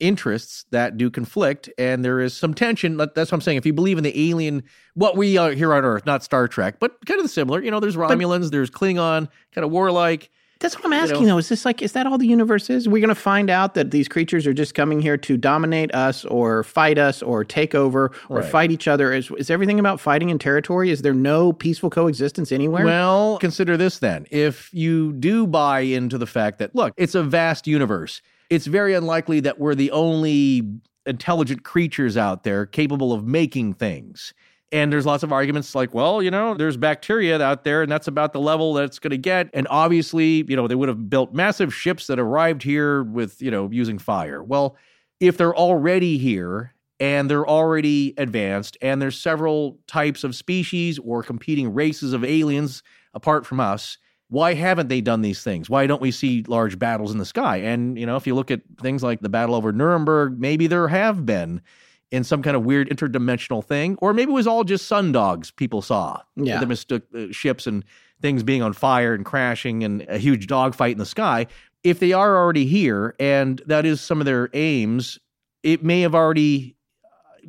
interests 0.00 0.64
that 0.70 0.96
do 0.96 1.10
conflict, 1.10 1.70
and 1.78 2.04
there 2.04 2.20
is 2.20 2.34
some 2.36 2.52
tension. 2.52 2.96
That's 2.96 3.16
what 3.16 3.32
I'm 3.32 3.40
saying. 3.40 3.58
If 3.58 3.66
you 3.66 3.72
believe 3.72 3.96
in 3.98 4.04
the 4.04 4.30
alien, 4.30 4.62
what 4.94 5.16
we 5.16 5.36
are 5.36 5.52
here 5.52 5.72
on 5.72 5.84
Earth, 5.84 6.04
not 6.04 6.22
Star 6.24 6.48
Trek, 6.48 6.76
but 6.80 7.04
kind 7.06 7.20
of 7.20 7.30
similar. 7.30 7.62
You 7.62 7.70
know, 7.70 7.80
there's 7.80 7.96
Romulans, 7.96 8.50
there's 8.50 8.70
Klingon, 8.70 9.28
kind 9.54 9.64
of 9.64 9.70
warlike. 9.70 10.30
that's 10.60 10.74
what 10.76 10.84
I'm 10.86 10.92
asking 10.92 11.22
know. 11.22 11.28
though. 11.34 11.38
Is 11.38 11.48
this 11.48 11.64
like 11.64 11.80
is 11.80 11.92
that 11.92 12.06
all 12.06 12.18
the 12.18 12.26
universe 12.26 12.68
is? 12.70 12.88
We're 12.88 13.00
going 13.00 13.08
to 13.08 13.14
find 13.14 13.50
out 13.50 13.74
that 13.74 13.92
these 13.92 14.08
creatures 14.08 14.46
are 14.46 14.52
just 14.52 14.74
coming 14.74 15.00
here 15.00 15.16
to 15.18 15.36
dominate 15.36 15.94
us 15.94 16.24
or 16.24 16.64
fight 16.64 16.98
us 16.98 17.22
or 17.22 17.44
take 17.44 17.74
over 17.74 18.10
or 18.28 18.38
Right. 18.40 18.44
fight 18.50 18.70
each 18.72 18.88
other? 18.88 19.12
Is 19.12 19.30
is 19.38 19.48
everything 19.50 19.78
about 19.78 20.00
fighting 20.00 20.28
in 20.30 20.38
territory? 20.38 20.90
Is 20.90 21.02
there 21.02 21.14
no 21.14 21.52
peaceful 21.52 21.88
coexistence 21.90 22.50
anywhere? 22.50 22.84
Well, 22.84 23.38
consider 23.38 23.76
this 23.76 23.98
then. 24.00 24.26
If 24.30 24.70
you 24.74 25.12
do 25.12 25.46
buy 25.46 25.80
into 25.80 26.18
the 26.18 26.26
fact 26.26 26.58
that, 26.58 26.74
look, 26.74 26.94
it's 26.96 27.14
a 27.14 27.22
vast 27.22 27.66
universe, 27.66 28.22
it's 28.50 28.66
very 28.66 28.94
unlikely 28.94 29.40
that 29.40 29.58
we're 29.58 29.74
the 29.74 29.90
only 29.90 30.62
intelligent 31.06 31.64
creatures 31.64 32.16
out 32.16 32.44
there 32.44 32.66
capable 32.66 33.12
of 33.12 33.26
making 33.26 33.74
things. 33.74 34.32
And 34.72 34.92
there's 34.92 35.06
lots 35.06 35.22
of 35.22 35.32
arguments 35.32 35.74
like, 35.74 35.94
well, 35.94 36.20
you 36.20 36.30
know, 36.30 36.54
there's 36.54 36.76
bacteria 36.76 37.40
out 37.40 37.62
there, 37.62 37.82
and 37.82 37.92
that's 37.92 38.08
about 38.08 38.32
the 38.32 38.40
level 38.40 38.74
that 38.74 38.84
it's 38.84 38.98
going 38.98 39.12
to 39.12 39.18
get. 39.18 39.48
And 39.54 39.68
obviously, 39.70 40.44
you 40.48 40.56
know, 40.56 40.66
they 40.66 40.74
would 40.74 40.88
have 40.88 41.08
built 41.08 41.32
massive 41.32 41.72
ships 41.72 42.08
that 42.08 42.18
arrived 42.18 42.62
here 42.62 43.04
with, 43.04 43.40
you 43.40 43.50
know, 43.52 43.68
using 43.70 43.98
fire. 43.98 44.42
Well, 44.42 44.76
if 45.20 45.36
they're 45.36 45.54
already 45.54 46.18
here 46.18 46.74
and 46.98 47.30
they're 47.30 47.46
already 47.46 48.14
advanced, 48.18 48.76
and 48.82 49.00
there's 49.00 49.20
several 49.20 49.78
types 49.86 50.24
of 50.24 50.34
species 50.34 50.98
or 50.98 51.22
competing 51.22 51.72
races 51.72 52.12
of 52.12 52.24
aliens 52.24 52.82
apart 53.12 53.46
from 53.46 53.60
us, 53.60 53.98
why 54.34 54.54
haven't 54.54 54.88
they 54.88 55.00
done 55.00 55.22
these 55.22 55.44
things? 55.44 55.70
Why 55.70 55.86
don't 55.86 56.02
we 56.02 56.10
see 56.10 56.44
large 56.48 56.76
battles 56.76 57.12
in 57.12 57.18
the 57.18 57.24
sky? 57.24 57.58
And, 57.58 57.96
you 57.96 58.04
know, 58.04 58.16
if 58.16 58.26
you 58.26 58.34
look 58.34 58.50
at 58.50 58.62
things 58.80 59.02
like 59.02 59.20
the 59.20 59.28
battle 59.28 59.54
over 59.54 59.72
Nuremberg, 59.72 60.40
maybe 60.40 60.66
there 60.66 60.88
have 60.88 61.24
been 61.24 61.62
in 62.10 62.24
some 62.24 62.42
kind 62.42 62.56
of 62.56 62.64
weird 62.64 62.88
interdimensional 62.90 63.64
thing, 63.64 63.96
or 64.00 64.12
maybe 64.12 64.32
it 64.32 64.34
was 64.34 64.48
all 64.48 64.64
just 64.64 64.90
sundogs 64.90 65.54
people 65.54 65.82
saw. 65.82 66.20
Yeah. 66.34 66.58
The 66.58 66.66
mistook 66.66 67.04
uh, 67.14 67.26
ships 67.30 67.68
and 67.68 67.84
things 68.20 68.42
being 68.42 68.60
on 68.60 68.72
fire 68.72 69.14
and 69.14 69.24
crashing 69.24 69.84
and 69.84 70.02
a 70.08 70.18
huge 70.18 70.48
dogfight 70.48 70.92
in 70.92 70.98
the 70.98 71.06
sky. 71.06 71.46
If 71.84 72.00
they 72.00 72.12
are 72.12 72.36
already 72.36 72.66
here, 72.66 73.14
and 73.20 73.62
that 73.66 73.86
is 73.86 74.00
some 74.00 74.20
of 74.20 74.24
their 74.24 74.50
aims, 74.52 75.18
it 75.62 75.84
may 75.84 76.00
have 76.00 76.14
already 76.14 76.74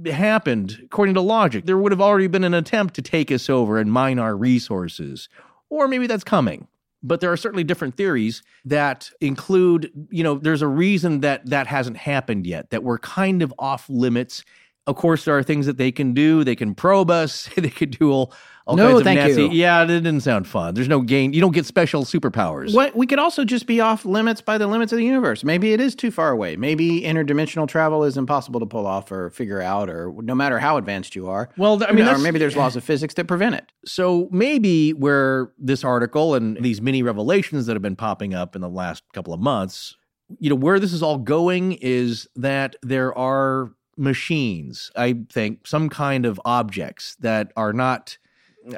uh, 0.06 0.12
happened 0.12 0.80
according 0.84 1.16
to 1.16 1.22
logic. 1.22 1.66
There 1.66 1.80
would 1.80 1.92
have 1.92 2.02
already 2.02 2.28
been 2.28 2.44
an 2.44 2.54
attempt 2.54 2.94
to 2.96 3.02
take 3.02 3.32
us 3.32 3.50
over 3.50 3.80
and 3.80 3.92
mine 3.92 4.20
our 4.20 4.38
resources, 4.38 5.30
or 5.72 5.88
maybe 5.88 6.06
that's 6.06 6.24
coming. 6.24 6.68
But 7.08 7.22
there 7.22 7.32
are 7.32 7.38
certainly 7.38 7.64
different 7.64 7.96
theories 7.96 8.42
that 8.66 9.12
include, 9.22 9.92
you 10.10 10.24
know, 10.24 10.40
there's 10.40 10.64
a 10.64 10.68
reason 10.68 11.20
that 11.22 11.46
that 11.50 11.68
hasn't 11.68 11.98
happened 11.98 12.48
yet, 12.48 12.72
that 12.72 12.84
we're 12.84 12.98
kind 12.98 13.42
of 13.42 13.54
off 13.60 13.88
limits. 13.90 14.44
Of 14.88 14.96
course, 14.96 15.24
there 15.26 15.38
are 15.38 15.44
things 15.44 15.68
that 15.68 15.78
they 15.78 15.92
can 15.92 16.14
do. 16.14 16.44
They 16.44 16.56
can 16.56 16.74
probe 16.74 17.12
us. 17.12 17.48
They 17.56 17.70
could 17.70 17.92
do 17.92 18.12
all, 18.12 18.34
all 18.68 18.76
No, 18.76 18.88
kinds 18.88 18.98
of 19.00 19.04
thank 19.04 19.20
nasty. 19.20 19.42
you. 19.44 19.52
Yeah, 19.52 19.86
that 19.86 20.02
didn't 20.02 20.22
sound 20.22 20.48
fun. 20.48 20.74
There's 20.74 20.88
no 20.88 21.02
gain. 21.02 21.34
You 21.34 21.42
don't 21.42 21.52
get 21.54 21.66
special 21.68 22.04
superpowers. 22.04 22.74
What 22.74 22.96
we 22.96 23.06
could 23.06 23.20
also 23.20 23.46
just 23.46 23.68
be 23.68 23.80
off 23.80 24.06
limits 24.06 24.42
by 24.42 24.58
the 24.58 24.66
limits 24.68 24.92
of 24.92 24.98
the 24.98 25.06
universe. 25.06 25.44
Maybe 25.44 25.74
it 25.74 25.80
is 25.80 25.94
too 25.94 26.10
far 26.10 26.32
away. 26.32 26.56
Maybe 26.56 27.02
interdimensional 27.02 27.68
travel 27.68 28.04
is 28.04 28.18
impossible 28.18 28.60
to 28.60 28.66
pull 28.66 28.88
off 28.88 29.12
or 29.12 29.30
figure 29.30 29.62
out, 29.62 29.90
or 29.90 30.14
no 30.22 30.34
matter 30.34 30.58
how 30.58 30.78
advanced 30.78 31.16
you 31.16 31.28
are. 31.28 31.50
Well, 31.58 31.84
I 31.88 31.92
mean, 31.92 32.08
or 32.08 32.18
maybe 32.18 32.40
there's 32.40 32.56
laws 32.56 32.76
of 32.78 32.84
physics 32.84 33.14
that 33.16 33.28
prevent 33.28 33.54
it. 33.56 33.72
So 33.86 34.28
maybe 34.32 34.94
where 34.94 35.52
this 35.60 35.84
article 35.84 36.34
and 36.34 36.58
these 36.64 36.82
mini 36.82 37.04
revelations 37.04 37.68
that 37.68 37.74
have 37.74 37.84
been 37.84 37.96
popping 37.96 38.34
up 38.34 38.56
in 38.56 38.62
the 38.62 38.70
last 38.70 39.04
couple 39.14 39.34
of 39.34 39.40
months, 39.40 39.96
you 40.40 40.50
know, 40.50 40.56
where 40.56 40.80
this 40.80 40.92
is 40.92 41.04
all 41.04 41.20
going 41.20 41.74
is 41.74 42.28
that 42.36 42.76
there 42.82 43.16
are 43.16 43.72
machines, 43.96 44.90
I 44.96 45.18
think, 45.32 45.68
some 45.68 45.88
kind 45.90 46.26
of 46.26 46.42
objects 46.46 47.16
that 47.20 47.52
are 47.56 47.72
not 47.74 48.18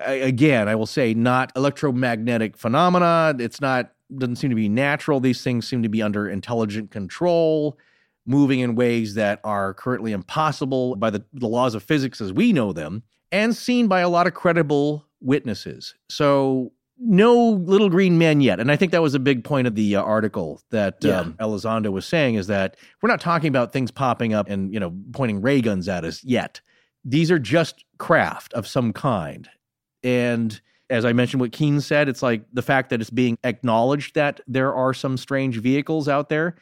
again, 0.02 0.68
I 0.68 0.76
will 0.76 0.86
say 0.86 1.14
not 1.14 1.52
electromagnetic 1.56 2.58
phenomena. 2.58 3.36
It's 3.40 3.62
not 3.62 3.92
doesn't 4.18 4.38
seem 4.38 4.50
to 4.50 4.56
be 4.56 4.70
natural. 4.70 5.20
These 5.20 5.44
things 5.44 5.68
seem 5.68 5.84
to 5.84 5.90
be 5.90 6.02
under 6.02 6.30
intelligent 6.30 6.92
control, 6.92 7.78
moving 8.26 8.60
in 8.62 8.76
ways 8.76 9.16
that 9.16 9.42
are 9.44 9.74
currently 9.74 10.14
impossible 10.14 10.96
by 10.96 11.10
the, 11.10 11.26
the 11.34 11.48
laws 11.48 11.76
of 11.76 11.84
physics 11.84 12.22
as 12.22 12.32
we 12.32 12.54
know 12.54 12.72
them, 12.72 13.04
and 13.32 13.56
seen 13.56 13.88
by 13.88 14.00
a 14.00 14.10
lot 14.10 14.26
of 14.26 14.34
credible 14.34 15.06
witnesses. 15.20 15.94
So 16.10 16.72
no 17.00 17.36
little 17.50 17.90
green 17.90 18.18
men 18.18 18.40
yet. 18.42 18.60
And 18.60 18.72
I 18.72 18.76
think 18.76 18.92
that 18.94 19.02
was 19.02 19.14
a 19.14 19.20
big 19.20 19.44
point 19.44 19.68
of 19.68 19.76
the 19.76 19.98
uh, 19.98 20.02
article 20.02 20.62
that 20.72 21.04
Yeah. 21.04 21.20
um, 21.20 21.34
Elizondo 21.40 21.92
was 21.92 22.06
saying 22.06 22.36
is 22.36 22.48
that 22.48 22.76
we're 23.02 23.10
not 23.10 23.22
talking 23.22 23.50
about 23.50 23.72
things 23.74 23.92
popping 23.92 24.34
up 24.34 24.50
and, 24.50 24.74
you 24.74 24.80
know, 24.80 24.96
pointing 25.12 25.42
ray 25.42 25.62
guns 25.62 25.88
at 25.90 26.04
us 26.06 26.24
yet. 26.24 26.62
These 27.04 27.30
are 27.30 27.40
just 27.40 27.84
craft 28.00 28.54
of 28.54 28.66
some 28.68 28.94
kind. 28.94 29.48
And 30.04 30.60
as 30.90 31.06
I 31.06 31.14
mentioned, 31.14 31.42
what 31.42 31.52
Kean 31.52 31.82
said, 31.82 32.08
it's 32.08 32.24
like 32.24 32.44
the 32.54 32.62
fact 32.62 32.90
that 32.90 33.02
it's 33.02 33.10
being 33.10 33.38
acknowledged 33.44 34.16
that 34.16 34.40
there 34.48 34.74
are 34.74 34.94
some 34.94 35.18
strange 35.18 35.58
vehicles 35.58 36.08
out 36.08 36.30
there 36.30 36.56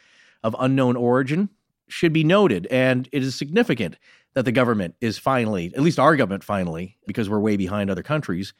of 0.44 0.56
unknown 0.60 0.96
origin 0.96 1.50
should 1.88 2.14
be 2.14 2.24
noted. 2.24 2.68
And 2.72 3.08
it 3.12 3.22
is 3.22 3.36
significant 3.36 3.98
that 4.34 4.46
the 4.46 4.52
government 4.52 4.96
is 5.00 5.18
finally, 5.18 5.72
at 5.76 5.82
least 5.82 6.00
our 6.00 6.16
government 6.16 6.44
finally, 6.44 6.98
because 7.08 7.30
we're 7.30 7.40
way 7.40 7.56
behind 7.56 7.90
other 7.90 8.04
countries, 8.04 8.54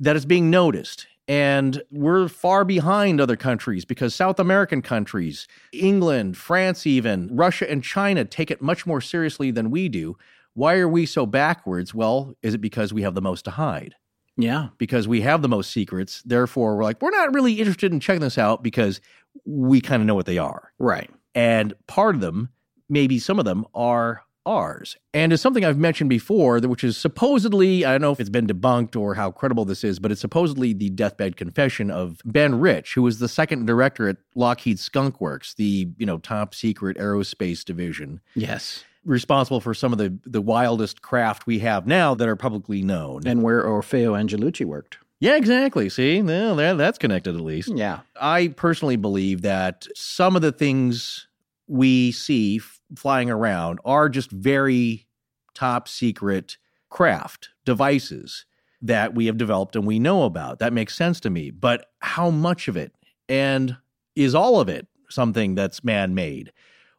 that 0.00 0.16
it's 0.16 0.24
being 0.24 0.50
noticed. 0.50 1.06
And 1.28 1.82
we're 1.90 2.28
far 2.28 2.64
behind 2.64 3.20
other 3.20 3.36
countries 3.36 3.84
because 3.84 4.14
South 4.14 4.40
American 4.40 4.82
countries, 4.82 5.46
England, 5.72 6.36
France, 6.36 6.84
even 6.86 7.28
Russia 7.34 7.70
and 7.70 7.82
China 7.82 8.24
take 8.24 8.50
it 8.50 8.60
much 8.60 8.86
more 8.86 9.00
seriously 9.00 9.52
than 9.52 9.70
we 9.70 9.88
do. 9.88 10.16
Why 10.54 10.78
are 10.78 10.88
we 10.88 11.06
so 11.06 11.24
backwards? 11.24 11.94
Well, 11.94 12.34
is 12.42 12.54
it 12.54 12.60
because 12.60 12.92
we 12.92 13.02
have 13.02 13.14
the 13.14 13.22
most 13.22 13.44
to 13.44 13.52
hide? 13.52 13.94
Yeah. 14.36 14.68
because 14.78 15.06
we 15.06 15.20
have 15.22 15.42
the 15.42 15.48
most 15.48 15.70
secrets. 15.70 16.22
Therefore, 16.24 16.76
we're 16.76 16.84
like, 16.84 17.00
we're 17.02 17.10
not 17.10 17.34
really 17.34 17.54
interested 17.54 17.92
in 17.92 18.00
checking 18.00 18.22
this 18.22 18.38
out 18.38 18.62
because 18.62 19.00
we 19.44 19.80
kind 19.80 20.02
of 20.02 20.06
know 20.06 20.14
what 20.14 20.26
they 20.26 20.38
are. 20.38 20.72
Right. 20.78 21.10
And 21.34 21.74
part 21.86 22.14
of 22.14 22.20
them, 22.20 22.50
maybe 22.88 23.18
some 23.18 23.38
of 23.38 23.44
them, 23.44 23.64
are 23.74 24.22
ours. 24.44 24.96
And 25.14 25.32
it's 25.32 25.42
something 25.42 25.64
I've 25.64 25.78
mentioned 25.78 26.10
before, 26.10 26.58
which 26.58 26.82
is 26.82 26.96
supposedly, 26.96 27.84
I 27.84 27.92
don't 27.92 28.00
know 28.00 28.10
if 28.12 28.18
it's 28.20 28.28
been 28.28 28.46
debunked 28.46 28.96
or 28.96 29.14
how 29.14 29.30
credible 29.30 29.64
this 29.64 29.84
is, 29.84 29.98
but 29.98 30.10
it's 30.10 30.20
supposedly 30.20 30.72
the 30.72 30.90
deathbed 30.90 31.36
confession 31.36 31.90
of 31.90 32.20
Ben 32.24 32.58
Rich, 32.58 32.94
who 32.94 33.02
was 33.02 33.18
the 33.20 33.28
second 33.28 33.66
director 33.66 34.08
at 34.08 34.16
Lockheed 34.34 34.78
Skunk 34.80 35.20
Works, 35.20 35.54
the 35.54 35.88
you 35.96 36.06
know 36.06 36.18
top 36.18 36.54
secret 36.54 36.96
aerospace 36.98 37.64
division 37.64 38.20
Yes. 38.34 38.84
Responsible 39.04 39.60
for 39.60 39.74
some 39.74 39.92
of 39.92 39.98
the 39.98 40.16
the 40.24 40.40
wildest 40.40 41.02
craft 41.02 41.46
we 41.46 41.58
have 41.60 41.86
now 41.86 42.14
that 42.14 42.28
are 42.28 42.36
publicly 42.36 42.82
known. 42.82 43.26
And 43.26 43.42
where 43.42 43.64
Orfeo 43.64 44.12
Angelucci 44.12 44.64
worked. 44.64 44.98
Yeah, 45.20 45.36
exactly. 45.36 45.88
See, 45.88 46.20
well, 46.20 46.76
that's 46.76 46.98
connected 46.98 47.36
at 47.36 47.40
least. 47.40 47.68
Yeah. 47.68 48.00
I 48.20 48.48
personally 48.48 48.96
believe 48.96 49.42
that 49.42 49.86
some 49.94 50.34
of 50.34 50.42
the 50.42 50.50
things 50.50 51.28
we 51.68 52.10
see 52.10 52.60
flying 52.96 53.30
around 53.30 53.78
are 53.84 54.08
just 54.08 54.32
very 54.32 55.06
top 55.54 55.86
secret 55.86 56.56
craft 56.90 57.50
devices 57.64 58.46
that 58.80 59.14
we 59.14 59.26
have 59.26 59.36
developed 59.36 59.76
and 59.76 59.86
we 59.86 60.00
know 60.00 60.24
about. 60.24 60.58
That 60.58 60.72
makes 60.72 60.96
sense 60.96 61.20
to 61.20 61.30
me. 61.30 61.52
But 61.52 61.86
how 62.00 62.30
much 62.30 62.66
of 62.66 62.76
it 62.76 62.92
and 63.28 63.76
is 64.16 64.34
all 64.34 64.58
of 64.58 64.68
it 64.68 64.88
something 65.08 65.54
that's 65.54 65.84
man 65.84 66.16
made? 66.16 66.52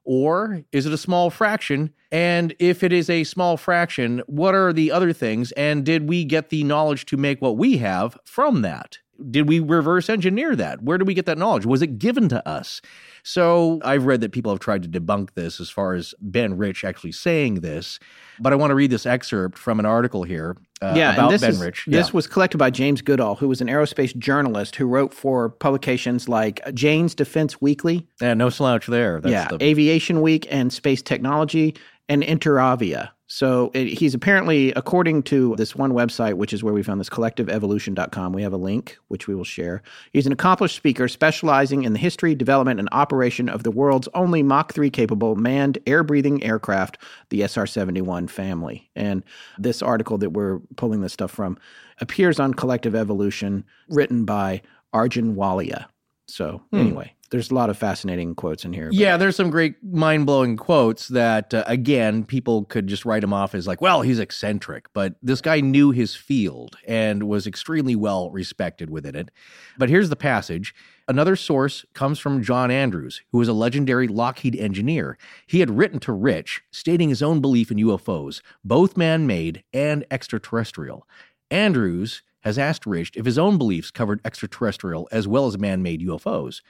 Or 0.04 0.64
is 0.72 0.86
it 0.86 0.94
a 0.94 0.98
small 0.98 1.30
fraction? 1.30 1.94
And 2.12 2.54
if 2.60 2.84
it 2.84 2.92
is 2.92 3.10
a 3.10 3.24
small 3.24 3.58
fraction, 3.58 4.22
what 4.28 4.54
are 4.54 4.74
the 4.74 4.92
other 4.92 5.14
things? 5.14 5.52
And 5.54 5.86
did 5.86 6.10
we 6.10 6.26
get 6.26 6.50
the 6.50 6.64
knowledge 6.64 7.06
to 7.08 7.18
make 7.18 7.42
what 7.42 7.58
we 7.58 7.78
have 7.78 8.18
from 8.26 8.62
that? 8.64 9.00
did 9.30 9.48
we 9.48 9.60
reverse 9.60 10.10
engineer 10.10 10.56
that? 10.56 10.82
Where 10.82 10.98
did 10.98 11.08
we 11.08 11.14
get 11.14 11.26
that 11.26 11.38
knowledge? 11.38 11.66
Was 11.66 11.82
it 11.82 12.00
given 12.00 12.30
to 12.30 12.48
us? 12.48 12.82
So 13.24 13.80
I've 13.84 14.06
read 14.06 14.22
that 14.22 14.32
people 14.34 14.52
have 14.52 14.60
tried 14.60 14.84
to 14.84 14.90
debunk 14.90 15.34
this 15.34 15.60
as 15.60 15.70
far 15.70 15.94
as 15.94 16.14
Ben 16.20 16.58
Rich 16.58 16.84
actually 16.84 17.14
saying 17.14 17.62
this. 17.62 18.00
But 18.40 18.52
I 18.52 18.58
want 18.58 18.72
to 18.72 18.76
read 18.76 18.92
this 18.92 19.06
excerpt 19.06 19.58
from 19.58 19.80
an 19.80 19.86
article 19.86 20.24
here 20.24 20.58
uh, 20.82 20.94
yeah, 20.98 21.14
about 21.14 21.40
Ben 21.40 21.52
is, 21.52 21.62
Rich. 21.62 21.86
This 21.88 22.08
Yeah. 22.08 22.14
was 22.14 22.28
collected 22.28 22.58
by 22.58 22.70
James 22.70 23.02
Goodall, 23.02 23.36
who 23.36 23.48
was 23.48 23.62
an 23.62 23.68
aerospace 23.68 24.16
journalist 24.18 24.76
who 24.76 24.86
wrote 24.86 25.14
for 25.14 25.50
publications 25.50 26.28
like 26.28 26.60
Jane's 26.74 27.16
Defense 27.16 27.62
Weekly, 27.62 28.06
yeah, 28.22 28.34
no 28.34 28.50
slouch 28.50 28.88
there. 28.88 29.22
That's 29.22 29.32
yeah, 29.32 29.48
the, 29.48 29.64
Aviation 29.64 30.22
Week, 30.22 30.46
and 30.52 30.74
Space 30.74 31.02
Technology, 31.02 31.76
and 32.10 32.22
Interavia. 32.22 33.12
So 33.36 33.72
it, 33.74 33.88
he's 33.88 34.14
apparently, 34.14 34.72
according 34.74 35.24
to 35.24 35.56
this 35.56 35.76
one 35.76 35.94
website, 35.94 36.36
which 36.36 36.54
is 36.54 36.64
where 36.64 36.72
we 36.72 36.84
found 36.84 37.00
this, 37.00 37.10
collectiveevolution.com, 37.10 38.32
we 38.32 38.44
have 38.44 38.54
a 38.54 38.58
link, 38.58 39.00
which 39.08 39.28
we 39.28 39.34
will 39.34 39.44
share. 39.44 39.82
He's 40.12 40.28
an 40.28 40.32
accomplished 40.32 40.76
speaker 40.76 41.08
specializing 41.08 41.82
in 41.82 41.94
the 41.94 42.00
history, 42.00 42.36
development, 42.36 42.80
and 42.80 42.88
operation 42.92 43.50
of 43.50 43.64
the 43.64 43.72
world's 43.72 44.08
only 44.14 44.44
Mach 44.44 44.72
3 44.72 44.92
capable 44.92 45.36
manned 45.36 45.80
air 45.88 46.04
breathing 46.04 46.44
aircraft, 46.44 47.00
the 47.30 47.42
SR 47.42 47.66
71 47.66 48.28
family. 48.28 48.88
And 48.96 49.24
this 49.58 49.82
article 49.82 50.20
that 50.20 50.34
we're 50.34 50.60
pulling 50.76 51.02
this 51.02 51.14
stuff 51.14 51.32
from 51.32 51.58
appears 52.02 52.40
on 52.40 52.54
Collective 52.54 52.94
Evolution, 52.94 53.66
written 53.90 54.26
by 54.26 54.62
Arjun 54.94 55.36
Walia. 55.36 55.88
So, 56.28 56.62
anyway, 56.72 57.14
there's 57.32 57.52
a 57.52 57.54
lot 57.54 57.70
of 57.70 57.78
fascinating 57.78 58.34
quotes 58.34 58.64
in 58.64 58.72
here. 58.72 58.88
but- 58.88 58.96
Yeah, 58.96 59.18
there's 59.18 59.36
some 59.36 59.50
great 59.50 59.84
mind 59.84 60.26
blowing 60.26 60.56
quotes 60.56 61.10
that, 61.10 61.54
uh, 61.54 61.64
again, 61.68 62.24
people 62.24 62.64
could 62.66 62.88
just 62.88 63.04
write 63.06 63.24
him 63.24 63.34
off 63.34 63.54
as 63.54 63.68
like, 63.68 63.82
well, 63.82 64.02
he's 64.04 64.20
eccentric. 64.20 64.88
But 64.94 65.16
this 65.22 65.42
guy 65.42 65.60
knew 65.60 65.92
his 65.92 66.16
field 66.16 66.78
and 66.88 67.24
was 67.24 67.46
extremely 67.46 67.96
well 67.96 68.30
respected 68.32 68.90
within 68.90 69.16
it. 69.16 69.32
But 69.78 69.90
here's 69.90 70.10
the 70.10 70.16
passage. 70.16 70.74
Another 71.10 71.36
source 71.36 71.86
comes 71.94 72.20
from 72.20 72.42
John 72.42 72.72
Andrews, 72.72 73.22
who 73.34 73.38
was 73.40 73.50
a 73.50 73.54
legendary 73.54 74.08
Lockheed 74.08 74.56
engineer. 74.56 75.18
He 75.46 75.60
had 75.60 75.78
written 75.78 76.00
to 76.00 76.14
Rich, 76.14 76.62
stating 76.72 77.10
his 77.10 77.22
own 77.22 77.42
belief 77.42 77.70
in 77.70 77.78
UFOs, 77.78 78.42
both 78.64 78.96
man 78.96 79.28
made 79.28 79.64
and 79.74 80.06
extraterrestrial. 80.10 81.06
Andrews 81.52 82.22
has 82.44 82.58
asked 82.58 82.86
Rich 82.86 83.12
if 83.16 83.26
his 83.26 83.38
own 83.38 83.58
beliefs 83.58 83.92
covered 83.92 84.22
extraterrestrial 84.26 85.08
as 85.12 85.28
well 85.28 85.48
as 85.48 85.58
man 85.58 85.82
made 85.82 86.02
UFOs. 86.02 86.62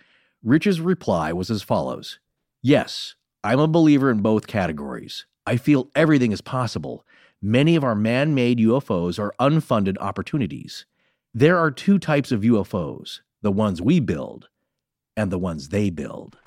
Rich's 0.43 0.81
reply 0.81 1.33
was 1.33 1.49
as 1.49 1.61
follows 1.61 2.19
Yes, 2.61 3.15
I'm 3.43 3.59
a 3.59 3.67
believer 3.67 4.09
in 4.09 4.21
both 4.21 4.47
categories. 4.47 5.25
I 5.45 5.57
feel 5.57 5.89
everything 5.95 6.31
is 6.31 6.41
possible. 6.41 7.05
Many 7.41 7.75
of 7.75 7.83
our 7.83 7.95
man 7.95 8.33
made 8.33 8.59
UFOs 8.59 9.19
are 9.19 9.33
unfunded 9.39 9.97
opportunities. 9.99 10.85
There 11.33 11.57
are 11.57 11.71
two 11.71 11.99
types 11.99 12.31
of 12.31 12.41
UFOs 12.41 13.19
the 13.41 13.51
ones 13.51 13.81
we 13.81 13.99
build 13.99 14.47
and 15.17 15.29
the 15.29 15.39
ones 15.39 15.69
they 15.69 15.89
build. 15.89 16.37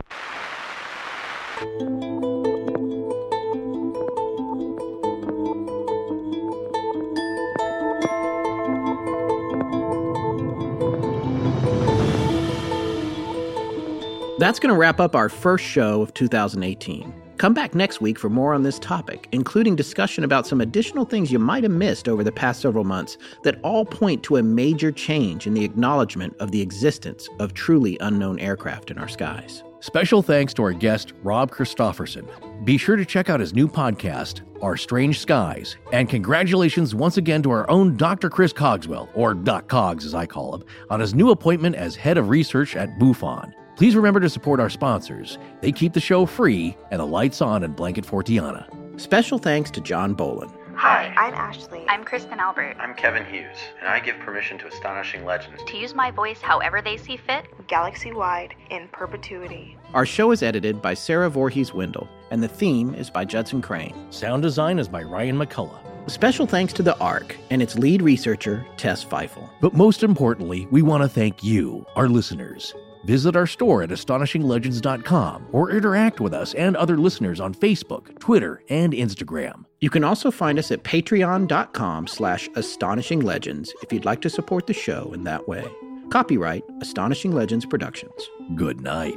That's 14.39 14.59
going 14.59 14.69
to 14.69 14.79
wrap 14.79 15.01
up 15.01 15.17
our 15.17 15.31
first 15.31 15.65
show 15.65 16.03
of 16.03 16.13
2018. 16.13 17.23
Come 17.39 17.55
back 17.55 17.75
next 17.75 18.03
week 18.03 18.19
for 18.19 18.29
more 18.29 18.53
on 18.53 18.63
this 18.63 18.79
topic, 18.79 19.29
including 19.33 19.77
discussion 19.77 20.25
about 20.25 20.47
some 20.47 20.61
additional 20.61 21.07
things 21.07 21.33
you 21.33 21.39
might 21.39 21.63
have 21.63 21.73
missed 21.73 22.07
over 22.07 22.23
the 22.23 22.33
past 22.33 22.61
several 22.61 22.85
months 22.85 23.17
that 23.45 23.59
all 23.63 23.87
point 23.87 24.23
to 24.25 24.37
a 24.37 24.43
major 24.43 24.93
change 24.93 25.47
in 25.47 25.55
the 25.55 25.65
acknowledgement 25.65 26.37
of 26.39 26.51
the 26.51 26.61
existence 26.61 27.31
of 27.41 27.55
truly 27.55 27.97
unknown 28.01 28.39
aircraft 28.39 28.91
in 28.91 28.99
our 28.99 29.09
skies. 29.09 29.63
Special 29.81 30.21
thanks 30.21 30.53
to 30.55 30.63
our 30.65 30.73
guest, 30.73 31.15
Rob 31.23 31.51
Christofferson. 31.51 32.27
Be 32.65 32.77
sure 32.77 32.97
to 32.97 33.07
check 33.07 33.31
out 33.31 33.41
his 33.41 33.55
new 33.55 33.69
podcast, 33.69 34.43
Our 34.61 34.77
Strange 34.77 35.19
Skies. 35.21 35.77
And 35.93 36.11
congratulations 36.11 36.95
once 36.95 37.17
again 37.17 37.43
to 37.43 37.51
our 37.53 37.69
own 37.71 37.97
Dr. 37.97 38.29
Chris 38.29 38.53
Cogswell, 38.53 39.09
or 39.15 39.33
Doc 39.33 39.69
Cogs 39.69 40.05
as 40.05 40.15
I 40.15 40.27
call 40.27 40.57
him, 40.57 40.65
on 40.91 41.01
his 41.01 41.15
new 41.15 41.31
appointment 41.31 41.77
as 41.77 41.97
head 41.97 42.19
of 42.19 42.29
research 42.29 42.77
at 42.77 42.99
MUFON. 42.99 43.55
Please 43.77 43.95
remember 43.95 44.21
to 44.21 44.31
support 44.31 44.59
our 44.59 44.71
sponsors. 44.71 45.37
They 45.61 45.71
keep 45.71 45.93
the 45.93 46.01
show 46.01 46.25
free 46.25 46.75
and 46.91 46.99
the 46.99 47.05
lights 47.05 47.43
on 47.43 47.63
in 47.63 47.73
Blanket 47.73 48.07
Fortiana. 48.07 48.67
Special 48.99 49.39
thanks 49.39 49.71
to 49.73 49.83
John 49.83 50.17
Bolin. 50.17 50.51
Hi, 50.75 51.13
I'm 51.17 51.35
Ashley. 51.35 51.85
I'm 51.87 52.03
Kristen 52.03 52.39
Albert. 52.41 52.77
I'm 52.81 52.95
Kevin 52.95 53.27
Hughes, 53.27 53.59
and 53.81 53.89
I 53.89 54.01
give 54.01 54.19
permission 54.19 54.57
to 54.59 54.67
Astonishing 54.67 55.27
Legends 55.27 55.63
To 55.67 55.77
use 55.77 55.95
my 55.95 56.11
voice 56.11 56.41
however 56.41 56.81
they 56.81 56.97
see 56.97 57.19
fit, 57.19 57.45
Galaxy 57.67 58.13
wide 58.13 58.55
in 58.71 58.89
perpetuity. 58.93 59.77
Our 59.93 60.07
show 60.07 60.31
is 60.31 60.43
edited 60.43 60.81
by 60.81 60.95
Sarah 60.95 61.29
Voorhees 61.29 61.75
Wendell, 61.75 62.09
and 62.31 62.43
the 62.43 62.49
theme 62.49 62.95
is 62.95 63.11
by 63.11 63.27
Judson 63.27 63.61
Crane. 63.61 63.95
Sound 64.11 64.43
design 64.43 64.79
is 64.79 64.89
by 64.89 65.03
Ryan 65.03 65.37
McCullough. 65.37 66.11
Special 66.11 66.47
thanks 66.47 66.73
to 66.75 66.83
the 66.83 66.97
ARC 66.99 67.37
and 67.51 67.61
its 67.61 67.77
lead 67.77 68.01
researcher, 68.01 68.67
Tess 68.79 69.05
Feifel. 69.05 69.51
But 69.61 69.75
most 69.75 70.03
importantly, 70.03 70.67
we 70.71 70.81
want 70.81 71.03
to 71.03 71.09
thank 71.09 71.43
you, 71.43 71.85
our 71.95 72.09
listeners. 72.09 72.75
Visit 73.07 73.37
our 73.37 73.47
store 73.47 73.85
at 73.85 73.91
astonishinglegends.com 73.91 75.47
or 75.53 75.71
interact 75.71 76.21
with 76.21 76.35
us 76.35 76.55
and 76.55 76.77
other 76.77 76.99
listeners 76.99 77.39
on 77.39 77.55
Facebook, 77.55 78.19
Twitter, 78.19 78.63
and 78.69 78.93
Instagram. 78.93 79.65
You 79.81 79.91
can 79.91 80.03
also 80.03 80.33
find 80.33 80.59
us 80.59 80.73
at 80.73 80.83
patreon.com 80.83 82.09
slash 82.09 82.49
astonishing 82.57 83.21
legends 83.21 83.73
if 83.83 83.93
you'd 83.93 84.05
like 84.05 84.23
to 84.23 84.31
support 84.31 84.67
the 84.67 84.75
show 84.75 85.13
in 85.15 85.23
that 85.23 85.47
way. 85.47 85.65
Copyright 86.11 86.65
Astonishing 86.81 87.31
Legends 87.31 87.65
Productions. 87.65 88.29
Good 88.57 88.81
night. 88.81 89.17